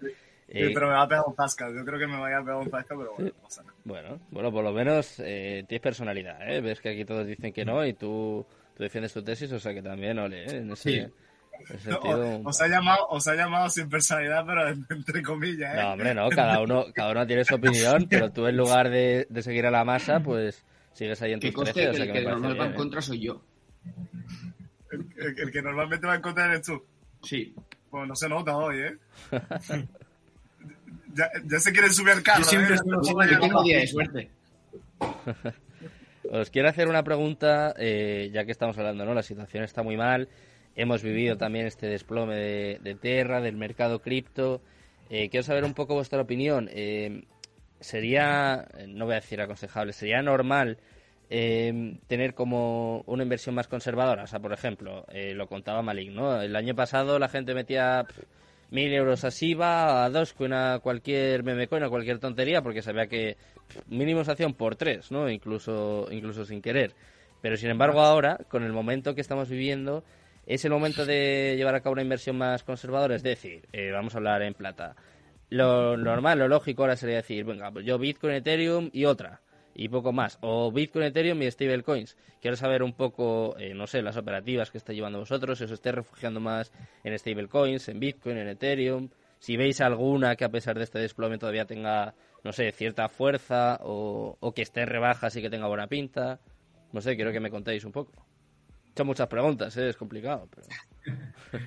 Sí, 0.51 0.57
Eh, 0.57 0.71
pero 0.73 0.87
me 0.87 0.93
va 0.93 1.03
a 1.03 1.07
pegar 1.07 1.23
un 1.27 1.35
zasca. 1.35 1.69
Yo 1.73 1.85
creo 1.85 1.97
que 1.97 2.07
me 2.07 2.19
vaya 2.19 2.39
a 2.39 2.41
pegar 2.41 2.57
un 2.57 2.69
zasca, 2.69 2.95
pero 2.97 3.13
bueno, 3.15 3.31
no 3.35 3.43
pasa 3.43 3.63
nada. 3.63 3.75
Bueno, 3.85 4.19
bueno, 4.31 4.51
por 4.51 4.63
lo 4.65 4.73
menos 4.73 5.15
eh, 5.19 5.63
tienes 5.67 5.81
personalidad, 5.81 6.41
¿eh? 6.49 6.59
Ves 6.61 6.81
que 6.81 6.89
aquí 6.89 7.05
todos 7.05 7.25
dicen 7.25 7.53
que 7.53 7.63
no 7.63 7.85
y 7.85 7.93
tú, 7.93 8.45
tú 8.75 8.83
defiendes 8.83 9.13
tu 9.13 9.23
tesis, 9.23 9.51
o 9.53 9.59
sea 9.59 9.73
que 9.73 9.81
también, 9.81 10.19
ole, 10.19 10.43
¿eh? 10.43 10.57
En 10.57 10.71
ese, 10.71 10.89
Sí. 10.91 10.97
en 10.97 11.75
ese 11.75 11.89
No, 11.89 12.01
sentido... 12.01 12.41
os, 12.43 12.59
ha 12.61 12.67
llamado, 12.67 13.07
os 13.09 13.27
ha 13.27 13.35
llamado 13.35 13.69
sin 13.69 13.87
personalidad, 13.89 14.45
pero 14.45 14.67
entre 14.67 15.21
comillas, 15.23 15.73
¿eh? 15.73 15.81
No, 15.81 15.93
hombre, 15.93 16.13
no, 16.13 16.29
cada 16.29 16.59
uno, 16.59 16.85
cada 16.93 17.11
uno 17.11 17.25
tiene 17.25 17.45
su 17.45 17.55
opinión, 17.55 18.07
pero 18.09 18.31
tú 18.31 18.45
en 18.47 18.57
lugar 18.57 18.89
de, 18.89 19.27
de 19.29 19.41
seguir 19.43 19.65
a 19.67 19.71
la 19.71 19.85
masa, 19.85 20.19
pues 20.19 20.65
sigues 20.91 21.21
ahí 21.21 21.31
en 21.31 21.39
Que 21.39 21.51
tus 21.53 21.63
trece, 21.63 21.87
o 21.87 21.91
que 21.91 21.97
sea 21.97 22.05
el 22.07 22.11
que 22.11 22.19
que 22.19 22.25
normal 22.25 22.59
va 22.59 22.65
en 22.65 22.71
¿eh? 22.73 22.75
contra 22.75 23.01
soy 23.01 23.21
yo. 23.21 23.41
El, 24.91 25.07
el- 25.15 25.39
el 25.39 25.51
que 25.51 25.61
normalmente 25.61 26.05
va 26.07 26.13
a 26.13 26.17
encontrar 26.17 26.49
eres 26.51 26.65
tú. 26.65 26.83
Sí. 27.23 27.55
Pues 27.89 28.07
no 28.07 28.15
se 28.15 28.27
nota 28.27 28.57
hoy, 28.57 28.79
¿eh? 28.79 28.97
ya, 31.16 31.30
ya 31.45 31.59
se 31.59 31.72
quieren 31.72 31.93
subir 31.93 32.14
al 32.14 32.24
carro, 32.24 32.43
Yo 32.43 32.49
siempre 32.49 32.74
¿eh? 32.74 32.76
estoy 32.76 32.91
No 32.91 33.26
Yo 33.26 33.39
tengo 33.39 33.64
día 33.64 33.80
de 33.80 33.88
suerte. 33.88 34.30
Os 36.32 36.49
quiero 36.49 36.70
hacer 36.70 36.88
una 36.88 37.03
pregunta, 37.03 37.74
eh, 37.78 38.30
ya 38.34 38.45
que 38.45 38.51
estamos 38.51 38.78
hablando, 38.78 39.05
¿no? 39.05 39.14
La 39.14 39.24
situación 39.24 39.64
está 39.64 39.84
muy 39.84 39.97
mal. 39.97 40.30
Hemos 40.76 41.03
vivido 41.03 41.36
también 41.36 41.66
este 41.66 41.88
desplome 41.88 42.36
de, 42.36 42.80
de 42.82 42.95
Terra, 42.95 43.41
del 43.41 43.57
mercado 43.57 44.01
cripto. 44.01 44.62
Eh, 45.09 45.30
quiero 45.30 45.43
saber 45.43 45.66
un 45.66 45.74
poco 45.74 45.95
vuestra 45.95 46.22
opinión. 46.22 46.70
Eh, 46.72 47.26
sería, 47.82 48.68
no 48.88 49.05
voy 49.05 49.14
a 49.14 49.20
decir 49.20 49.41
aconsejable, 49.41 49.91
sería 49.91 50.22
normal 50.22 50.78
eh, 51.34 51.97
tener 52.07 52.34
como 52.34 53.03
una 53.07 53.24
inversión 53.24 53.55
más 53.55 53.70
conservadora. 53.70 54.24
O 54.24 54.28
sea, 54.28 54.39
por 54.39 54.51
ejemplo, 54.51 55.05
eh, 55.09 55.34
lo 55.34 55.47
contaba 55.47 55.82
Malik, 55.82 56.12
¿no? 56.12 56.41
El 56.41 56.55
año 56.57 56.76
pasado 56.76 57.20
la 57.20 57.30
gente 57.30 57.53
metía 57.53 58.05
mil 58.72 58.91
euros 58.93 59.24
a 59.24 59.32
Siva, 59.32 60.03
a 60.03 60.09
Dogecoin, 60.09 60.53
a 60.53 60.80
cualquier 60.80 61.43
memecoin, 61.43 61.84
a 61.84 61.89
cualquier 61.89 62.19
tontería, 62.19 62.61
porque 62.61 62.82
sabía 62.82 63.07
que 63.07 63.38
mínimo 63.88 64.24
se 64.24 64.32
hacían 64.32 64.53
por 64.53 64.76
tres, 64.76 65.11
¿no? 65.11 65.30
Incluso, 65.30 66.07
incluso 66.09 66.45
sin 66.45 66.61
querer. 66.61 66.93
Pero 67.41 67.57
sin 67.57 67.69
embargo 67.69 68.01
ahora, 68.01 68.39
con 68.49 68.63
el 68.63 68.72
momento 68.72 69.13
que 69.13 69.22
estamos 69.22 69.49
viviendo, 69.49 70.03
es 70.45 70.63
el 70.65 70.72
momento 70.72 71.05
de 71.05 71.55
llevar 71.57 71.76
a 71.76 71.82
cabo 71.82 71.93
una 71.93 72.01
inversión 72.01 72.38
más 72.38 72.63
conservadora, 72.63 73.15
es 73.15 73.24
decir, 73.24 73.67
eh, 73.74 73.91
vamos 73.91 74.15
a 74.15 74.17
hablar 74.17 74.41
en 74.41 74.53
plata. 74.53 74.95
Lo 75.49 75.97
normal, 75.97 76.39
lo 76.39 76.47
lógico 76.47 76.84
ahora 76.84 76.95
sería 76.95 77.17
decir, 77.17 77.43
venga, 77.43 77.72
pues 77.72 77.86
yo 77.86 77.97
Bitcoin, 77.99 78.36
Ethereum 78.36 78.89
y 78.93 79.03
otra, 79.05 79.41
y 79.84 79.89
poco 79.89 80.11
más. 80.11 80.38
O 80.41 80.71
Bitcoin, 80.71 81.05
Ethereum 81.05 81.41
y 81.41 81.49
stablecoins. 81.51 82.15
Quiero 82.41 82.55
saber 82.57 82.84
un 82.84 82.93
poco, 82.93 83.55
eh, 83.57 83.73
no 83.73 83.88
sé, 83.88 84.01
las 84.01 84.17
operativas 84.17 84.69
que 84.71 84.77
estáis 84.77 84.97
llevando 84.97 85.19
vosotros, 85.19 85.57
si 85.57 85.63
os 85.65 85.71
estáis 85.71 85.95
refugiando 85.95 86.39
más 86.39 86.71
en 87.03 87.17
stablecoins, 87.17 87.88
en 87.89 87.99
Bitcoin, 87.99 88.38
en 88.38 88.47
Ethereum. 88.47 89.09
Si 89.39 89.57
veis 89.57 89.82
alguna 89.82 90.36
que 90.36 90.45
a 90.45 90.49
pesar 90.49 90.77
de 90.77 90.84
este 90.84 90.99
desplome 90.99 91.38
todavía 91.39 91.65
tenga, 91.65 92.13
no 92.43 92.51
sé, 92.51 92.71
cierta 92.71 93.09
fuerza 93.09 93.79
o, 93.82 94.38
o 94.39 94.53
que 94.53 94.61
esté 94.61 94.82
en 94.82 94.88
rebajas 94.88 95.36
y 95.36 95.41
que 95.41 95.49
tenga 95.49 95.67
buena 95.67 95.88
pinta. 95.88 96.39
No 96.91 97.01
sé, 97.01 97.15
quiero 97.15 97.32
que 97.32 97.39
me 97.39 97.49
contéis 97.49 97.84
un 97.86 97.91
poco. 97.91 98.11
Hecho 98.91 99.05
muchas 99.05 99.27
preguntas, 99.27 99.75
¿eh? 99.77 99.89
es 99.89 99.97
complicado. 99.97 100.47
Pero... 100.53 100.67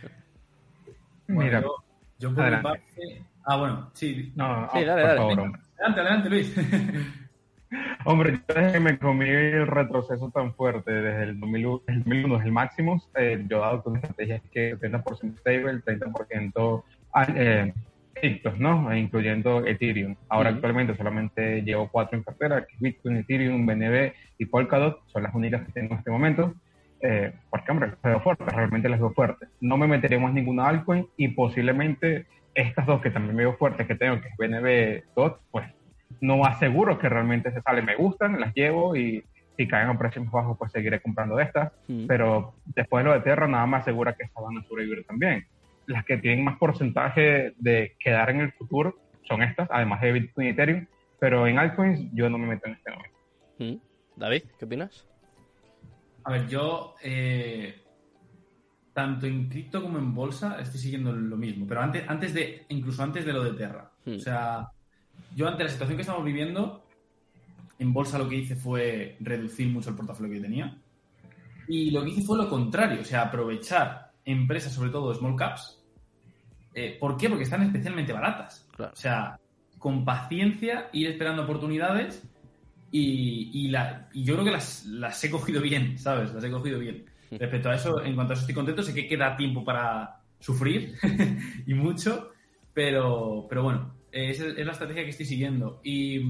Bueno, 1.27 1.43
Mira, 1.43 1.61
yo, 1.62 1.75
yo 2.19 2.29
por 2.29 2.37
mi 2.37 2.43
adelante. 2.43 2.69
parte... 2.69 3.25
Ah, 3.47 3.57
bueno, 3.57 3.91
sí. 3.95 4.33
no, 4.37 4.69
Sí, 4.73 4.79
oh, 4.83 4.85
dale, 4.87 5.01
por 5.03 5.09
dale, 5.09 5.17
favor. 5.17 5.61
Adelante, 5.79 6.01
adelante, 6.01 6.29
Luis. 6.31 6.55
Hombre, 8.05 8.41
yo 8.49 8.55
desde 8.55 8.72
que 8.72 8.81
me 8.81 8.99
comí 8.99 9.29
el 9.29 9.66
retroceso 9.66 10.31
tan 10.31 10.55
fuerte 10.55 10.91
desde 10.93 11.22
el 11.25 11.41
2001, 11.41 11.83
el 11.87 11.99
2001 11.99 12.37
es 12.39 12.45
el 12.45 12.53
máximo, 12.53 13.03
eh, 13.16 13.45
yo 13.49 13.59
he 13.59 13.61
dado 13.61 13.83
con 13.83 13.97
estrategias 13.97 14.43
que 14.53 14.77
70% 14.77 15.39
stable, 15.39 15.83
30% 15.83 16.85
ah, 17.14 17.27
eh, 17.35 17.72
criptos, 18.14 18.59
¿no? 18.59 18.93
E 18.93 18.99
incluyendo 18.99 19.66
Ethereum. 19.66 20.16
Ahora 20.29 20.51
Ujú. 20.51 20.57
actualmente 20.57 20.97
solamente 20.97 21.62
llevo 21.62 21.89
cuatro 21.89 22.16
en 22.16 22.25
cartera, 22.25 22.64
que 22.64 22.75
es 22.75 22.81
Bitcoin, 22.81 23.16
Ethereum, 23.18 23.66
BNB 23.66 24.12
y 24.39 24.47
Polkadot, 24.47 25.01
son 25.09 25.22
las 25.22 25.35
únicas 25.35 25.64
que 25.66 25.72
tengo 25.72 25.93
en 25.93 25.99
este 25.99 26.11
momento. 26.11 26.55
Eh, 27.01 27.33
porque, 27.51 27.70
hombre, 27.70 27.89
las 27.91 28.03
veo 28.03 28.20
fuertes, 28.20 28.47
realmente 28.47 28.89
las 28.89 28.99
veo 28.99 29.11
fuertes. 29.11 29.49
No 29.61 29.77
me 29.77 29.87
meteré 29.87 30.18
más 30.18 30.33
ninguna 30.33 30.68
altcoin 30.68 31.07
y 31.16 31.29
posiblemente 31.29 32.27
estas 32.55 32.87
dos 32.87 33.03
que 33.03 33.11
también 33.11 33.37
veo 33.37 33.57
fuertes 33.57 33.87
que 33.87 33.95
tengo, 33.95 34.20
que 34.20 34.29
es 34.29 34.37
BNB, 34.39 35.03
DOT, 35.14 35.41
pues 35.51 35.66
no 36.21 36.45
aseguro 36.45 36.99
que 36.99 37.09
realmente 37.09 37.53
se 37.53 37.61
salen. 37.63 37.85
Me 37.85 37.97
gustan, 37.97 38.41
las 38.41 38.55
llevo 38.55 38.97
y 38.97 39.25
si 39.57 39.69
caen 39.69 39.89
a 39.89 39.99
precios 39.99 40.25
más 40.25 40.33
bajos, 40.33 40.59
pues 40.59 40.73
seguiré 40.73 41.01
comprando 41.01 41.37
de 41.37 41.45
estas. 41.45 41.73
Mm. 41.89 42.07
Pero 42.07 42.55
después 42.67 43.05
de 43.05 43.11
lo 43.11 43.15
de 43.15 43.23
Terra, 43.23 43.47
nada 43.47 43.67
más 43.67 43.83
asegura 43.83 44.15
que 44.15 44.25
estas 44.25 44.43
van 44.43 44.59
a 44.59 44.65
sobrevivir 44.65 45.05
también. 45.07 45.47
Las 45.87 46.05
que 46.05 46.17
tienen 46.19 46.45
más 46.45 46.59
porcentaje 46.59 47.53
de 47.59 47.95
quedar 47.99 48.31
en 48.31 48.41
el 48.41 48.53
futuro 48.53 48.97
son 49.29 49.43
estas, 49.43 49.69
además 49.71 50.01
de 50.01 50.13
Bitcoin 50.13 50.49
y 50.49 50.51
Ethereum. 50.51 50.87
Pero 51.21 51.47
en 51.47 51.59
altcoins 51.59 52.11
yo 52.13 52.29
no 52.29 52.39
me 52.39 52.47
meto 52.47 52.67
en 52.67 52.75
este 52.75 52.91
momento. 52.91 53.19
Mm. 53.59 53.75
David, 54.17 54.43
¿qué 54.59 54.65
opinas? 54.65 55.07
A 56.25 56.33
ver, 56.33 56.49
yo 56.49 56.95
eh, 57.03 57.85
tanto 58.95 59.27
en 59.27 59.49
cripto 59.49 59.83
como 59.83 59.99
en 59.99 60.15
bolsa 60.15 60.59
estoy 60.61 60.81
siguiendo 60.81 61.13
lo 61.13 61.37
mismo, 61.37 61.67
pero 61.67 61.83
antes, 61.83 62.09
antes 62.09 62.33
de, 62.33 62.65
incluso 62.69 63.03
antes 63.03 63.27
de 63.27 63.33
lo 63.33 63.45
de 63.45 63.53
Terra. 63.53 63.91
Hmm. 64.05 64.15
O 64.15 64.19
sea, 64.19 64.69
yo 65.35 65.49
ante 65.49 65.64
la 65.64 65.70
situación 65.70 65.97
que 65.97 66.03
estamos 66.03 66.24
viviendo, 66.24 66.85
en 67.78 67.93
bolsa 67.93 68.18
lo 68.18 68.28
que 68.28 68.37
hice 68.37 68.57
fue 68.57 69.16
reducir 69.20 69.68
mucho 69.68 69.91
el 69.91 69.97
portafolio 69.97 70.32
que 70.32 70.41
tenía. 70.41 70.76
Y 71.68 71.91
lo 71.91 72.03
que 72.03 72.11
hice 72.11 72.23
fue 72.23 72.39
lo 72.39 72.48
contrario, 72.48 73.01
o 73.01 73.05
sea, 73.05 73.23
aprovechar 73.23 74.12
empresas, 74.24 74.73
sobre 74.73 74.90
todo 74.90 75.15
small 75.15 75.36
caps. 75.36 75.82
Eh, 76.74 76.97
¿Por 76.98 77.16
qué? 77.16 77.28
Porque 77.28 77.44
están 77.44 77.62
especialmente 77.62 78.12
baratas. 78.12 78.69
Claro. 78.77 78.93
O 78.93 78.97
sea, 78.97 79.39
con 79.78 80.05
paciencia, 80.05 80.89
ir 80.93 81.09
esperando 81.09 81.44
oportunidades 81.44 82.23
y, 82.90 83.51
y 83.52 83.69
la, 83.69 84.09
y 84.12 84.24
yo 84.24 84.35
creo 84.35 84.44
que 84.44 84.52
las, 84.52 84.85
las 84.86 85.23
he 85.24 85.31
cogido 85.31 85.61
bien, 85.61 85.98
¿sabes? 85.98 86.32
Las 86.32 86.44
he 86.44 86.51
cogido 86.51 86.78
bien. 86.78 87.05
Respecto 87.31 87.70
a 87.70 87.74
eso, 87.74 88.02
en 88.02 88.15
cuanto 88.15 88.32
a 88.32 88.35
eso 88.35 88.43
estoy 88.43 88.55
contento, 88.55 88.82
sé 88.82 88.94
que 88.94 89.09
queda 89.09 89.36
tiempo 89.36 89.65
para 89.65 90.20
sufrir 90.39 90.94
y 91.66 91.74
mucho, 91.74 92.31
pero, 92.73 93.47
pero 93.48 93.62
bueno, 93.62 93.94
es, 94.15 94.41
es 94.41 94.65
la 94.66 94.73
estrategia 94.73 95.05
que 95.05 95.11
estoy 95.11 95.27
siguiendo. 95.27 95.81
Y, 95.85 96.20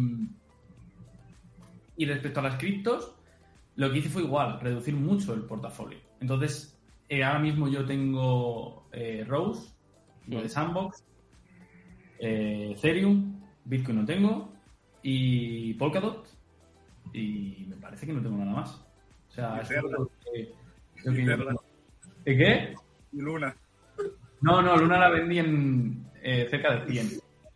y 1.96 2.06
respecto 2.06 2.40
a 2.40 2.44
las 2.44 2.56
criptos, 2.58 3.14
lo 3.76 3.90
que 3.92 3.98
hice 3.98 4.08
fue 4.08 4.22
igual, 4.22 4.60
reducir 4.60 4.94
mucho 4.94 5.34
el 5.34 5.42
portafolio. 5.42 5.98
Entonces, 6.20 6.78
eh, 7.08 7.22
ahora 7.22 7.38
mismo 7.38 7.68
yo 7.68 7.84
tengo 7.84 8.88
eh, 8.92 9.24
Rose, 9.26 9.72
lo 10.26 10.42
de 10.42 10.48
Sandbox, 10.48 11.04
eh, 12.18 12.72
Ethereum, 12.76 13.40
Bitcoin 13.64 13.98
no 14.00 14.04
tengo, 14.06 14.52
y 15.02 15.74
Polkadot, 15.74 16.26
y 17.12 17.66
me 17.68 17.76
parece 17.76 18.06
que 18.06 18.12
no 18.12 18.22
tengo 18.22 18.38
nada 18.38 18.52
más. 18.52 18.70
O 19.28 19.32
sea, 19.32 19.60
es 19.60 19.70
lo 19.70 20.08
que- 20.32 20.52
lo 21.04 21.12
que 21.12 21.20
Y 21.20 21.24
yo 21.26 21.36
Terra. 21.36 21.46
tengo. 21.46 21.64
¿Eh, 22.24 22.36
¿Qué? 22.36 22.74
Y 23.12 23.20
Luna. 23.20 23.54
No, 24.40 24.62
no, 24.62 24.76
Luna 24.76 24.98
la 24.98 25.10
vendí 25.10 25.38
en 25.38 26.04
eh, 26.22 26.46
cerca 26.50 26.76
de 26.76 26.90
100. 26.90 27.08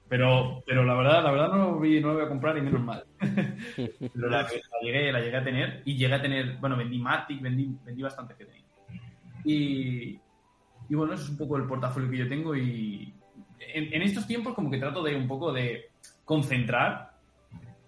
Pero, 0.08 0.62
pero 0.66 0.84
la 0.84 0.94
verdad, 0.94 1.22
la 1.22 1.30
verdad 1.30 1.48
no, 1.52 1.78
vi, 1.78 2.00
no 2.00 2.08
la 2.08 2.14
voy 2.14 2.24
a 2.24 2.28
comprar 2.28 2.56
y 2.56 2.62
menos 2.62 2.82
mal. 2.82 3.04
pero 3.18 4.28
la, 4.28 4.42
la 4.42 4.48
llegué, 4.82 5.12
la 5.12 5.20
llegué 5.20 5.36
a 5.36 5.44
tener 5.44 5.82
y 5.84 5.96
llegué 5.96 6.14
a 6.14 6.22
tener, 6.22 6.56
bueno, 6.56 6.76
vendí 6.76 6.98
Matic, 6.98 7.42
vendí, 7.42 7.76
vendí 7.84 8.02
bastante 8.02 8.34
que 8.34 8.46
tenía. 8.46 8.64
Y, 9.44 10.18
y 10.88 10.94
bueno, 10.94 11.12
eso 11.12 11.24
es 11.24 11.28
un 11.30 11.36
poco 11.36 11.56
el 11.58 11.66
portafolio 11.66 12.10
que 12.10 12.16
yo 12.16 12.28
tengo 12.28 12.56
y 12.56 13.12
en, 13.60 13.92
en 13.92 14.02
estos 14.02 14.26
tiempos 14.26 14.54
como 14.54 14.70
que 14.70 14.78
trato 14.78 15.02
de 15.02 15.14
un 15.14 15.28
poco 15.28 15.52
de 15.52 15.90
concentrar 16.24 17.12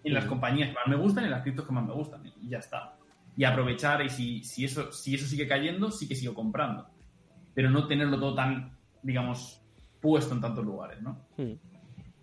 en 0.04 0.14
las 0.14 0.24
compañías 0.26 0.68
que 0.68 0.74
más 0.74 0.88
me 0.88 0.96
gustan 0.96 1.24
y 1.24 1.26
en 1.26 1.32
las 1.32 1.42
criptos 1.42 1.66
que 1.66 1.72
más 1.72 1.86
me 1.86 1.92
gustan 1.92 2.22
y 2.24 2.48
ya 2.48 2.58
está. 2.58 2.96
Y 3.36 3.44
aprovechar 3.44 4.04
y 4.04 4.10
si, 4.10 4.42
si, 4.42 4.64
eso, 4.64 4.92
si 4.92 5.14
eso 5.14 5.26
sigue 5.26 5.48
cayendo, 5.48 5.90
sí 5.90 6.08
que 6.08 6.14
sigo 6.14 6.34
comprando. 6.34 6.86
Pero 7.54 7.70
no 7.70 7.86
tenerlo 7.86 8.18
todo 8.18 8.34
tan, 8.34 8.76
digamos, 9.02 9.62
puesto 10.00 10.34
en 10.34 10.40
tantos 10.40 10.64
lugares, 10.64 11.00
¿no? 11.00 11.18
Mm. 11.36 11.69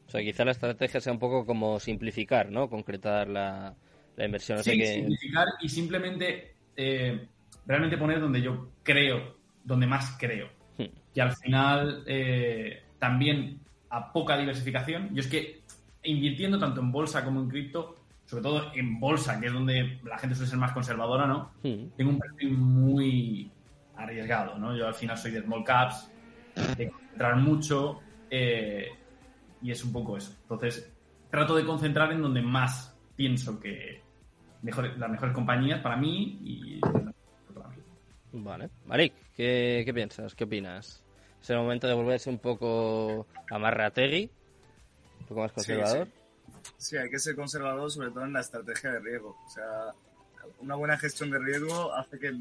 O 0.08 0.10
sea, 0.10 0.22
quizá 0.22 0.46
la 0.46 0.52
estrategia 0.52 1.02
sea 1.02 1.12
un 1.12 1.20
poco 1.20 1.46
como 1.46 1.80
simplificar, 1.80 2.50
¿no? 2.50 2.70
Concretar 2.70 3.28
la, 3.28 3.76
la 4.16 4.26
inversión. 4.26 4.64
Sí, 4.64 4.86
simplificar 4.86 5.46
y 5.62 5.68
simplemente 5.68 6.56
eh, 6.76 7.28
realmente 7.66 7.98
poner 7.98 8.22
donde 8.22 8.42
yo 8.42 8.72
creo, 8.84 9.38
donde 9.64 9.88
más 9.88 10.18
creo. 10.18 10.50
Hmm. 10.78 10.86
que 11.12 11.22
al 11.22 11.36
final 11.36 12.04
eh, 12.06 12.84
también 13.00 13.60
a 13.90 14.12
poca 14.14 14.38
diversificación. 14.38 15.14
Yo 15.14 15.22
es 15.22 15.28
que 15.28 15.62
invirtiendo 16.04 16.60
tanto 16.60 16.82
en 16.82 16.92
bolsa 16.92 17.26
como 17.26 17.42
en 17.42 17.50
cripto, 17.50 17.96
sobre 18.26 18.44
todo 18.44 18.72
en 18.76 19.00
bolsa, 19.00 19.40
que 19.40 19.48
es 19.48 19.54
donde 19.54 20.00
la 20.04 20.18
gente 20.18 20.36
suele 20.36 20.50
ser 20.50 20.60
más 20.60 20.72
conservadora, 20.72 21.26
¿no? 21.26 21.52
Mm. 21.64 21.96
Tengo 21.98 22.12
un 22.12 22.20
perfil 22.20 22.52
muy 22.52 23.52
arriesgado, 23.96 24.58
¿no? 24.58 24.76
Yo 24.76 24.88
al 24.88 24.94
final 24.94 25.18
soy 25.18 25.32
de 25.32 25.42
small 25.42 25.64
caps, 25.64 26.12
de 26.78 26.90
concentrar 26.90 27.36
mucho 27.38 28.00
eh, 28.30 28.90
y 29.62 29.72
es 29.72 29.84
un 29.84 29.92
poco 29.92 30.18
eso. 30.18 30.36
Entonces, 30.44 30.92
trato 31.30 31.56
de 31.56 31.66
concentrar 31.66 32.12
en 32.12 32.22
donde 32.22 32.42
más 32.42 32.96
pienso 33.16 33.60
que 33.60 34.02
mejor, 34.62 34.98
las 34.98 35.10
mejores 35.10 35.34
compañías 35.34 35.82
para 35.82 35.98
mí 35.98 36.40
y 36.44 36.80
para 36.80 37.70
mí. 37.70 37.82
Vale. 38.34 38.70
Marik, 38.86 39.14
¿qué, 39.36 39.84
qué 39.86 39.94
piensas? 39.94 40.36
¿Qué 40.36 40.44
opinas? 40.44 41.04
¿Es 41.42 41.50
el 41.50 41.58
momento 41.58 41.88
de 41.88 41.94
volverse 41.94 42.30
un 42.30 42.40
poco 42.40 43.28
amarrategui? 43.50 44.30
¿Un 45.22 45.26
poco 45.28 45.42
más 45.42 45.52
conservador? 45.52 46.08
Sí, 46.78 46.98
hay 46.98 47.10
que 47.10 47.20
ser 47.20 47.36
conservador, 47.36 47.90
sobre 47.92 48.12
todo 48.12 48.26
en 48.26 48.34
la 48.34 48.42
estrategia 48.42 48.92
de 48.92 49.00
riesgo. 49.00 49.38
O 49.46 49.50
sea, 49.50 49.94
una 50.60 50.76
buena 50.76 50.98
gestión 50.98 51.32
de 51.32 51.40
riesgo 51.40 51.94
hace 51.94 52.20
que 52.20 52.32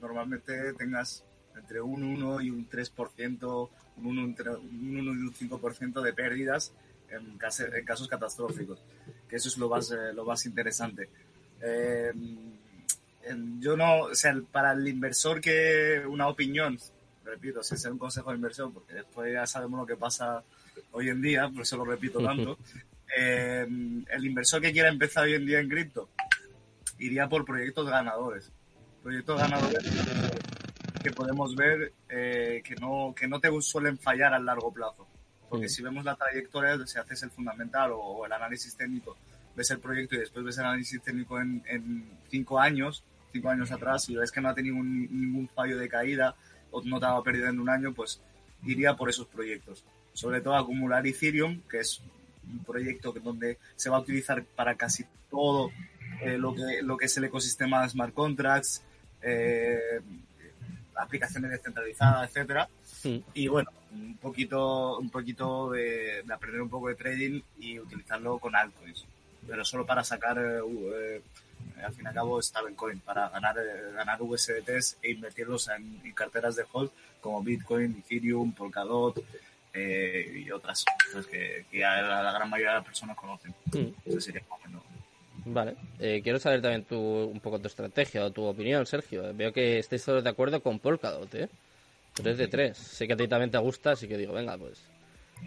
normalmente 0.00 0.72
tengas 0.74 1.24
entre 1.56 1.80
un 1.80 2.02
1 2.02 2.40
y 2.42 2.50
un 2.50 2.68
3%, 2.68 3.68
un 3.98 4.06
1, 4.06 4.22
entre 4.22 4.50
un 4.50 4.96
1 4.98 5.02
y 5.14 5.18
un 5.18 5.32
5% 5.34 6.02
de 6.02 6.12
pérdidas 6.12 6.72
en, 7.10 7.38
case- 7.38 7.70
en 7.76 7.84
casos 7.84 8.08
catastróficos, 8.08 8.78
que 9.28 9.36
eso 9.36 9.48
es 9.48 9.56
lo 9.58 9.68
más, 9.68 9.90
eh, 9.90 10.12
lo 10.14 10.24
más 10.24 10.44
interesante. 10.46 11.08
Eh, 11.62 12.12
yo 13.58 13.76
no, 13.76 14.02
o 14.02 14.14
sea, 14.14 14.34
para 14.52 14.72
el 14.72 14.86
inversor 14.86 15.40
que 15.40 16.02
una 16.06 16.28
opinión, 16.28 16.78
repito, 17.24 17.62
sin 17.62 17.76
ser 17.78 17.90
un 17.92 17.98
consejo 17.98 18.30
de 18.30 18.36
inversión, 18.36 18.72
porque 18.72 18.94
después 18.94 19.32
ya 19.32 19.46
sabemos 19.46 19.80
lo 19.80 19.86
que 19.86 19.96
pasa 19.96 20.44
hoy 20.92 21.08
en 21.08 21.20
día, 21.20 21.48
por 21.48 21.62
eso 21.62 21.76
lo 21.76 21.84
repito 21.84 22.20
tanto. 22.22 22.58
Eh, 23.16 23.64
el 24.10 24.26
inversor 24.26 24.60
que 24.60 24.72
quiera 24.72 24.88
empezar 24.88 25.22
hoy 25.24 25.34
en 25.34 25.46
día 25.46 25.60
en 25.60 25.68
cripto 25.68 26.08
iría 26.98 27.28
por 27.28 27.44
proyectos 27.44 27.88
ganadores. 27.88 28.50
Proyectos 29.00 29.38
ganadores 29.38 29.84
que 31.06 31.12
podemos 31.14 31.54
ver 31.54 31.92
eh, 32.08 32.62
que, 32.64 32.74
no, 32.76 33.14
que 33.16 33.28
no 33.28 33.38
te 33.38 33.48
suelen 33.60 33.96
fallar 33.98 34.34
a 34.34 34.38
largo 34.40 34.72
plazo. 34.72 35.06
Porque 35.48 35.68
si 35.68 35.80
vemos 35.82 36.04
la 36.04 36.16
trayectoria, 36.16 36.76
si 36.86 36.98
haces 36.98 37.22
el 37.22 37.30
fundamental 37.30 37.92
o, 37.92 37.98
o 38.00 38.26
el 38.26 38.32
análisis 38.32 38.74
técnico, 38.76 39.16
ves 39.54 39.70
el 39.70 39.78
proyecto 39.78 40.16
y 40.16 40.18
después 40.18 40.44
ves 40.44 40.58
el 40.58 40.64
análisis 40.64 41.00
técnico 41.00 41.40
en, 41.40 41.62
en 41.68 42.08
cinco 42.28 42.58
años, 42.58 43.04
cinco 43.32 43.48
años 43.50 43.70
atrás, 43.70 44.08
y 44.08 44.16
ves 44.16 44.32
que 44.32 44.40
no 44.40 44.48
ha 44.48 44.54
tenido 44.54 44.74
un- 44.76 45.08
ningún 45.20 45.48
fallo 45.48 45.78
de 45.78 45.88
caída 45.88 46.34
o 46.72 46.82
no 46.82 46.98
te 46.98 47.06
ha 47.06 47.22
perdido 47.22 47.48
en 47.48 47.60
un 47.60 47.68
año, 47.70 47.94
pues 47.94 48.20
iría 48.64 48.96
por 48.96 49.08
esos 49.08 49.28
proyectos. 49.28 49.84
Sobre 50.12 50.40
todo 50.40 50.56
acumular 50.56 51.06
Ethereum, 51.06 51.60
que 51.70 51.78
es 51.80 52.02
un 52.50 52.64
proyecto 52.64 53.12
donde 53.12 53.58
se 53.76 53.88
va 53.90 53.98
a 53.98 54.00
utilizar 54.00 54.42
para 54.44 54.74
casi 54.76 55.04
todo 55.30 55.70
eh, 56.22 56.36
lo, 56.38 56.54
que, 56.54 56.82
lo 56.82 56.96
que 56.96 57.04
es 57.06 57.16
el 57.16 57.24
ecosistema 57.24 57.82
de 57.82 57.90
smart 57.90 58.12
contracts, 58.14 58.82
eh, 59.22 60.00
aplicaciones 60.96 61.50
descentralizadas, 61.50 62.28
etcétera. 62.28 62.68
Mm. 63.04 63.16
Y 63.34 63.48
bueno, 63.48 63.70
un 63.92 64.16
poquito, 64.18 64.98
un 64.98 65.10
poquito 65.10 65.70
de, 65.70 66.22
de 66.24 66.32
aprender 66.34 66.60
un 66.62 66.68
poco 66.70 66.88
de 66.88 66.94
trading 66.94 67.40
y 67.58 67.78
utilizarlo 67.78 68.38
con 68.38 68.54
altcoins. 68.56 69.04
Pero 69.46 69.64
solo 69.64 69.86
para 69.86 70.02
sacar, 70.02 70.38
eh, 70.38 70.60
u- 70.62 70.90
eh, 70.94 71.22
al 71.84 71.92
fin 71.94 72.04
y 72.04 72.08
al 72.08 72.14
cabo, 72.14 72.40
stablecoin, 72.42 73.00
para 73.00 73.28
ganar, 73.28 73.56
eh, 73.58 73.92
ganar 73.94 74.20
USDTs 74.20 74.98
e 75.02 75.10
invertirlos 75.12 75.68
en, 75.68 76.00
en 76.04 76.12
carteras 76.12 76.56
de 76.56 76.64
hold 76.72 76.90
como 77.20 77.42
Bitcoin, 77.42 77.96
Ethereum, 78.04 78.52
Polkadot 78.52 79.22
eh, 79.72 80.42
y 80.46 80.50
otras 80.50 80.84
pues, 81.12 81.26
que, 81.26 81.66
que 81.70 81.78
ya 81.78 82.00
la, 82.02 82.22
la 82.22 82.32
gran 82.32 82.48
mayoría 82.50 82.72
de 82.72 82.76
las 82.78 82.86
personas 82.86 83.16
conocen. 83.16 83.54
Eso 84.04 84.20
sería 84.20 84.40
más 84.48 84.58
o 84.58 84.62
menos. 84.64 84.65
Vale. 85.46 85.76
Eh, 86.00 86.20
quiero 86.22 86.38
saber 86.38 86.60
también 86.60 86.84
tu, 86.84 86.98
un 86.98 87.40
poco 87.40 87.60
tu 87.60 87.68
estrategia 87.68 88.24
o 88.24 88.30
tu 88.30 88.44
opinión, 88.44 88.84
Sergio. 88.84 89.32
Veo 89.34 89.52
que 89.52 89.78
estáis 89.78 90.04
todos 90.04 90.24
de 90.24 90.30
acuerdo 90.30 90.60
con 90.60 90.80
Polkadot, 90.80 91.32
¿eh? 91.34 91.48
3 92.14 92.38
de 92.38 92.48
3. 92.48 92.76
Sé 92.76 93.06
que 93.06 93.12
a 93.12 93.16
ti 93.16 93.28
también 93.28 93.50
te 93.50 93.58
gusta, 93.58 93.92
así 93.92 94.08
que 94.08 94.18
digo, 94.18 94.32
venga, 94.32 94.58
pues. 94.58 94.82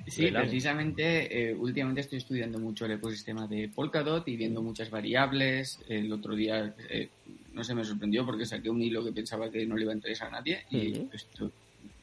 Sí, 0.07 0.23
Bailamos. 0.23 0.49
precisamente, 0.49 1.49
eh, 1.49 1.53
últimamente 1.53 2.01
estoy 2.01 2.19
estudiando 2.19 2.59
mucho 2.59 2.85
el 2.85 2.93
ecosistema 2.93 3.45
de 3.47 3.69
Polkadot 3.69 4.25
y 4.27 4.37
viendo 4.37 4.61
muchas 4.61 4.89
variables. 4.89 5.79
El 5.89 6.11
otro 6.13 6.33
día, 6.35 6.73
eh, 6.89 7.09
no 7.53 7.63
sé, 7.63 7.75
me 7.75 7.83
sorprendió 7.83 8.25
porque 8.25 8.45
saqué 8.45 8.69
un 8.69 8.81
hilo 8.81 9.03
que 9.03 9.11
pensaba 9.11 9.51
que 9.51 9.65
no 9.65 9.75
le 9.75 9.83
iba 9.83 9.91
a 9.91 9.95
interesar 9.95 10.29
a 10.29 10.31
nadie 10.31 10.63
y 10.71 10.93
Ujú. 10.93 11.09
estoy, 11.11 11.51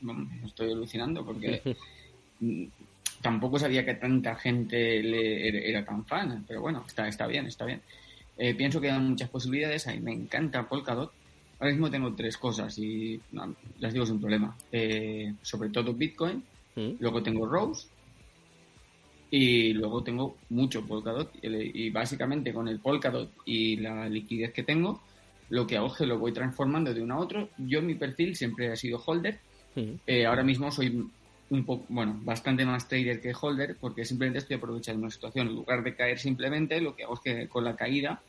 vamos, 0.00 0.28
estoy 0.44 0.72
alucinando 0.72 1.24
porque 1.24 1.62
tampoco 3.20 3.58
sabía 3.58 3.84
que 3.84 3.94
tanta 3.94 4.34
gente 4.36 5.02
le, 5.02 5.68
era, 5.68 5.84
tan 5.84 6.04
fan, 6.04 6.44
pero 6.46 6.60
bueno, 6.60 6.84
está, 6.86 7.08
está 7.08 7.26
bien, 7.26 7.46
está 7.46 7.64
bien. 7.64 7.80
Eh, 8.38 8.54
pienso 8.54 8.80
que 8.80 8.90
hay 8.90 9.00
muchas 9.00 9.30
posibilidades, 9.30 9.86
a 9.86 9.92
mí 9.92 10.00
me 10.00 10.12
encanta 10.12 10.68
Polkadot. 10.68 11.12
Ahora 11.58 11.72
mismo 11.72 11.90
tengo 11.90 12.14
tres 12.14 12.36
cosas 12.36 12.78
y 12.78 13.18
no, 13.32 13.54
las 13.78 13.92
digo 13.92 14.04
sin 14.04 14.20
problema. 14.20 14.56
Eh, 14.70 15.32
sobre 15.42 15.70
todo 15.70 15.94
Bitcoin, 15.94 16.42
Mm. 16.76 16.96
luego 17.00 17.22
tengo 17.22 17.46
Rose 17.46 17.88
y 19.30 19.72
luego 19.72 20.02
tengo 20.02 20.36
mucho 20.50 20.86
Polkadot. 20.86 21.32
Y, 21.42 21.86
y 21.86 21.90
básicamente 21.90 22.52
con 22.52 22.68
el 22.68 22.78
Polkadot 22.78 23.30
y 23.44 23.76
la 23.76 24.08
liquidez 24.08 24.52
que 24.52 24.62
tengo, 24.62 25.00
lo 25.48 25.66
que 25.66 25.76
hago 25.76 25.88
es 25.88 25.94
que 25.94 26.06
lo 26.06 26.18
voy 26.18 26.32
transformando 26.32 26.94
de 26.94 27.02
uno 27.02 27.14
a 27.14 27.18
otro. 27.18 27.48
Yo 27.58 27.82
mi 27.82 27.94
perfil 27.94 28.36
siempre 28.36 28.70
ha 28.70 28.76
sido 28.76 29.02
holder. 29.04 29.38
Mm. 29.74 29.92
Eh, 30.06 30.26
ahora 30.26 30.44
mismo 30.44 30.70
soy 30.70 31.08
un 31.50 31.64
poco, 31.64 31.86
bueno, 31.88 32.20
bastante 32.22 32.64
más 32.64 32.88
trader 32.88 33.20
que 33.20 33.32
holder 33.40 33.76
porque 33.80 34.04
simplemente 34.04 34.38
estoy 34.38 34.56
aprovechando 34.56 35.02
una 35.02 35.10
situación. 35.10 35.48
En 35.48 35.54
lugar 35.54 35.82
de 35.82 35.94
caer 35.94 36.18
simplemente, 36.18 36.80
lo 36.80 36.94
que 36.94 37.04
hago 37.04 37.14
es 37.14 37.20
que 37.20 37.48
con 37.48 37.64
la 37.64 37.76
caída 37.76 38.20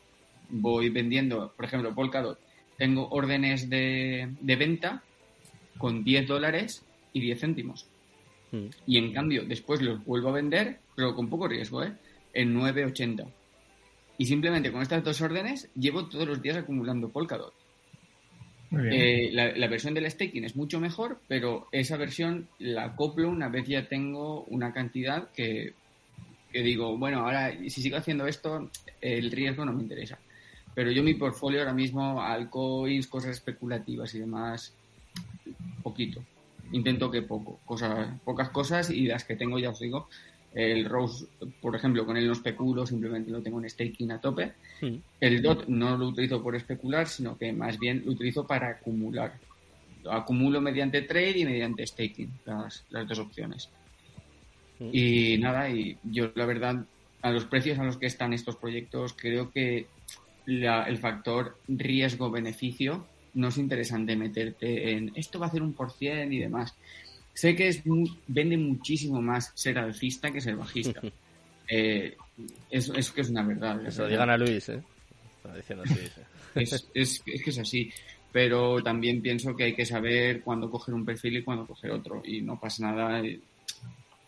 voy 0.50 0.88
vendiendo, 0.90 1.52
por 1.56 1.64
ejemplo, 1.64 1.94
Polkadot. 1.94 2.38
Tengo 2.76 3.08
órdenes 3.10 3.68
de, 3.68 4.34
de 4.40 4.56
venta 4.56 5.02
con 5.78 6.04
10 6.04 6.28
dólares 6.28 6.84
y 7.12 7.20
10 7.20 7.40
céntimos. 7.40 7.86
Mm. 8.52 8.66
Y 8.86 8.98
en 8.98 9.12
cambio, 9.12 9.44
después 9.44 9.82
los 9.82 10.04
vuelvo 10.04 10.28
a 10.28 10.32
vender, 10.32 10.80
pero 10.94 11.14
con 11.14 11.28
poco 11.28 11.48
riesgo, 11.48 11.82
¿eh? 11.82 11.92
En 12.32 12.54
9.80. 12.54 13.26
Y 14.18 14.26
simplemente 14.26 14.72
con 14.72 14.82
estas 14.82 15.02
dos 15.04 15.20
órdenes 15.20 15.68
llevo 15.74 16.06
todos 16.06 16.26
los 16.26 16.42
días 16.42 16.56
acumulando 16.56 17.08
Polkadot. 17.08 17.54
Eh, 18.70 19.30
la, 19.32 19.52
la 19.52 19.66
versión 19.66 19.94
del 19.94 20.10
staking 20.10 20.44
es 20.44 20.54
mucho 20.54 20.78
mejor, 20.78 21.20
pero 21.26 21.68
esa 21.72 21.96
versión 21.96 22.48
la 22.58 22.84
acoplo 22.84 23.28
una 23.28 23.48
vez 23.48 23.66
ya 23.66 23.88
tengo 23.88 24.44
una 24.44 24.72
cantidad 24.74 25.30
que, 25.30 25.72
que 26.52 26.62
digo, 26.62 26.96
bueno, 26.96 27.20
ahora 27.20 27.52
si 27.68 27.82
sigo 27.82 27.96
haciendo 27.96 28.26
esto, 28.26 28.70
el 29.00 29.30
riesgo 29.30 29.64
no 29.64 29.72
me 29.72 29.82
interesa. 29.82 30.18
Pero 30.74 30.90
yo 30.92 31.02
mi 31.02 31.14
portfolio 31.14 31.60
ahora 31.60 31.72
mismo, 31.72 32.22
altcoins, 32.22 33.06
cosas 33.06 33.32
especulativas 33.32 34.14
y 34.14 34.20
demás, 34.20 34.72
poquito. 35.82 36.22
Intento 36.72 37.10
que 37.10 37.22
poco, 37.22 37.58
cosas, 37.64 38.08
pocas 38.24 38.50
cosas 38.50 38.90
y 38.90 39.06
las 39.06 39.24
que 39.24 39.36
tengo 39.36 39.58
ya 39.58 39.70
os 39.70 39.80
digo. 39.80 40.08
El 40.54 40.84
Rose, 40.86 41.26
por 41.60 41.74
ejemplo, 41.74 42.06
con 42.06 42.16
él 42.16 42.26
no 42.26 42.32
especulo, 42.32 42.86
simplemente 42.86 43.30
lo 43.30 43.42
tengo 43.42 43.60
en 43.60 43.68
staking 43.68 44.12
a 44.12 44.20
tope. 44.20 44.52
El 45.20 45.42
DOT 45.42 45.66
no 45.68 45.96
lo 45.96 46.08
utilizo 46.08 46.42
por 46.42 46.54
especular, 46.54 47.08
sino 47.08 47.36
que 47.36 47.52
más 47.52 47.78
bien 47.78 48.02
lo 48.04 48.12
utilizo 48.12 48.46
para 48.46 48.68
acumular. 48.68 49.38
Lo 50.04 50.12
acumulo 50.12 50.60
mediante 50.60 51.02
trade 51.02 51.38
y 51.38 51.44
mediante 51.44 51.86
staking, 51.86 52.30
las, 52.44 52.84
las 52.90 53.08
dos 53.08 53.18
opciones. 53.18 53.68
Y 54.92 55.38
nada, 55.38 55.68
y 55.70 55.98
yo 56.04 56.30
la 56.34 56.46
verdad, 56.46 56.86
a 57.22 57.30
los 57.32 57.46
precios 57.46 57.78
a 57.78 57.84
los 57.84 57.98
que 57.98 58.06
están 58.06 58.32
estos 58.32 58.56
proyectos, 58.56 59.14
creo 59.16 59.50
que 59.50 59.86
la- 60.46 60.84
el 60.84 60.98
factor 60.98 61.58
riesgo-beneficio 61.66 63.06
no 63.34 63.48
es 63.48 63.58
interesante 63.58 64.16
meterte 64.16 64.92
en 64.92 65.12
esto 65.16 65.38
va 65.38 65.46
a 65.46 65.48
hacer 65.48 65.62
un 65.62 65.74
por 65.74 65.90
cien 65.92 66.32
y 66.32 66.38
demás. 66.38 66.74
Sé 67.34 67.54
que 67.54 67.68
es 67.68 67.84
mu- 67.86 68.06
vende 68.28 68.56
muchísimo 68.56 69.20
más 69.20 69.52
ser 69.54 69.78
alcista 69.78 70.30
que 70.30 70.40
ser 70.40 70.56
bajista. 70.56 71.00
Eh, 71.70 72.16
es, 72.70 72.88
es 72.90 73.10
que 73.10 73.20
es 73.22 73.30
una 73.30 73.42
verdad. 73.42 73.82
Que 73.82 73.90
se 73.90 74.02
lo 74.02 74.08
digan 74.08 74.30
a 74.30 74.36
Luis, 74.36 74.68
¿eh? 74.68 74.82
Diciendo 75.56 75.84
así, 75.84 75.94
dice. 75.94 76.22
Es, 76.54 76.72
es, 76.94 77.22
es 77.26 77.42
que 77.42 77.50
es 77.50 77.58
así. 77.58 77.92
Pero 78.30 78.82
también 78.82 79.22
pienso 79.22 79.56
que 79.56 79.64
hay 79.64 79.74
que 79.74 79.86
saber 79.86 80.42
cuándo 80.42 80.70
coger 80.70 80.94
un 80.94 81.04
perfil 81.04 81.38
y 81.38 81.42
cuándo 81.42 81.66
coger 81.66 81.90
otro. 81.92 82.20
Y 82.24 82.42
no 82.42 82.58
pasa 82.60 82.90
nada. 82.92 83.20
eh, 83.20 83.40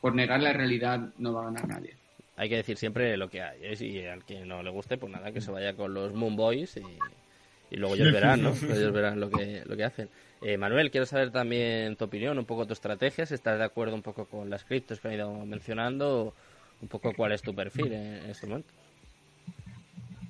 Por 0.00 0.14
negar 0.14 0.40
la 0.40 0.52
realidad 0.52 1.00
no 1.18 1.32
va 1.34 1.42
a 1.42 1.44
ganar 1.46 1.68
nadie. 1.68 1.94
Hay 2.36 2.48
que 2.48 2.56
decir 2.56 2.78
siempre 2.78 3.16
lo 3.18 3.28
que 3.28 3.42
hay, 3.42 3.58
¿eh? 3.62 3.76
Y 3.84 4.04
al 4.06 4.24
que 4.24 4.44
no 4.46 4.62
le 4.62 4.70
guste, 4.70 4.96
pues 4.96 5.12
nada, 5.12 5.30
que 5.30 5.42
se 5.42 5.50
vaya 5.50 5.74
con 5.74 5.92
los 5.92 6.14
Moon 6.14 6.36
Boys 6.36 6.78
y, 6.78 7.74
y 7.74 7.76
luego 7.76 7.94
ellos 7.96 8.10
verán, 8.12 8.42
¿no? 8.42 8.50
Ellos 8.62 8.92
verán 8.94 9.20
lo 9.20 9.28
que, 9.30 9.62
lo 9.66 9.76
que 9.76 9.84
hacen. 9.84 10.08
Eh, 10.40 10.56
Manuel, 10.56 10.90
quiero 10.90 11.04
saber 11.04 11.30
también 11.30 11.96
tu 11.96 12.06
opinión, 12.06 12.38
un 12.38 12.46
poco 12.46 12.66
tu 12.66 12.72
estrategia, 12.72 13.26
si 13.26 13.34
estás 13.34 13.58
de 13.58 13.64
acuerdo 13.64 13.94
un 13.94 14.00
poco 14.00 14.24
con 14.24 14.48
las 14.48 14.64
criptos 14.64 14.98
que 15.00 15.08
han 15.08 15.14
ido 15.14 15.44
mencionando, 15.44 16.32
un 16.80 16.88
poco 16.88 17.12
cuál 17.14 17.32
es 17.32 17.42
tu 17.42 17.54
perfil 17.54 17.92
en, 17.92 18.30
este 18.30 18.46
momento. 18.46 18.72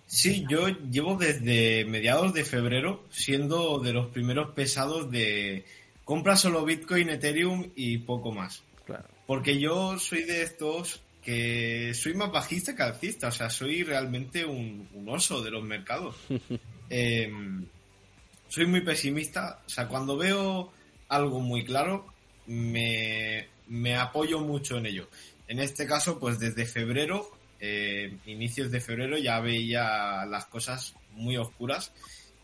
Sí, 0.06 0.44
yo 0.48 0.68
llevo 0.68 1.16
desde 1.16 1.85
mediados 1.85 2.35
de 2.35 2.44
febrero 2.44 3.05
siendo 3.10 3.78
de 3.78 3.93
los 3.93 4.09
primeros 4.09 4.55
pesados 4.55 5.10
de 5.10 5.64
compra 6.05 6.36
solo 6.36 6.64
Bitcoin, 6.64 7.10
Ethereum 7.10 7.70
y 7.77 7.98
poco 7.98 8.32
más. 8.32 8.64
Claro. 8.85 9.09
Porque 9.27 9.60
yo 9.60 9.98
soy 9.98 10.24
de 10.24 10.43
estos 10.43 11.02
que 11.22 11.93
soy 11.94 12.14
más 12.14 12.32
bajista 12.32 12.74
que 12.74 12.82
alcista, 12.82 13.28
o 13.28 13.32
sea, 13.32 13.51
soy 13.51 13.85
realmente 13.85 14.44
un, 14.44 14.89
un 14.94 15.09
oso 15.09 15.43
de 15.43 15.51
los 15.51 15.62
mercados. 15.62 16.16
Eh, 16.93 17.31
soy 18.48 18.66
muy 18.66 18.81
pesimista, 18.81 19.62
o 19.64 19.68
sea, 19.68 19.86
cuando 19.86 20.16
veo 20.16 20.72
algo 21.09 21.39
muy 21.39 21.64
claro, 21.64 22.05
me, 22.47 23.47
me 23.68 23.94
apoyo 23.97 24.40
mucho 24.40 24.77
en 24.77 24.86
ello. 24.86 25.09
En 25.51 25.59
este 25.59 25.85
caso, 25.85 26.20
pues 26.20 26.39
desde 26.39 26.64
febrero, 26.64 27.28
eh, 27.59 28.16
inicios 28.27 28.70
de 28.70 28.81
febrero, 28.81 29.18
ya 29.18 29.40
veía 29.40 30.24
las 30.24 30.47
cosas 30.47 30.94
muy 31.10 31.36
oscuras 31.39 31.90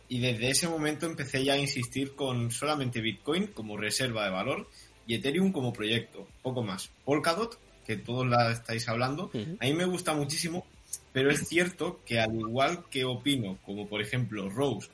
y 0.09 0.19
desde 0.19 0.51
ese 0.51 0.69
momento 0.69 1.07
empecé 1.07 1.45
ya 1.45 1.53
a 1.53 1.57
insistir 1.57 2.17
con 2.17 2.51
solamente 2.51 3.01
Bitcoin 3.01 3.47
como 3.47 3.77
reserva 3.77 4.25
de 4.25 4.33
valor 4.33 4.69
y 5.07 5.15
Ethereum 5.15 5.53
como 5.53 5.73
proyecto, 5.73 6.27
poco 6.43 6.65
más. 6.65 6.91
Polkadot, 7.05 7.57
que 7.87 7.97
todos 7.97 8.27
la 8.27 8.51
estáis 8.51 8.89
hablando, 8.89 9.31
a 9.61 9.65
mí 9.65 9.73
me 9.73 9.85
gusta 9.85 10.13
muchísimo, 10.13 10.67
pero 11.13 11.31
es 11.31 11.47
cierto 11.47 12.01
que 12.05 12.19
al 12.19 12.35
igual 12.35 12.87
que 12.91 13.05
opino, 13.05 13.57
como 13.65 13.87
por 13.87 14.03
ejemplo 14.03 14.51
Rose, 14.51 14.89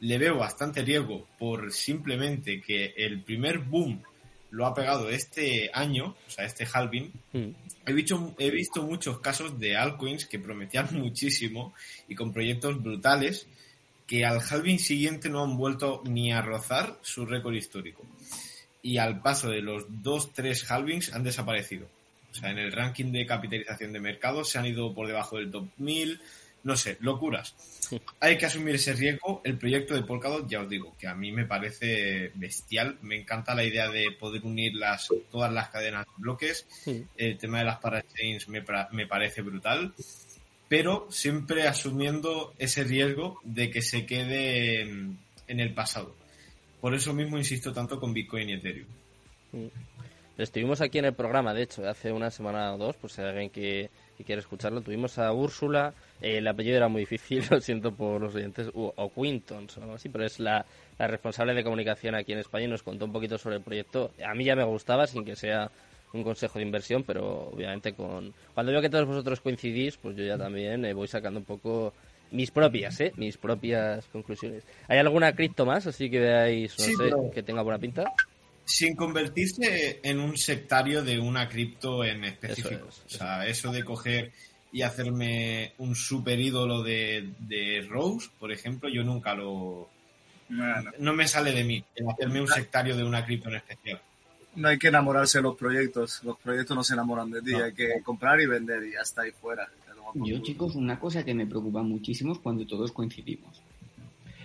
le 0.00 0.18
veo 0.18 0.36
bastante 0.36 0.82
riesgo 0.82 1.26
por 1.38 1.72
simplemente 1.72 2.60
que 2.60 2.92
el 2.94 3.22
primer 3.22 3.60
boom 3.60 4.02
lo 4.54 4.66
ha 4.66 4.74
pegado 4.74 5.10
este 5.10 5.70
año, 5.74 6.16
o 6.26 6.30
sea, 6.30 6.44
este 6.44 6.66
halving, 6.72 7.12
Mm. 7.34 7.50
He 7.86 7.92
visto, 7.92 8.34
he 8.38 8.50
visto 8.50 8.82
muchos 8.82 9.20
casos 9.20 9.58
de 9.58 9.76
altcoins 9.76 10.24
que 10.24 10.38
prometían 10.38 10.88
muchísimo 10.92 11.74
y 12.08 12.14
con 12.14 12.32
proyectos 12.32 12.82
brutales 12.82 13.46
que 14.06 14.24
al 14.24 14.40
halving 14.40 14.78
siguiente 14.78 15.28
no 15.28 15.42
han 15.42 15.56
vuelto 15.56 16.02
ni 16.04 16.32
a 16.32 16.40
rozar 16.40 16.98
su 17.02 17.26
récord 17.26 17.54
histórico. 17.54 18.04
Y 18.82 18.98
al 18.98 19.20
paso 19.20 19.48
de 19.48 19.62
los 19.62 19.86
dos, 20.02 20.32
tres 20.32 20.70
halvings 20.70 21.12
han 21.12 21.24
desaparecido. 21.24 21.88
O 22.30 22.34
sea, 22.34 22.50
en 22.50 22.58
el 22.58 22.72
ranking 22.72 23.12
de 23.12 23.26
capitalización 23.26 23.92
de 23.92 24.00
mercado 24.00 24.44
se 24.44 24.58
han 24.58 24.66
ido 24.66 24.94
por 24.94 25.06
debajo 25.06 25.38
del 25.38 25.50
top 25.50 25.66
1000. 25.78 26.20
No 26.64 26.76
sé, 26.76 26.96
locuras. 27.00 27.54
Hay 28.20 28.38
que 28.38 28.46
asumir 28.46 28.74
ese 28.74 28.94
riesgo. 28.94 29.42
El 29.44 29.58
proyecto 29.58 29.94
de 29.94 30.02
Polkadot, 30.02 30.48
ya 30.48 30.62
os 30.62 30.68
digo, 30.68 30.96
que 30.98 31.06
a 31.06 31.14
mí 31.14 31.30
me 31.30 31.44
parece 31.44 32.32
bestial. 32.34 32.98
Me 33.02 33.16
encanta 33.16 33.54
la 33.54 33.64
idea 33.64 33.88
de 33.90 34.10
poder 34.18 34.42
unir 34.44 34.74
las, 34.74 35.08
todas 35.30 35.52
las 35.52 35.68
cadenas 35.68 36.06
de 36.06 36.12
bloques. 36.16 36.66
El 37.16 37.38
tema 37.38 37.58
de 37.58 37.64
las 37.66 37.78
parachains 37.78 38.48
me, 38.48 38.64
me 38.92 39.06
parece 39.06 39.42
brutal. 39.42 39.94
Pero 40.68 41.06
siempre 41.10 41.68
asumiendo 41.68 42.54
ese 42.58 42.82
riesgo 42.84 43.38
de 43.44 43.70
que 43.70 43.82
se 43.82 44.06
quede 44.06 44.80
en, 44.80 45.18
en 45.46 45.60
el 45.60 45.74
pasado. 45.74 46.16
Por 46.80 46.94
eso 46.94 47.12
mismo 47.12 47.36
insisto 47.36 47.72
tanto 47.72 48.00
con 48.00 48.14
Bitcoin 48.14 48.48
y 48.48 48.52
Ethereum. 48.54 48.88
Estuvimos 50.36 50.80
aquí 50.80 50.98
en 50.98 51.04
el 51.04 51.14
programa, 51.14 51.54
de 51.54 51.62
hecho, 51.62 51.88
hace 51.88 52.10
una 52.10 52.30
semana 52.30 52.74
o 52.74 52.78
dos, 52.78 52.96
pues 52.96 53.12
si 53.12 53.22
hay 53.22 53.28
alguien 53.28 53.50
que, 53.50 53.88
que 54.18 54.24
quiere 54.24 54.40
escucharlo. 54.40 54.80
Tuvimos 54.80 55.16
a 55.18 55.32
Úrsula, 55.32 55.94
el 56.20 56.46
apellido 56.46 56.76
era 56.76 56.88
muy 56.88 57.00
difícil, 57.02 57.44
lo 57.50 57.60
siento 57.60 57.92
por 57.92 58.20
los 58.20 58.34
oyentes, 58.34 58.68
o 58.74 59.12
Quintons 59.14 59.76
o 59.78 59.82
algo 59.82 59.94
así, 59.94 60.08
pero 60.08 60.24
es 60.24 60.38
la, 60.40 60.64
la 60.98 61.06
responsable 61.06 61.54
de 61.54 61.64
comunicación 61.64 62.14
aquí 62.14 62.32
en 62.32 62.38
España 62.38 62.64
y 62.64 62.68
nos 62.68 62.82
contó 62.82 63.04
un 63.04 63.12
poquito 63.12 63.36
sobre 63.38 63.56
el 63.56 63.62
proyecto. 63.62 64.12
A 64.26 64.34
mí 64.34 64.44
ya 64.44 64.56
me 64.56 64.64
gustaba, 64.64 65.06
sin 65.06 65.24
que 65.24 65.36
sea 65.36 65.70
un 66.12 66.22
consejo 66.22 66.58
de 66.58 66.64
inversión, 66.64 67.02
pero 67.02 67.50
obviamente 67.52 67.92
con 67.92 68.32
cuando 68.54 68.70
veo 68.72 68.80
que 68.80 68.88
todos 68.88 69.06
vosotros 69.06 69.40
coincidís, 69.40 69.96
pues 69.96 70.16
yo 70.16 70.24
ya 70.24 70.38
también 70.38 70.84
eh, 70.84 70.94
voy 70.94 71.08
sacando 71.08 71.40
un 71.40 71.44
poco 71.44 71.92
mis 72.30 72.50
propias, 72.52 73.00
¿eh? 73.00 73.12
Mis 73.16 73.36
propias 73.36 74.06
conclusiones. 74.06 74.62
¿Hay 74.88 74.98
alguna 74.98 75.34
cripto 75.34 75.66
más? 75.66 75.86
Así 75.88 76.08
que 76.10 76.20
veáis, 76.20 76.78
no 76.78 76.84
Sí, 76.84 76.92
sé, 76.92 76.96
pero- 77.02 77.30
que 77.32 77.42
tenga 77.42 77.62
buena 77.62 77.78
pinta. 77.80 78.04
Sin 78.64 78.96
convertirse 78.96 80.00
en 80.02 80.20
un 80.20 80.36
sectario 80.38 81.02
de 81.02 81.18
una 81.18 81.48
cripto 81.48 82.02
en 82.04 82.24
específico. 82.24 82.86
Eso 82.88 83.02
es, 83.06 83.14
o 83.14 83.18
sea, 83.18 83.46
eso 83.46 83.72
de 83.72 83.84
coger 83.84 84.32
y 84.74 84.82
hacerme 84.82 85.72
un 85.78 85.94
super 85.94 86.40
ídolo 86.40 86.82
de, 86.82 87.30
de 87.38 87.86
Rose, 87.88 88.28
por 88.40 88.50
ejemplo, 88.50 88.88
yo 88.88 89.04
nunca 89.04 89.32
lo... 89.32 89.88
Bueno, 90.48 90.90
No 90.98 91.14
me 91.14 91.28
sale 91.28 91.52
de 91.52 91.62
mí 91.62 91.84
el 91.94 92.08
hacerme 92.08 92.40
un 92.40 92.48
sectario 92.48 92.96
de 92.96 93.04
una 93.04 93.24
cripto 93.24 93.50
en 93.50 93.54
especial. 93.54 94.00
no 94.56 94.66
hay 94.66 94.76
que 94.76 94.88
enamorarse 94.88 95.38
de 95.38 95.42
los 95.42 95.56
proyectos. 95.56 96.24
Los 96.24 96.38
proyectos 96.40 96.76
no 96.76 96.82
se 96.82 96.94
enamoran 96.94 97.30
de 97.30 97.40
ti. 97.40 97.52
No. 97.52 97.62
Hay 97.62 97.72
que 97.72 98.02
comprar 98.02 98.40
y 98.40 98.46
vender 98.46 98.82
y 98.82 98.94
ya 98.94 99.02
está 99.02 99.22
ahí 99.22 99.30
fuera. 99.30 99.68
Yo, 100.16 100.38
chicos, 100.40 100.74
una 100.74 100.98
cosa 100.98 101.24
que 101.24 101.34
me 101.34 101.46
preocupa 101.46 101.84
muchísimo 101.84 102.32
es 102.32 102.40
cuando 102.40 102.66
todos 102.66 102.90
coincidimos. 102.90 103.62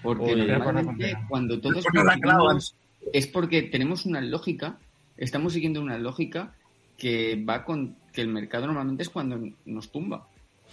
Porque 0.03 0.35
normalmente 0.35 1.17
cuando 1.27 1.59
todos 1.59 1.83
coincidimos 1.87 2.75
es 3.13 3.25
porque 3.25 3.63
tenemos 3.63 4.05
una 4.05 4.21
lógica, 4.21 4.77
estamos 5.17 5.53
siguiendo 5.53 5.81
una 5.81 5.97
lógica 5.97 6.53
que 6.99 7.43
va 7.43 7.63
con 7.63 7.95
que 8.11 8.21
el 8.21 8.27
mercado 8.27 8.67
normalmente 8.67 9.03
es 9.03 9.09
cuando 9.09 9.39
nos 9.65 9.91
tumba. 9.91 10.27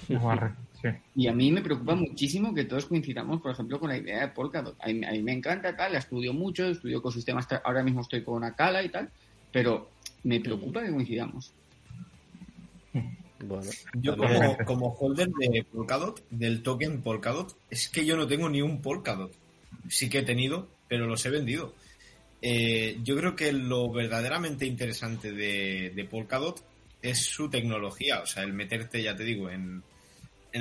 Sí. 0.09 0.89
Y 1.15 1.27
a 1.27 1.33
mí 1.33 1.51
me 1.51 1.63
preocupa 1.63 1.95
muchísimo 1.95 2.53
que 2.53 2.65
todos 2.65 2.87
coincidamos, 2.87 3.41
por 3.41 3.53
ejemplo, 3.53 3.81
con 3.81 3.89
la 3.89 3.97
idea 3.97 4.21
de 4.21 4.29
Polkadot. 4.29 4.77
A 4.81 4.89
mí, 4.89 5.05
a 5.05 5.13
mí 5.13 5.23
me 5.23 5.33
encanta 5.33 5.75
tal, 5.75 5.93
la 5.93 6.01
estudio 6.01 6.35
mucho, 6.35 6.67
estudio 6.67 6.99
ecosistemas, 6.99 7.47
ahora 7.65 7.83
mismo 7.83 8.03
estoy 8.03 8.23
con 8.23 8.45
Acala 8.45 8.83
y 8.83 8.91
tal, 8.91 9.11
pero 9.51 9.89
me 10.25 10.41
preocupa 10.41 10.83
que 10.83 10.91
coincidamos. 10.91 11.53
Bueno, 13.45 13.71
Yo 13.95 14.17
como, 14.17 14.57
como 14.65 14.89
holder 14.99 15.29
de 15.29 15.65
Polkadot, 15.65 16.23
del 16.31 16.63
token 16.63 17.03
Polkadot, 17.03 17.57
es 17.71 17.89
que 17.89 18.05
yo 18.05 18.17
no 18.17 18.27
tengo 18.27 18.49
ni 18.49 18.63
un 18.63 18.81
Polkadot. 18.81 19.33
Sí 19.89 20.09
que 20.09 20.19
he 20.19 20.23
tenido, 20.23 20.69
pero 20.89 21.07
los 21.07 21.25
he 21.27 21.31
vendido. 21.31 21.75
Eh, 22.49 23.01
yo 23.03 23.17
creo 23.17 23.35
que 23.35 23.53
lo 23.53 23.91
verdaderamente 23.91 24.67
interesante 24.67 25.33
de, 25.33 26.09
Polkadot 26.09 26.63
es 27.03 27.19
su 27.19 27.51
tecnología, 27.51 28.21
o 28.21 28.27
sea, 28.27 28.45
el 28.45 28.53
meterte, 28.53 29.03
ya 29.03 29.17
te 29.17 29.25
digo, 29.25 29.51
en, 29.51 29.83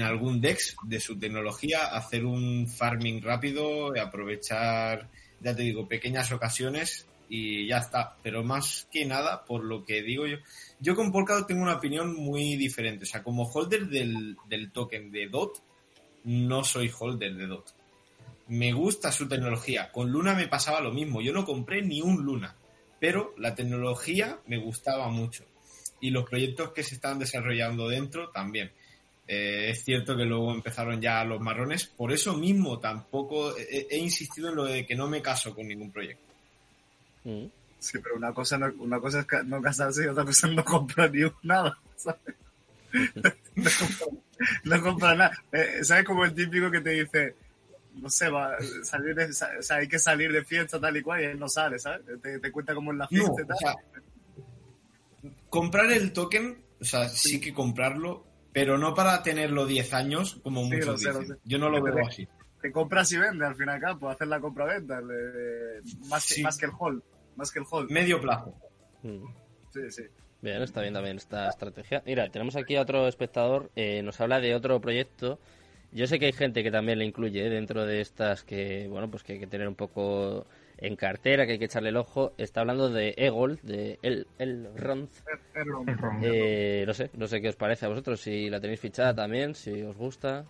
algún 0.02 0.42
DEX 0.42 0.78
de 0.82 1.00
su 1.00 1.20
tecnología, 1.20 1.96
hacer 1.96 2.26
un 2.26 2.68
farming 2.68 3.22
rápido, 3.22 3.94
aprovechar, 4.02 5.08
ya 5.40 5.56
te 5.56 5.62
digo, 5.62 5.88
pequeñas 5.88 6.32
ocasiones 6.32 7.06
y 7.30 7.68
ya 7.68 7.78
está. 7.78 8.16
Pero 8.24 8.44
más 8.44 8.88
que 8.92 9.06
nada, 9.06 9.46
por 9.46 9.64
lo 9.64 9.86
que 9.86 10.02
digo 10.02 10.26
yo, 10.26 10.38
yo 10.80 10.96
con 10.96 11.12
Polkadot 11.12 11.46
tengo 11.48 11.62
una 11.62 11.76
opinión 11.76 12.16
muy 12.16 12.56
diferente. 12.56 13.04
O 13.04 13.08
sea, 13.08 13.22
como 13.22 13.44
holder 13.44 13.86
del 13.90 14.72
token 14.74 15.12
de 15.12 15.28
DOT, 15.28 15.60
no 16.24 16.64
soy 16.64 16.92
holder 16.98 17.36
de 17.36 17.46
DOT. 17.46 17.85
Me 18.48 18.74
gusta 18.74 19.12
su 19.12 19.28
tecnología. 19.28 19.92
Con 19.92 20.12
Luna 20.12 20.34
me 20.34 20.48
pasaba 20.48 20.82
lo 20.82 20.92
mismo. 20.92 21.22
Yo 21.22 21.34
no 21.34 21.46
compré 21.46 21.82
ni 21.82 22.02
un 22.02 22.24
Luna. 22.24 22.56
Pero 23.00 23.34
la 23.38 23.56
tecnología 23.56 24.40
me 24.48 24.58
gustaba 24.58 25.10
mucho. 25.10 25.46
Y 26.00 26.12
los 26.12 26.30
proyectos 26.30 26.72
que 26.72 26.84
se 26.84 26.96
estaban 26.96 27.20
desarrollando 27.20 27.88
dentro 27.88 28.30
también. 28.30 28.72
Eh, 29.28 29.72
es 29.72 29.84
cierto 29.84 30.16
que 30.16 30.26
luego 30.26 30.54
empezaron 30.54 31.02
ya 31.02 31.24
los 31.24 31.42
marrones. 31.42 31.86
Por 31.86 32.12
eso 32.12 32.36
mismo 32.36 32.80
tampoco 32.80 33.58
he, 33.58 33.88
he 33.90 33.98
insistido 33.98 34.50
en 34.50 34.56
lo 34.56 34.66
de 34.66 34.86
que 34.86 34.96
no 34.96 35.08
me 35.08 35.22
caso 35.22 35.56
con 35.56 35.68
ningún 35.68 35.92
proyecto. 35.92 36.34
Mm. 37.24 37.46
Sí, 37.80 38.00
pero 38.00 38.16
una 38.16 38.34
cosa, 38.34 38.58
no, 38.58 38.72
una 38.80 39.00
cosa 39.00 39.20
es 39.20 39.46
no 39.46 39.62
casarse 39.62 40.06
y 40.06 40.08
otra 40.08 40.26
cosa 40.26 40.48
es 40.48 40.54
no 40.54 40.64
comprar 40.64 41.12
ni 41.12 41.24
un 41.24 41.34
nada. 41.44 41.78
¿sabes? 41.96 42.20
No 43.56 43.70
compra, 43.80 44.08
no 44.66 44.82
compra 44.82 45.16
nada. 45.16 45.44
Eh, 45.52 45.84
¿Sabes 45.84 46.04
como 46.04 46.26
el 46.26 46.34
típico 46.34 46.70
que 46.70 46.82
te 46.82 46.90
dice, 46.90 47.36
no 47.96 48.10
sé, 48.10 48.30
va, 48.30 48.56
salir 48.84 49.16
de, 49.16 49.26
o 49.26 49.34
sea, 49.34 49.78
hay 49.78 49.88
que 49.88 50.00
salir 50.00 50.32
de 50.32 50.44
fiesta 50.44 50.80
tal 50.80 50.98
y 50.98 51.02
cual 51.02 51.22
y 51.22 51.26
él 51.26 51.40
no 51.40 51.48
sale, 51.50 51.80
¿sabes? 51.80 52.02
Te, 52.22 52.40
te 52.40 52.52
cuenta 52.52 52.74
como 52.76 52.92
en 52.92 52.98
la 53.00 53.06
No, 53.06 53.10
fiesta 53.10 53.42
y 53.42 53.44
o 53.44 53.48
tal. 53.48 53.58
sea, 53.58 53.76
comprar 55.50 55.92
el 55.92 56.14
token, 56.14 56.64
o 56.80 56.84
sea, 56.86 57.10
sí 57.10 57.40
que 57.40 57.54
comprarlo, 57.54 58.26
pero 58.52 58.78
no 58.78 58.94
para 58.94 59.22
tenerlo 59.24 59.66
10 59.66 59.94
años, 59.94 60.40
como 60.44 60.64
Sí, 60.66 60.72
muchos 60.72 60.86
lo 60.88 60.98
sé, 60.98 61.08
lo 61.14 61.20
dicen. 61.20 61.36
sé. 61.38 61.42
Yo 61.46 61.58
no 61.58 61.70
lo 61.70 61.84
Pero 61.84 61.96
veo 61.96 62.04
te- 62.06 62.10
así. 62.12 62.28
Te 62.62 62.72
compras 62.72 63.12
y 63.12 63.18
vendes 63.18 63.48
al 63.48 63.56
fin 63.56 63.68
y 63.68 63.72
al 63.72 63.80
cabo, 63.80 64.10
hacer 64.10 64.28
la 64.28 64.40
compra-venta, 64.40 65.00
más, 66.10 66.28
que, 66.28 66.34
Sí. 66.36 66.42
más 66.42 66.58
que 66.58 66.66
el 66.66 66.72
hold, 66.78 67.02
más 67.36 67.52
que 67.52 67.60
el 67.60 67.66
hold. 67.70 67.92
Medio 67.92 68.20
plazo. 68.20 68.56
Mm. 69.04 69.24
Sí, 69.72 69.92
sí. 69.92 70.04
Bien, 70.42 70.62
está 70.64 70.82
bien 70.82 70.94
también 70.94 71.18
esta 71.18 71.48
estrategia. 71.50 72.02
Mira, 72.06 72.30
tenemos 72.32 72.56
aquí 72.56 72.76
a 72.76 72.82
otro 72.82 73.08
espectador, 73.08 73.72
eh, 73.76 74.02
nos 74.04 74.20
habla 74.20 74.40
de 74.40 74.56
otro 74.56 74.80
proyecto. 74.82 75.40
Yo 75.96 76.08
sé 76.08 76.20
que 76.20 76.26
hay 76.26 76.34
gente 76.34 76.62
que 76.62 76.72
también 76.72 77.00
le 77.00 77.06
incluye 77.06 77.46
eh, 77.46 77.50
dentro 77.50 77.86
de 77.86 78.02
estas 78.02 78.44
que, 78.44 78.88
bueno, 78.90 79.10
pues 79.10 79.24
que 79.24 79.34
hay 79.34 79.40
que 79.40 79.48
tener 79.48 79.68
un 79.68 79.76
poco 79.76 80.46
en 80.78 80.98
cartera, 80.98 81.46
que 81.46 81.54
hay 81.54 81.58
que 81.60 81.66
echarle 81.66 81.88
el 81.90 81.96
ojo. 81.98 82.34
Está 82.38 82.60
hablando 82.62 82.90
de 82.90 83.14
Egol, 83.18 83.60
de 83.64 83.98
El, 84.02 84.28
el 84.38 84.68
Ronz. 84.76 85.24
El. 85.54 85.68
Eh, 86.22 86.84
no 86.86 86.94
sé, 86.94 87.10
no 87.14 87.28
sé 87.28 87.40
qué 87.42 87.48
os 87.48 87.56
parece 87.56 87.86
a 87.86 87.90
vosotros, 87.90 88.20
si 88.20 88.50
la 88.50 88.60
tenéis 88.60 88.82
fichada 88.82 89.16
también, 89.16 89.56
si 89.56 89.82
os 89.84 89.96
gusta. 89.96 90.46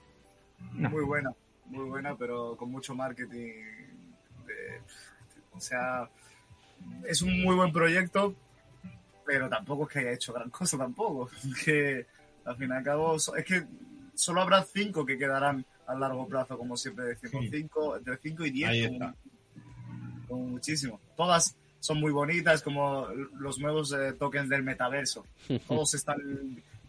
No. 0.73 0.89
Muy 0.89 1.03
buena, 1.03 1.29
muy 1.65 1.85
buena, 1.89 2.15
pero 2.17 2.55
con 2.57 2.71
mucho 2.71 2.95
marketing. 2.95 3.53
de- 4.47 4.81
o 5.53 5.59
sea, 5.59 6.09
es 7.07 7.21
un 7.21 7.43
muy 7.43 7.55
buen 7.55 7.71
proyecto, 7.71 8.33
pero 9.25 9.47
tampoco 9.47 9.83
es 9.83 9.89
que 9.93 9.99
haya 9.99 10.11
hecho 10.13 10.33
gran 10.33 10.49
cosa 10.49 10.75
tampoco. 10.77 11.29
Que 11.63 12.05
al 12.45 12.57
fin 12.57 12.69
y 12.69 12.73
al 12.73 12.83
cabo, 12.83 13.15
es 13.15 13.31
que 13.45 13.63
solo 14.15 14.41
habrá 14.41 14.63
cinco 14.63 15.05
que 15.05 15.17
quedarán 15.17 15.65
a 15.87 15.95
largo 15.95 16.27
plazo, 16.27 16.57
como 16.57 16.75
siempre 16.77 17.05
decimos. 17.05 17.45
Sí. 17.45 17.49
Cinco, 17.51 17.95
entre 17.95 18.17
5 18.17 18.45
y 18.45 18.49
10, 18.51 18.69
Ahí 18.69 18.87
como, 18.87 19.13
como 20.27 20.43
muchísimo. 20.45 20.99
Todas 21.15 21.55
son 21.79 21.99
muy 21.99 22.11
bonitas, 22.11 22.61
como 22.61 23.07
los 23.37 23.59
nuevos 23.59 23.93
eh, 23.93 24.13
tokens 24.13 24.49
del 24.49 24.63
metaverso. 24.63 25.25
Todos 25.67 25.91
se 25.91 25.97
están 25.97 26.17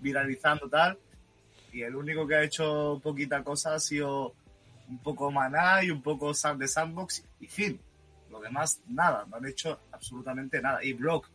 viralizando 0.00 0.68
tal. 0.68 0.98
Y 1.72 1.82
el 1.82 1.94
único 1.94 2.26
que 2.26 2.36
ha 2.36 2.42
hecho 2.42 3.00
poquita 3.02 3.44
cosa 3.44 3.74
ha 3.74 3.80
sido 3.80 4.34
un 4.88 4.98
poco 4.98 5.30
Maná 5.30 5.82
y 5.82 5.90
un 5.90 6.00
poco 6.00 6.32
de 6.32 6.68
Sandbox 6.68 7.24
y 7.40 7.46
fin. 7.46 7.78
Lo 8.30 8.40
demás, 8.40 8.80
nada, 8.88 9.26
no 9.28 9.36
han 9.36 9.46
hecho 9.46 9.78
absolutamente 9.92 10.60
nada. 10.62 10.82
Y 10.82 10.94
Block, 10.94 11.28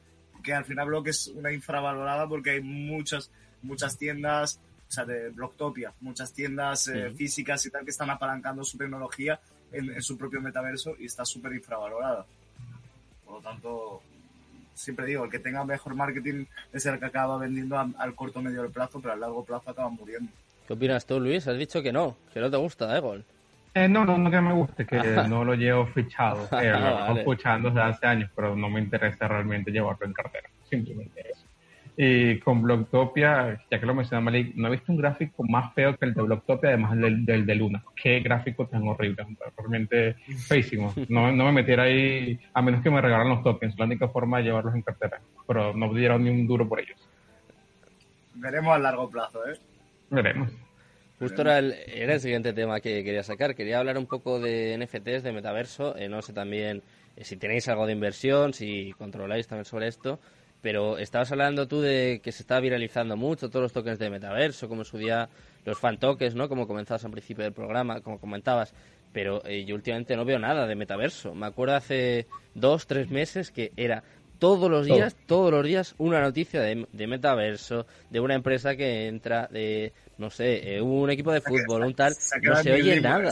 que 0.43 0.53
al 0.53 0.65
final 0.65 0.87
Block 0.87 1.07
es 1.07 1.27
una 1.27 1.51
infravalorada 1.51 2.27
porque 2.27 2.51
hay 2.51 2.61
muchas, 2.61 3.31
muchas 3.61 3.97
tiendas, 3.97 4.59
o 4.91 4.93
sea, 4.93 5.05
de 5.05 5.29
Blocktopia, 5.29 5.93
muchas 6.01 6.33
tiendas 6.33 6.89
eh, 6.89 7.11
físicas 7.11 7.65
y 7.65 7.71
tal 7.71 7.85
que 7.85 7.91
están 7.91 8.09
apalancando 8.09 8.61
su 8.65 8.77
tecnología 8.77 9.39
en, 9.71 9.89
en 9.89 10.01
su 10.01 10.17
propio 10.17 10.41
metaverso 10.41 10.97
y 10.99 11.05
está 11.05 11.23
súper 11.23 11.53
infravalorada. 11.53 12.25
Por 13.23 13.35
lo 13.35 13.39
tanto, 13.39 14.01
siempre 14.73 15.05
digo, 15.05 15.23
el 15.23 15.31
que 15.31 15.39
tenga 15.39 15.63
mejor 15.63 15.95
marketing 15.95 16.43
es 16.73 16.85
el 16.85 16.99
que 16.99 17.05
acaba 17.05 17.37
vendiendo 17.37 17.79
al 17.79 18.15
corto 18.15 18.41
medio 18.41 18.63
del 18.63 18.71
plazo, 18.71 18.99
pero 18.99 19.13
al 19.13 19.21
largo 19.21 19.45
plazo 19.45 19.69
acaba 19.69 19.87
muriendo. 19.89 20.29
¿Qué 20.67 20.73
opinas 20.73 21.05
tú, 21.05 21.21
Luis? 21.21 21.47
Has 21.47 21.57
dicho 21.57 21.81
que 21.81 21.93
no, 21.93 22.17
que 22.33 22.41
no 22.41 22.51
te 22.51 22.57
gusta, 22.57 22.97
¿eh, 22.97 23.23
Eh, 23.75 23.87
no, 23.87 24.03
no, 24.03 24.17
no 24.17 24.29
que 24.29 24.41
me 24.41 24.51
guste, 24.51 24.85
que 24.85 24.97
no 25.29 25.45
lo 25.45 25.53
llevo 25.55 25.87
fichado. 25.87 26.49
Eh, 26.59 26.69
lo 26.73 26.81
Vale. 26.81 27.21
escuchando 27.21 27.69
desde 27.69 27.81
hace 27.81 28.07
años, 28.07 28.29
pero 28.35 28.57
no 28.57 28.69
me 28.69 28.81
interesa 28.81 29.25
realmente 29.25 29.71
llevarlo 29.71 30.05
en 30.05 30.11
cartera. 30.11 30.49
Simplemente 30.69 31.31
eso. 31.31 31.40
Y 32.03 32.39
con 32.39 32.63
Blocktopia, 32.63 33.63
ya 33.69 33.79
que 33.79 33.85
lo 33.85 33.93
menciona 33.93 34.21
Malik, 34.21 34.55
no 34.55 34.67
he 34.67 34.71
visto 34.71 34.91
un 34.91 34.97
gráfico 34.97 35.43
más 35.43 35.71
feo 35.75 35.95
que 35.95 36.05
el 36.07 36.15
de 36.15 36.23
Blocktopia, 36.23 36.69
además 36.69 36.97
del, 36.97 37.23
del 37.23 37.45
de 37.45 37.53
Luna. 37.53 37.83
Qué 37.95 38.21
gráfico 38.21 38.65
tan 38.65 38.87
horrible, 38.87 39.23
realmente 39.55 40.15
feísimo. 40.47 40.95
No, 41.09 41.31
no 41.31 41.45
me 41.45 41.51
metiera 41.51 41.83
ahí, 41.83 42.39
a 42.55 42.61
menos 42.63 42.81
que 42.81 42.89
me 42.89 43.01
regalaran 43.01 43.29
los 43.29 43.43
tokens, 43.43 43.77
la 43.77 43.85
única 43.85 44.07
forma 44.07 44.39
de 44.39 44.45
llevarlos 44.45 44.73
en 44.73 44.81
cartera. 44.81 45.21
Pero 45.45 45.75
no 45.75 45.93
dieron 45.93 46.23
ni 46.23 46.31
un 46.31 46.47
duro 46.47 46.67
por 46.67 46.79
ellos. 46.79 46.97
Veremos 48.33 48.75
a 48.75 48.79
largo 48.79 49.07
plazo, 49.07 49.47
¿eh? 49.47 49.59
Veremos. 50.09 50.49
Justo 51.19 51.43
era 51.43 51.59
el, 51.59 51.75
era 51.85 52.15
el 52.15 52.19
siguiente 52.19 52.51
tema 52.51 52.79
que 52.79 53.03
quería 53.03 53.21
sacar. 53.21 53.53
Quería 53.53 53.77
hablar 53.77 53.99
un 53.99 54.07
poco 54.07 54.39
de 54.39 54.75
NFTs, 54.75 55.21
de 55.21 55.33
metaverso. 55.33 55.95
Eh, 55.95 56.09
no 56.09 56.23
sé 56.23 56.33
también 56.33 56.81
eh, 57.15 57.23
si 57.23 57.37
tenéis 57.37 57.67
algo 57.67 57.85
de 57.85 57.93
inversión, 57.93 58.55
si 58.55 58.91
controláis 58.97 59.45
también 59.47 59.65
sobre 59.65 59.87
esto. 59.87 60.19
Pero 60.61 60.97
estabas 60.97 61.31
hablando 61.31 61.67
tú 61.67 61.81
de 61.81 62.21
que 62.23 62.31
se 62.31 62.43
está 62.43 62.59
viralizando 62.59 63.17
mucho 63.17 63.49
todos 63.49 63.63
los 63.63 63.73
tokens 63.73 63.99
de 63.99 64.09
metaverso, 64.09 64.69
como 64.69 64.81
en 64.81 64.85
su 64.85 64.97
día 64.97 65.29
los 65.65 65.77
fan 65.77 65.97
tokens, 65.97 66.35
¿no? 66.35 66.47
Como 66.49 66.67
comenzabas 66.67 67.03
al 67.05 67.11
principio 67.11 67.43
del 67.43 67.53
programa, 67.53 68.01
como 68.01 68.19
comentabas. 68.19 68.73
Pero 69.11 69.43
eh, 69.45 69.65
yo 69.65 69.75
últimamente 69.75 70.15
no 70.15 70.23
veo 70.23 70.39
nada 70.39 70.67
de 70.67 70.75
metaverso. 70.75 71.33
Me 71.33 71.47
acuerdo 71.47 71.75
hace 71.75 72.27
dos, 72.53 72.87
tres 72.87 73.09
meses 73.09 73.51
que 73.51 73.71
era 73.75 74.03
todos 74.41 74.71
los 74.71 74.87
días, 74.87 75.15
todos 75.27 75.51
los 75.51 75.63
días, 75.63 75.93
una 75.99 76.19
noticia 76.19 76.61
de, 76.61 76.87
de 76.91 77.07
metaverso, 77.07 77.85
de 78.09 78.19
una 78.19 78.33
empresa 78.33 78.75
que 78.75 79.07
entra, 79.07 79.47
de, 79.51 79.93
no 80.17 80.31
sé, 80.31 80.77
eh, 80.77 80.81
un 80.81 81.11
equipo 81.11 81.31
de 81.31 81.41
fútbol, 81.41 81.83
un 81.83 81.93
tal. 81.93 82.15
No 82.41 82.55
se 82.55 82.71
oye 82.71 82.99
nada. 83.01 83.31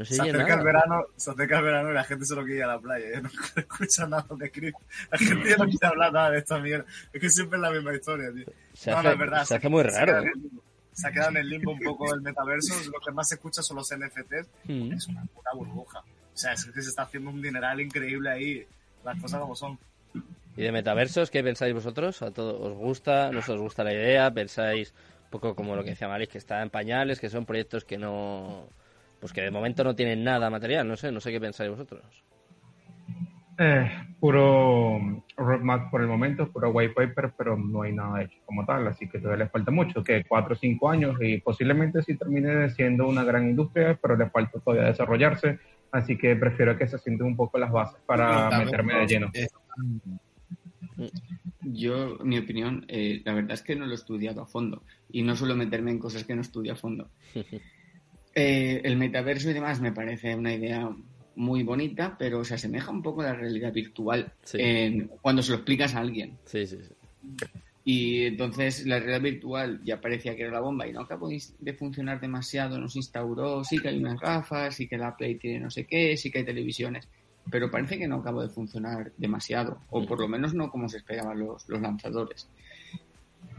No 0.00 0.06
se 0.06 0.14
Se 0.14 0.22
acerca, 0.22 0.40
el 0.40 0.48
nada. 0.48 0.62
verano, 0.62 1.04
se 1.14 1.30
acerca 1.30 1.58
el 1.58 1.64
verano 1.64 1.90
y 1.90 1.94
la 1.94 2.04
gente 2.04 2.24
solo 2.24 2.42
quiere 2.42 2.56
ir 2.60 2.64
a 2.64 2.68
la 2.68 2.78
playa. 2.80 3.06
¿eh? 3.06 3.22
No 3.22 3.28
escucha 3.60 4.06
nada 4.06 4.26
de 4.30 4.50
Chris. 4.50 4.72
La 5.10 5.18
gente 5.18 5.50
ya 5.50 5.56
no 5.58 5.64
quiere 5.66 5.86
hablar 5.86 6.12
nada 6.12 6.30
de 6.30 6.38
esta 6.38 6.58
mierda. 6.58 6.86
Es 7.12 7.20
que 7.20 7.28
siempre 7.28 7.58
es 7.58 7.60
la 7.62 7.70
misma 7.70 7.94
historia, 7.94 8.32
tío. 8.32 8.46
Se 8.72 8.90
no, 8.90 8.96
hace- 8.96 9.06
no, 9.08 9.12
es 9.12 9.18
verdad. 9.18 9.44
se 9.44 9.54
hace 9.56 9.68
muy 9.68 9.82
raro. 9.82 10.18
el. 10.20 10.32
Se 10.92 11.06
ha 11.08 11.12
quedado 11.12 11.30
en 11.30 11.36
el 11.36 11.48
limbo 11.50 11.72
un 11.72 11.80
poco 11.80 12.14
el 12.14 12.22
metaverso. 12.22 12.74
Lo 12.90 12.98
que 13.04 13.12
más 13.12 13.28
se 13.28 13.34
escucha 13.34 13.60
son 13.62 13.76
los 13.76 13.90
NFTs. 13.94 14.48
Mm. 14.64 14.92
Es 14.92 15.06
una 15.08 15.22
puta 15.26 15.50
burbuja. 15.54 15.98
O 16.00 16.04
sea, 16.36 16.52
es 16.54 16.64
que 16.64 16.80
se 16.80 16.88
está 16.88 17.02
haciendo 17.02 17.28
un 17.30 17.42
dineral 17.42 17.78
increíble 17.80 18.30
ahí. 18.30 18.66
Las 19.04 19.20
cosas 19.20 19.38
como 19.40 19.54
son. 19.54 19.78
¿Y 20.56 20.62
de 20.62 20.72
metaversos 20.72 21.30
qué 21.30 21.42
pensáis 21.44 21.74
vosotros? 21.74 22.22
¿A 22.22 22.30
todos 22.30 22.58
os 22.60 22.74
gusta? 22.78 23.30
¿No 23.30 23.40
os 23.40 23.60
gusta 23.60 23.84
la 23.84 23.92
idea? 23.92 24.30
¿Pensáis 24.32 24.94
un 25.24 25.30
poco 25.30 25.54
como 25.54 25.76
lo 25.76 25.84
que 25.84 25.90
decía 25.90 26.08
Malik, 26.08 26.30
que 26.30 26.38
está 26.38 26.62
en 26.62 26.70
pañales, 26.70 27.20
que 27.20 27.28
son 27.30 27.44
proyectos 27.46 27.84
que 27.84 27.98
no... 27.98 28.68
Pues 29.20 29.32
que 29.32 29.42
de 29.42 29.50
momento 29.50 29.84
no 29.84 29.94
tienen 29.94 30.24
nada 30.24 30.48
material, 30.48 30.88
no 30.88 30.96
sé, 30.96 31.12
no 31.12 31.20
sé 31.20 31.30
qué 31.30 31.40
pensáis 31.40 31.70
vosotros. 31.70 32.02
Eh, 33.62 33.90
puro 34.18 34.98
roadmap 35.36 35.90
por 35.90 36.00
el 36.00 36.06
momento, 36.06 36.50
puro 36.50 36.70
white 36.70 36.94
paper, 36.94 37.34
pero 37.36 37.58
no 37.58 37.82
hay 37.82 37.92
nada 37.92 38.22
hecho 38.22 38.38
como 38.46 38.64
tal, 38.64 38.86
así 38.88 39.06
que 39.06 39.18
todavía 39.18 39.44
le 39.44 39.50
falta 39.50 39.70
mucho, 39.70 40.02
que 40.02 40.24
cuatro 40.26 40.54
o 40.54 40.56
cinco 40.56 40.88
años 40.88 41.16
y 41.20 41.38
posiblemente 41.42 42.02
sí 42.02 42.16
termine 42.16 42.70
siendo 42.70 43.06
una 43.06 43.22
gran 43.22 43.46
industria, 43.46 43.98
pero 44.00 44.16
le 44.16 44.30
falta 44.30 44.58
todavía 44.60 44.86
desarrollarse, 44.88 45.58
así 45.92 46.16
que 46.16 46.36
prefiero 46.36 46.78
que 46.78 46.88
se 46.88 46.98
sienten 46.98 47.26
un 47.26 47.36
poco 47.36 47.58
las 47.58 47.70
bases 47.70 48.00
para 48.06 48.48
meterme 48.58 48.94
de 49.00 49.06
lleno. 49.06 49.30
eh, 49.34 49.48
Yo, 51.60 52.16
mi 52.24 52.38
opinión, 52.38 52.86
eh, 52.88 53.20
la 53.26 53.34
verdad 53.34 53.52
es 53.52 53.62
que 53.62 53.76
no 53.76 53.84
lo 53.84 53.92
he 53.92 53.96
estudiado 53.96 54.40
a 54.40 54.46
fondo 54.46 54.84
y 55.10 55.22
no 55.22 55.36
suelo 55.36 55.54
meterme 55.54 55.90
en 55.90 55.98
cosas 55.98 56.24
que 56.24 56.34
no 56.34 56.40
estudio 56.40 56.72
a 56.72 56.76
fondo. 56.76 57.10
Eh, 58.40 58.80
el 58.84 58.96
metaverso 58.96 59.50
y 59.50 59.52
demás 59.52 59.80
me 59.80 59.92
parece 59.92 60.34
una 60.34 60.54
idea 60.54 60.88
muy 61.36 61.62
bonita, 61.62 62.16
pero 62.18 62.42
se 62.44 62.54
asemeja 62.54 62.90
un 62.90 63.02
poco 63.02 63.20
a 63.20 63.24
la 63.26 63.34
realidad 63.34 63.72
virtual 63.72 64.32
Sí. 64.44 64.58
en- 64.60 65.08
cuando 65.20 65.42
se 65.42 65.50
lo 65.52 65.56
explicas 65.58 65.94
a 65.94 66.00
alguien. 66.00 66.38
Sí, 66.46 66.66
sí, 66.66 66.78
sí. 66.82 66.94
Y 67.84 68.22
entonces 68.26 68.86
la 68.86 68.98
realidad 68.98 69.22
virtual 69.22 69.80
ya 69.84 70.00
parecía 70.00 70.36
que 70.36 70.42
era 70.42 70.52
la 70.52 70.60
bomba 70.60 70.86
y 70.86 70.92
no 70.92 71.00
acabó 71.00 71.28
de 71.28 71.72
funcionar 71.74 72.20
demasiado, 72.20 72.78
nos 72.78 72.94
instauró, 72.96 73.64
sí 73.64 73.78
que 73.78 73.88
hay 73.88 73.98
unas 73.98 74.20
gafas, 74.20 74.74
sí 74.74 74.86
que 74.86 74.98
la 74.98 75.16
Play 75.16 75.36
tiene 75.36 75.60
no 75.60 75.70
sé 75.70 75.86
qué, 75.86 76.16
sí 76.16 76.30
que 76.30 76.38
hay 76.40 76.44
televisiones, 76.44 77.08
pero 77.50 77.70
parece 77.70 77.98
que 77.98 78.06
no 78.06 78.16
acabó 78.16 78.42
de 78.42 78.48
funcionar 78.50 79.12
demasiado, 79.16 79.80
o 79.90 80.04
por 80.06 80.20
lo 80.20 80.28
menos 80.28 80.54
no 80.54 80.70
como 80.70 80.88
se 80.88 80.98
esperaban 80.98 81.38
los, 81.40 81.68
los 81.68 81.80
lanzadores. 81.80 82.48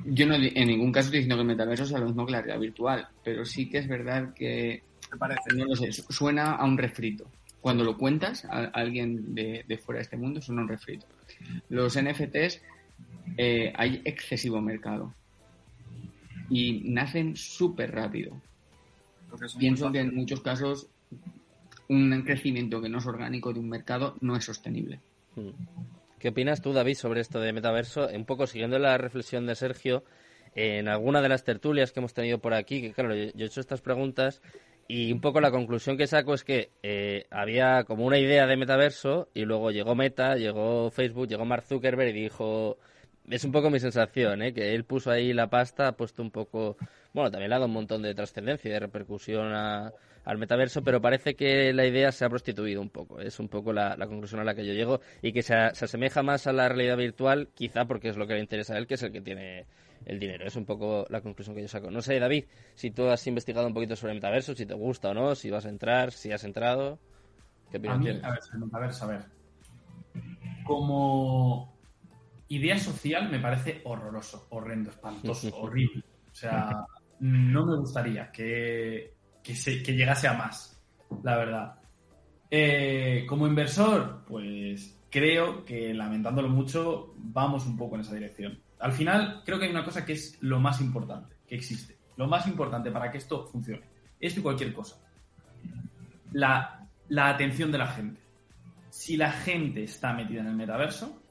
Yo 0.06 0.26
no 0.26 0.36
en 0.36 0.68
ningún 0.68 0.92
caso 0.92 1.08
estoy 1.08 1.20
diciendo 1.20 1.36
que 1.36 1.42
el 1.42 1.48
metaverso 1.48 1.86
sea 1.86 2.00
lo 2.00 2.08
mismo 2.08 2.26
que 2.26 2.32
la 2.32 2.42
realidad 2.42 2.60
virtual, 2.62 3.08
pero 3.24 3.46
sí 3.46 3.70
que 3.70 3.78
es 3.80 3.88
verdad 3.88 4.34
que, 4.34 4.82
no 5.56 5.66
lo 5.66 5.76
sé, 5.76 5.92
su- 5.92 6.12
suena 6.12 6.54
a 6.56 6.66
un 6.66 6.78
refrito. 6.78 7.26
Cuando 7.60 7.84
lo 7.84 7.98
cuentas 7.98 8.46
a, 8.46 8.66
alguien 8.74 9.36
de, 9.36 9.64
de 9.68 9.78
fuera 9.78 10.00
de 10.00 10.04
este 10.04 10.18
mundo, 10.18 10.42
suena 10.42 10.62
a 10.62 10.64
un 10.64 10.70
refrito. 10.70 11.06
Los 11.70 11.96
NFTs 12.02 12.62
eh, 13.38 13.72
hay 13.76 14.02
excesivo 14.06 14.60
mercado 14.62 15.14
y 16.50 16.82
nacen 16.90 17.36
súper 17.36 17.92
rápido. 17.92 18.42
Pienso 19.60 19.92
que 19.92 20.00
en 20.00 20.16
muchos 20.16 20.42
casos 20.42 20.88
un 21.88 22.22
crecimiento 22.24 22.82
que 22.82 22.90
no 22.90 22.98
es 22.98 23.06
orgánico 23.06 23.54
de 23.54 23.60
un 23.60 23.70
mercado 23.70 24.18
no 24.22 24.36
es 24.36 24.44
sostenible. 24.46 25.00
Mm. 25.36 25.50
¿Qué 26.22 26.30
opinas 26.30 26.62
tú, 26.62 26.72
David, 26.72 26.94
sobre 26.98 27.20
esto 27.20 27.40
de 27.40 27.52
metaverso? 27.52 28.08
Un 28.14 28.26
poco 28.26 28.46
siguiendo 28.46 28.78
la 28.78 28.96
reflexión 28.96 29.48
de 29.48 29.56
Sergio, 29.56 30.04
en 30.54 30.88
alguna 30.88 31.20
de 31.20 31.30
las 31.30 31.44
tertulias 31.44 31.92
que 31.92 32.00
hemos 32.00 32.14
tenido 32.14 32.38
por 32.38 32.54
aquí, 32.54 32.80
que 32.80 32.94
claro, 32.94 33.16
yo 33.16 33.32
he 33.44 33.48
hecho 33.48 33.60
estas 33.60 33.82
preguntas 33.82 34.40
y 34.88 35.12
un 35.12 35.20
poco 35.20 35.42
la 35.42 35.50
conclusión 35.50 35.98
que 35.98 36.06
saco 36.06 36.36
es 36.36 36.44
que 36.44 36.70
eh, 36.84 37.26
había 37.32 37.86
como 37.86 38.06
una 38.06 38.20
idea 38.20 38.46
de 38.46 38.56
metaverso 38.56 39.30
y 39.34 39.46
luego 39.46 39.72
llegó 39.72 39.96
Meta, 39.96 40.36
llegó 40.36 40.92
Facebook, 40.92 41.28
llegó 41.28 41.44
Mark 41.44 41.64
Zuckerberg 41.64 42.16
y 42.16 42.22
dijo... 42.22 42.78
Es 43.28 43.44
un 43.44 43.52
poco 43.52 43.72
mi 43.72 43.80
sensación, 43.80 44.44
¿eh? 44.44 44.54
que 44.54 44.76
él 44.76 44.84
puso 44.84 45.10
ahí 45.10 45.34
la 45.34 45.50
pasta, 45.50 45.88
ha 45.88 45.98
puesto 45.98 46.22
un 46.22 46.30
poco... 46.30 46.78
Bueno, 47.14 47.30
también 47.32 47.50
le 47.50 47.56
ha 47.56 47.60
dado 47.60 47.68
un 47.68 47.74
montón 47.74 48.02
de 48.02 48.16
trascendencia 48.16 48.70
y 48.70 48.72
de 48.72 48.80
repercusión 48.80 49.54
a- 49.54 49.92
al 50.24 50.38
metaverso, 50.38 50.84
pero 50.84 51.02
parece 51.02 51.36
que 51.36 51.74
la 51.74 51.86
idea 51.86 52.12
se 52.12 52.24
ha 52.26 52.30
prostituido 52.30 52.80
un 52.82 52.90
poco. 52.90 53.20
Es 53.20 53.40
un 53.40 53.50
poco 53.50 53.74
la, 53.74 53.98
la 53.98 54.08
conclusión 54.08 54.40
a 54.40 54.44
la 54.44 54.54
que 54.56 54.66
yo 54.66 54.74
llego 54.74 55.02
y 55.22 55.34
que 55.34 55.42
se, 55.44 55.56
a- 55.56 55.74
se 55.74 55.86
asemeja 55.86 56.24
más 56.24 56.48
a 56.48 56.54
la 56.54 56.70
realidad 56.70 56.98
virtual, 56.98 57.50
quizá 57.54 57.86
porque 57.86 58.10
es 58.10 58.18
lo 58.18 58.28
que 58.28 58.36
le 58.36 58.40
interesa 58.40 58.76
a 58.76 58.78
él, 58.78 58.88
que 58.88 58.94
es 58.94 59.04
el 59.04 59.12
que 59.12 59.22
tiene 59.22 59.66
el 60.06 60.20
dinero. 60.20 60.46
Es 60.46 60.56
un 60.56 60.66
poco 60.66 61.06
la 61.10 61.22
conclusión 61.22 61.56
que 61.56 61.64
yo 61.64 61.68
saco. 61.68 61.92
No 61.92 62.02
sé, 62.02 62.20
David, 62.20 62.46
si 62.76 62.92
tú 62.92 63.08
has 63.10 63.26
investigado 63.28 63.68
un 63.68 63.74
poquito 63.74 63.96
sobre 63.96 64.14
el 64.14 64.18
metaverso, 64.18 64.56
si 64.56 64.66
te 64.66 64.74
gusta 64.74 65.10
o 65.10 65.14
no, 65.14 65.36
si 65.36 65.50
vas 65.50 65.66
a 65.66 65.70
entrar, 65.70 66.12
si 66.12 66.32
has 66.32 66.44
entrado. 66.44 66.98
¿Qué 67.72 67.78
A 67.78 67.80
opinión 67.80 68.00
mí, 68.00 68.06
tienes? 68.06 68.24
a 68.24 68.30
ver, 68.32 68.40
el 68.54 68.60
metaverso, 68.60 69.06
a 69.06 69.08
ver. 69.08 69.26
Como 70.64 71.74
idea 72.48 72.78
social 72.78 73.30
me 73.30 73.40
parece 73.40 73.82
horroroso, 73.86 74.48
horrendo, 74.52 74.92
espantoso, 74.92 75.56
horrible. 75.62 76.04
O 76.32 76.36
sea, 76.36 76.86
no 77.22 77.68
me 77.68 77.78
gustaría 77.78 78.32
que, 78.32 79.14
que, 79.44 79.56
se, 79.56 79.84
que 79.84 79.94
llegase 79.94 80.28
a 80.28 80.34
más, 80.34 80.82
la 81.24 81.38
verdad. 81.38 81.76
Eh, 82.50 83.26
como 83.30 83.46
inversor, 83.46 84.26
pues 84.26 85.00
creo 85.10 85.64
que, 85.64 85.94
lamentándolo 85.94 86.50
mucho, 86.50 87.14
vamos 87.18 87.68
un 87.68 87.78
poco 87.78 87.96
en 87.96 88.02
esa 88.02 88.16
dirección. 88.16 88.60
Al 88.80 88.92
final, 88.92 89.44
creo 89.46 89.60
que 89.60 89.66
hay 89.66 89.72
una 89.72 89.86
cosa 89.86 90.04
que 90.04 90.14
es 90.14 90.42
lo 90.42 90.60
más 90.60 90.82
importante 90.82 91.36
que 91.48 91.56
existe. 91.56 92.00
Lo 92.18 92.28
más 92.28 92.48
importante 92.48 92.92
para 92.92 93.12
que 93.12 93.20
esto 93.20 93.46
funcione. 93.46 93.88
Esto 94.20 94.40
y 94.40 94.44
cualquier 94.44 94.74
cosa. 94.74 94.98
La, 96.34 96.88
la 97.10 97.30
atención 97.30 97.72
de 97.72 97.78
la 97.78 97.88
gente. 97.88 98.20
Si 98.90 99.16
la 99.16 99.32
gente 99.32 99.84
está 99.84 100.12
metida 100.12 100.42
en 100.42 100.48
el 100.48 100.56
metaverso, 100.56 101.22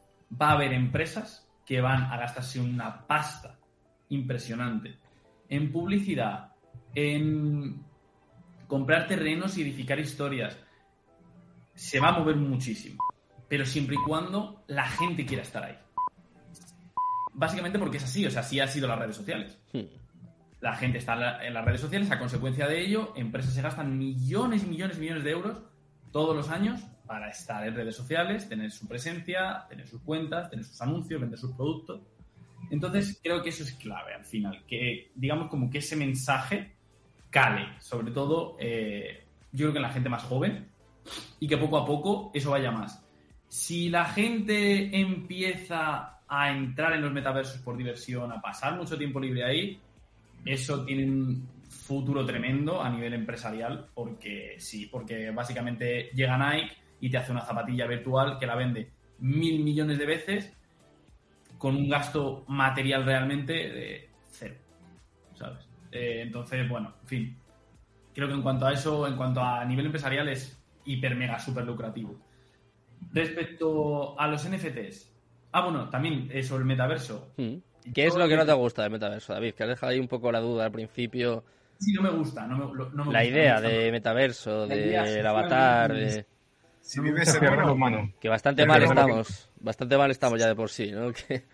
va 0.41 0.51
a 0.51 0.53
haber 0.53 0.73
empresas 0.73 1.49
que 1.67 1.81
van 1.81 2.05
a 2.05 2.17
gastarse 2.17 2.61
una 2.61 3.07
pasta 3.07 3.59
impresionante 4.09 4.99
en 5.51 5.71
publicidad, 5.71 6.53
en 6.95 7.85
comprar 8.67 9.07
terrenos 9.07 9.59
y 9.59 9.63
edificar 9.63 9.99
historias. 10.01 10.57
Se 11.75 12.01
va 12.01 12.09
a 12.09 12.19
mover 12.19 12.37
muchísimo. 12.37 13.05
pero 13.49 13.67
siempre 13.67 13.97
y 13.97 14.07
cuando 14.07 14.63
la 14.69 14.85
gente 14.85 15.27
quiera 15.27 15.43
estar 15.43 15.65
ahí. 15.65 15.77
Básicamente 17.35 17.81
porque 17.81 17.97
es 17.97 18.05
así, 18.05 18.25
o 18.25 18.31
sea, 18.31 18.43
así 18.43 18.61
ha 18.61 18.69
sido 18.69 18.87
las 18.87 18.97
redes 18.97 19.17
sociales. 19.17 19.59
Hmm. 19.73 19.87
La 20.61 20.77
gente 20.77 20.99
está 20.99 21.45
en 21.45 21.53
las 21.53 21.65
redes 21.65 21.81
sociales, 21.81 22.13
a 22.13 22.19
consecuencia 22.21 22.69
de 22.69 22.81
ello, 22.81 23.13
empresas 23.17 23.53
se 23.53 23.61
gastan 23.61 23.99
millones 23.99 24.63
y 24.63 24.67
millones 24.67 24.99
y 24.99 25.01
millones 25.01 25.25
de 25.25 25.31
euros 25.33 25.63
todos 26.13 26.37
los 26.37 26.49
años 26.49 26.81
para 27.07 27.29
estar 27.29 27.67
en 27.67 27.75
redes 27.75 27.97
sociales, 27.97 28.49
tener 28.49 28.71
su 28.71 28.87
presencia, 28.87 29.67
tener 29.69 29.89
sus 29.89 30.01
cuentas, 30.03 30.49
tener 30.49 30.65
sus 30.65 30.81
anuncios, 30.81 31.21
vender 31.21 31.41
sus 31.41 31.53
productos. 31.57 32.03
Entonces, 32.71 33.21
creo 33.23 33.43
que 33.43 33.51
eso 33.51 33.65
es 33.65 33.75
clave 33.75 34.15
al 34.15 34.25
final, 34.25 34.65
que 34.67 35.11
digamos 35.15 35.49
como 35.49 35.69
que 35.69 35.79
ese 35.79 35.97
mensaje 35.97 36.73
cale, 37.29 37.69
sobre 37.81 38.13
todo 38.13 38.57
eh, 38.59 39.25
yo 39.53 39.67
creo 39.67 39.73
que 39.73 39.79
en 39.79 39.83
la 39.83 39.93
gente 39.93 40.09
más 40.09 40.23
joven, 40.23 40.69
y 41.39 41.49
que 41.49 41.57
poco 41.57 41.79
a 41.79 41.87
poco 41.87 42.31
eso 42.35 42.51
vaya 42.51 42.71
más. 42.71 43.05
Si 43.49 43.89
la 43.89 44.05
gente 44.05 44.97
empieza 44.97 46.21
a 46.29 46.51
entrar 46.51 46.93
en 46.93 47.03
los 47.03 47.13
metaversos 47.13 47.61
por 47.61 47.77
diversión, 47.77 48.31
a 48.31 48.41
pasar 48.41 48.77
mucho 48.77 48.97
tiempo 48.97 49.19
libre 49.19 49.45
ahí, 49.45 49.81
eso 50.45 50.85
tiene 50.85 51.05
un 51.05 51.49
futuro 51.69 52.25
tremendo 52.25 52.81
a 52.81 52.89
nivel 52.89 53.15
empresarial, 53.15 53.89
porque 53.95 54.55
sí, 54.59 54.87
porque 54.87 55.31
básicamente 55.31 56.11
llega 56.15 56.39
Nike 56.39 56.77
y 57.01 57.11
te 57.11 57.17
hace 57.17 57.33
una 57.33 57.45
zapatilla 57.45 57.87
virtual 57.87 58.39
que 58.39 58.47
la 58.47 58.55
vende 58.55 58.91
mil 59.19 59.63
millones 59.65 59.99
de 59.99 60.07
veces 60.07 60.53
con 61.61 61.77
un 61.77 61.89
gasto 61.91 62.45
material 62.49 63.05
realmente 63.05 63.53
de 63.53 64.09
cero, 64.31 64.55
¿sabes? 65.35 65.69
Eh, 65.93 66.23
entonces, 66.23 66.67
bueno, 66.67 66.95
en 67.03 67.07
fin, 67.07 67.39
creo 68.15 68.29
que 68.29 68.35
en 68.35 68.41
cuanto 68.43 68.65
a 68.67 68.73
eso, 68.73 69.07
en 69.07 69.15
cuanto 69.15 69.43
a 69.43 69.63
nivel 69.67 69.85
empresarial 69.87 70.27
es 70.31 70.59
hiper 70.87 71.15
mega 71.17 71.39
super 71.39 71.65
lucrativo. 71.67 72.19
Respecto 73.13 74.19
a 74.19 74.27
los 74.29 74.45
NFTs, 74.49 75.13
ah, 75.53 75.63
bueno, 75.65 75.89
también 75.91 76.29
eh, 76.33 76.43
sobre 76.43 76.63
el 76.63 76.67
metaverso, 76.69 77.33
Hmm. 77.37 77.57
¿Qué 77.95 78.07
es 78.07 78.15
lo 78.15 78.29
que 78.29 78.37
no 78.37 78.45
te 78.45 78.53
gusta 78.53 78.83
del 78.83 78.93
metaverso, 78.93 79.33
David? 79.33 79.55
Que 79.55 79.63
has 79.63 79.69
dejado 79.71 79.93
ahí 79.93 79.99
un 79.99 80.07
poco 80.09 80.31
la 80.31 80.41
duda 80.41 80.67
al 80.67 80.73
principio. 80.73 81.45
sí, 81.79 81.93
no 81.95 82.03
me 82.03 82.11
gusta, 82.11 82.47
no 82.47 82.57
me, 82.59 82.65
no 82.67 83.05
me 83.05 83.13
La 83.13 83.21
gusta, 83.21 83.25
idea 83.25 83.55
no 83.57 83.61
me 83.63 83.69
gusta. 83.69 83.83
de 83.85 83.93
metaverso, 83.93 84.67
del 84.67 84.91
social 85.07 85.27
avatar, 85.27 85.93
de- 85.95 86.27
Si 86.81 87.01
vives 87.01 87.31
Se 87.31 87.39
en 87.45 87.61
humano. 87.69 88.13
que 88.21 88.29
bastante 88.29 88.67
mal 88.67 88.83
estamos. 88.83 89.49
Bastante 89.61 89.97
mal 89.97 90.11
estamos 90.11 90.39
ya 90.41 90.49
de 90.49 90.55
por 90.55 90.71
sí, 90.71 90.91
¿no? 90.93 91.13
Que, 91.29 91.45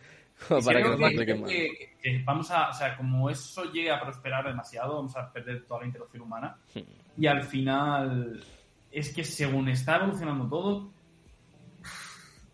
como 0.49 0.63
para 0.63 0.83
que 0.83 0.89
nos 1.35 1.49
que- 1.49 1.49
que- 1.49 1.97
que 2.03 2.23
vamos 2.23 2.51
a, 2.51 2.69
o 2.69 2.73
sea, 2.75 2.95
como 2.97 3.31
eso 3.31 3.65
llegue 3.73 3.91
a 3.91 3.99
prosperar 4.01 4.47
demasiado, 4.47 4.97
vamos 4.97 5.17
a 5.17 5.33
perder 5.33 5.65
toda 5.65 5.81
la 5.81 5.87
interacción 5.87 6.23
humana. 6.25 6.57
Hmm. 6.75 6.81
Y 7.23 7.27
al 7.27 7.43
final, 7.43 8.45
es 8.93 9.15
que 9.15 9.25
según 9.25 9.69
está 9.71 9.97
evolucionando 9.97 10.47
todo, 10.47 10.91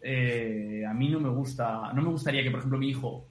eh, 0.01 0.85
a 0.89 0.95
mí 0.95 1.09
no 1.09 1.21
me 1.21 1.29
gusta, 1.29 1.93
no 1.93 2.03
me 2.03 2.09
gustaría 2.11 2.43
que, 2.43 2.51
por 2.51 2.59
ejemplo, 2.61 2.79
mi 2.79 2.89
hijo 2.91 3.27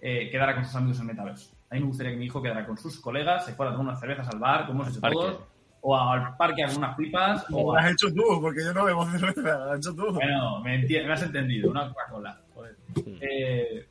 eh, 0.00 0.28
quedara 0.30 0.54
con 0.54 0.64
sus 0.64 0.74
amigos 0.76 0.98
en 0.98 1.02
el 1.02 1.08
metaverso. 1.08 1.54
A 1.70 1.74
mí 1.74 1.80
me 1.80 1.86
gustaría 1.86 2.12
que 2.12 2.18
mi 2.18 2.26
hijo 2.26 2.42
quedara 2.42 2.66
con 2.66 2.76
sus 2.76 3.00
colegas, 3.00 3.44
se 3.46 3.54
fuera 3.54 3.72
a 3.72 3.74
tomar 3.74 3.88
unas 3.88 4.00
cervezas 4.00 4.28
al 4.28 4.38
bar, 4.38 4.66
como 4.66 4.82
hemos 4.82 4.96
hecho 4.96 5.00
todos, 5.10 5.40
o 5.80 5.96
al 5.96 6.36
parque 6.36 6.64
algunas 6.64 6.96
pipas, 6.96 7.44
o 7.50 7.72
lo 7.72 7.78
a 7.78 7.82
has 7.82 7.92
hecho 7.92 8.12
tú, 8.12 8.40
porque 8.40 8.64
yo 8.64 8.72
no 8.74 8.84
bebo 8.84 9.06
cerveza, 9.06 9.40
lo 9.42 9.70
has 9.72 9.78
hecho 9.78 9.94
tú. 9.94 10.12
bueno, 10.12 10.60
me, 10.62 10.80
enti- 10.82 11.04
me 11.06 11.12
has 11.12 11.22
entendido, 11.22 11.70
una 11.70 11.88
Coca-Cola. 11.88 12.40
joder. 12.54 12.76
Eh, 13.20 13.86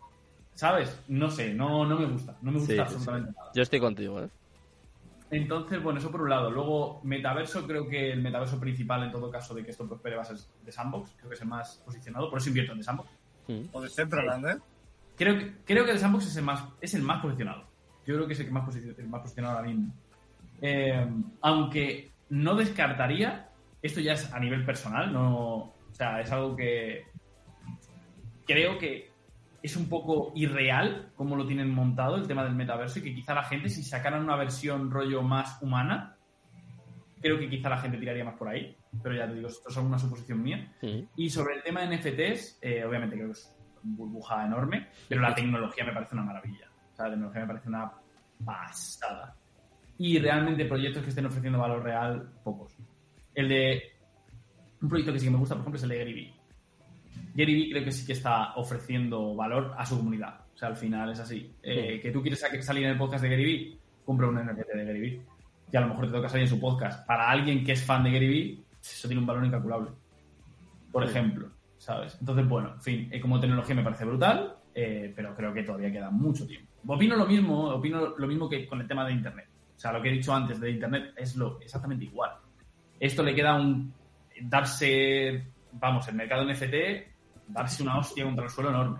¿Sabes? 0.54 1.02
No 1.10 1.30
sé, 1.30 1.54
no, 1.54 1.86
no 1.86 2.00
me 2.00 2.06
gusta. 2.06 2.36
No 2.42 2.52
me 2.52 2.60
gusta 2.60 2.74
Sí, 2.74 2.78
sí, 2.78 2.82
absolutamente 2.82 3.32
nada. 3.38 3.52
Yo 3.54 3.62
estoy 3.62 3.80
contigo, 3.80 4.22
¿eh? 4.22 4.30
Entonces, 5.32 5.82
bueno, 5.84 6.00
eso 6.00 6.12
por 6.12 6.22
un 6.22 6.30
lado. 6.30 6.50
Luego, 6.52 7.02
metaverso, 7.04 7.66
creo 7.68 7.88
que 7.90 8.12
el 8.14 8.22
metaverso 8.22 8.60
principal, 8.60 9.04
en 9.04 9.12
todo 9.12 9.30
caso, 9.30 9.54
de 9.54 9.66
que 9.66 9.72
esto 9.72 9.88
prospere, 9.88 10.16
va 10.16 10.22
a 10.22 10.26
ser 10.26 10.38
de 10.64 10.72
Sandbox. 10.72 11.12
Creo 11.18 11.30
que 11.30 11.36
es 11.36 11.42
el 11.42 11.48
más 11.48 11.82
posicionado. 11.84 12.30
Por 12.30 12.40
eso 12.40 12.50
invierto 12.50 12.72
en 12.74 12.78
The 12.80 12.84
Sandbox. 12.86 13.10
Hmm. 13.48 13.62
O 13.74 13.82
de 13.82 13.90
Centraland, 13.90 14.46
¿eh? 14.48 14.58
Creo 15.18 15.38
que, 15.38 15.56
creo 15.66 15.86
que 15.86 15.94
The 15.94 16.00
Sandbox 16.00 16.28
es 16.28 16.38
el, 16.38 16.44
más, 16.44 16.64
es 16.80 16.94
el 16.94 17.02
más 17.02 17.22
posicionado. 17.22 17.64
Yo 18.06 18.16
creo 18.16 18.28
que 18.28 18.34
es 18.34 18.40
el, 18.40 18.46
que 18.46 18.52
más, 18.52 18.64
posi- 18.70 18.96
el 18.98 19.08
más 19.10 19.22
posicionado 19.22 19.58
ahora 19.58 19.68
mismo. 19.68 19.94
Eh, 20.68 21.08
aunque 21.42 22.12
no 22.30 22.56
descartaría, 22.56 23.50
esto 23.84 24.00
ya 24.00 24.14
es 24.14 24.34
a 24.34 24.40
nivel 24.40 24.66
personal, 24.66 25.14
no, 25.14 25.58
o 25.58 25.76
sea, 25.92 26.20
es 26.22 26.32
algo 26.32 26.56
que 26.56 27.06
creo 28.48 28.80
que 28.80 29.12
es 29.62 29.76
un 29.76 29.88
poco 29.88 30.32
irreal 30.36 31.12
como 31.16 31.36
lo 31.36 31.46
tienen 31.46 31.70
montado 31.70 32.16
el 32.16 32.28
tema 32.28 32.44
del 32.44 32.56
metaverso 32.56 32.98
y 32.98 33.04
que 33.04 33.14
quizá 33.14 33.36
la 33.36 33.44
gente, 33.44 33.70
si 33.70 33.84
sacaran 33.84 34.24
una 34.24 34.36
versión 34.36 34.90
rollo 34.90 35.22
más 35.22 35.62
humana, 35.62 36.18
creo 37.22 37.38
que 37.38 37.48
quizá 37.48 37.70
la 37.70 37.78
gente 37.78 38.00
tiraría 38.00 38.24
más 38.24 38.38
por 38.38 38.48
ahí. 38.48 38.76
Pero 39.04 39.16
ya 39.16 39.28
te 39.28 39.36
digo, 39.36 39.50
esto 39.50 39.70
es 39.70 39.78
una 39.78 40.00
suposición 40.00 40.42
mía. 40.42 40.74
Y 41.16 41.30
sobre 41.30 41.56
el 41.56 41.64
tema 41.64 41.82
de 41.82 41.96
NFTs, 41.96 42.60
eh, 42.62 42.84
obviamente 42.86 43.16
creo 43.16 43.28
que 43.28 43.34
es 43.34 43.56
una 43.84 43.96
burbuja 43.98 44.46
enorme, 44.46 44.88
pero 45.08 45.22
la 45.22 45.36
tecnología 45.36 45.84
me 45.84 45.94
parece 45.94 46.16
una 46.16 46.24
maravilla. 46.24 46.70
O 46.92 46.96
sea, 46.96 47.06
la 47.06 47.12
tecnología 47.12 47.42
me 47.42 47.48
parece 47.48 47.70
una 47.70 47.92
pasada. 48.44 49.36
Y 49.98 50.20
realmente 50.20 50.66
proyectos 50.66 51.04
que 51.04 51.10
estén 51.10 51.26
ofreciendo 51.26 51.60
valor 51.60 51.84
real, 51.84 52.30
pocos. 52.44 52.76
El 53.34 53.48
de 53.50 53.84
un 54.82 54.90
proyecto 54.90 55.14
que 55.14 55.20
sí 55.20 55.26
que 55.26 55.32
me 55.32 55.38
gusta, 55.38 55.56
por 55.56 55.62
ejemplo, 55.62 55.78
es 55.78 55.84
el 55.84 55.90
de 55.90 55.98
Gary 56.00 56.14
Vee. 56.14 56.34
Gary 57.34 57.54
Vee 57.56 57.70
creo 57.72 57.84
que 57.86 57.92
sí 57.92 58.06
que 58.06 58.14
está 58.14 58.54
ofreciendo 58.56 59.36
valor 59.36 59.74
a 59.78 59.86
su 59.86 59.98
comunidad. 59.98 60.42
O 60.54 60.58
sea, 60.58 60.70
al 60.70 60.76
final 60.78 61.12
es 61.12 61.20
así. 61.20 61.54
Eh, 61.64 62.00
que 62.02 62.12
tú 62.12 62.22
quieres 62.22 62.40
sa- 62.40 62.62
salir 62.62 62.84
en 62.86 62.92
el 62.92 62.98
podcast 62.98 63.24
de 63.24 63.30
Gary 63.30 63.44
Vee, 63.44 63.78
compra 64.06 64.28
un 64.28 64.36
NFT 64.38 64.74
de 64.74 64.86
Gary 64.86 65.00
Vee. 65.00 65.22
Y 65.72 65.78
a 65.78 65.82
lo 65.82 65.88
mejor 65.88 66.06
te 66.08 66.12
toca 66.12 66.30
salir 66.30 66.44
en 66.44 66.50
su 66.50 66.60
podcast. 66.60 67.06
Para 67.08 67.30
alguien 67.30 67.64
que 67.64 67.72
es 67.74 67.84
fan 67.84 68.04
de 68.04 68.12
Gary 68.12 68.28
Vee, 68.28 68.64
eso 68.82 69.08
tiene 69.08 69.22
un 69.22 69.28
valor 69.28 69.46
incalculable. 69.46 69.92
Por 70.92 71.04
ejemplo, 71.04 71.50
¿sabes? 71.78 72.16
Entonces, 72.20 72.48
bueno, 72.48 72.74
en 72.76 72.82
fin, 72.82 73.10
eh, 73.12 73.20
como 73.20 73.40
tecnología 73.40 73.76
me 73.76 73.84
parece 73.84 74.06
brutal, 74.06 74.56
eh, 74.74 75.12
pero 75.16 75.34
creo 75.36 75.54
que 75.54 75.64
todavía 75.64 75.92
queda 75.92 76.10
mucho 76.12 76.46
tiempo. 76.48 76.72
Opino 76.88 77.16
lo 77.16 77.26
mismo, 77.26 77.70
opino 77.70 78.14
lo 78.18 78.28
mismo 78.28 78.48
que 78.48 78.66
con 78.68 78.80
el 78.80 78.88
tema 78.88 79.06
de 79.06 79.14
Internet. 79.14 79.48
O 79.76 79.80
sea, 79.80 79.92
lo 79.92 80.02
que 80.02 80.10
he 80.10 80.14
dicho 80.14 80.34
antes 80.34 80.60
de 80.60 80.72
Internet 80.72 81.14
es 81.18 81.36
lo 81.36 81.60
exactamente 81.60 82.06
igual. 82.06 82.32
Esto 83.00 83.24
le 83.24 83.36
queda 83.36 83.56
un 83.56 83.94
darse, 84.42 85.44
vamos, 85.74 86.08
el 86.08 86.16
mercado 86.16 86.46
NFT, 86.46 86.76
darse 87.48 87.84
una 87.84 88.00
hostia 88.00 88.24
contra 88.24 88.46
el 88.46 88.50
suelo 88.50 88.70
enorme. 88.70 89.00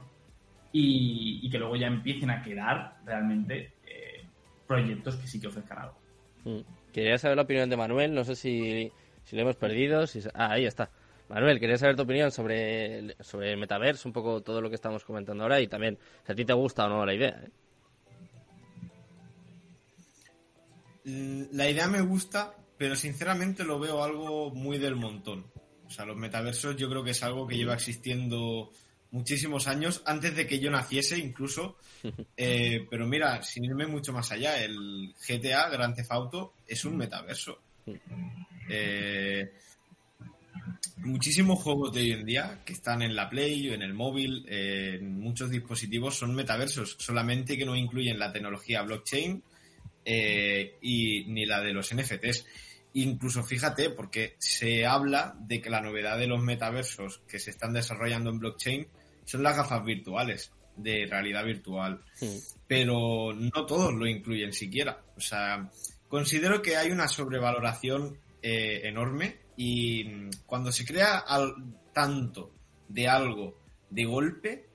Y, 0.72 1.50
que 1.50 1.58
luego 1.58 1.78
ya 1.78 1.88
empiecen 1.88 2.30
a 2.30 2.42
quedar 2.42 2.98
realmente 3.06 3.76
eh, 3.86 4.26
proyectos 4.68 5.16
que 5.16 5.28
sí 5.28 5.40
que 5.40 5.48
ofrezcan 5.48 5.78
algo. 5.78 5.98
Mm. 6.44 6.60
Quería 6.92 7.18
saber 7.18 7.38
la 7.38 7.44
opinión 7.44 7.70
de 7.70 7.78
Manuel, 7.78 8.14
no 8.14 8.26
sé 8.26 8.36
si, 8.36 8.92
si 9.24 9.36
lo 9.36 9.44
hemos 9.44 9.56
perdido. 9.56 10.06
Si... 10.06 10.20
Ah, 10.34 10.52
ahí 10.52 10.66
está. 10.66 10.90
Manuel, 11.30 11.60
quería 11.60 11.78
saber 11.78 11.96
tu 11.96 12.04
opinión 12.04 12.30
sobre 12.32 13.16
sobre 13.22 13.54
el 13.54 13.58
metaverso, 13.58 14.08
un 14.08 14.14
poco 14.14 14.42
todo 14.42 14.62
lo 14.62 14.70
que 14.70 14.76
estamos 14.76 15.04
comentando 15.04 15.44
ahora 15.44 15.60
y 15.60 15.68
también 15.68 15.98
si 16.26 16.32
a 16.32 16.36
ti 16.36 16.46
te 16.46 16.54
gusta 16.54 16.86
o 16.86 16.90
no 16.90 17.06
la 17.06 17.14
idea. 17.14 17.42
¿eh? 17.44 17.50
La 21.06 21.70
idea 21.70 21.88
me 21.88 22.02
gusta, 22.02 22.56
pero 22.78 22.96
sinceramente 22.96 23.64
lo 23.64 23.80
veo 23.80 24.04
algo 24.04 24.52
muy 24.52 24.80
del 24.80 24.96
montón. 24.96 25.46
O 25.86 25.90
sea, 25.90 26.06
los 26.06 26.18
metaversos 26.18 26.76
yo 26.78 26.90
creo 26.90 27.04
que 27.04 27.12
es 27.12 27.22
algo 27.22 27.46
que 27.46 27.56
lleva 27.56 27.76
existiendo 27.76 28.72
muchísimos 29.12 29.68
años, 29.68 30.02
antes 30.06 30.36
de 30.36 30.48
que 30.48 30.60
yo 30.60 30.70
naciese 30.72 31.18
incluso. 31.18 31.78
Eh, 32.38 32.86
pero 32.88 33.08
mira, 33.08 33.42
sin 33.42 33.66
irme 33.66 33.88
mucho 33.88 34.14
más 34.14 34.32
allá, 34.32 34.64
el 34.64 35.16
GTA, 35.28 35.70
Grand 35.70 35.96
Theft 35.96 36.12
Auto, 36.12 36.54
es 36.68 36.86
un 36.86 36.98
metaverso. 36.98 37.60
Eh, 38.70 39.52
muchísimos 40.98 41.58
juegos 41.64 41.94
de 41.94 42.02
hoy 42.02 42.12
en 42.12 42.26
día 42.26 42.62
que 42.64 42.74
están 42.74 43.02
en 43.02 43.16
la 43.16 43.28
Play, 43.28 43.70
en 43.70 43.82
el 43.82 43.96
móvil, 43.96 44.46
eh, 44.48 44.98
en 45.00 45.20
muchos 45.20 45.50
dispositivos 45.50 46.16
son 46.16 46.36
metaversos, 46.36 46.96
solamente 47.00 47.58
que 47.58 47.66
no 47.66 47.76
incluyen 47.76 48.20
la 48.20 48.32
tecnología 48.32 48.84
blockchain 48.84 49.42
eh, 50.06 50.78
y 50.82 51.26
ni 51.26 51.46
la 51.46 51.62
de 51.62 51.74
los 51.74 51.94
NFTs. 51.94 52.46
Incluso 52.94 53.44
fíjate, 53.44 53.90
porque 53.90 54.36
se 54.40 54.86
habla 54.86 55.36
de 55.42 55.60
que 55.62 55.70
la 55.70 55.82
novedad 55.82 56.18
de 56.18 56.28
los 56.28 56.42
metaversos 56.42 57.20
que 57.28 57.40
se 57.40 57.50
están 57.50 57.74
desarrollando 57.74 58.30
en 58.30 58.40
blockchain 58.40 58.88
son 59.26 59.44
las 59.44 59.58
gafas 59.58 59.84
virtuales 59.84 60.52
de 60.78 61.06
realidad 61.06 61.44
virtual. 61.44 62.02
Pero 62.68 63.34
no 63.34 63.66
todos 63.66 63.94
lo 63.94 64.08
incluyen 64.08 64.54
siquiera. 64.54 65.02
O 65.18 65.20
sea, 65.22 65.70
considero 66.08 66.62
que 66.62 66.78
hay 66.78 66.92
una 66.92 67.08
sobrevaloración 67.08 68.18
eh, 68.42 68.82
enorme 68.86 69.40
y 69.58 70.04
mm, 70.06 70.30
cuando 70.46 70.72
se 70.72 70.86
crea 70.86 71.18
al- 71.20 71.56
tanto 71.94 72.54
de 72.88 73.08
algo 73.08 73.60
de 73.90 74.06
golpe, 74.06 74.70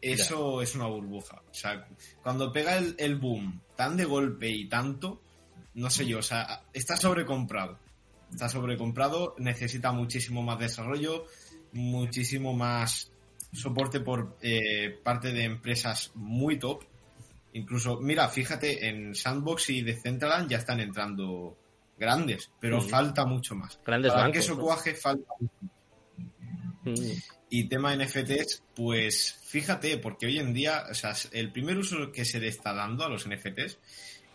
eso 0.00 0.62
es 0.62 0.74
una 0.74 0.86
burbuja. 0.86 1.42
O 1.50 1.54
sea, 1.54 1.86
cuando 2.22 2.52
pega 2.52 2.78
el, 2.78 2.94
el 2.98 3.16
boom 3.16 3.60
tan 3.80 3.96
de 3.96 4.04
golpe 4.04 4.46
y 4.50 4.68
tanto, 4.68 5.22
no 5.72 5.88
sé 5.88 6.04
yo, 6.04 6.18
o 6.18 6.22
sea, 6.22 6.64
está 6.74 6.98
sobrecomprado. 6.98 7.78
Está 8.30 8.46
sobrecomprado, 8.46 9.34
necesita 9.38 9.90
muchísimo 9.90 10.42
más 10.42 10.58
desarrollo, 10.58 11.24
muchísimo 11.72 12.52
más 12.52 13.10
soporte 13.54 14.00
por 14.00 14.36
eh, 14.42 15.00
parte 15.02 15.32
de 15.32 15.44
empresas 15.44 16.12
muy 16.14 16.58
top. 16.58 16.84
Incluso, 17.54 17.98
mira, 18.02 18.28
fíjate, 18.28 18.86
en 18.86 19.14
Sandbox 19.14 19.70
y 19.70 19.80
Decentraland 19.80 20.50
ya 20.50 20.58
están 20.58 20.80
entrando 20.80 21.56
grandes, 21.96 22.50
pero 22.60 22.82
Sí. 22.82 22.90
falta 22.90 23.24
mucho 23.24 23.54
más. 23.54 23.80
Grandes 23.82 24.12
Para 24.12 24.24
bancos, 24.24 24.32
que 24.34 24.38
eso 24.40 24.54
¿no? 24.56 24.60
cuaje 24.60 24.94
falta 24.94 25.32
mucho. 25.40 25.54
Mm. 25.62 25.68
Y 27.50 27.68
tema 27.68 27.94
NFTs, 27.96 28.62
pues 28.74 29.38
fíjate, 29.44 29.98
porque 29.98 30.26
hoy 30.26 30.38
en 30.38 30.52
día, 30.52 30.84
o 30.90 30.94
sea, 30.94 31.14
el 31.32 31.50
primer 31.50 31.76
uso 31.78 32.12
que 32.12 32.24
se 32.24 32.38
le 32.38 32.48
está 32.48 32.72
dando 32.72 33.04
a 33.04 33.08
los 33.08 33.28
NFTs 33.28 33.78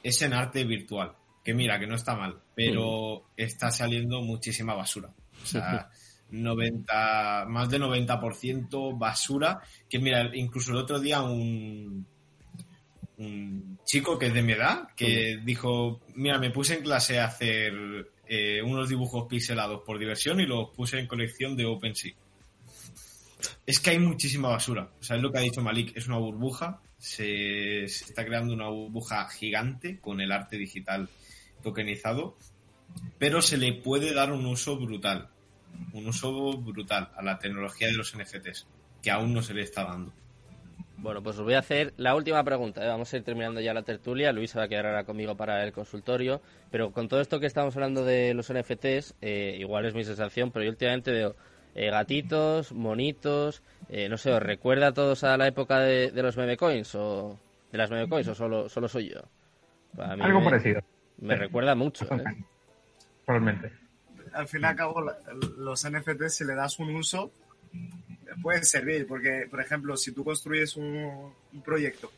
es 0.04 0.22
en 0.22 0.34
arte 0.34 0.64
virtual. 0.66 1.14
Que 1.44 1.54
mira, 1.54 1.80
que 1.80 1.88
no 1.88 1.96
está 1.96 2.16
mal, 2.16 2.42
pero 2.56 3.30
está 3.38 3.72
saliendo 3.72 4.22
muchísima 4.22 4.74
basura. 4.74 5.10
O 5.44 5.46
sea, 5.46 5.90
90, 6.32 7.46
más 7.48 7.70
de 7.70 7.80
90% 7.80 8.98
basura. 8.98 9.62
Que 9.90 10.00
mira, 10.00 10.30
incluso 10.36 10.72
el 10.72 10.78
otro 10.78 11.00
día 11.00 11.22
un, 11.22 12.06
un 13.18 13.80
chico 13.86 14.18
que 14.20 14.28
es 14.28 14.34
de 14.34 14.42
mi 14.42 14.54
edad, 14.54 14.90
que 14.96 15.40
dijo, 15.44 16.02
mira, 16.16 16.40
me 16.40 16.52
puse 16.52 16.76
en 16.76 16.84
clase 16.84 17.20
a 17.20 17.26
hacer 17.26 17.74
eh, 18.28 18.62
unos 18.64 18.90
dibujos 18.90 19.28
pixelados 19.28 19.82
por 19.86 20.00
diversión 20.00 20.40
y 20.40 20.46
los 20.46 20.72
puse 20.72 21.00
en 21.00 21.08
colección 21.08 21.56
de 21.56 21.66
OpenSea. 21.66 22.14
Es 23.66 23.80
que 23.80 23.92
hay 23.92 24.00
muchísima 24.00 24.50
basura. 24.50 24.92
O 25.00 25.04
sea, 25.04 25.16
es 25.16 25.22
lo 25.22 25.32
que 25.32 25.40
ha 25.40 25.42
dicho 25.42 25.62
Malik, 25.62 25.96
es 25.96 26.08
una 26.08 26.18
burbuja. 26.18 26.82
Se, 26.98 27.84
está 27.84 28.24
creando 28.26 28.54
una 28.54 28.70
burbuja 28.70 29.28
gigante 29.28 30.00
con 30.00 30.22
el 30.22 30.32
arte 30.32 30.58
digital 30.58 31.10
tokenizado, 31.64 32.38
pero 33.18 33.42
se 33.42 33.58
le 33.58 33.74
puede 33.74 34.14
dar 34.14 34.32
un 34.32 34.46
uso 34.46 34.78
brutal. 34.78 35.30
Un 35.94 36.08
uso 36.08 36.54
brutal 36.58 37.12
a 37.16 37.24
la 37.24 37.40
tecnología 37.40 37.88
de 37.88 37.94
los 37.94 38.16
NFTs, 38.16 38.68
que 39.02 39.12
aún 39.12 39.34
no 39.34 39.42
se 39.42 39.54
le 39.54 39.64
está 39.64 39.84
dando. 39.84 40.14
Bueno, 40.98 41.22
pues 41.22 41.38
os 41.38 41.44
voy 41.44 41.56
a 41.56 41.60
hacer 41.60 41.94
la 41.98 42.16
última 42.16 42.44
pregunta. 42.44 42.84
¿eh? 42.84 42.88
Vamos 42.88 43.14
a 43.14 43.18
ir 43.18 43.24
terminando 43.24 43.60
ya 43.62 43.74
la 43.74 43.84
tertulia. 43.84 44.32
Luis 44.32 44.56
va 44.56 44.64
a 44.64 44.68
quedar 44.68 44.86
ahora 44.86 45.04
conmigo 45.04 45.36
para 45.36 45.64
el 45.64 45.74
consultorio. 45.74 46.42
Pero 46.72 46.92
con 46.92 47.08
todo 47.08 47.20
esto 47.20 47.40
que 47.40 47.48
estamos 47.48 47.76
hablando 47.76 48.06
de 48.06 48.34
los 48.34 48.52
NFTs, 48.52 49.16
eh, 49.22 49.58
igual 49.60 49.86
es 49.86 49.94
mi 49.94 50.04
sensación, 50.04 50.52
pero 50.52 50.64
yo 50.64 50.72
últimamente 50.72 51.12
veo 51.12 51.36
eh, 51.76 51.90
gatitos, 51.92 52.72
monitos. 52.72 53.62
eh, 53.90 54.10
no 54.10 54.18
sé, 54.18 54.32
¿os 54.34 54.42
recuerda 54.42 54.88
a 54.88 54.94
todos 54.94 55.24
a 55.24 55.38
la 55.38 55.48
época 55.48 55.80
de, 55.80 56.10
de 56.12 56.24
los 56.24 56.38
meme 56.38 56.58
coins? 56.58 56.96
O, 56.96 57.38
¿De 57.72 57.78
las 57.78 57.90
meme 57.92 58.08
coins 58.10 58.28
o 58.30 58.36
solo, 58.36 58.70
solo 58.70 58.88
soy 58.88 59.10
yo? 59.10 59.22
Mí 59.94 60.22
Algo 60.22 60.40
me, 60.40 60.46
parecido, 60.46 60.82
Me 61.20 61.36
recuerda 61.36 61.76
mucho. 61.76 62.06
¿eh? 62.06 62.24
realmente. 63.28 63.72
Al 64.34 64.48
fin 64.48 64.62
y 64.62 64.66
al 64.66 64.76
cabo, 64.76 65.02
los 65.58 65.90
NFTs, 65.90 66.36
si 66.36 66.44
le 66.46 66.56
das 66.56 66.80
un 66.80 66.94
uso, 66.96 67.32
pueden 68.42 68.66
servir. 68.66 69.08
Porque, 69.08 69.48
por 69.50 69.62
ejemplo, 69.62 69.96
si 69.96 70.12
tú 70.12 70.24
construyes 70.26 70.76
un, 70.76 71.32
un 71.54 71.62
proyecto, 71.62 72.12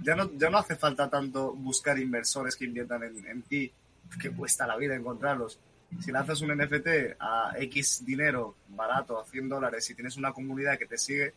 ya 0.00 0.14
no, 0.14 0.30
ya 0.36 0.48
no 0.50 0.58
hace 0.58 0.76
falta 0.76 1.08
tanto 1.10 1.52
buscar 1.54 1.98
inversores 1.98 2.54
que 2.56 2.66
inviertan 2.66 3.02
en, 3.02 3.26
en 3.26 3.42
ti, 3.42 3.72
que 4.20 4.30
cuesta 4.30 4.66
la 4.66 4.76
vida 4.76 4.94
encontrarlos. 4.94 5.58
Si 6.00 6.12
lanzas 6.12 6.40
un 6.42 6.56
NFT 6.56 7.16
a 7.18 7.54
X 7.58 8.04
dinero 8.04 8.56
barato, 8.68 9.18
a 9.18 9.24
100 9.24 9.48
dólares, 9.48 9.88
y 9.90 9.94
tienes 9.94 10.16
una 10.16 10.32
comunidad 10.32 10.78
que 10.78 10.86
te 10.86 10.98
sigue, 10.98 11.32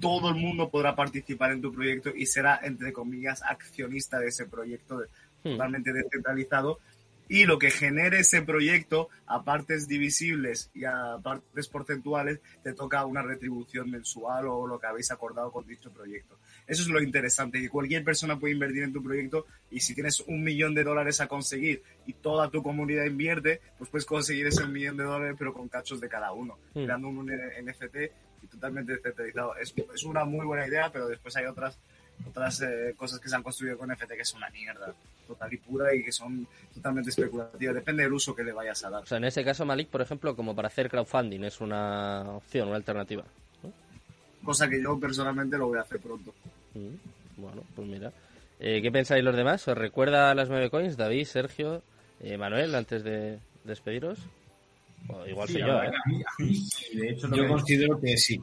todo 0.00 0.28
el 0.30 0.34
mundo 0.34 0.68
podrá 0.68 0.94
participar 0.96 1.52
en 1.52 1.62
tu 1.62 1.72
proyecto 1.72 2.10
y 2.14 2.26
será, 2.26 2.60
entre 2.62 2.92
comillas, 2.92 3.42
accionista 3.42 4.18
de 4.18 4.28
ese 4.28 4.46
proyecto 4.46 5.02
Hmm. 5.46 5.52
totalmente 5.52 5.92
descentralizado. 5.92 6.80
Y 7.28 7.44
lo 7.44 7.58
que 7.58 7.70
genere 7.72 8.20
ese 8.20 8.42
proyecto 8.42 9.08
a 9.26 9.42
partes 9.42 9.88
divisibles 9.88 10.70
y 10.74 10.84
a 10.84 11.18
partes 11.20 11.66
porcentuales, 11.66 12.40
te 12.62 12.72
toca 12.72 13.04
una 13.04 13.22
retribución 13.22 13.90
mensual 13.90 14.46
o 14.46 14.66
lo 14.66 14.78
que 14.78 14.86
habéis 14.86 15.10
acordado 15.10 15.50
con 15.50 15.66
dicho 15.66 15.90
proyecto. 15.90 16.38
Eso 16.66 16.82
es 16.82 16.88
lo 16.88 17.00
interesante, 17.00 17.60
que 17.60 17.68
cualquier 17.68 18.02
persona 18.02 18.38
puede 18.38 18.54
invertir 18.54 18.82
en 18.82 18.92
tu 18.92 19.02
proyecto 19.02 19.46
y 19.70 19.80
si 19.80 19.94
tienes 19.94 20.20
un 20.20 20.42
millón 20.42 20.74
de 20.74 20.84
dólares 20.84 21.20
a 21.20 21.28
conseguir 21.28 21.82
y 22.06 22.12
toda 22.14 22.50
tu 22.50 22.62
comunidad 22.62 23.04
invierte, 23.04 23.60
pues 23.78 23.90
puedes 23.90 24.04
conseguir 24.04 24.46
ese 24.46 24.66
millón 24.66 24.96
de 24.96 25.04
dólares 25.04 25.36
pero 25.38 25.52
con 25.52 25.68
cachos 25.68 26.00
de 26.00 26.08
cada 26.08 26.32
uno, 26.32 26.58
Hmm. 26.74 26.84
creando 26.84 27.08
un 27.08 27.26
NFT 27.26 27.96
y 28.42 28.46
totalmente 28.48 28.92
descentralizado. 28.92 29.56
Es, 29.56 29.72
es 29.94 30.04
una 30.04 30.24
muy 30.24 30.44
buena 30.44 30.66
idea, 30.66 30.90
pero 30.92 31.08
después 31.08 31.36
hay 31.36 31.46
otras 31.46 31.78
otras 32.24 32.62
eh, 32.62 32.94
cosas 32.96 33.20
que 33.20 33.28
se 33.28 33.36
han 33.36 33.42
construido 33.42 33.76
con 33.76 33.90
NFT 33.90 34.12
que 34.16 34.24
son 34.24 34.38
una 34.38 34.50
mierda 34.50 34.94
total 35.26 35.52
y 35.52 35.56
pura 35.58 35.94
y 35.94 36.02
que 36.02 36.12
son 36.12 36.46
totalmente 36.72 37.10
especulativas. 37.10 37.74
Depende 37.74 38.04
del 38.04 38.12
uso 38.12 38.34
que 38.34 38.44
le 38.44 38.52
vayas 38.52 38.84
a 38.84 38.90
dar. 38.90 39.02
O 39.02 39.06
sea, 39.06 39.18
en 39.18 39.24
ese 39.24 39.44
caso, 39.44 39.66
Malik, 39.66 39.88
por 39.88 40.00
ejemplo, 40.00 40.36
como 40.36 40.54
para 40.54 40.68
hacer 40.68 40.88
crowdfunding, 40.88 41.44
es 41.44 41.60
una 41.60 42.22
opción, 42.36 42.68
una 42.68 42.76
alternativa. 42.76 43.24
Cosa 44.44 44.68
que 44.68 44.80
yo 44.80 44.98
personalmente 44.98 45.58
lo 45.58 45.68
voy 45.68 45.78
a 45.78 45.82
hacer 45.82 46.00
pronto. 46.00 46.32
Mm, 46.76 47.40
Bueno, 47.40 47.62
pues 47.74 47.88
mira. 47.88 48.12
Eh, 48.60 48.80
¿Qué 48.80 48.90
pensáis 48.90 49.22
los 49.24 49.36
demás? 49.36 49.66
¿Os 49.68 49.76
recuerda 49.76 50.30
a 50.30 50.34
las 50.34 50.48
9 50.48 50.70
coins? 50.70 50.96
David, 50.96 51.24
Sergio, 51.26 51.82
eh, 52.20 52.38
Manuel, 52.38 52.74
antes 52.74 53.04
de 53.04 53.38
despediros. 53.64 54.18
O 55.08 55.26
igual 55.26 55.46
Sí, 55.46 55.54
soy 55.54 55.62
yo, 55.62 55.82
¿eh? 55.82 55.86
a 55.88 56.08
mí- 56.08 56.22
a 56.22 56.42
mí 56.42 56.54
sí, 56.54 56.96
de 56.98 57.10
hecho, 57.10 57.28
Yo 57.28 57.42
que- 57.42 57.48
considero 57.48 58.00
que 58.00 58.16
sí. 58.16 58.40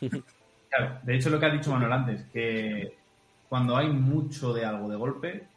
Claro, 0.70 1.00
de 1.02 1.16
hecho 1.16 1.30
lo 1.30 1.40
que 1.40 1.46
ha 1.46 1.50
dicho 1.52 1.72
Manuel 1.72 1.92
antes, 1.92 2.22
que 2.32 2.96
cuando 3.48 3.76
hay 3.76 3.88
mucho 3.88 4.52
de 4.54 4.64
algo 4.64 4.88
de 4.88 4.96
golpe, 4.96 5.48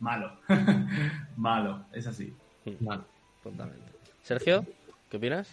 malo. 0.00 0.38
malo, 1.36 1.86
es 1.92 2.06
así. 2.06 2.32
Mal, 2.80 3.02
totalmente. 3.42 3.90
Sergio, 4.22 4.66
¿qué 5.08 5.16
opinas? 5.16 5.48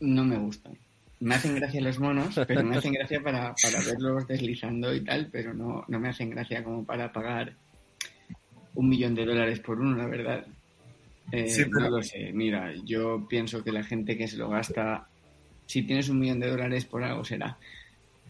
No 0.00 0.24
me 0.24 0.38
gustan. 0.38 0.76
Me 1.20 1.34
hacen 1.36 1.54
gracia 1.56 1.80
los 1.80 1.98
monos, 1.98 2.34
pero 2.46 2.62
me 2.64 2.76
hacen 2.76 2.92
gracia 2.98 3.20
para, 3.22 3.54
para 3.54 3.80
verlos 3.84 4.26
deslizando 4.26 4.94
y 4.94 5.02
tal, 5.02 5.28
pero 5.30 5.54
no, 5.54 5.84
no 5.88 6.00
me 6.00 6.08
hacen 6.08 6.30
gracia 6.30 6.62
como 6.62 6.84
para 6.84 7.12
pagar 7.12 7.54
un 8.74 8.88
millón 8.88 9.14
de 9.14 9.24
dólares 9.24 9.60
por 9.60 9.80
uno, 9.80 9.96
la 9.96 10.06
verdad. 10.06 10.44
Eh, 11.32 11.48
Sí, 11.48 11.64
pero- 11.64 11.80
No 11.90 11.96
lo 11.98 12.02
sé. 12.02 12.32
Mira, 12.32 12.72
yo 12.84 13.26
pienso 13.28 13.62
que 13.64 13.72
la 13.72 13.84
gente 13.84 14.18
que 14.18 14.28
se 14.28 14.36
lo 14.36 14.48
gasta, 14.50 15.06
si 15.66 15.82
tienes 15.82 16.08
un 16.08 16.18
millón 16.18 16.40
de 16.40 16.48
dólares, 16.50 16.84
por 16.84 17.02
algo 17.04 17.24
será. 17.24 17.56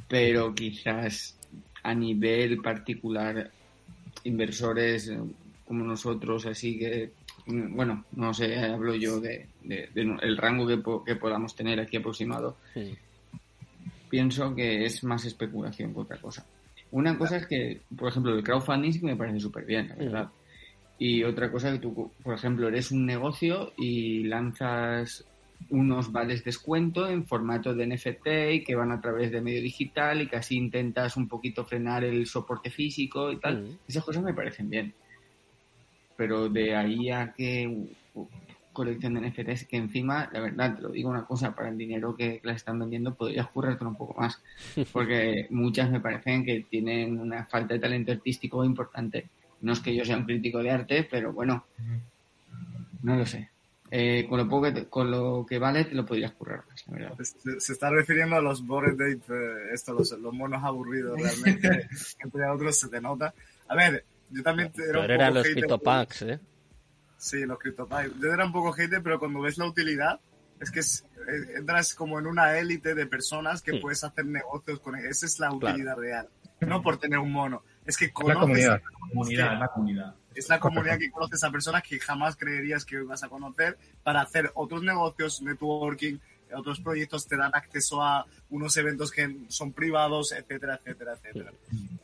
Pero 0.09 0.55
quizás 0.55 1.37
a 1.83 1.95
nivel 1.95 2.59
particular, 2.59 3.51
inversores 4.25 5.09
eh, 5.09 5.19
como 5.67 5.85
nosotros, 5.85 6.47
así 6.47 6.79
que, 6.79 7.11
bueno, 7.47 8.05
no 8.13 8.33
sé, 8.33 8.57
hablo 8.59 8.95
yo 8.95 9.21
de, 9.21 9.47
de- 9.63 9.89
de 9.95 10.05
no- 10.05 10.21
el 10.21 10.37
rango 10.37 10.67
que, 10.67 10.79
po- 10.79 11.05
que 11.05 11.17
podamos 11.17 11.55
tener 11.55 11.79
aquí 11.81 11.97
aproximado, 11.99 12.57
Sí. 12.73 12.97
pienso 14.11 14.55
que 14.55 14.85
es 14.85 15.03
más 15.05 15.25
especulación 15.25 15.93
que 15.93 16.01
otra 16.01 16.19
cosa. 16.19 16.47
Una 16.91 17.19
cosa 17.19 17.37
es 17.39 17.47
que, 17.47 17.81
por 17.97 18.09
ejemplo, 18.09 18.35
el 18.35 18.45
crowdfunding 18.45 18.93
sí 18.93 19.01
que 19.01 19.07
me 19.07 19.17
parece 19.17 19.41
súper 19.41 19.65
bien, 19.65 19.89
la 19.89 19.95
verdad. 19.97 20.29
Y 20.99 21.25
otra 21.25 21.51
cosa 21.51 21.73
que 21.73 21.81
tú, 21.81 22.13
por 22.23 22.35
ejemplo, 22.35 22.69
eres 22.69 22.93
un 22.93 23.05
negocio 23.05 23.73
y 23.77 24.23
lanzas 24.25 25.25
unos 25.71 26.13
vales 26.13 26.45
descuento 26.45 27.09
en 27.09 27.27
formato 27.27 27.75
de 27.75 27.87
NFT 27.87 28.27
y 28.53 28.65
que 28.65 28.75
van 28.77 28.93
a 28.93 29.01
través 29.01 29.33
de 29.33 29.41
medio 29.41 29.61
digital 29.63 30.21
y 30.23 30.29
casi 30.29 30.57
intentas 30.57 31.17
un 31.17 31.27
poquito 31.27 31.65
frenar 31.65 32.05
el 32.05 32.27
soporte 32.27 32.71
físico 32.71 33.33
y 33.33 33.39
tal. 33.41 33.63
Mm. 33.65 33.79
Esas 33.89 34.05
cosas 34.05 34.23
me 34.23 34.35
parecen 34.35 34.71
bien. 34.71 34.95
Pero 36.17 36.49
de 36.49 36.75
ahí 36.77 37.11
a 37.11 37.33
que 37.33 37.89
colección 38.73 39.15
de 39.15 39.21
NFTs 39.29 39.67
que 39.67 39.77
encima, 39.77 40.29
la 40.33 40.41
verdad, 40.41 40.75
te 40.77 40.83
lo 40.83 40.89
digo 40.89 41.09
una 41.09 41.25
cosa, 41.25 41.55
para 41.55 41.69
el 41.69 41.79
dinero 41.79 42.17
que 42.17 42.41
las 42.43 42.57
están 42.57 42.79
vendiendo 42.81 43.15
podrías 43.15 43.47
currarte 43.49 43.85
un 43.85 43.97
poco 43.97 44.21
más. 44.21 44.43
Porque 44.93 45.47
muchas 45.51 45.91
me 45.91 46.01
parecen 46.01 46.45
que 46.45 46.67
tienen 46.69 47.19
una 47.21 47.47
falta 47.47 47.75
de 47.75 47.81
talento 47.81 48.13
artístico 48.13 48.65
importante. 48.65 49.29
No 49.61 49.73
es 49.73 49.81
que 49.81 49.95
yo 49.95 50.05
sea 50.05 50.17
un 50.17 50.25
crítico 50.25 50.59
de 50.59 50.71
arte, 50.71 51.07
pero 51.11 51.33
bueno, 51.33 51.65
no 53.03 53.17
lo 53.17 53.27
sé. 53.27 53.49
Eh, 53.91 54.27
con, 54.29 54.39
lo 54.39 54.49
poco 54.49 54.65
que 54.65 54.73
te- 54.73 54.87
con 54.89 55.11
lo 55.11 55.47
que 55.49 55.59
vale 55.59 55.85
te 55.85 55.95
lo 55.95 56.05
podrías 56.05 56.33
currar 56.33 56.65
más, 56.69 56.85
la 56.89 56.93
verdad. 56.95 57.15
Se, 57.23 57.61
se 57.61 57.73
está 57.75 57.91
refiriendo 57.91 58.35
a 58.35 58.41
los 58.43 58.67
bored 58.67 58.95
ape, 58.95 59.13
eh, 59.33 59.73
esto, 59.73 59.93
los, 59.93 60.11
los 60.13 60.33
monos 60.35 60.65
aburridos 60.65 61.21
realmente. 61.21 61.87
Entre 62.19 62.45
otros 62.49 62.77
se 62.79 62.89
te 62.89 63.01
nota. 63.01 63.33
A 63.69 63.77
ver, 63.77 64.05
yo 64.35 64.43
también 64.43 64.69
era 64.75 64.85
Pero 64.87 65.01
un 65.01 65.11
eran 65.11 65.29
poco 65.29 65.35
los 65.39 65.47
hater, 65.47 65.55
CryptoPunks, 65.65 66.23
¿eh? 66.23 66.41
Sí, 67.17 67.45
los 67.47 67.59
CryptoPunks. 67.59 68.21
Yo 68.21 68.33
era 68.33 68.45
un 68.45 68.53
poco 68.53 68.73
hater, 68.73 69.03
pero 69.03 69.19
cuando 69.19 69.41
ves 69.41 69.57
la 69.59 69.67
utilidad, 69.67 70.21
es 70.61 70.71
que 70.71 70.81
es- 70.81 71.05
eh, 71.29 71.57
entras 71.59 71.95
como 71.95 72.19
en 72.19 72.27
una 72.27 72.59
élite 72.59 72.95
de 72.95 73.07
personas 73.07 73.63
que 73.63 73.73
Sí. 73.73 73.79
puedes 73.79 74.05
hacer 74.05 74.27
negocios 74.27 74.81
con 74.81 74.95
Esa 74.97 75.27
es 75.27 75.39
la 75.39 75.49
Claro. 75.49 75.69
utilidad 75.75 75.97
real. 75.97 76.29
No 76.61 76.83
por 76.83 76.99
tener 76.99 77.19
un 77.19 77.33
mono. 77.33 77.63
Es 77.85 77.97
que 77.97 78.07
La 78.07 78.13
conoces 78.13 78.41
comunidad. 78.41 78.83
Comunidad, 79.13 79.59
la 79.59 79.69
comunidad. 79.69 80.15
es 80.35 80.49
la 80.49 80.59
comunidad 80.61 80.99
que 80.99 81.11
conoces 81.11 81.43
a 81.45 81.51
personas 81.51 81.83
que 81.83 81.99
jamás 81.99 82.37
creerías 82.37 82.85
que 82.85 82.97
ibas 82.97 83.23
a 83.23 83.29
conocer 83.29 83.77
para 84.03 84.21
hacer 84.23 84.51
otros 84.55 84.83
negocios, 84.83 85.43
networking, 85.43 86.19
otros 86.55 86.81
proyectos 86.81 87.27
te 87.27 87.37
dan 87.37 87.51
acceso 87.55 88.03
a 88.03 88.25
unos 88.51 88.77
eventos 88.77 89.11
que 89.11 89.45
son 89.49 89.73
privados, 89.73 90.33
etcétera, 90.33 90.77
etcétera, 90.77 91.13
etcétera. 91.15 91.53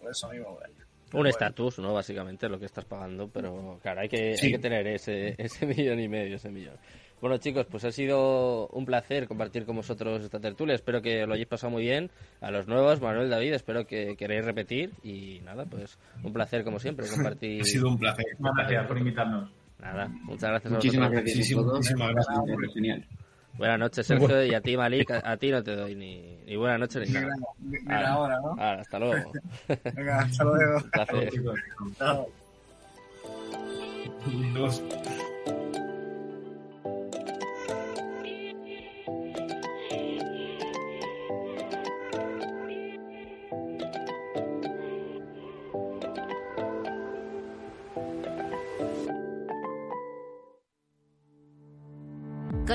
Por 0.01 0.11
eso 0.11 0.29
mismo, 0.31 0.53
bueno. 0.59 0.75
Un 1.13 1.27
estatus, 1.27 1.79
¿no? 1.79 1.93
Básicamente 1.95 2.49
lo 2.49 2.59
que 2.59 2.67
estás 2.67 2.85
pagando, 2.85 3.29
pero 3.29 3.79
claro, 3.83 4.01
hay 4.01 4.09
que, 4.09 4.37
hay 4.41 4.51
que 4.53 4.59
tener 4.59 4.87
ese, 4.87 5.35
ese 5.39 5.67
millón 5.67 6.01
y 6.01 6.09
medio, 6.09 6.37
ese 6.37 6.51
millón. 6.51 6.77
Bueno, 7.21 7.37
chicos, 7.37 7.67
pues 7.71 7.85
ha 7.85 7.91
sido 7.93 8.69
un 8.69 8.87
placer 8.87 9.29
compartir 9.29 9.67
con 9.67 9.77
vosotros 9.77 10.23
esta 10.23 10.41
tertulia. 10.41 10.75
Espero 10.75 11.03
que 11.03 11.27
lo 11.27 11.35
hayáis 11.35 11.49
pasado 11.49 11.71
muy 11.71 11.83
bien. 11.83 12.11
A 12.41 12.51
los 12.51 12.67
nuevos, 12.67 13.01
Manuel, 13.03 13.29
David, 13.29 13.53
espero 13.53 13.87
que 13.87 14.17
queréis 14.17 14.45
repetir. 14.45 14.93
Y 15.03 15.41
nada, 15.45 15.67
pues 15.67 15.99
un 16.25 16.33
placer, 16.33 16.65
como 16.65 16.79
siempre, 16.79 17.07
compartir. 17.15 17.61
Ha 17.61 17.65
sido 17.65 17.89
un 17.89 17.99
placer. 17.99 18.25
Muchas 18.39 18.57
gracias 18.57 18.87
por 18.87 18.99
invitarnos. 18.99 19.51
Nada, 19.79 20.09
muchas 20.09 20.51
gracias 20.51 20.73
a 20.73 20.77
Muchísimas 20.77 21.11
vosotros. 21.11 21.35
gracias 21.35 21.57
muchísimas 21.57 22.13
gracias. 22.15 22.75
Genial. 22.75 23.07
Buenas 23.59 23.79
noches, 23.79 24.07
Sergio, 24.07 24.45
y 24.45 24.55
a 24.55 24.61
ti, 24.61 24.77
Malik, 24.77 25.11
a, 25.11 25.33
a 25.33 25.37
ti 25.37 25.51
no 25.51 25.63
te 25.63 25.77
doy 25.77 25.95
ni, 25.95 26.39
ni 26.47 26.57
buenas 26.57 26.81
noches 26.81 27.07
ni 27.09 27.15
nada. 27.15 27.35
Ni, 27.59 27.73
ni 27.73 27.93
Ahora. 27.93 28.01
la 28.03 28.19
hora, 28.19 28.41
¿no? 28.41 28.49
Ahora, 28.51 28.81
hasta 28.81 28.99
luego. 28.99 29.33
Venga, 29.95 30.19
hasta 30.21 30.45
luego. 30.45 30.77
Un 30.83 30.91
placer. 30.91 31.31
Chao. 31.99 32.29
Dos. 34.55 34.83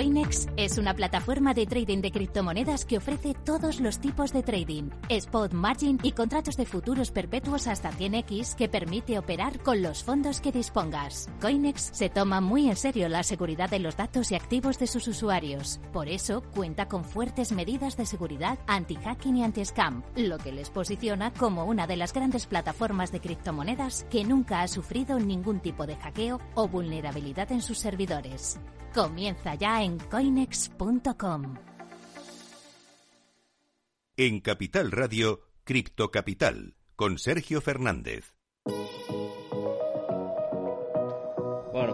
Coinex 0.06 0.48
es 0.56 0.78
una 0.78 0.94
plataforma 0.94 1.56
de 1.56 1.66
trading 1.66 2.00
de 2.00 2.12
criptomonedas 2.12 2.86
que 2.86 2.98
ofrece 2.98 3.34
todos 3.34 3.80
los 3.80 3.98
tipos 3.98 4.32
de 4.32 4.44
trading, 4.44 4.92
spot, 5.10 5.52
margin 5.52 5.98
y 6.04 6.12
contratos 6.12 6.58
de 6.58 6.68
futuros 6.68 7.10
perpetuos 7.10 7.66
hasta 7.66 7.92
100x 7.92 8.54
que 8.54 8.70
permite 8.70 9.18
operar 9.18 9.60
con 9.64 9.82
los 9.82 10.04
fondos 10.04 10.42
que 10.42 10.52
dispongas. 10.52 11.28
Coinex 11.42 11.90
se 11.92 12.12
toma 12.12 12.40
muy 12.40 12.70
en 12.70 12.76
serio 12.76 13.10
la 13.10 13.24
seguridad 13.24 13.68
de 13.68 13.80
los 13.80 13.98
datos 13.98 14.32
y 14.32 14.36
activos 14.36 14.78
de 14.78 14.86
sus 14.86 15.08
usuarios. 15.08 15.80
Por 15.92 16.08
eso 16.08 16.44
cuenta 16.54 16.88
con 16.88 17.04
fuertes 17.04 17.52
medidas 17.52 17.98
de 17.98 18.06
seguridad 18.06 18.60
anti-hacking 18.68 19.38
y 19.38 19.44
anti-scam, 19.44 20.04
lo 20.18 20.38
que 20.38 20.52
les 20.52 20.70
posiciona 20.70 21.34
como 21.34 21.66
una 21.66 21.88
de 21.88 21.98
las 21.98 22.14
grandes 22.14 22.46
plataformas 22.46 23.12
de 23.12 23.22
criptomonedas 23.22 24.06
que 24.12 24.24
nunca 24.24 24.62
ha 24.62 24.68
sufrido 24.68 25.18
ningún 25.18 25.62
tipo 25.62 25.88
de 25.88 25.96
hackeo 25.96 26.40
o 26.54 26.68
vulnerabilidad 26.68 27.52
en 27.52 27.64
sus 27.64 27.80
servidores. 27.80 28.60
Comienza 28.96 29.56
ya 29.56 29.84
en 29.84 30.00
coinex.com. 30.00 31.56
En 34.16 34.40
Capital 34.40 34.90
Radio, 34.90 35.42
Cripto 35.66 36.12
Capital, 36.12 36.78
con 36.96 37.18
Sergio 37.18 37.60
Fernández. 37.60 38.34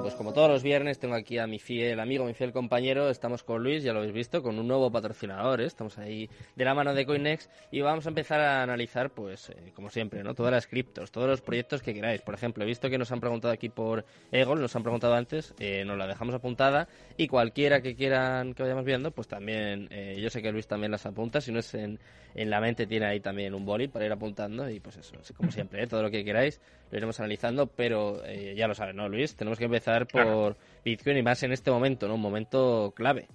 Pues 0.02 0.16
como 0.16 0.34
todos 0.34 0.50
los 0.50 0.64
viernes 0.64 0.98
tengo 0.98 1.14
aquí 1.14 1.38
a 1.38 1.46
mi 1.46 1.60
fiel 1.60 2.00
amigo, 2.00 2.26
mi 2.26 2.34
fiel 2.34 2.52
compañero, 2.52 3.12
estamos 3.12 3.44
con 3.44 3.62
Luis, 3.62 3.84
ya 3.84 3.94
lo 3.94 4.00
habéis 4.00 4.16
visto, 4.16 4.42
con 4.42 4.58
un 4.58 4.68
nuevo 4.68 4.92
patrocinador, 4.92 5.62
¿eh? 5.62 5.66
estamos 5.66 6.00
ahí 6.00 6.28
de 6.56 6.66
la 6.66 6.74
mano 6.74 6.96
de 6.96 7.06
Coinex 7.06 7.52
y 7.70 7.82
vamos 7.82 8.08
a 8.08 8.10
empezar 8.10 8.40
a 8.42 8.64
analizar, 8.64 9.12
pues, 9.12 9.52
eh, 9.52 9.72
como 9.76 9.92
siempre, 9.92 10.24
¿no? 10.24 10.34
Todas 10.34 10.52
las 10.52 10.66
criptos, 10.66 11.12
todos 11.12 11.28
los 11.28 11.42
proyectos 11.42 11.84
que 11.84 11.94
queráis. 11.94 12.24
Por 12.24 12.34
ejemplo, 12.34 12.64
he 12.64 12.68
visto 12.68 12.90
que 12.90 12.98
nos 12.98 13.12
han 13.12 13.20
preguntado 13.20 13.54
aquí 13.54 13.70
por 13.70 14.04
Egon, 14.32 14.60
nos 14.60 14.76
han 14.76 14.82
preguntado 14.82 15.14
antes, 15.14 15.54
eh, 15.60 15.86
nos 15.86 16.00
la 16.00 16.08
dejamos 16.08 16.34
apuntada 16.34 16.88
y 17.16 17.28
cualquiera 17.28 17.82
que 17.82 17.96
quieran 17.96 18.56
que 18.56 18.64
vayamos 18.64 18.86
viendo, 18.86 19.12
pues 19.12 19.28
también, 19.28 19.88
eh, 19.92 20.18
yo 20.20 20.32
sé 20.32 20.42
que 20.42 20.52
Luis 20.52 20.66
también 20.66 20.92
las 20.92 21.06
apunta, 21.06 21.42
si 21.42 21.52
no 21.52 21.60
es 21.60 21.76
en, 21.76 22.00
en 22.34 22.50
la 22.50 22.60
mente 22.60 22.88
tiene 22.88 23.06
ahí 23.06 23.20
también 23.20 23.54
un 23.54 23.66
boli 23.66 23.88
para 23.88 24.08
ir 24.08 24.12
apuntando 24.12 24.68
y 24.68 24.80
pues 24.80 24.98
eso, 24.98 25.16
como 25.38 25.52
siempre, 25.52 25.84
¿eh? 25.84 25.88
todo 25.88 26.02
lo 26.02 26.10
que 26.10 26.26
queráis 26.26 26.60
lo 26.92 26.98
iremos 26.98 27.20
analizando, 27.20 27.68
pero 27.68 28.22
eh, 28.26 28.54
ya 28.56 28.68
lo 28.68 28.76
saben, 28.76 28.98
¿no, 28.98 29.08
Luis? 29.08 29.36
Tenemos 29.36 29.58
que 29.58 29.66
empezar 29.66 30.08
por 30.08 30.58
Bitcoin 30.84 31.18
y 31.18 31.24
más 31.24 31.42
en 31.44 31.54
este 31.54 31.72
momento, 31.72 32.08
¿no? 32.08 32.16
Un 32.16 32.22
momento 32.22 32.94
clave. 32.96 33.28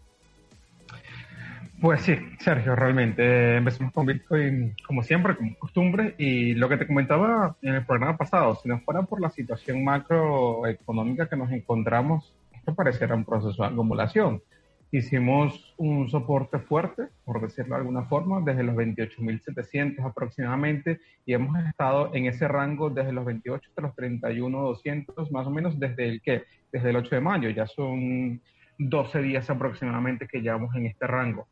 Pues 1.81 2.03
sí, 2.03 2.17
Sergio, 2.39 2.75
realmente. 2.75 3.23
eh, 3.23 3.57
empecemos 3.59 3.93
con 3.93 4.07
Bitcoin 4.07 4.75
como 4.87 5.03
siempre, 5.03 5.37
como 5.37 5.55
costumbre. 5.59 6.15
Y 6.19 6.55
lo 6.55 6.69
que 6.69 6.79
te 6.79 6.87
comentaba 6.87 7.57
en 7.63 7.75
el 7.75 7.85
programa 7.85 8.17
pasado, 8.17 8.55
si 8.57 8.69
no 8.69 8.81
fuera 8.81 9.03
por 9.03 9.21
la 9.21 9.31
situación 9.31 9.85
macroeconómica 9.85 11.29
que 11.29 11.37
nos 11.37 11.51
encontramos, 11.53 12.35
esto 12.55 12.75
pareciera 12.75 13.15
un 13.15 13.25
proceso 13.25 13.63
de 13.63 13.69
acumulación. 13.69 14.43
Hicimos 14.91 15.75
un 15.77 16.09
soporte 16.09 16.59
fuerte, 16.59 17.09
por 17.25 17.41
decirlo 17.41 17.75
de 17.75 17.81
alguna 17.81 18.05
forma, 18.05 18.41
desde 18.41 18.63
los 18.63 18.77
28.700 18.77 20.05
aproximadamente, 20.05 21.01
y 21.25 21.35
hemos 21.35 21.59
estado 21.67 22.15
en 22.15 22.27
ese 22.27 22.47
rango 22.47 22.89
desde 22.91 23.13
los 23.13 23.25
28 23.25 23.69
hasta 23.69 23.83
los 23.83 23.97
31.200, 23.97 25.31
más 25.31 25.47
o 25.47 25.51
menos 25.51 25.79
desde 25.79 26.09
el 26.09 26.23
que, 26.23 26.45
desde 26.73 26.91
el 26.91 26.97
8 26.97 27.17
de 27.17 27.21
mayo, 27.21 27.51
ya 27.51 27.67
son 27.67 28.41
12 28.79 29.23
días 29.23 29.51
aproximadamente 29.51 30.29
que 30.29 30.41
llevamos 30.41 30.75
en 30.77 30.87
este 30.87 31.07
rango 31.07 31.49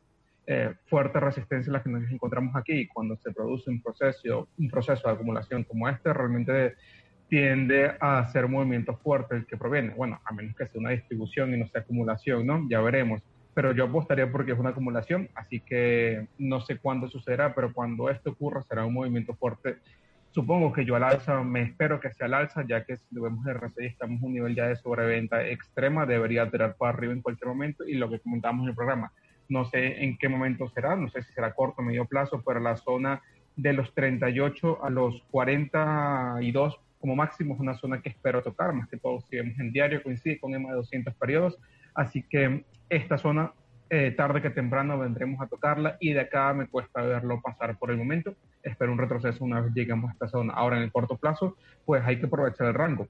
eh, 0.47 0.75
fuerte 0.85 1.19
resistencia 1.19 1.73
la 1.73 1.81
que 1.81 1.89
nos 1.89 2.09
encontramos 2.11 2.55
aquí. 2.55 2.87
Cuando 2.87 3.17
se 3.17 3.31
produce 3.31 3.69
un 3.69 3.81
proceso, 3.81 4.47
un 4.57 4.69
proceso 4.69 5.07
de 5.07 5.13
acumulación 5.15 5.63
como 5.63 5.89
este, 5.89 6.13
realmente 6.13 6.75
tiende 7.27 7.93
a 7.99 8.25
ser 8.31 8.47
movimiento 8.47 8.95
fuerte 8.97 9.35
el 9.35 9.45
que 9.45 9.57
proviene. 9.57 9.93
Bueno, 9.95 10.19
a 10.23 10.33
menos 10.33 10.55
que 10.55 10.67
sea 10.67 10.79
una 10.79 10.91
distribución 10.91 11.53
y 11.53 11.57
no 11.57 11.67
sea 11.67 11.81
acumulación, 11.81 12.45
¿no? 12.45 12.67
Ya 12.69 12.81
veremos. 12.81 13.21
Pero 13.53 13.71
yo 13.71 13.85
apostaría 13.85 14.31
porque 14.31 14.51
es 14.51 14.59
una 14.59 14.71
acumulación, 14.71 15.29
así 15.33 15.61
que 15.61 16.27
no 16.37 16.61
sé 16.61 16.77
cuándo 16.77 17.07
sucederá, 17.07 17.55
pero 17.55 17.73
cuando 17.73 18.09
esto 18.09 18.31
ocurra 18.31 18.63
será 18.63 18.85
un 18.85 18.93
movimiento 18.93 19.33
fuerte. 19.33 19.77
Supongo 20.31 20.73
que 20.73 20.83
yo 20.83 20.97
al 20.97 21.03
alza, 21.03 21.41
me 21.41 21.61
espero 21.61 22.01
que 22.01 22.11
sea 22.11 22.27
al 22.27 22.33
alza, 22.33 22.65
ya 22.67 22.83
que 22.83 22.97
si 22.97 23.03
vemos 23.11 23.47
en 23.47 23.53
RSI 23.53 23.85
estamos 23.85 24.19
en 24.19 24.27
un 24.27 24.33
nivel 24.33 24.55
ya 24.55 24.67
de 24.67 24.75
sobreventa 24.75 25.47
extrema, 25.47 26.05
debería 26.05 26.51
tirar 26.51 26.75
para 26.75 26.91
arriba 26.91 27.13
en 27.13 27.21
cualquier 27.21 27.47
momento 27.47 27.85
y 27.87 27.93
lo 27.93 28.09
que 28.09 28.19
comentamos 28.19 28.63
en 28.63 28.69
el 28.71 28.75
programa, 28.75 29.13
no 29.47 29.63
sé 29.63 30.03
en 30.03 30.17
qué 30.17 30.27
momento 30.27 30.67
será, 30.69 30.97
no 30.97 31.09
sé 31.09 31.23
si 31.23 31.31
será 31.31 31.53
corto 31.53 31.81
o 31.81 31.85
medio 31.85 32.03
plazo, 32.03 32.43
pero 32.45 32.59
la 32.59 32.75
zona 32.75 33.21
de 33.55 33.71
los 33.71 33.93
38 33.93 34.83
a 34.83 34.89
los 34.89 35.23
42 35.31 36.77
como 37.05 37.15
máximo 37.15 37.53
es 37.53 37.59
una 37.59 37.75
zona 37.75 38.01
que 38.01 38.09
espero 38.09 38.41
tocar, 38.41 38.73
más 38.73 38.89
que 38.89 38.97
todo 38.97 39.21
si 39.21 39.35
vemos 39.35 39.59
en 39.59 39.71
diario 39.71 40.01
coincide 40.01 40.39
con 40.39 40.55
EMA 40.55 40.69
de 40.69 40.77
200 40.77 41.13
periodos, 41.13 41.55
así 41.93 42.23
que 42.23 42.65
esta 42.89 43.19
zona 43.19 43.53
eh, 43.91 44.09
tarde 44.09 44.41
que 44.41 44.49
temprano 44.49 44.97
vendremos 44.97 45.39
a 45.39 45.45
tocarla 45.45 45.97
y 45.99 46.13
de 46.13 46.21
acá 46.21 46.51
me 46.55 46.67
cuesta 46.67 47.03
verlo 47.03 47.41
pasar 47.43 47.77
por 47.77 47.91
el 47.91 47.97
momento, 47.97 48.33
espero 48.63 48.91
un 48.91 48.97
retroceso 48.97 49.43
una 49.43 49.61
vez 49.61 49.71
lleguemos 49.75 50.09
a 50.09 50.13
esta 50.13 50.27
zona. 50.27 50.53
Ahora 50.53 50.77
en 50.77 50.83
el 50.83 50.91
corto 50.91 51.15
plazo, 51.15 51.55
pues 51.85 52.01
hay 52.03 52.19
que 52.19 52.25
aprovechar 52.25 52.65
el 52.65 52.73
rango. 52.73 53.07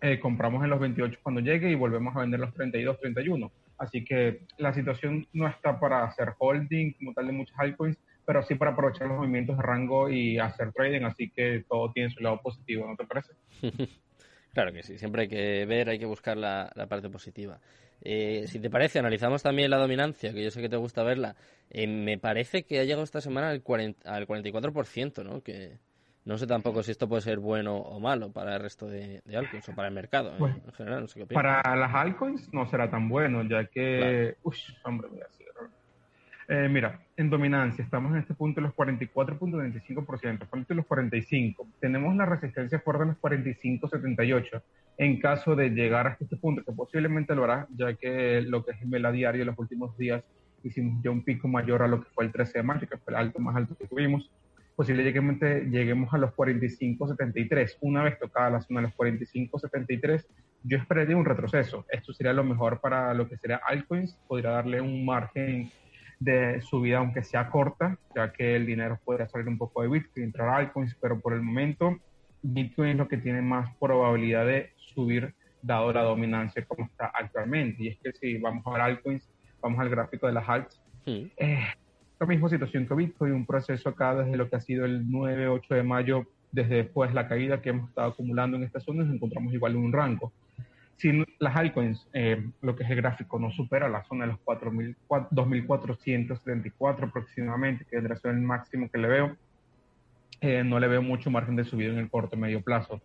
Eh, 0.00 0.18
compramos 0.18 0.64
en 0.64 0.70
los 0.70 0.80
28 0.80 1.20
cuando 1.22 1.40
llegue 1.40 1.70
y 1.70 1.76
volvemos 1.76 2.16
a 2.16 2.20
vender 2.20 2.40
los 2.40 2.52
32, 2.52 2.98
31. 2.98 3.52
Así 3.78 4.04
que 4.04 4.40
la 4.58 4.74
situación 4.74 5.28
no 5.32 5.46
está 5.46 5.78
para 5.78 6.02
hacer 6.02 6.32
holding 6.36 6.94
como 6.94 7.14
tal 7.14 7.28
de 7.28 7.32
muchas 7.32 7.56
altcoins, 7.60 7.96
pero 8.24 8.42
sí 8.42 8.54
para 8.54 8.72
aprovechar 8.72 9.08
los 9.08 9.18
movimientos 9.18 9.56
de 9.56 9.62
rango 9.62 10.08
y 10.08 10.38
hacer 10.38 10.72
trading, 10.72 11.04
así 11.04 11.30
que 11.30 11.64
todo 11.68 11.92
tiene 11.92 12.10
su 12.10 12.22
lado 12.22 12.40
positivo, 12.42 12.86
¿no 12.86 12.96
te 12.96 13.06
parece? 13.06 13.32
Claro 14.54 14.72
que 14.72 14.84
sí, 14.84 14.98
siempre 14.98 15.22
hay 15.22 15.28
que 15.28 15.66
ver, 15.66 15.88
hay 15.88 15.98
que 15.98 16.06
buscar 16.06 16.36
la, 16.36 16.70
la 16.76 16.86
parte 16.86 17.10
positiva. 17.10 17.58
Eh, 18.02 18.44
si 18.46 18.60
te 18.60 18.70
parece, 18.70 18.98
analizamos 18.98 19.42
también 19.42 19.70
la 19.70 19.78
dominancia, 19.78 20.32
que 20.32 20.44
yo 20.44 20.50
sé 20.50 20.60
que 20.60 20.68
te 20.68 20.76
gusta 20.76 21.02
verla. 21.02 21.34
Eh, 21.70 21.86
me 21.86 22.18
parece 22.18 22.64
que 22.64 22.78
ha 22.78 22.84
llegado 22.84 23.02
esta 23.02 23.20
semana 23.20 23.50
al, 23.50 23.62
40, 23.62 24.08
al 24.08 24.26
44%, 24.28 25.24
¿no? 25.24 25.42
Que 25.42 25.78
no 26.24 26.38
sé 26.38 26.46
tampoco 26.46 26.82
si 26.82 26.90
esto 26.90 27.08
puede 27.08 27.22
ser 27.22 27.38
bueno 27.38 27.76
o 27.76 27.98
malo 28.00 28.30
para 28.30 28.56
el 28.56 28.62
resto 28.62 28.86
de, 28.86 29.22
de 29.24 29.36
altcoins 29.36 29.68
o 29.68 29.74
para 29.74 29.88
el 29.88 29.94
mercado 29.94 30.30
¿eh? 30.30 30.36
Pues, 30.38 30.54
en 30.54 30.72
general. 30.72 31.00
No 31.00 31.08
sé 31.08 31.18
qué 31.18 31.24
opinas. 31.24 31.42
Para 31.42 31.76
las 31.76 31.94
altcoins 31.94 32.52
no 32.52 32.66
será 32.66 32.90
tan 32.90 33.08
bueno, 33.08 33.42
ya 33.42 33.66
que... 33.66 34.36
Uy, 34.42 34.56
hombre, 34.84 35.08
mira, 35.10 35.26
sí, 35.30 35.43
eh, 36.48 36.68
mira, 36.70 37.00
en 37.16 37.30
dominancia 37.30 37.82
estamos 37.82 38.12
en 38.12 38.18
este 38.18 38.34
punto 38.34 38.60
en 38.60 38.64
los 38.64 38.74
44.25%, 38.74 40.46
ponte 40.46 40.74
los 40.74 40.86
45. 40.86 41.66
Tenemos 41.80 42.14
la 42.16 42.26
resistencia 42.26 42.78
fuerte 42.80 43.02
en 43.04 43.08
los 43.10 43.18
45.78. 43.18 44.62
En 44.98 45.20
caso 45.20 45.56
de 45.56 45.70
llegar 45.70 46.06
hasta 46.06 46.24
este 46.24 46.36
punto, 46.36 46.62
que 46.62 46.72
posiblemente 46.72 47.34
lo 47.34 47.44
hará, 47.44 47.66
ya 47.74 47.94
que 47.94 48.42
lo 48.42 48.64
que 48.64 48.72
es 48.72 48.82
el 48.82 48.88
vela 48.88 49.10
diario 49.10 49.42
en 49.42 49.48
los 49.48 49.58
últimos 49.58 49.96
días 49.96 50.22
hicimos 50.62 51.02
ya 51.02 51.10
un 51.10 51.22
pico 51.22 51.48
mayor 51.48 51.82
a 51.82 51.88
lo 51.88 52.02
que 52.02 52.10
fue 52.10 52.24
el 52.24 52.32
13 52.32 52.58
de 52.58 52.62
mayo, 52.62 52.88
que 52.88 52.96
fue 52.98 53.12
el 53.12 53.18
alto 53.18 53.38
más 53.38 53.56
alto 53.56 53.76
que 53.76 53.86
tuvimos, 53.86 54.30
posiblemente 54.76 55.66
lleguemos 55.70 56.12
a 56.12 56.18
los 56.18 56.30
45.73. 56.32 57.76
Una 57.80 58.02
vez 58.02 58.18
tocada 58.18 58.50
la 58.50 58.60
zona 58.60 58.80
de 58.80 58.88
los 58.88 58.96
45.73, 58.96 60.26
yo 60.64 60.78
esperaría 60.78 61.16
un 61.16 61.24
retroceso. 61.24 61.84
Esto 61.90 62.12
sería 62.12 62.32
lo 62.32 62.44
mejor 62.44 62.80
para 62.80 63.14
lo 63.14 63.28
que 63.28 63.36
sería 63.36 63.60
altcoins, 63.66 64.18
podría 64.26 64.50
darle 64.50 64.80
un 64.80 65.04
margen 65.04 65.70
de 66.20 66.60
subida, 66.62 66.98
aunque 66.98 67.22
sea 67.22 67.48
corta, 67.50 67.98
ya 68.14 68.32
que 68.32 68.56
el 68.56 68.66
dinero 68.66 68.98
podría 69.04 69.26
salir 69.28 69.48
un 69.48 69.58
poco 69.58 69.82
de 69.82 69.88
Bitcoin, 69.88 70.26
entrar 70.26 70.48
a 70.48 70.56
altcoins, 70.56 70.94
pero 71.00 71.20
por 71.20 71.32
el 71.34 71.42
momento 71.42 71.98
Bitcoin 72.42 72.90
es 72.90 72.96
lo 72.96 73.08
que 73.08 73.16
tiene 73.18 73.42
más 73.42 73.74
probabilidad 73.76 74.46
de 74.46 74.72
subir 74.76 75.34
dado 75.62 75.92
la 75.92 76.02
dominancia 76.02 76.64
como 76.66 76.84
está 76.86 77.06
actualmente. 77.06 77.82
Y 77.84 77.88
es 77.88 77.98
que 77.98 78.12
si 78.12 78.38
vamos 78.38 78.66
a 78.66 78.70
ver 78.72 78.80
altcoins, 78.82 79.28
vamos 79.62 79.78
al 79.80 79.88
gráfico 79.88 80.26
de 80.26 80.32
las 80.32 80.48
alts, 80.48 80.80
Mm. 81.06 81.26
eh, 81.36 81.60
la 82.18 82.26
misma 82.26 82.48
situación 82.48 82.86
que 82.86 82.94
Bitcoin, 82.94 83.32
un 83.32 83.44
proceso 83.44 83.90
acá 83.90 84.14
desde 84.14 84.36
lo 84.38 84.48
que 84.48 84.56
ha 84.56 84.60
sido 84.60 84.86
el 84.86 85.06
9-8 85.10 85.74
de 85.74 85.82
mayo, 85.82 86.26
desde 86.52 86.76
después 86.76 87.12
la 87.12 87.28
caída 87.28 87.60
que 87.60 87.70
hemos 87.70 87.88
estado 87.90 88.10
acumulando 88.10 88.56
en 88.56 88.62
esta 88.62 88.80
zona, 88.80 89.04
nos 89.04 89.14
encontramos 89.14 89.52
igual 89.52 89.72
en 89.72 89.78
un 89.78 89.92
rango. 89.92 90.32
Si 90.96 91.24
las 91.38 91.56
altcoins, 91.56 92.06
eh, 92.12 92.50
lo 92.62 92.76
que 92.76 92.84
es 92.84 92.90
el 92.90 92.96
gráfico, 92.96 93.38
no 93.38 93.50
supera 93.50 93.88
la 93.88 94.04
zona 94.04 94.26
de 94.26 94.32
los 94.32 94.40
4.000 94.44 94.94
2.474 95.08 97.08
aproximadamente, 97.08 97.84
que 97.84 97.96
vendrá 97.96 98.14
a 98.14 98.18
ser 98.18 98.32
el 98.32 98.40
máximo 98.40 98.88
que 98.90 98.98
le 98.98 99.08
veo, 99.08 99.36
eh, 100.40 100.62
no 100.62 100.78
le 100.78 100.88
veo 100.88 101.02
mucho 101.02 101.30
margen 101.30 101.56
de 101.56 101.64
subida 101.64 101.92
en 101.92 101.98
el 101.98 102.10
corto 102.10 102.36
medio 102.36 102.62
plazo. 102.62 103.00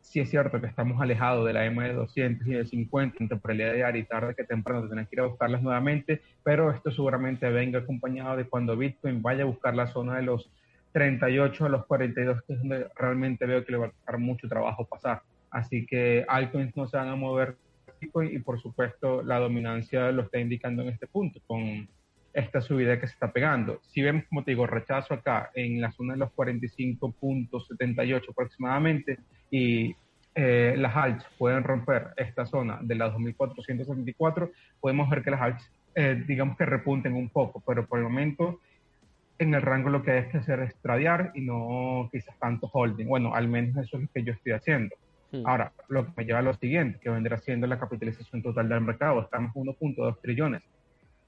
sí 0.00 0.20
es 0.20 0.30
cierto 0.30 0.60
que 0.60 0.66
estamos 0.66 1.00
alejados 1.00 1.46
de 1.46 1.52
la 1.52 1.66
EMA 1.66 1.84
de 1.84 1.94
200 1.94 2.46
y 2.46 2.52
de 2.52 2.64
50 2.64 3.16
en 3.20 3.28
temporalidad 3.28 3.74
diaria 3.74 4.00
y 4.00 4.04
tarde 4.04 4.34
que 4.34 4.44
temprano 4.44 4.88
tenemos 4.88 5.10
que 5.10 5.16
ir 5.16 5.20
a 5.20 5.26
buscarlas 5.26 5.62
nuevamente, 5.62 6.22
pero 6.42 6.70
esto 6.70 6.90
seguramente 6.90 7.48
venga 7.50 7.80
acompañado 7.80 8.36
de 8.36 8.44
cuando 8.44 8.76
Bitcoin 8.76 9.20
vaya 9.20 9.42
a 9.42 9.46
buscar 9.46 9.74
la 9.74 9.86
zona 9.86 10.16
de 10.16 10.22
los 10.22 10.50
38 10.92 11.66
a 11.66 11.68
los 11.68 11.86
42, 11.86 12.42
que 12.42 12.52
es 12.54 12.58
donde 12.58 12.88
realmente 12.96 13.46
veo 13.46 13.64
que 13.64 13.72
le 13.72 13.78
va 13.78 13.86
a 13.86 13.90
costar 13.90 14.18
mucho 14.18 14.48
trabajo 14.48 14.86
pasar. 14.86 15.22
Así 15.50 15.86
que 15.86 16.24
altcoins 16.28 16.76
no 16.76 16.86
se 16.86 16.96
van 16.96 17.08
a 17.08 17.16
mover 17.16 17.56
Bitcoin 18.00 18.34
y 18.34 18.38
por 18.38 18.60
supuesto 18.60 19.22
la 19.22 19.38
dominancia 19.38 20.12
lo 20.12 20.22
está 20.22 20.38
indicando 20.38 20.82
en 20.82 20.90
este 20.90 21.06
punto 21.06 21.40
con 21.46 21.88
esta 22.32 22.60
subida 22.60 23.00
que 23.00 23.06
se 23.06 23.14
está 23.14 23.32
pegando. 23.32 23.80
Si 23.82 24.02
vemos, 24.02 24.24
como 24.28 24.44
te 24.44 24.52
digo, 24.52 24.66
rechazo 24.66 25.14
acá 25.14 25.50
en 25.54 25.80
la 25.80 25.90
zona 25.92 26.12
de 26.12 26.20
los 26.20 26.30
45.78 26.30 28.30
aproximadamente 28.30 29.18
y 29.50 29.96
eh, 30.34 30.74
las 30.78 30.94
alts 30.94 31.26
pueden 31.36 31.64
romper 31.64 32.08
esta 32.16 32.46
zona 32.46 32.78
de 32.80 32.94
las 32.94 33.12
2.474, 33.12 34.52
podemos 34.80 35.10
ver 35.10 35.24
que 35.24 35.30
las 35.32 35.40
alts, 35.40 35.68
eh, 35.94 36.22
digamos 36.28 36.56
que 36.56 36.64
repunten 36.64 37.14
un 37.14 37.28
poco, 37.28 37.60
pero 37.66 37.86
por 37.86 37.98
el 37.98 38.04
momento 38.04 38.60
en 39.38 39.54
el 39.54 39.62
rango 39.62 39.88
lo 39.88 40.02
que 40.02 40.12
hay 40.12 40.28
que 40.28 40.38
hacer 40.38 40.60
es 40.60 40.76
tradear 40.76 41.32
y 41.34 41.40
no 41.40 42.08
quizás 42.12 42.38
tanto 42.38 42.68
holding. 42.72 43.06
Bueno, 43.06 43.34
al 43.34 43.48
menos 43.48 43.84
eso 43.84 43.96
es 43.96 44.04
lo 44.04 44.08
que 44.12 44.22
yo 44.22 44.32
estoy 44.32 44.52
haciendo. 44.52 44.94
Hmm. 45.30 45.46
Ahora, 45.46 45.72
lo 45.88 46.06
que 46.06 46.12
me 46.16 46.24
lleva 46.24 46.38
a 46.38 46.42
lo 46.42 46.54
siguiente, 46.54 46.98
que 47.00 47.10
vendrá 47.10 47.38
siendo 47.38 47.66
la 47.66 47.78
capitalización 47.78 48.42
total 48.42 48.68
del 48.68 48.80
mercado. 48.80 49.20
Estamos 49.20 49.52
1.2 49.54 50.20
trillones. 50.22 50.62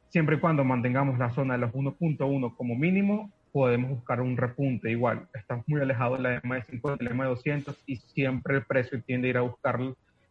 Siempre 0.09 0.37
y 0.37 0.39
cuando 0.41 0.65
mantengamos 0.65 1.19
la 1.19 1.31
zona 1.31 1.55
de 1.55 1.61
los 1.61 1.73
1.1 1.73 2.57
como 2.57 2.75
mínimo, 2.75 3.31
podemos 3.53 3.91
buscar 3.91 4.21
un 4.21 4.37
repunte 4.37 4.91
igual. 4.91 5.29
Estamos 5.35 5.65
muy 5.69 5.81
alejados 5.81 6.19
de 6.19 6.23
la 6.23 6.41
EMA 6.43 6.57
de 6.57 6.63
50, 6.63 7.05
la 7.05 7.11
EMA 7.11 7.25
de 7.25 7.31
200 7.31 7.79
y 7.87 7.97
siempre 7.97 8.57
el 8.57 8.65
precio 8.65 9.03
tiende 9.03 9.29
a 9.29 9.31
ir 9.31 9.37
a 9.37 9.43
buscar 9.43 9.81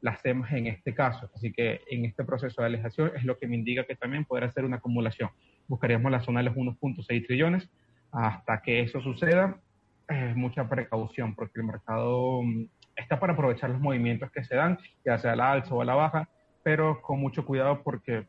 las 0.02 0.26
EMAs 0.26 0.52
en 0.54 0.68
este 0.68 0.94
caso. 0.94 1.30
Así 1.36 1.52
que 1.52 1.82
en 1.90 2.06
este 2.06 2.24
proceso 2.24 2.62
de 2.62 2.68
alejación 2.68 3.12
es 3.16 3.24
lo 3.24 3.38
que 3.38 3.48
me 3.48 3.56
indica 3.56 3.84
que 3.84 3.96
también 3.96 4.26
podrá 4.26 4.50
ser 4.52 4.66
una 4.66 4.78
acumulación. 4.78 5.30
Buscaríamos 5.68 6.12
la 6.12 6.22
zona 6.22 6.40
de 6.40 6.46
los 6.46 6.56
1.6 6.56 7.28
trillones. 7.28 7.70
Hasta 8.12 8.62
que 8.62 8.82
eso 8.82 9.02
suceda, 9.02 9.60
es 10.08 10.36
mucha 10.36 10.68
precaución 10.68 11.36
porque 11.36 11.60
el 11.60 11.66
mercado 11.66 12.41
mm, 12.41 12.66
está 12.99 13.19
para 13.19 13.34
aprovechar 13.34 13.69
los 13.69 13.80
movimientos 13.80 14.31
que 14.31 14.43
se 14.43 14.55
dan, 14.55 14.77
ya 15.05 15.17
sea 15.17 15.34
a 15.34 15.35
la 15.35 15.51
alza 15.51 15.73
o 15.73 15.81
a 15.81 15.85
la 15.85 15.95
baja, 15.95 16.30
pero 16.63 17.01
con 17.01 17.19
mucho 17.19 17.45
cuidado 17.45 17.81
porque 17.84 18.27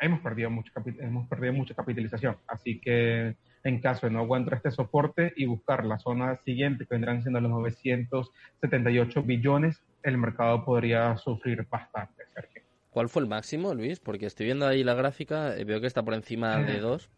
hemos 0.00 0.20
perdido, 0.20 0.50
mucho, 0.50 0.72
hemos 0.98 1.28
perdido 1.28 1.52
mucha 1.52 1.74
capitalización. 1.74 2.36
Así 2.46 2.80
que 2.80 3.36
en 3.62 3.80
caso 3.80 4.06
de 4.06 4.12
no 4.12 4.20
aguantar 4.20 4.54
este 4.54 4.70
soporte 4.70 5.32
y 5.36 5.44
buscar 5.46 5.84
la 5.84 5.98
zona 5.98 6.36
siguiente, 6.44 6.86
que 6.86 6.94
vendrán 6.94 7.22
siendo 7.22 7.40
los 7.40 7.50
978 7.50 9.22
billones, 9.22 9.82
el 10.02 10.16
mercado 10.16 10.64
podría 10.64 11.16
sufrir 11.18 11.66
bastante, 11.70 12.24
Sergio. 12.34 12.62
¿Cuál 12.88 13.08
fue 13.08 13.22
el 13.22 13.28
máximo, 13.28 13.74
Luis? 13.74 14.00
Porque 14.00 14.26
estoy 14.26 14.46
viendo 14.46 14.66
ahí 14.66 14.82
la 14.82 14.94
gráfica, 14.94 15.58
y 15.58 15.64
veo 15.64 15.80
que 15.80 15.86
está 15.86 16.02
por 16.02 16.14
encima 16.14 16.56
de 16.56 16.80
2. 16.80 17.10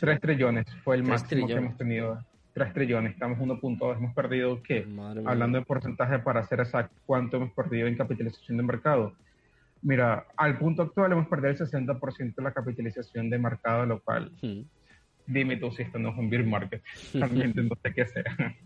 3 0.00 0.20
trillones 0.20 0.66
fue 0.84 0.96
el 0.96 1.04
máximo 1.04 1.46
que 1.46 1.52
hemos 1.54 1.76
tenido. 1.76 2.18
3 2.54 2.72
trillones, 2.74 3.12
estamos 3.12 3.38
1.2, 3.38 3.96
hemos 3.96 4.14
perdido, 4.14 4.62
¿qué? 4.62 4.86
Hablando 5.24 5.58
de 5.58 5.64
porcentaje 5.64 6.18
para 6.18 6.44
ser 6.44 6.60
exacto, 6.60 6.94
¿cuánto 7.06 7.38
hemos 7.38 7.52
perdido 7.52 7.86
en 7.86 7.96
capitalización 7.96 8.58
de 8.58 8.62
mercado? 8.62 9.14
Mira, 9.80 10.26
al 10.36 10.58
punto 10.58 10.82
actual 10.82 11.12
hemos 11.12 11.28
perdido 11.28 11.50
el 11.50 11.58
60% 11.58 12.34
de 12.34 12.42
la 12.42 12.52
capitalización 12.52 13.30
de 13.30 13.38
mercado, 13.38 13.86
lo 13.86 14.00
cual, 14.00 14.30
hmm. 14.42 14.60
dime 15.26 15.56
tú 15.56 15.70
si 15.72 15.82
esto 15.82 15.98
no 15.98 16.10
es 16.10 16.18
un 16.18 16.28
beer 16.30 16.44
market, 16.44 16.82
realmente 17.14 17.62
no 17.62 17.76
sé 17.82 17.92
qué 17.92 18.06
sea. 18.06 18.56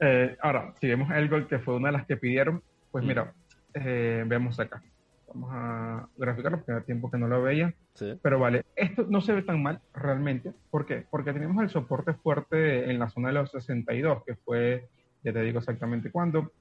Eh, 0.00 0.36
ahora, 0.40 0.72
si 0.80 0.88
vemos 0.88 1.10
el 1.10 1.28
gol 1.28 1.46
que 1.46 1.58
fue 1.58 1.76
una 1.76 1.88
de 1.88 1.98
las 1.98 2.06
que 2.06 2.16
pidieron, 2.16 2.62
pues 2.90 3.04
hmm. 3.04 3.08
mira, 3.08 3.32
eh, 3.74 4.24
vemos 4.26 4.58
acá. 4.58 4.82
Vamos 5.28 5.50
a 5.52 6.08
graficarlo 6.16 6.58
porque 6.58 6.72
hace 6.72 6.86
tiempo 6.86 7.10
que 7.10 7.18
no 7.18 7.28
lo 7.28 7.42
veía. 7.42 7.74
Pero 8.22 8.38
vale, 8.38 8.64
esto 8.76 9.06
no 9.08 9.20
se 9.20 9.32
ve 9.32 9.42
tan 9.42 9.62
mal 9.62 9.80
realmente. 9.94 10.52
¿Por 10.70 10.86
qué? 10.86 11.04
Porque 11.10 11.32
tenemos 11.32 11.62
el 11.62 11.70
soporte 11.70 12.14
fuerte 12.14 12.90
en 12.90 12.98
la 12.98 13.08
zona 13.08 13.28
de 13.28 13.34
los 13.34 13.50
62, 13.50 14.24
que 14.24 14.36
fue, 14.36 14.88
ya 15.24 15.32
te 15.32 15.42
digo 15.42 15.58
exactamente 15.58 16.10
cuándo, 16.10 16.52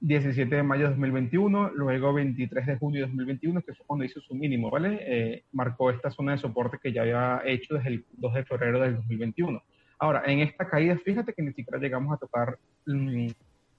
17 0.00 0.56
de 0.56 0.62
mayo 0.64 0.84
de 0.84 0.90
2021, 0.90 1.70
luego 1.74 2.12
23 2.12 2.66
de 2.66 2.76
junio 2.76 3.02
de 3.02 3.06
2021, 3.06 3.62
que 3.62 3.70
es 3.70 3.78
cuando 3.86 4.04
hizo 4.04 4.20
su 4.20 4.34
mínimo, 4.34 4.68
¿vale? 4.68 4.98
Eh, 5.00 5.44
marcó 5.52 5.90
esta 5.90 6.10
zona 6.10 6.32
de 6.32 6.38
soporte 6.38 6.78
que 6.82 6.92
ya 6.92 7.02
había 7.02 7.40
hecho 7.44 7.74
desde 7.74 7.90
el 7.90 8.04
2 8.10 8.34
de 8.34 8.44
febrero 8.44 8.80
del 8.80 8.96
2021. 8.96 9.62
Ahora, 10.00 10.24
en 10.26 10.40
esta 10.40 10.68
caída, 10.68 10.98
fíjate 11.04 11.32
que 11.32 11.42
ni 11.42 11.52
siquiera 11.52 11.78
llegamos 11.78 12.12
a 12.12 12.16
tocar 12.16 12.58
mm, 12.86 13.28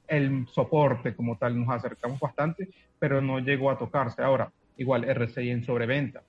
el 0.08 0.48
soporte 0.48 1.16
como 1.16 1.38
tal, 1.38 1.60
nos 1.60 1.74
acercamos 1.74 2.20
bastante, 2.20 2.70
pero 3.00 3.22
no 3.22 3.40
llegó 3.40 3.72
a 3.72 3.78
tocarse. 3.78 4.22
Ahora, 4.22 4.52
igual 4.78 5.04
RSI 5.04 5.50
en 5.50 5.64
sobreventa. 5.64 6.22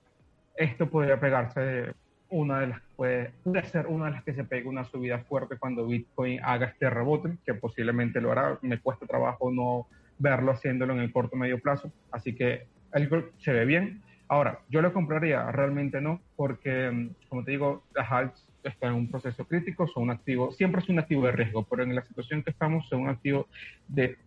Esto 0.55 0.89
podría 0.89 1.19
pegarse 1.19 1.93
una 2.29 2.59
de 2.59 2.67
las 2.67 2.81
puede, 2.95 3.31
puede 3.43 3.63
ser 3.65 3.87
una 3.87 4.05
de 4.05 4.11
las 4.11 4.23
que 4.23 4.33
se 4.33 4.43
pegue 4.43 4.67
una 4.67 4.85
subida 4.85 5.19
fuerte 5.19 5.57
cuando 5.57 5.85
Bitcoin 5.85 6.39
haga 6.43 6.67
este 6.67 6.89
rebote, 6.89 7.37
que 7.45 7.53
posiblemente 7.53 8.21
lo 8.21 8.31
hará. 8.31 8.57
Me 8.61 8.79
cuesta 8.79 9.05
trabajo 9.05 9.51
no 9.51 9.87
verlo 10.17 10.51
haciéndolo 10.51 10.93
en 10.93 10.99
el 10.99 11.11
corto 11.11 11.35
medio 11.35 11.59
plazo, 11.59 11.91
así 12.11 12.33
que 12.35 12.67
el 12.93 13.09
se 13.37 13.51
ve 13.51 13.65
bien. 13.65 14.01
Ahora, 14.27 14.59
yo 14.69 14.81
lo 14.81 14.91
compraría, 14.91 15.51
realmente 15.51 16.01
no, 16.01 16.19
porque, 16.35 16.89
mm, 16.89 17.27
como 17.29 17.43
te 17.43 17.51
digo, 17.51 17.83
las 17.93 18.11
alts 18.11 18.44
está 18.69 18.87
en 18.87 18.93
un 18.93 19.09
proceso 19.09 19.45
crítico, 19.45 19.87
son 19.87 20.03
un 20.03 20.11
activo, 20.11 20.51
siempre 20.51 20.81
es 20.81 20.89
un 20.89 20.99
activo 20.99 21.25
de 21.25 21.31
riesgo, 21.31 21.63
pero 21.63 21.83
en 21.83 21.95
la 21.95 22.03
situación 22.03 22.43
que 22.43 22.51
estamos 22.51 22.87
son 22.87 23.01
un 23.01 23.09
activo 23.09 23.47
de 23.87 24.17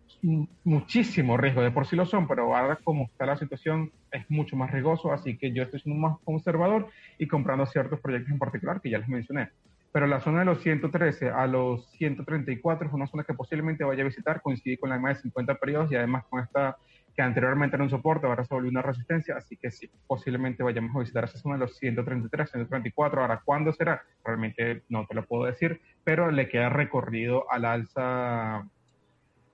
muchísimo 0.63 1.37
riesgo, 1.37 1.61
de 1.61 1.71
por 1.71 1.85
sí 1.85 1.95
lo 1.95 2.05
son, 2.05 2.27
pero 2.27 2.55
ahora 2.55 2.77
como 2.83 3.05
está 3.05 3.25
la 3.25 3.37
situación 3.37 3.91
es 4.11 4.29
mucho 4.29 4.55
más 4.55 4.71
riesgoso, 4.71 5.13
así 5.13 5.37
que 5.37 5.51
yo 5.51 5.63
estoy 5.63 5.79
siendo 5.79 5.99
más 5.99 6.17
conservador 6.23 6.87
y 7.17 7.27
comprando 7.27 7.65
ciertos 7.65 7.99
proyectos 7.99 8.31
en 8.31 8.39
particular 8.39 8.81
que 8.81 8.89
ya 8.89 8.97
les 8.97 9.07
mencioné. 9.07 9.49
Pero 9.91 10.05
la 10.05 10.19
zona 10.19 10.39
de 10.39 10.45
los 10.45 10.61
113 10.61 11.29
a 11.29 11.47
los 11.47 11.89
134 11.91 12.87
es 12.87 12.93
una 12.93 13.07
zona 13.07 13.23
que 13.23 13.33
posiblemente 13.33 13.83
vaya 13.83 14.03
a 14.03 14.07
visitar, 14.07 14.41
coincide 14.41 14.77
con 14.77 14.89
la 14.89 14.99
más 14.99 15.17
de 15.17 15.23
50 15.23 15.55
periodos 15.55 15.91
y 15.91 15.95
además 15.95 16.25
con 16.29 16.43
esta 16.43 16.77
que 17.19 17.23
anteriormente 17.23 17.75
era 17.75 17.83
un 17.83 17.89
soporte, 17.89 18.27
ahora 18.27 18.45
se 18.45 18.53
volvió 18.53 18.71
una 18.71 18.81
resistencia, 18.81 19.35
así 19.35 19.57
que 19.57 19.71
sí, 19.71 19.89
posiblemente 20.07 20.63
vayamos 20.63 20.95
a 20.95 20.99
visitar 20.99 21.25
esa 21.25 21.37
zona 21.37 21.55
de 21.55 21.65
los 21.65 21.75
133, 21.75 22.49
134. 22.49 23.21
Ahora, 23.21 23.41
¿cuándo 23.43 23.73
será? 23.73 24.01
Realmente 24.23 24.83
no 24.87 25.05
te 25.05 25.15
lo 25.15 25.25
puedo 25.25 25.43
decir, 25.43 25.81
pero 26.05 26.31
le 26.31 26.47
queda 26.47 26.69
recorrido 26.69 27.51
al 27.51 27.65
alza 27.65 28.65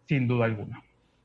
sin 0.07 0.27
duda 0.27 0.45
alguna. 0.45 0.83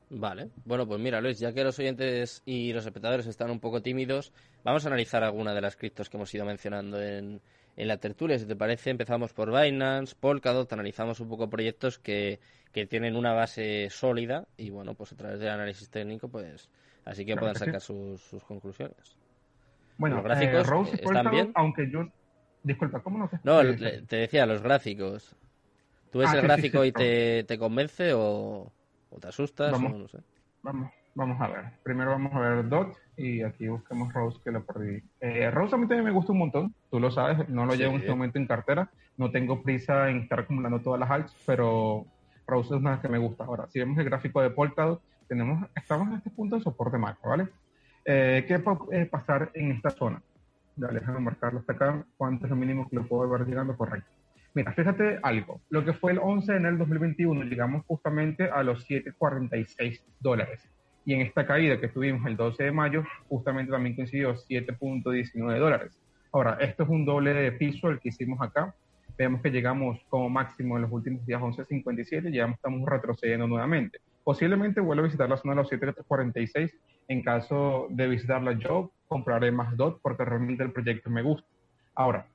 Vale, 0.09 0.49
bueno, 0.65 0.87
pues 0.87 0.99
mira, 0.99 1.21
Luis, 1.21 1.37
ya 1.37 1.53
que 1.53 1.63
los 1.63 1.77
oyentes 1.77 2.41
y 2.43 2.73
los 2.73 2.87
espectadores 2.87 3.27
están 3.27 3.51
un 3.51 3.59
poco 3.59 3.83
tímidos, 3.83 4.33
vamos 4.63 4.83
a 4.83 4.87
analizar 4.87 5.23
alguna 5.23 5.53
de 5.53 5.61
las 5.61 5.75
criptos 5.75 6.09
que 6.09 6.17
hemos 6.17 6.33
ido 6.33 6.43
mencionando 6.43 6.99
en, 6.99 7.39
en 7.77 7.87
la 7.87 7.97
tertulia. 7.97 8.37
Si 8.37 8.45
te 8.45 8.55
parece, 8.55 8.89
empezamos 8.89 9.33
por 9.33 9.49
Binance, 9.51 10.15
Polkadot, 10.19 10.71
analizamos 10.73 11.19
un 11.19 11.29
poco 11.29 11.49
proyectos 11.49 11.99
que, 11.99 12.39
que 12.71 12.85
tienen 12.85 13.15
una 13.15 13.33
base 13.33 13.89
sólida 13.89 14.47
y, 14.57 14.69
bueno, 14.69 14.93
pues 14.93 15.13
a 15.13 15.15
través 15.15 15.39
del 15.39 15.49
análisis 15.49 15.89
técnico, 15.89 16.29
pues 16.29 16.69
así 17.05 17.25
que 17.25 17.35
puedan 17.35 17.55
sacar 17.55 17.81
sus, 17.81 18.21
sus, 18.21 18.43
conclusiones. 18.43 19.17
Bueno, 19.97 20.17
los 20.17 20.25
gráficos 20.25 20.93
eh, 20.93 21.01
están 21.01 21.31
bien. 21.31 21.51
Aunque 21.55 21.89
yo. 21.91 22.07
Disculpa, 22.63 22.99
¿cómo 22.99 23.17
no? 23.17 23.29
No, 23.43 23.75
te 23.75 24.15
decía, 24.15 24.45
los 24.45 24.61
gráficos. 24.61 25.35
¿Tú 26.11 26.19
ves 26.19 26.29
ah, 26.31 26.35
el 26.35 26.41
gráfico 26.43 26.85
y 26.85 26.91
te, 26.91 27.43
te, 27.45 27.57
convence 27.57 28.13
o, 28.13 28.71
o 29.09 29.19
te 29.19 29.27
asustas? 29.27 29.71
Vamos, 29.71 29.93
o 29.93 29.97
no 29.97 30.07
sé? 30.07 30.19
vamos, 30.61 30.91
vamos 31.15 31.39
a 31.41 31.47
ver. 31.47 31.65
Primero 31.83 32.11
vamos 32.11 32.33
a 32.33 32.39
ver 32.39 32.67
DOT 32.67 32.95
y 33.17 33.41
aquí 33.43 33.67
busquemos 33.67 34.13
Rose 34.13 34.39
que 34.43 34.51
lo 34.51 34.63
perdí. 34.63 35.03
Eh, 35.19 35.51
Rose 35.51 35.75
a 35.75 35.77
mí 35.77 35.87
también 35.87 36.05
me 36.05 36.11
gusta 36.11 36.31
un 36.31 36.39
montón, 36.39 36.75
tú 36.89 36.99
lo 36.99 37.11
sabes, 37.11 37.47
no 37.49 37.65
lo 37.65 37.75
llevo 37.75 37.93
en 37.93 37.99
este 37.99 38.11
momento 38.11 38.37
en 38.37 38.47
cartera, 38.47 38.89
no 39.17 39.31
tengo 39.31 39.61
prisa 39.61 40.09
en 40.09 40.17
estar 40.17 40.39
acumulando 40.39 40.79
todas 40.79 40.99
las 40.99 41.09
alts, 41.09 41.35
pero 41.45 42.05
Rose 42.47 42.75
es 42.75 42.81
una 42.81 43.01
que 43.01 43.09
me 43.09 43.17
gusta. 43.17 43.45
Ahora, 43.45 43.67
si 43.69 43.79
vemos 43.79 43.97
el 43.97 44.05
gráfico 44.05 44.41
de 44.41 44.49
Polkadot, 44.49 45.01
tenemos, 45.27 45.69
estamos 45.75 46.09
en 46.09 46.15
este 46.15 46.29
punto 46.29 46.55
de 46.57 46.61
soporte 46.61 46.97
macro, 46.97 47.29
¿vale? 47.29 47.47
Eh, 48.05 48.45
¿Qué 48.47 48.59
puede 48.59 49.05
pasar 49.05 49.51
en 49.53 49.71
esta 49.71 49.91
zona? 49.91 50.21
Dale, 50.75 50.99
déjame 50.99 51.19
marcarlo 51.19 51.59
hasta 51.59 51.73
acá, 51.73 52.05
cuánto 52.17 52.45
es 52.45 52.49
lo 52.49 52.55
mínimo 52.55 52.89
que 52.89 52.95
lo 52.95 53.07
puedo 53.07 53.29
ver 53.29 53.45
llegando 53.45 53.77
correcto. 53.77 54.09
Mira, 54.53 54.73
fíjate 54.73 55.19
algo, 55.23 55.61
lo 55.69 55.85
que 55.85 55.93
fue 55.93 56.11
el 56.11 56.19
11 56.19 56.57
en 56.57 56.65
el 56.65 56.77
2021, 56.77 57.43
llegamos 57.43 57.85
justamente 57.85 58.49
a 58.49 58.63
los 58.63 58.85
7.46 58.89 60.01
dólares 60.19 60.69
y 61.05 61.13
en 61.13 61.21
esta 61.21 61.45
caída 61.45 61.79
que 61.79 61.87
tuvimos 61.87 62.25
el 62.27 62.37
12 62.37 62.63
de 62.63 62.71
mayo, 62.71 63.03
justamente 63.27 63.71
también 63.71 63.95
coincidió 63.95 64.35
7.19 64.35 65.59
dólares. 65.59 65.97
Ahora, 66.31 66.57
esto 66.61 66.83
es 66.83 66.89
un 66.89 67.05
doble 67.05 67.33
de 67.33 67.51
piso 67.51 67.89
el 67.89 67.99
que 67.99 68.09
hicimos 68.09 68.41
acá. 68.41 68.75
Vemos 69.17 69.41
que 69.41 69.51
llegamos 69.51 69.99
como 70.09 70.29
máximo 70.29 70.77
en 70.77 70.83
los 70.83 70.91
últimos 70.91 71.25
días 71.25 71.41
11.57 71.41 72.29
y 72.29 72.37
ya 72.37 72.45
estamos 72.45 72.87
retrocediendo 72.87 73.47
nuevamente. 73.47 73.99
Posiblemente 74.23 74.79
vuelva 74.79 75.03
a 75.03 75.05
visitar 75.05 75.29
la 75.29 75.37
zona 75.37 75.55
de 75.55 75.61
los 75.61 75.71
7.46. 75.71 76.71
En 77.07 77.23
caso 77.23 77.87
de 77.89 78.07
visitarla 78.07 78.53
yo, 78.53 78.91
compraré 79.07 79.51
más 79.51 79.75
DOT 79.75 79.99
porque 80.01 80.23
realmente 80.23 80.63
el 80.63 80.71
proyecto 80.71 81.09
me 81.09 81.23
gusta. 81.23 81.47
Ahora, 81.95 82.27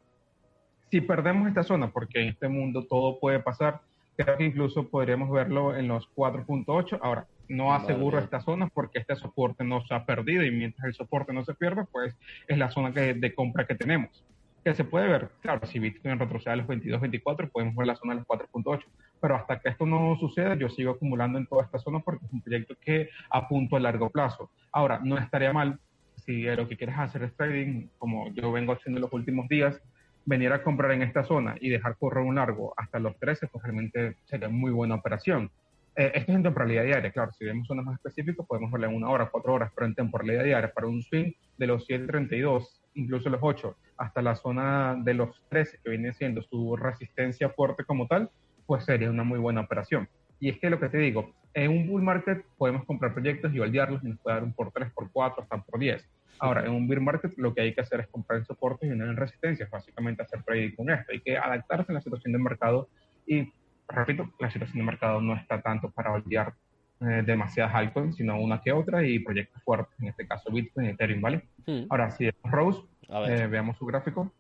si 0.90 1.01
perdemos 1.01 1.48
esta 1.48 1.62
zona, 1.62 1.90
porque 1.90 2.20
en 2.20 2.28
este 2.28 2.48
mundo 2.48 2.86
todo 2.86 3.18
puede 3.18 3.40
pasar, 3.40 3.80
Creo 4.16 4.38
que 4.38 4.44
incluso 4.44 4.88
podríamos 4.88 5.30
verlo 5.30 5.76
en 5.76 5.88
los 5.88 6.09
4.8. 6.14 6.98
Ahora, 7.02 7.26
no 7.48 7.74
aseguro 7.74 8.18
esta 8.18 8.40
zona 8.40 8.68
porque 8.68 8.98
este 8.98 9.16
soporte 9.16 9.64
no 9.64 9.85
se 9.86 9.94
ha 9.94 10.05
perdido 10.05 10.44
y 10.44 10.51
mientras 10.51 10.86
el 10.86 10.94
soporte 10.94 11.32
no 11.32 11.44
se 11.44 11.55
pierda, 11.55 11.86
pues 11.90 12.14
es 12.48 12.59
la 12.59 12.70
zona 12.70 12.93
que, 12.93 13.14
de 13.14 13.35
compra 13.35 13.66
que 13.66 13.74
tenemos. 13.74 14.24
Que 14.64 14.74
se 14.74 14.85
puede 14.85 15.06
ver, 15.06 15.31
claro, 15.43 15.64
si 15.66 15.78
Bitcoin 15.78 16.18
retrocede 16.18 16.55
a 16.55 16.56
los 16.56 16.66
22, 16.66 17.01
24, 17.01 17.48
podemos 17.51 17.77
ver 17.77 17.86
la 17.86 17.94
zona 17.94 18.14
de 18.14 18.20
los 18.20 18.27
4.8. 18.27 18.82
Pero 19.20 19.36
hasta 19.36 19.60
que 19.60 19.68
esto 19.68 19.86
no 19.86 20.16
suceda, 20.18 20.56
yo 20.56 20.68
sigo 20.68 20.93
acumulando 20.93 21.39
en 21.39 21.47
toda 21.47 21.64
esta 21.64 21.78
zona 21.78 22.01
porque 22.01 22.27
es 22.27 22.32
un 22.32 22.43
proyecto 22.43 22.74
que 22.81 23.10
apunto 23.31 23.77
a 23.77 23.81
largo 23.81 24.10
plazo. 24.10 24.51
Ahora, 24.73 25.01
no 25.02 25.18
estaría 25.18 25.52
mal 25.52 25.78
si 26.16 26.43
lo 26.43 26.66
que 26.66 26.77
quieres 26.77 26.98
hacer 26.98 27.23
es 27.23 27.36
trading, 27.36 27.89
como 27.98 28.32
yo 28.32 28.51
vengo 28.51 28.73
haciendo 28.73 28.98
en 28.98 29.02
los 29.02 29.12
últimos 29.12 29.48
días, 29.48 29.81
venir 30.24 30.52
a 30.52 30.62
comprar 30.62 30.90
en 30.90 31.02
esta 31.02 31.24
zona 31.24 31.55
y 31.60 31.70
dejar 31.70 31.97
correr 31.97 32.24
un 32.24 32.35
largo 32.35 32.74
hasta 32.77 32.98
los 32.98 33.16
13, 33.18 33.47
pues 33.47 33.62
realmente 33.62 34.16
sería 34.24 34.48
muy 34.48 34.73
buena 34.73 34.97
operación. 34.97 35.51
Eh, 35.97 36.12
esto 36.14 36.32
es 36.32 36.36
en 36.36 36.43
temporalidad 36.43 36.85
diaria, 36.85 37.10
claro, 37.10 37.32
si 37.32 37.44
vemos 37.44 37.66
zonas 37.66 37.86
más 37.86 37.94
específicas 37.94 38.47
podemos 38.47 38.70
verla 38.70 38.89
en 38.89 38.94
una 38.94 39.09
hora, 39.09 39.31
cuatro 39.31 39.55
horas, 39.55 39.73
pero 39.74 39.86
en 39.86 39.94
temporalidad 39.94 40.44
diaria, 40.44 40.73
para 40.73 40.86
un 40.86 41.02
swing 41.02 41.32
de 41.56 41.66
los 41.66 41.89
7.32, 41.89 42.66
incluso 42.94 43.31
los 43.31 43.40
8, 43.43 43.77
hasta 43.97 44.20
la 44.20 44.36
zona 44.36 44.97
de 45.02 45.14
los 45.14 45.43
13, 45.48 45.78
que 45.82 45.90
viene 45.90 46.12
siendo 46.12 46.43
su 46.43 46.77
resistencia 46.77 47.48
fuerte 47.48 47.85
como 47.85 48.06
tal, 48.06 48.31
pues 48.66 48.85
sería 48.85 49.09
una 49.09 49.24
muy 49.24 49.39
buena 49.39 49.62
operación. 49.62 50.06
Y 50.39 50.51
es 50.51 50.59
que 50.59 50.68
lo 50.68 50.78
que 50.78 50.90
te 50.90 50.98
digo, 50.98 51.32
en 51.55 51.70
un 51.70 51.86
bull 51.86 52.02
market 52.02 52.44
podemos 52.59 52.85
comprar 52.85 53.14
proyectos 53.14 53.55
y 53.55 53.60
holdearlos 53.60 54.05
y 54.05 54.09
nos 54.09 54.18
puede 54.18 54.36
dar 54.36 54.44
un 54.44 54.52
por 54.52 54.70
3, 54.73 54.93
por 54.93 55.10
4, 55.10 55.44
hasta 55.44 55.62
por 55.62 55.81
10. 55.81 56.06
Ahora, 56.39 56.66
en 56.66 56.73
un 56.73 56.86
bear 56.86 57.01
market 57.01 57.32
lo 57.39 57.55
que 57.55 57.62
hay 57.62 57.74
que 57.74 57.81
hacer 57.81 58.01
es 58.01 58.09
comprar 58.09 58.40
en 58.40 58.44
soportes 58.44 58.90
y 58.90 58.94
no 58.94 59.06
en 59.06 59.16
resistencias, 59.16 59.70
básicamente 59.70 60.23
hacer 60.23 60.43
trading 60.43 60.74
con 60.74 60.90
esto. 60.90 61.12
Hay 61.12 61.20
que 61.20 61.39
adaptarse 61.39 61.93
a 61.93 61.94
la 61.94 62.01
situación 62.02 62.32
del 62.32 62.43
mercado 62.43 62.89
y, 63.27 63.51
repito, 63.89 64.31
la 64.39 64.51
situación 64.51 64.79
del 64.79 64.87
mercado 64.87 65.21
no 65.21 65.35
está 65.35 65.61
tanto 65.61 65.91
para 65.91 66.13
holdear 66.13 66.55
eh, 67.01 67.23
demasiadas 67.25 67.75
altcoins, 67.75 68.17
sino 68.17 68.41
una 68.41 68.61
que 68.61 68.73
otra 68.73 69.07
y 69.07 69.19
proyectos 69.19 69.63
fuertes, 69.63 69.95
en 70.01 70.09
este 70.09 70.27
caso 70.27 70.51
Bitcoin 70.51 70.87
y 70.87 70.91
Ethereum, 70.91 71.21
¿vale? 71.21 71.43
Hmm. 71.67 71.85
Ahora, 71.91 72.11
si 72.11 72.27
es 72.27 72.35
Rose, 72.43 72.83
eh, 73.09 73.47
veamos 73.51 73.77
su 73.77 73.87
gráfico. 73.87 74.33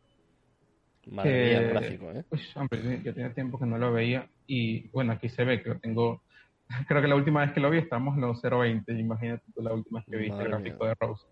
Madre 1.10 1.56
el 1.56 1.70
gráfico, 1.70 2.10
¿eh? 2.10 2.24
hombre, 2.56 3.00
yo 3.04 3.14
tenía 3.14 3.32
tiempo 3.32 3.58
que 3.60 3.66
no 3.66 3.78
lo 3.78 3.92
veía 3.92 4.26
y, 4.46 4.88
bueno, 4.88 5.12
aquí 5.12 5.28
se 5.28 5.44
ve 5.44 5.62
que 5.62 5.68
lo 5.68 5.78
tengo 5.78 6.22
creo 6.88 7.02
que 7.02 7.08
la 7.08 7.16
última 7.16 7.40
vez 7.40 7.52
que 7.52 7.60
lo 7.60 7.70
vi 7.70 7.78
estamos 7.78 8.14
en 8.16 8.22
los 8.22 8.42
0.20. 8.42 8.98
Imagínate 8.98 9.44
tú 9.54 9.62
la 9.62 9.72
última 9.72 10.00
vez 10.00 10.08
que 10.08 10.16
viste 10.16 10.42
el 10.42 10.48
gráfico 10.48 10.86
de 10.86 10.94
Rose. 10.98 11.26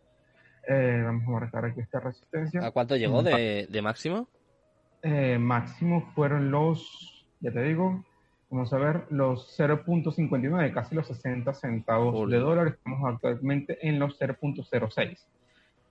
Eh, 0.68 1.02
vamos 1.04 1.24
a 1.26 1.30
marcar 1.30 1.64
aquí 1.66 1.80
esta 1.80 2.00
resistencia. 2.00 2.64
¿A 2.64 2.70
cuánto 2.70 2.96
llegó 2.96 3.22
de, 3.22 3.80
máximo? 3.82 4.28
Eh, 5.02 5.38
máximo 5.38 6.10
fueron 6.14 6.50
los, 6.50 7.13
ya 7.44 7.52
te 7.52 7.62
digo, 7.62 8.02
vamos 8.48 8.72
a 8.72 8.78
ver, 8.78 9.04
los 9.10 9.58
0.59, 9.58 10.72
casi 10.72 10.94
los 10.94 11.06
60 11.08 11.52
centavos 11.52 12.30
de 12.30 12.38
dólar. 12.38 12.68
Estamos 12.68 13.00
actualmente 13.04 13.86
en 13.86 13.98
los 13.98 14.18
0.06. 14.18 15.18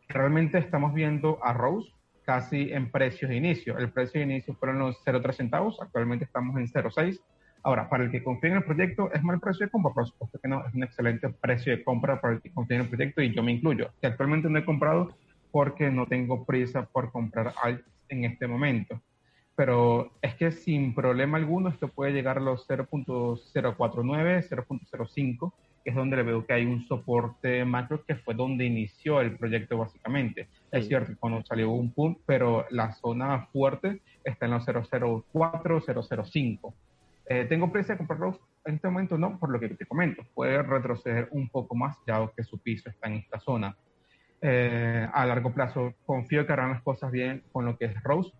Realmente 0.09 0.57
estamos 0.57 0.95
viendo 0.95 1.37
a 1.43 1.53
Rose 1.53 1.91
casi 2.25 2.71
en 2.71 2.89
precios 2.89 3.29
de 3.29 3.37
inicio. 3.37 3.77
El 3.77 3.91
precio 3.91 4.19
de 4.19 4.25
inicio 4.25 4.55
fueron 4.55 4.79
los 4.79 4.97
0.3 5.05 5.33
centavos, 5.33 5.79
actualmente 5.79 6.25
estamos 6.25 6.57
en 6.57 6.67
0.6 6.67 7.19
Ahora, 7.65 7.87
para 7.87 8.03
el 8.03 8.11
que 8.11 8.21
confía 8.21 8.49
en 8.49 8.57
el 8.57 8.63
proyecto, 8.63 9.09
¿es 9.13 9.23
mal 9.23 9.39
precio 9.39 9.65
de 9.65 9.71
compra? 9.71 9.93
Por 9.93 10.05
supuesto 10.05 10.37
que 10.37 10.49
no, 10.49 10.65
es 10.67 10.73
un 10.73 10.83
excelente 10.83 11.29
precio 11.29 11.71
de 11.71 11.81
compra 11.81 12.19
para 12.19 12.33
el 12.33 12.41
que 12.41 12.51
confía 12.51 12.75
en 12.75 12.83
el 12.83 12.89
proyecto 12.89 13.21
y 13.21 13.33
yo 13.33 13.41
me 13.41 13.53
incluyo, 13.53 13.89
que 14.01 14.07
actualmente 14.07 14.49
no 14.49 14.59
he 14.59 14.65
comprado 14.65 15.15
porque 15.49 15.89
no 15.89 16.05
tengo 16.05 16.45
prisa 16.45 16.85
por 16.85 17.11
comprar 17.11 17.53
alt 17.63 17.85
en 18.09 18.25
este 18.25 18.47
momento. 18.47 18.99
Pero 19.55 20.11
es 20.21 20.35
que 20.35 20.51
sin 20.51 20.95
problema 20.95 21.37
alguno 21.37 21.69
esto 21.69 21.87
puede 21.87 22.11
llegar 22.11 22.37
a 22.37 22.41
los 22.41 22.67
0.049, 22.67 24.47
0.05, 24.49 25.53
que 25.83 25.89
es 25.89 25.95
donde 25.95 26.17
le 26.17 26.23
veo 26.23 26.45
que 26.45 26.53
hay 26.53 26.65
un 26.65 26.85
soporte 26.87 27.63
macro 27.65 28.03
que 28.03 28.15
fue 28.15 28.33
donde 28.33 28.65
inició 28.65 29.21
el 29.21 29.37
proyecto 29.37 29.77
básicamente. 29.77 30.47
Es 30.71 30.87
cierto, 30.87 31.13
cuando 31.19 31.43
salió 31.43 31.69
un 31.71 31.91
punto, 31.91 32.21
pero 32.25 32.65
la 32.71 32.93
zona 32.93 33.47
fuerte 33.51 34.01
está 34.23 34.45
en 34.45 34.51
los 34.53 34.65
004, 34.65 35.81
005. 36.25 36.73
Eh, 37.25 37.45
¿Tengo 37.47 37.71
prisa 37.71 37.93
de 37.93 37.97
comprarlo 37.97 38.39
en 38.65 38.75
este 38.75 38.87
momento? 38.87 39.17
No, 39.17 39.37
por 39.39 39.49
lo 39.49 39.59
que 39.59 39.69
te 39.69 39.85
comento. 39.85 40.23
Puede 40.33 40.61
retroceder 40.63 41.27
un 41.31 41.49
poco 41.49 41.75
más, 41.75 41.97
ya 42.07 42.27
que 42.35 42.43
su 42.43 42.59
piso 42.59 42.89
está 42.89 43.07
en 43.07 43.15
esta 43.15 43.39
zona. 43.39 43.75
Eh, 44.41 45.07
a 45.13 45.25
largo 45.25 45.53
plazo, 45.53 45.93
confío 46.05 46.45
que 46.45 46.53
harán 46.53 46.71
las 46.71 46.81
cosas 46.81 47.11
bien 47.11 47.43
con 47.51 47.65
lo 47.65 47.77
que 47.77 47.85
es 47.85 48.03
Rose, 48.03 48.31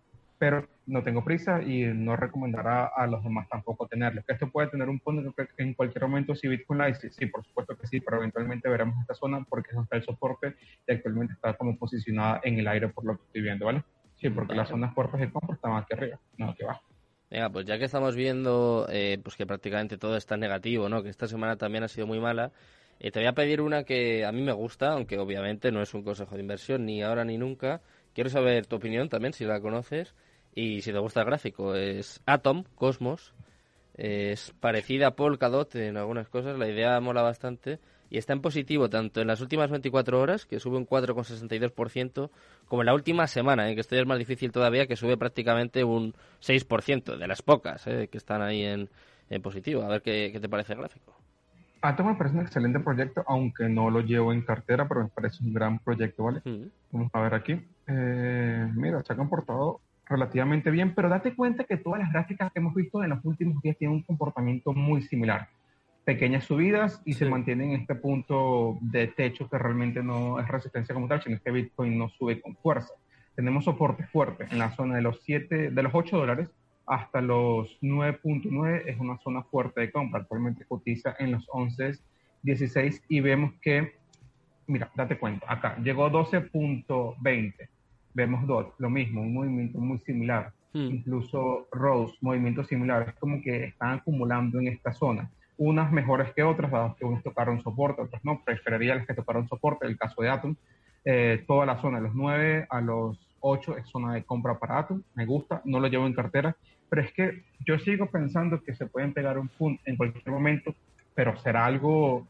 pero 0.44 0.68
no 0.84 1.02
tengo 1.02 1.24
prisa 1.24 1.62
y 1.62 1.84
no 1.86 2.16
recomendará 2.16 2.88
a 2.94 3.06
los 3.06 3.24
demás 3.24 3.48
tampoco 3.48 3.86
tenerlo. 3.86 4.22
Que 4.26 4.34
esto 4.34 4.50
puede 4.50 4.68
tener 4.68 4.90
un 4.90 5.00
punto 5.00 5.34
en 5.56 5.72
cualquier 5.72 6.06
momento 6.06 6.34
si 6.34 6.48
Bitcoin 6.48 6.80
la 6.80 6.88
dice, 6.88 7.10
sí, 7.10 7.24
por 7.24 7.42
supuesto 7.46 7.74
que 7.78 7.86
sí, 7.86 8.00
pero 8.00 8.18
eventualmente 8.18 8.68
veremos 8.68 8.94
esta 9.00 9.14
zona 9.14 9.42
porque 9.48 9.70
es 9.72 9.78
está 9.78 9.96
el 9.96 10.02
soporte 10.02 10.54
y 10.86 10.92
actualmente 10.92 11.32
está 11.32 11.54
como 11.54 11.78
posicionada 11.78 12.42
en 12.44 12.58
el 12.58 12.68
aire 12.68 12.88
por 12.88 13.06
lo 13.06 13.16
que 13.16 13.22
estoy 13.24 13.40
viendo, 13.40 13.64
¿vale? 13.64 13.84
Sí, 14.16 14.28
porque 14.28 14.54
las 14.54 14.68
zonas 14.68 14.92
fuertes 14.92 15.18
de 15.18 15.30
compra 15.30 15.54
están 15.54 15.76
aquí 15.76 15.94
arriba, 15.94 16.20
no 16.36 16.50
aquí 16.50 16.62
abajo. 16.62 16.82
Venga, 17.30 17.48
pues 17.48 17.64
ya 17.64 17.78
que 17.78 17.86
estamos 17.86 18.14
viendo 18.14 18.86
eh, 18.90 19.18
pues 19.24 19.36
que 19.36 19.46
prácticamente 19.46 19.96
todo 19.96 20.18
está 20.18 20.36
negativo, 20.36 20.90
¿no? 20.90 21.02
Que 21.02 21.08
esta 21.08 21.26
semana 21.26 21.56
también 21.56 21.84
ha 21.84 21.88
sido 21.88 22.06
muy 22.06 22.20
mala. 22.20 22.52
Eh, 23.00 23.10
te 23.10 23.20
voy 23.20 23.28
a 23.28 23.32
pedir 23.32 23.62
una 23.62 23.84
que 23.84 24.26
a 24.26 24.32
mí 24.32 24.42
me 24.42 24.52
gusta, 24.52 24.92
aunque 24.92 25.18
obviamente 25.18 25.72
no 25.72 25.80
es 25.80 25.94
un 25.94 26.02
consejo 26.02 26.34
de 26.34 26.42
inversión 26.42 26.84
ni 26.84 27.02
ahora 27.02 27.24
ni 27.24 27.38
nunca. 27.38 27.80
Quiero 28.12 28.28
saber 28.28 28.66
tu 28.66 28.76
opinión 28.76 29.08
también, 29.08 29.32
si 29.32 29.46
la 29.46 29.58
conoces 29.60 30.14
y 30.54 30.82
si 30.82 30.92
te 30.92 30.98
gusta 30.98 31.20
el 31.20 31.26
gráfico. 31.26 31.74
Es 31.74 32.20
Atom, 32.26 32.64
Cosmos. 32.74 33.34
Es 33.96 34.52
parecida 34.60 35.08
a 35.08 35.16
Polkadot 35.16 35.74
en 35.76 35.96
algunas 35.96 36.28
cosas, 36.28 36.58
la 36.58 36.68
idea 36.68 36.98
mola 37.00 37.22
bastante 37.22 37.78
y 38.10 38.18
está 38.18 38.32
en 38.32 38.40
positivo 38.40 38.88
tanto 38.88 39.20
en 39.20 39.26
las 39.26 39.40
últimas 39.40 39.70
24 39.70 40.20
horas, 40.20 40.46
que 40.46 40.60
sube 40.60 40.76
un 40.76 40.86
4,62%, 40.86 42.30
como 42.66 42.82
en 42.82 42.86
la 42.86 42.94
última 42.94 43.26
semana, 43.26 43.68
¿eh? 43.68 43.74
que 43.74 43.80
esto 43.80 43.96
es 43.96 44.06
más 44.06 44.18
difícil 44.18 44.52
todavía, 44.52 44.86
que 44.86 44.96
sube 44.96 45.16
prácticamente 45.16 45.84
un 45.84 46.14
6%, 46.40 47.16
de 47.16 47.26
las 47.26 47.42
pocas 47.42 47.86
¿eh? 47.86 48.08
que 48.10 48.18
están 48.18 48.42
ahí 48.42 48.62
en, 48.64 48.88
positivo. 49.42 49.82
A 49.82 49.88
ver 49.88 50.02
qué, 50.02 50.36
te 50.40 50.48
parece 50.48 50.74
el 50.74 50.78
gráfico. 50.78 51.12
Atom 51.82 52.08
me 52.08 52.14
parece 52.14 52.36
un 52.36 52.42
excelente 52.42 52.78
proyecto, 52.78 53.24
aunque 53.26 53.68
no 53.68 53.90
lo 53.90 54.00
llevo 54.00 54.32
en 54.32 54.42
cartera, 54.42 54.86
pero 54.86 55.02
me 55.02 55.08
parece 55.08 55.42
un 55.42 55.52
gran 55.52 55.80
proyecto, 55.80 56.24
¿vale? 56.24 56.40
Vamos 56.92 57.10
a 57.12 57.20
ver 57.20 57.34
aquí. 57.34 57.60
Eh, 57.88 58.70
mira, 58.74 59.02
se 59.02 59.12
ha 59.12 59.16
comportado 59.16 59.80
relativamente 60.06 60.70
bien, 60.70 60.94
pero 60.94 61.08
date 61.08 61.34
cuenta 61.34 61.64
que 61.64 61.76
todas 61.76 62.00
las 62.00 62.12
gráficas 62.12 62.52
que 62.52 62.60
hemos 62.60 62.74
visto 62.74 63.02
en 63.02 63.10
los 63.10 63.24
últimos 63.24 63.62
días 63.62 63.76
tienen 63.78 63.96
un 63.96 64.02
comportamiento 64.02 64.72
muy 64.72 65.02
similar 65.02 65.48
pequeñas 66.04 66.44
subidas 66.44 67.00
y 67.04 67.14
se 67.14 67.24
mantiene 67.24 67.64
en 67.64 67.80
este 67.80 67.94
punto 67.94 68.78
de 68.80 69.08
techo 69.08 69.48
que 69.48 69.58
realmente 69.58 70.02
no 70.02 70.38
es 70.38 70.46
resistencia 70.48 70.94
como 70.94 71.08
tal, 71.08 71.22
sino 71.22 71.40
que 71.40 71.50
Bitcoin 71.50 71.98
no 71.98 72.08
sube 72.10 72.40
con 72.40 72.54
fuerza. 72.56 72.92
Tenemos 73.34 73.64
soporte 73.64 74.04
fuerte 74.04 74.46
en 74.50 74.58
la 74.58 74.70
zona 74.72 74.96
de 74.96 75.02
los 75.02 75.22
7, 75.22 75.70
de 75.70 75.82
los 75.82 75.94
8 75.94 76.16
dólares 76.16 76.50
hasta 76.86 77.22
los 77.22 77.80
9.9 77.80 78.82
es 78.86 78.98
una 78.98 79.18
zona 79.18 79.42
fuerte 79.44 79.80
de 79.80 79.90
compra. 79.90 80.20
Actualmente 80.20 80.66
cotiza 80.66 81.16
en 81.18 81.32
los 81.32 81.48
11, 81.50 81.98
16 82.42 83.02
y 83.08 83.20
vemos 83.20 83.54
que, 83.62 83.94
mira, 84.66 84.90
date 84.94 85.18
cuenta, 85.18 85.50
acá 85.50 85.76
llegó 85.82 86.10
12.20. 86.10 87.68
Vemos 88.14 88.46
DOT, 88.46 88.74
lo 88.78 88.90
mismo, 88.90 89.20
un 89.20 89.34
movimiento 89.34 89.78
muy 89.78 89.98
similar. 89.98 90.52
Hmm. 90.72 90.90
Incluso 90.90 91.68
Rose, 91.70 92.16
movimiento 92.20 92.64
similar. 92.64 93.08
Es 93.08 93.14
como 93.16 93.42
que 93.42 93.64
están 93.64 93.98
acumulando 93.98 94.58
en 94.58 94.68
esta 94.68 94.92
zona 94.92 95.30
unas 95.56 95.92
mejores 95.92 96.32
que 96.32 96.42
otras, 96.42 96.70
dado 96.70 96.96
que 96.96 97.04
unas 97.04 97.22
tocaron 97.22 97.62
soporte, 97.62 98.02
otras 98.02 98.24
no. 98.24 98.42
Preferiría 98.44 98.96
las 98.96 99.06
que 99.06 99.14
tocaron 99.14 99.48
soporte, 99.48 99.86
el 99.86 99.98
caso 99.98 100.22
de 100.22 100.30
Atom. 100.30 100.56
Eh, 101.04 101.44
toda 101.46 101.66
la 101.66 101.80
zona 101.80 101.98
de 101.98 102.04
los 102.04 102.14
9 102.14 102.66
a 102.70 102.80
los 102.80 103.18
8 103.40 103.76
es 103.76 103.86
zona 103.88 104.14
de 104.14 104.24
compra 104.24 104.58
para 104.58 104.78
Atom, 104.78 105.02
me 105.14 105.26
gusta, 105.26 105.60
no 105.66 105.78
lo 105.78 105.88
llevo 105.88 106.06
en 106.06 106.14
cartera, 106.14 106.56
pero 106.88 107.02
es 107.02 107.12
que 107.12 107.42
yo 107.66 107.78
sigo 107.78 108.06
pensando 108.06 108.62
que 108.62 108.74
se 108.74 108.86
pueden 108.86 109.12
pegar 109.12 109.38
un 109.38 109.48
punto 109.48 109.82
en 109.84 109.96
cualquier 109.96 110.28
momento, 110.28 110.74
pero 111.14 111.36
será 111.36 111.66
algo 111.66 112.26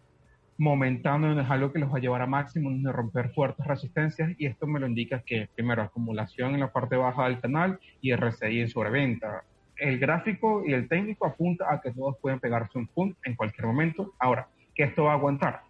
momentáneo, 0.57 1.35
no 1.35 1.41
es 1.41 1.51
algo 1.51 1.73
que 1.73 1.79
los 1.79 1.93
va 1.93 1.99
a 1.99 2.01
llevar 2.01 2.23
a 2.23 2.27
máximo, 2.27 2.71
de 2.71 2.93
romper 2.93 3.31
fuertes 3.31 3.67
resistencias, 3.67 4.33
y 4.39 4.47
esto 4.47 4.67
me 4.67 4.81
lo 4.81 4.87
indica 4.87 5.23
que 5.25 5.49
primero 5.55 5.83
acumulación 5.83 6.55
en 6.55 6.61
la 6.61 6.73
parte 6.73 6.97
baja 6.97 7.25
del 7.25 7.41
canal 7.41 7.79
y 8.01 8.15
RSI 8.15 8.61
en 8.61 8.69
sobreventa 8.69 9.45
el 9.77 9.99
gráfico 9.99 10.63
y 10.65 10.73
el 10.73 10.89
técnico 10.89 11.27
apunta 11.27 11.73
a 11.73 11.81
que 11.81 11.93
todos 11.93 12.17
pueden 12.21 12.41
pegarse 12.41 12.79
un 12.79 12.87
punto 12.87 13.19
en 13.25 13.35
cualquier 13.35 13.67
momento. 13.67 14.15
Ahora, 14.19 14.49
¿qué 14.75 14.85
esto 14.85 15.05
va 15.05 15.13
a 15.13 15.15
aguantar? 15.15 15.63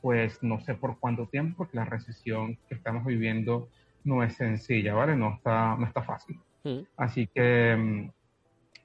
Pues 0.00 0.42
no 0.42 0.60
sé 0.60 0.74
por 0.74 0.98
cuánto 0.98 1.26
tiempo, 1.26 1.58
porque 1.58 1.76
la 1.76 1.84
recesión 1.84 2.58
que 2.68 2.74
estamos 2.74 3.04
viviendo 3.04 3.68
no 4.04 4.22
es 4.22 4.34
sencilla, 4.34 4.94
¿vale? 4.94 5.16
No 5.16 5.34
está, 5.34 5.76
no 5.76 5.86
está 5.86 6.02
fácil. 6.02 6.38
Mm. 6.64 6.80
Así 6.96 7.26
que 7.26 7.76
mm, 7.76 8.10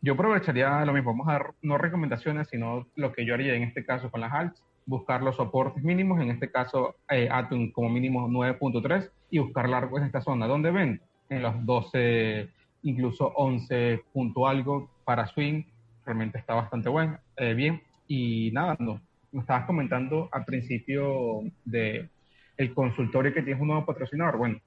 yo 0.01 0.13
aprovecharía 0.13 0.83
lo 0.83 0.93
mismo, 0.93 1.11
vamos 1.11 1.27
a 1.29 1.33
dar 1.33 1.51
no 1.61 1.77
recomendaciones, 1.77 2.47
sino 2.49 2.87
lo 2.95 3.13
que 3.13 3.25
yo 3.25 3.33
haría 3.33 3.53
en 3.53 3.63
este 3.63 3.85
caso 3.85 4.11
con 4.11 4.21
las 4.21 4.33
alts, 4.33 4.63
buscar 4.85 5.23
los 5.23 5.35
soportes 5.35 5.83
mínimos, 5.83 6.21
en 6.21 6.29
este 6.29 6.51
caso 6.51 6.95
eh, 7.09 7.27
Atom 7.31 7.71
como 7.71 7.89
mínimo 7.89 8.27
9.3 8.27 9.09
y 9.31 9.39
buscar 9.39 9.67
largo 9.69 9.97
en 9.97 10.05
esta 10.05 10.21
zona. 10.21 10.47
¿Dónde 10.47 10.71
ven? 10.71 11.01
En 11.29 11.41
los 11.41 11.65
12 11.65 12.49
incluso 12.85 13.33
11 13.35 14.03
punto 14.13 14.47
algo 14.47 14.89
para 15.03 15.27
swing. 15.27 15.63
realmente 16.05 16.37
está 16.37 16.53
bastante 16.53 16.87
bueno, 16.87 17.17
eh, 17.35 17.53
bien. 17.53 17.81
Y 18.07 18.51
nada, 18.51 18.75
no, 18.79 19.01
me 19.31 19.41
estabas 19.41 19.65
comentando 19.65 20.29
al 20.31 20.45
principio 20.45 21.41
de 21.65 22.09
el 22.57 22.73
consultorio 22.73 23.33
que 23.33 23.41
tienes 23.41 23.61
un 23.61 23.69
nuevo 23.69 23.85
patrocinador. 23.85 24.37
Bueno, 24.37 24.59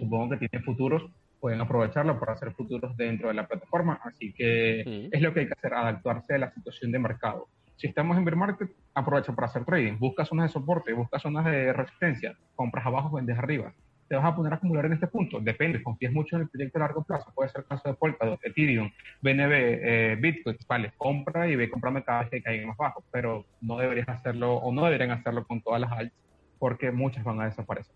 supongo 0.00 0.30
que 0.30 0.48
tiene 0.48 0.64
futuros, 0.64 1.04
pueden 1.40 1.60
aprovecharlo 1.60 2.18
para 2.18 2.32
hacer 2.32 2.52
futuros 2.52 2.96
dentro 2.96 3.28
de 3.28 3.34
la 3.34 3.46
plataforma. 3.46 4.00
Así 4.02 4.32
que 4.32 5.08
es 5.10 5.22
lo 5.22 5.32
que 5.32 5.40
hay 5.40 5.46
que 5.46 5.54
hacer, 5.56 5.74
adaptarse 5.74 6.34
a 6.34 6.38
la 6.38 6.52
situación 6.52 6.90
de 6.90 6.98
mercado. 6.98 7.46
Si 7.76 7.86
estamos 7.86 8.16
en 8.16 8.24
bear 8.24 8.36
market, 8.36 8.70
aprovecha 8.94 9.32
para 9.34 9.48
hacer 9.48 9.64
trading. 9.64 9.98
Busca 9.98 10.24
zonas 10.24 10.50
de 10.50 10.52
soporte, 10.52 10.92
busca 10.92 11.18
zonas 11.18 11.44
de 11.44 11.72
resistencia, 11.72 12.36
compras 12.54 12.86
abajo, 12.86 13.16
vendes 13.16 13.38
arriba 13.38 13.74
te 14.08 14.16
vas 14.16 14.24
a 14.24 14.36
poner 14.36 14.52
a 14.52 14.56
acumular 14.56 14.84
en 14.86 14.92
este 14.92 15.06
punto? 15.06 15.40
Depende, 15.40 15.82
confías 15.82 16.12
mucho 16.12 16.36
en 16.36 16.42
el 16.42 16.48
proyecto 16.48 16.78
a 16.78 16.80
largo 16.80 17.02
plazo. 17.02 17.32
Puede 17.34 17.50
ser 17.50 17.62
el 17.62 17.66
caso 17.66 17.88
de 17.88 17.94
Polkadot, 17.94 18.40
Ethereum, 18.44 18.90
BNB, 19.22 19.52
eh, 19.52 20.16
Bitcoin. 20.20 20.56
Vale, 20.68 20.92
compra 20.96 21.48
y 21.48 21.56
ve 21.56 21.70
comprando 21.70 22.04
cada 22.04 22.20
vez 22.20 22.30
que 22.30 22.42
caiga 22.42 22.66
más 22.66 22.76
bajo, 22.76 23.04
pero 23.10 23.44
no 23.60 23.78
deberías 23.78 24.08
hacerlo 24.08 24.56
o 24.56 24.72
no 24.72 24.84
deberían 24.84 25.10
hacerlo 25.10 25.46
con 25.46 25.62
todas 25.62 25.80
las 25.80 25.92
alts 25.92 26.14
porque 26.58 26.90
muchas 26.90 27.24
van 27.24 27.40
a 27.40 27.46
desaparecer. 27.46 27.94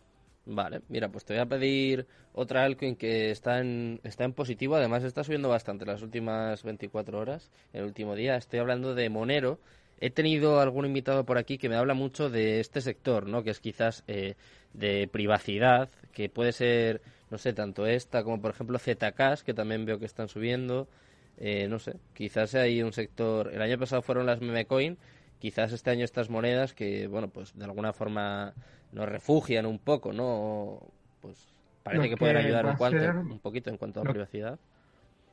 Vale, 0.50 0.80
mira, 0.88 1.10
pues 1.10 1.26
te 1.26 1.34
voy 1.34 1.42
a 1.42 1.46
pedir 1.46 2.06
otra 2.32 2.64
altcoin 2.64 2.96
que 2.96 3.30
está 3.30 3.60
en, 3.60 4.00
está 4.02 4.24
en 4.24 4.32
positivo, 4.32 4.76
además 4.76 5.04
está 5.04 5.22
subiendo 5.22 5.50
bastante 5.50 5.84
las 5.84 6.00
últimas 6.00 6.62
24 6.62 7.18
horas, 7.18 7.50
el 7.74 7.84
último 7.84 8.14
día. 8.14 8.34
Estoy 8.36 8.60
hablando 8.60 8.94
de 8.94 9.10
Monero, 9.10 9.60
he 10.00 10.08
tenido 10.08 10.58
algún 10.60 10.86
invitado 10.86 11.24
por 11.26 11.36
aquí 11.36 11.58
que 11.58 11.68
me 11.68 11.76
habla 11.76 11.92
mucho 11.92 12.30
de 12.30 12.60
este 12.60 12.80
sector, 12.80 13.26
¿no? 13.26 13.42
Que 13.42 13.50
es 13.50 13.60
quizás 13.60 14.04
eh, 14.06 14.36
de 14.72 15.06
privacidad, 15.12 15.90
que 16.14 16.30
puede 16.30 16.52
ser, 16.52 17.02
no 17.30 17.36
sé, 17.36 17.52
tanto 17.52 17.86
esta 17.86 18.24
como 18.24 18.40
por 18.40 18.52
ejemplo 18.52 18.78
ZKs, 18.78 19.44
que 19.44 19.52
también 19.52 19.84
veo 19.84 19.98
que 19.98 20.06
están 20.06 20.28
subiendo. 20.28 20.88
Eh, 21.36 21.68
no 21.68 21.78
sé, 21.78 21.96
quizás 22.14 22.54
hay 22.54 22.82
un 22.82 22.94
sector. 22.94 23.52
El 23.52 23.60
año 23.60 23.78
pasado 23.78 24.00
fueron 24.00 24.24
las 24.24 24.40
memecoin, 24.40 24.96
quizás 25.40 25.72
este 25.72 25.90
año 25.90 26.06
estas 26.06 26.30
monedas 26.30 26.72
que, 26.72 27.06
bueno, 27.06 27.28
pues 27.28 27.54
de 27.54 27.64
alguna 27.66 27.92
forma 27.92 28.54
nos 28.92 29.08
refugian 29.08 29.66
un 29.66 29.78
poco, 29.78 30.12
¿no? 30.12 30.80
Pues 31.20 31.48
parece 31.82 32.08
que, 32.08 32.16
pueden 32.16 32.36
ayudar 32.36 32.66
un, 32.66 33.32
un 33.32 33.38
poquito 33.38 33.70
en 33.70 33.76
cuanto 33.76 34.00
a 34.00 34.04
privacidad. 34.04 34.58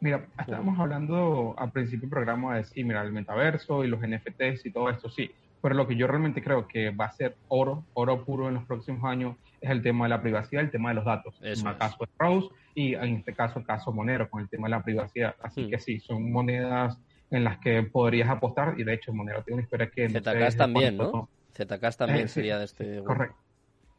Mira, 0.02 0.26
estábamos 0.40 0.78
hablando 0.80 1.56
al 1.58 1.72
principio 1.72 2.02
del 2.02 2.10
programa 2.10 2.54
de 2.54 2.64
decir, 2.64 2.86
mira, 2.86 3.02
el 3.02 3.12
metaverso 3.12 3.84
y 3.84 3.88
los 3.88 4.02
NFTs 4.02 4.66
y 4.66 4.72
todo 4.72 4.90
esto, 4.90 5.10
sí, 5.10 5.32
pero 5.66 5.74
lo 5.74 5.88
que 5.88 5.96
yo 5.96 6.06
realmente 6.06 6.44
creo 6.44 6.68
que 6.68 6.92
va 6.92 7.06
a 7.06 7.12
ser 7.12 7.38
oro, 7.48 7.84
oro 7.96 8.24
puro 8.24 8.50
en 8.50 8.54
los 8.54 8.66
próximos 8.66 9.04
años 9.04 9.36
es 9.62 9.72
el 9.72 9.82
tema 9.82 10.06
de 10.06 10.10
la 10.10 10.22
privacidad, 10.22 10.64
el 10.64 10.70
tema 10.70 10.90
de 10.90 10.96
los 10.96 11.06
datos. 11.06 11.40
en 11.42 11.68
el 11.68 11.78
caso 11.78 11.98
de 12.02 12.12
Rose 12.20 12.50
y 12.76 12.94
en 12.94 13.16
este 13.16 13.34
caso 13.34 13.58
el 13.58 13.66
caso 13.66 13.92
Monero 13.92 14.30
con 14.30 14.42
el 14.42 14.48
tema 14.48 14.68
de 14.68 14.72
la 14.72 14.84
privacidad. 14.84 15.36
Así 15.42 15.64
mm. 15.64 15.70
que 15.72 15.80
sí, 15.80 16.00
son 16.00 16.32
monedas 16.32 17.00
en 17.32 17.44
las 17.44 17.58
que 17.58 17.82
podrías 17.82 18.30
apostar 18.30 18.76
y 18.78 18.84
de 18.84 18.94
hecho 18.94 19.12
Monero 19.12 19.42
tiene 19.42 19.56
una 19.56 19.64
historia 19.64 19.90
que... 19.90 20.08
ZKs 20.08 20.56
también, 20.56 20.98
¿no? 20.98 21.30
ZKs 21.56 21.98
también 21.98 22.26
eh, 22.26 22.28
sería 22.28 22.60
de 22.60 22.66
este... 22.66 23.04
Correcto. 23.04 23.38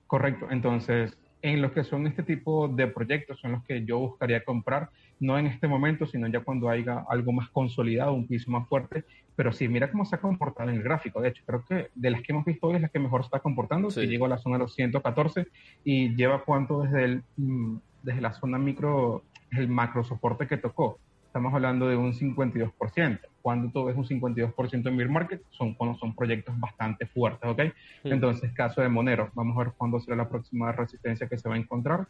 Correcto. 0.06 0.46
Entonces, 0.50 1.16
en 1.42 1.62
los 1.62 1.72
que 1.72 1.84
son 1.84 2.06
este 2.06 2.22
tipo 2.22 2.68
de 2.68 2.86
proyectos 2.86 3.38
son 3.40 3.52
los 3.52 3.64
que 3.64 3.84
yo 3.84 3.98
buscaría 3.98 4.44
comprar, 4.44 4.90
no 5.20 5.38
en 5.38 5.46
este 5.46 5.68
momento, 5.68 6.06
sino 6.06 6.26
ya 6.26 6.40
cuando 6.40 6.68
haya 6.68 7.04
algo 7.08 7.32
más 7.32 7.48
consolidado, 7.50 8.12
un 8.12 8.26
piso 8.26 8.50
más 8.50 8.68
fuerte. 8.68 9.04
Pero 9.34 9.52
sí, 9.52 9.68
mira 9.68 9.90
cómo 9.90 10.04
se 10.04 10.16
ha 10.16 10.20
comportado 10.20 10.70
en 10.70 10.76
el 10.76 10.82
gráfico. 10.82 11.20
De 11.20 11.28
hecho, 11.28 11.42
creo 11.46 11.64
que 11.64 11.90
de 11.94 12.10
las 12.10 12.22
que 12.22 12.32
hemos 12.32 12.44
visto 12.44 12.66
hoy 12.66 12.76
es 12.76 12.82
la 12.82 12.88
que 12.88 12.98
mejor 12.98 13.20
está 13.20 13.40
comportando, 13.40 13.90
sí. 13.90 14.00
que 14.00 14.08
llegó 14.08 14.26
a 14.26 14.30
la 14.30 14.38
zona 14.38 14.56
de 14.56 14.64
los 14.64 14.74
114 14.74 15.46
y 15.84 16.14
lleva 16.14 16.42
cuánto 16.44 16.82
desde, 16.82 17.04
el, 17.04 17.22
mm, 17.36 17.76
desde 18.02 18.20
la 18.20 18.32
zona 18.32 18.58
micro, 18.58 19.24
el 19.52 19.68
macro 19.68 20.04
soporte 20.04 20.46
que 20.46 20.56
tocó 20.56 20.98
estamos 21.36 21.52
hablando 21.52 21.86
de 21.86 21.96
un 21.96 22.14
52%. 22.14 23.20
Cuando 23.46 23.70
tú 23.70 23.84
ves 23.84 23.96
un 23.96 24.04
52% 24.04 24.88
en 24.88 24.96
Beer 24.96 25.08
Market, 25.08 25.40
son, 25.50 25.74
cuando 25.74 25.96
son 26.00 26.16
proyectos 26.16 26.58
bastante 26.58 27.06
fuertes, 27.06 27.48
¿ok? 27.48 27.60
Entonces, 28.02 28.50
caso 28.54 28.82
de 28.82 28.88
Monero, 28.88 29.30
vamos 29.34 29.56
a 29.56 29.60
ver 29.60 29.72
cuándo 29.76 30.00
será 30.00 30.16
la 30.16 30.28
próxima 30.28 30.72
resistencia 30.72 31.28
que 31.28 31.38
se 31.38 31.48
va 31.48 31.54
a 31.54 31.58
encontrar. 31.58 32.08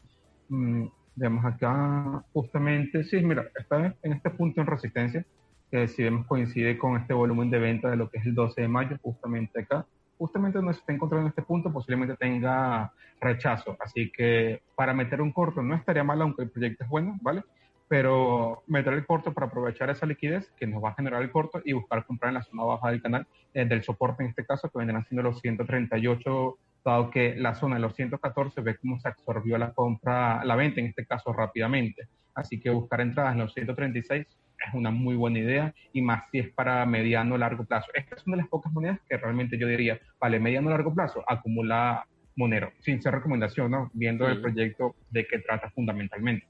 Mm, 0.48 0.86
vemos 1.14 1.44
acá, 1.44 2.24
justamente, 2.32 3.04
sí, 3.04 3.20
mira, 3.20 3.50
está 3.54 3.94
en 4.02 4.12
este 4.14 4.30
punto 4.30 4.62
en 4.62 4.66
resistencia, 4.66 5.26
que 5.70 5.88
si 5.88 6.04
vemos 6.04 6.26
coincide 6.26 6.78
con 6.78 6.98
este 6.98 7.12
volumen 7.12 7.50
de 7.50 7.58
venta 7.58 7.90
de 7.90 7.96
lo 7.96 8.08
que 8.08 8.16
es 8.16 8.24
el 8.24 8.34
12 8.34 8.62
de 8.62 8.68
mayo, 8.68 8.96
justamente 9.02 9.60
acá. 9.60 9.84
Justamente 10.16 10.56
donde 10.56 10.72
se 10.72 10.80
está 10.80 10.94
encontrando 10.94 11.26
en 11.26 11.28
este 11.32 11.42
punto, 11.42 11.70
posiblemente 11.70 12.16
tenga 12.16 12.94
rechazo. 13.20 13.76
Así 13.78 14.10
que 14.10 14.62
para 14.74 14.94
meter 14.94 15.20
un 15.20 15.32
corto 15.32 15.60
no 15.60 15.74
estaría 15.74 16.02
mal, 16.02 16.22
aunque 16.22 16.44
el 16.44 16.50
proyecto 16.50 16.84
es 16.84 16.88
bueno, 16.88 17.18
¿vale? 17.20 17.42
Pero 17.88 18.64
meter 18.66 18.92
el 18.92 19.06
corto 19.06 19.32
para 19.32 19.46
aprovechar 19.46 19.90
esa 19.90 20.06
liquidez 20.06 20.50
que 20.58 20.66
nos 20.66 20.82
va 20.82 20.90
a 20.90 20.94
generar 20.94 21.22
el 21.22 21.30
corto 21.30 21.62
y 21.64 21.72
buscar 21.72 22.04
comprar 22.04 22.30
en 22.30 22.34
la 22.34 22.42
zona 22.42 22.64
baja 22.64 22.90
del 22.90 23.02
canal 23.02 23.26
eh, 23.54 23.64
del 23.64 23.82
soporte 23.82 24.22
en 24.22 24.30
este 24.30 24.44
caso 24.44 24.68
que 24.68 24.78
vendrán 24.78 25.04
siendo 25.04 25.22
los 25.22 25.40
138 25.40 26.58
dado 26.84 27.10
que 27.10 27.34
la 27.36 27.54
zona 27.54 27.76
de 27.76 27.82
los 27.82 27.94
114 27.94 28.60
ve 28.60 28.76
cómo 28.76 28.98
se 29.00 29.08
absorbió 29.08 29.58
la 29.58 29.72
compra, 29.72 30.44
la 30.44 30.56
venta 30.56 30.80
en 30.80 30.86
este 30.86 31.04
caso 31.04 31.32
rápidamente. 31.32 32.08
Así 32.34 32.60
que 32.60 32.70
buscar 32.70 33.00
entradas 33.00 33.32
en 33.32 33.40
los 33.40 33.52
136 33.54 34.24
es 34.24 34.74
una 34.74 34.90
muy 34.90 35.16
buena 35.16 35.38
idea 35.38 35.74
y 35.92 36.00
más 36.00 36.30
si 36.30 36.38
es 36.38 36.48
para 36.50 36.86
mediano 36.86 37.34
o 37.34 37.38
largo 37.38 37.64
plazo. 37.64 37.88
Esta 37.92 38.14
es 38.14 38.26
una 38.26 38.36
de 38.36 38.42
las 38.42 38.48
pocas 38.48 38.72
monedas 38.72 39.00
que 39.08 39.16
realmente 39.16 39.58
yo 39.58 39.66
diría, 39.66 39.98
vale, 40.20 40.38
mediano 40.38 40.68
o 40.68 40.70
largo 40.70 40.94
plazo, 40.94 41.24
acumula 41.26 42.06
Monero, 42.36 42.70
sin 42.80 43.00
ser 43.00 43.14
recomendación, 43.14 43.70
¿no? 43.70 43.90
Viendo 43.94 44.28
el 44.28 44.40
proyecto 44.40 44.94
de 45.10 45.26
qué 45.26 45.38
trata 45.38 45.70
fundamentalmente. 45.70 46.46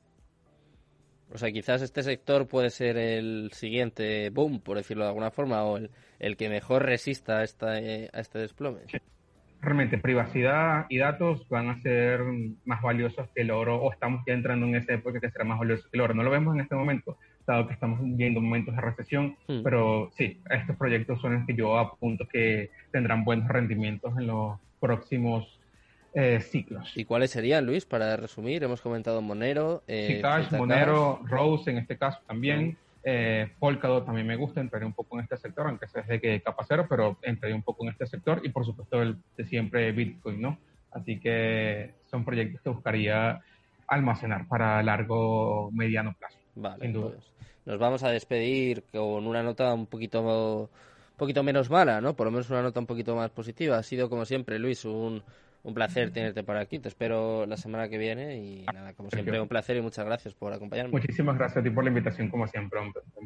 O 1.32 1.38
sea, 1.38 1.50
quizás 1.50 1.82
este 1.82 2.02
sector 2.02 2.46
puede 2.46 2.70
ser 2.70 2.96
el 2.96 3.50
siguiente 3.52 4.30
boom, 4.30 4.60
por 4.60 4.76
decirlo 4.76 5.04
de 5.04 5.08
alguna 5.08 5.30
forma, 5.30 5.64
o 5.64 5.76
el, 5.76 5.90
el 6.18 6.36
que 6.36 6.48
mejor 6.48 6.84
resista 6.84 7.38
a, 7.38 7.44
esta, 7.44 7.80
eh, 7.80 8.08
a 8.12 8.20
este 8.20 8.38
desplome. 8.38 8.80
Realmente, 9.60 9.98
privacidad 9.98 10.86
y 10.88 10.98
datos 10.98 11.48
van 11.48 11.70
a 11.70 11.78
ser 11.78 12.20
más 12.64 12.80
valiosos 12.82 13.28
que 13.34 13.42
el 13.42 13.50
oro, 13.50 13.76
o 13.82 13.92
estamos 13.92 14.22
ya 14.26 14.34
entrando 14.34 14.66
en 14.66 14.76
esa 14.76 14.94
época 14.94 15.18
que 15.18 15.30
será 15.30 15.44
más 15.44 15.58
valioso 15.58 15.88
que 15.90 15.96
el 15.96 16.02
oro. 16.02 16.14
No 16.14 16.22
lo 16.22 16.30
vemos 16.30 16.54
en 16.54 16.60
este 16.60 16.76
momento, 16.76 17.18
dado 17.46 17.66
que 17.66 17.74
estamos 17.74 17.98
viendo 18.02 18.40
momentos 18.40 18.74
de 18.74 18.80
recesión, 18.80 19.36
hmm. 19.48 19.62
pero 19.62 20.10
sí, 20.16 20.40
estos 20.50 20.76
proyectos 20.76 21.20
son 21.20 21.34
los 21.34 21.46
que 21.46 21.54
yo 21.54 21.78
apunto 21.78 22.26
que 22.28 22.70
tendrán 22.92 23.24
buenos 23.24 23.48
rendimientos 23.48 24.16
en 24.18 24.28
los 24.28 24.58
próximos 24.78 25.55
eh, 26.18 26.40
ciclos. 26.40 26.90
¿Y 26.96 27.04
cuáles 27.04 27.30
serían, 27.30 27.66
Luis, 27.66 27.84
para 27.84 28.16
resumir? 28.16 28.64
Hemos 28.64 28.80
comentado 28.80 29.20
Monero. 29.20 29.82
Eh, 29.86 30.22
Monero, 30.52 31.20
Rose 31.26 31.70
en 31.70 31.76
este 31.76 31.98
caso 31.98 32.20
también. 32.26 32.78
Eh, 33.04 33.52
Polkadot 33.58 34.06
también 34.06 34.26
me 34.26 34.34
gusta, 34.34 34.62
entraré 34.62 34.86
un 34.86 34.94
poco 34.94 35.18
en 35.18 35.24
este 35.24 35.36
sector, 35.36 35.66
aunque 35.66 35.86
sea 35.86 36.02
de 36.04 36.18
que 36.18 36.40
capa 36.40 36.64
cero, 36.66 36.86
pero 36.88 37.18
entraré 37.20 37.52
un 37.52 37.62
poco 37.62 37.84
en 37.84 37.90
este 37.90 38.06
sector 38.06 38.40
y 38.42 38.48
por 38.48 38.64
supuesto 38.64 39.02
el 39.02 39.18
de 39.36 39.44
siempre 39.44 39.92
Bitcoin, 39.92 40.40
¿no? 40.40 40.58
Así 40.90 41.20
que 41.20 41.92
son 42.10 42.24
proyectos 42.24 42.62
que 42.62 42.70
buscaría 42.70 43.42
almacenar 43.86 44.48
para 44.48 44.82
largo, 44.82 45.70
mediano 45.70 46.14
plazo. 46.18 46.38
Vale, 46.54 46.80
sin 46.80 46.94
duda. 46.94 47.10
Pues 47.10 47.30
nos 47.66 47.78
vamos 47.78 48.02
a 48.04 48.08
despedir 48.08 48.84
con 48.90 49.26
una 49.26 49.42
nota 49.42 49.74
un 49.74 49.86
poquito, 49.86 50.22
un 50.22 51.16
poquito 51.18 51.42
menos 51.42 51.68
mala, 51.68 52.00
¿no? 52.00 52.16
Por 52.16 52.26
lo 52.26 52.30
menos 52.30 52.48
una 52.48 52.62
nota 52.62 52.80
un 52.80 52.86
poquito 52.86 53.14
más 53.14 53.30
positiva. 53.30 53.76
Ha 53.76 53.82
sido, 53.82 54.08
como 54.08 54.24
siempre, 54.24 54.58
Luis, 54.58 54.86
un, 54.86 55.22
un 55.66 55.74
placer 55.74 56.12
tenerte 56.12 56.44
por 56.44 56.56
aquí. 56.56 56.78
Te 56.78 56.88
espero 56.88 57.44
la 57.44 57.56
semana 57.56 57.88
que 57.88 57.98
viene 57.98 58.36
y 58.36 58.64
nada, 58.72 58.94
como 58.94 59.10
siempre, 59.10 59.40
un 59.40 59.48
placer 59.48 59.76
y 59.76 59.82
muchas 59.82 60.06
gracias 60.06 60.32
por 60.32 60.52
acompañarme. 60.52 60.92
Muchísimas 60.92 61.36
gracias 61.36 61.58
a 61.58 61.62
ti 61.62 61.70
por 61.70 61.82
la 61.82 61.90
invitación, 61.90 62.30
como 62.30 62.46
siempre. 62.46 62.78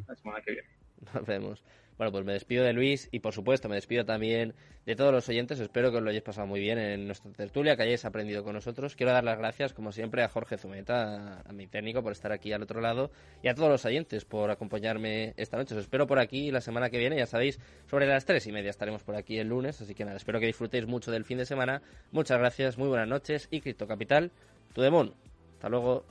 La 0.09 0.17
semana 0.17 0.41
que 0.41 0.53
viene. 0.53 0.69
Nos 1.15 1.27
vemos. 1.27 1.62
Bueno, 2.01 2.13
pues 2.13 2.25
me 2.25 2.33
despido 2.33 2.65
de 2.65 2.73
Luis 2.73 3.11
y 3.13 3.19
por 3.19 3.35
supuesto 3.35 3.69
me 3.69 3.75
despido 3.75 4.07
también 4.07 4.55
de 4.87 4.97
todos 4.97 5.13
los 5.13 5.29
oyentes. 5.29 5.61
Espero 5.61 5.91
que 5.91 5.99
os 5.99 6.03
lo 6.03 6.09
hayáis 6.09 6.23
pasado 6.23 6.47
muy 6.47 6.59
bien 6.59 6.79
en 6.79 7.05
nuestra 7.05 7.31
tertulia, 7.31 7.77
que 7.77 7.83
hayáis 7.83 8.07
aprendido 8.07 8.43
con 8.43 8.55
nosotros. 8.55 8.97
Quiero 8.97 9.13
dar 9.13 9.23
las 9.23 9.37
gracias, 9.37 9.75
como 9.75 9.93
siempre, 9.93 10.23
a 10.23 10.29
Jorge 10.31 10.57
Zumeta, 10.57 11.43
a, 11.43 11.53
mi 11.53 11.67
técnico, 11.67 12.03
por 12.03 12.13
estar 12.13 12.33
aquí 12.33 12.55
al 12.55 12.63
otro 12.63 12.81
lado 12.81 13.11
y 13.43 13.49
a 13.49 13.55
todos 13.55 13.69
los 13.69 13.85
oyentes 13.85 14.25
por 14.25 14.51
acompañarme 14.51 15.35
esta 15.37 15.59
noche. 15.59 15.75
Os 15.75 15.83
espero 15.83 16.07
por 16.07 16.19
aquí 16.19 16.51
la 16.51 16.63
semana 16.63 16.89
que 16.89 16.97
viene. 16.97 17.19
Ya 17.19 17.27
sabéis, 17.27 17.61
sobre 17.91 18.07
las 18.07 18.25
tres 18.25 18.47
y 18.47 18.53
media 18.53 18.71
estaremos 18.71 19.03
por 19.03 19.15
aquí 19.15 19.37
el 19.37 19.49
lunes. 19.49 19.79
Así 19.83 19.95
que 19.95 20.07
nada, 20.07 20.17
espero 20.17 20.41
que 20.41 20.47
disfrutéis 20.47 20.87
mucho 20.87 21.11
del 21.11 21.27
fin 21.27 21.37
de 21.37 21.45
semana. 21.45 21.83
Muchas 22.13 22.39
gracias, 22.39 22.79
muy 22.79 22.89
buenas 22.89 23.09
noches 23.09 23.47
y 23.51 23.61
Cripto 23.61 23.87
Capital, 23.87 24.31
tu 24.73 24.81
demon. 24.81 25.13
Hasta 25.57 25.69
luego. 25.69 26.07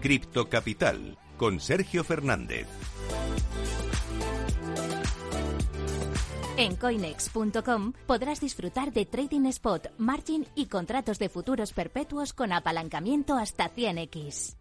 Cripto 0.00 0.48
Capital 0.48 1.16
con 1.44 1.60
Sergio 1.60 2.04
Fernández. 2.04 2.66
En 6.56 6.74
coinex.com 6.76 7.92
podrás 8.06 8.40
disfrutar 8.40 8.94
de 8.94 9.04
trading 9.04 9.44
spot, 9.48 9.88
margin 9.98 10.46
y 10.54 10.68
contratos 10.68 11.18
de 11.18 11.28
futuros 11.28 11.74
perpetuos 11.74 12.32
con 12.32 12.50
apalancamiento 12.50 13.36
hasta 13.36 13.70
100x. 13.70 14.56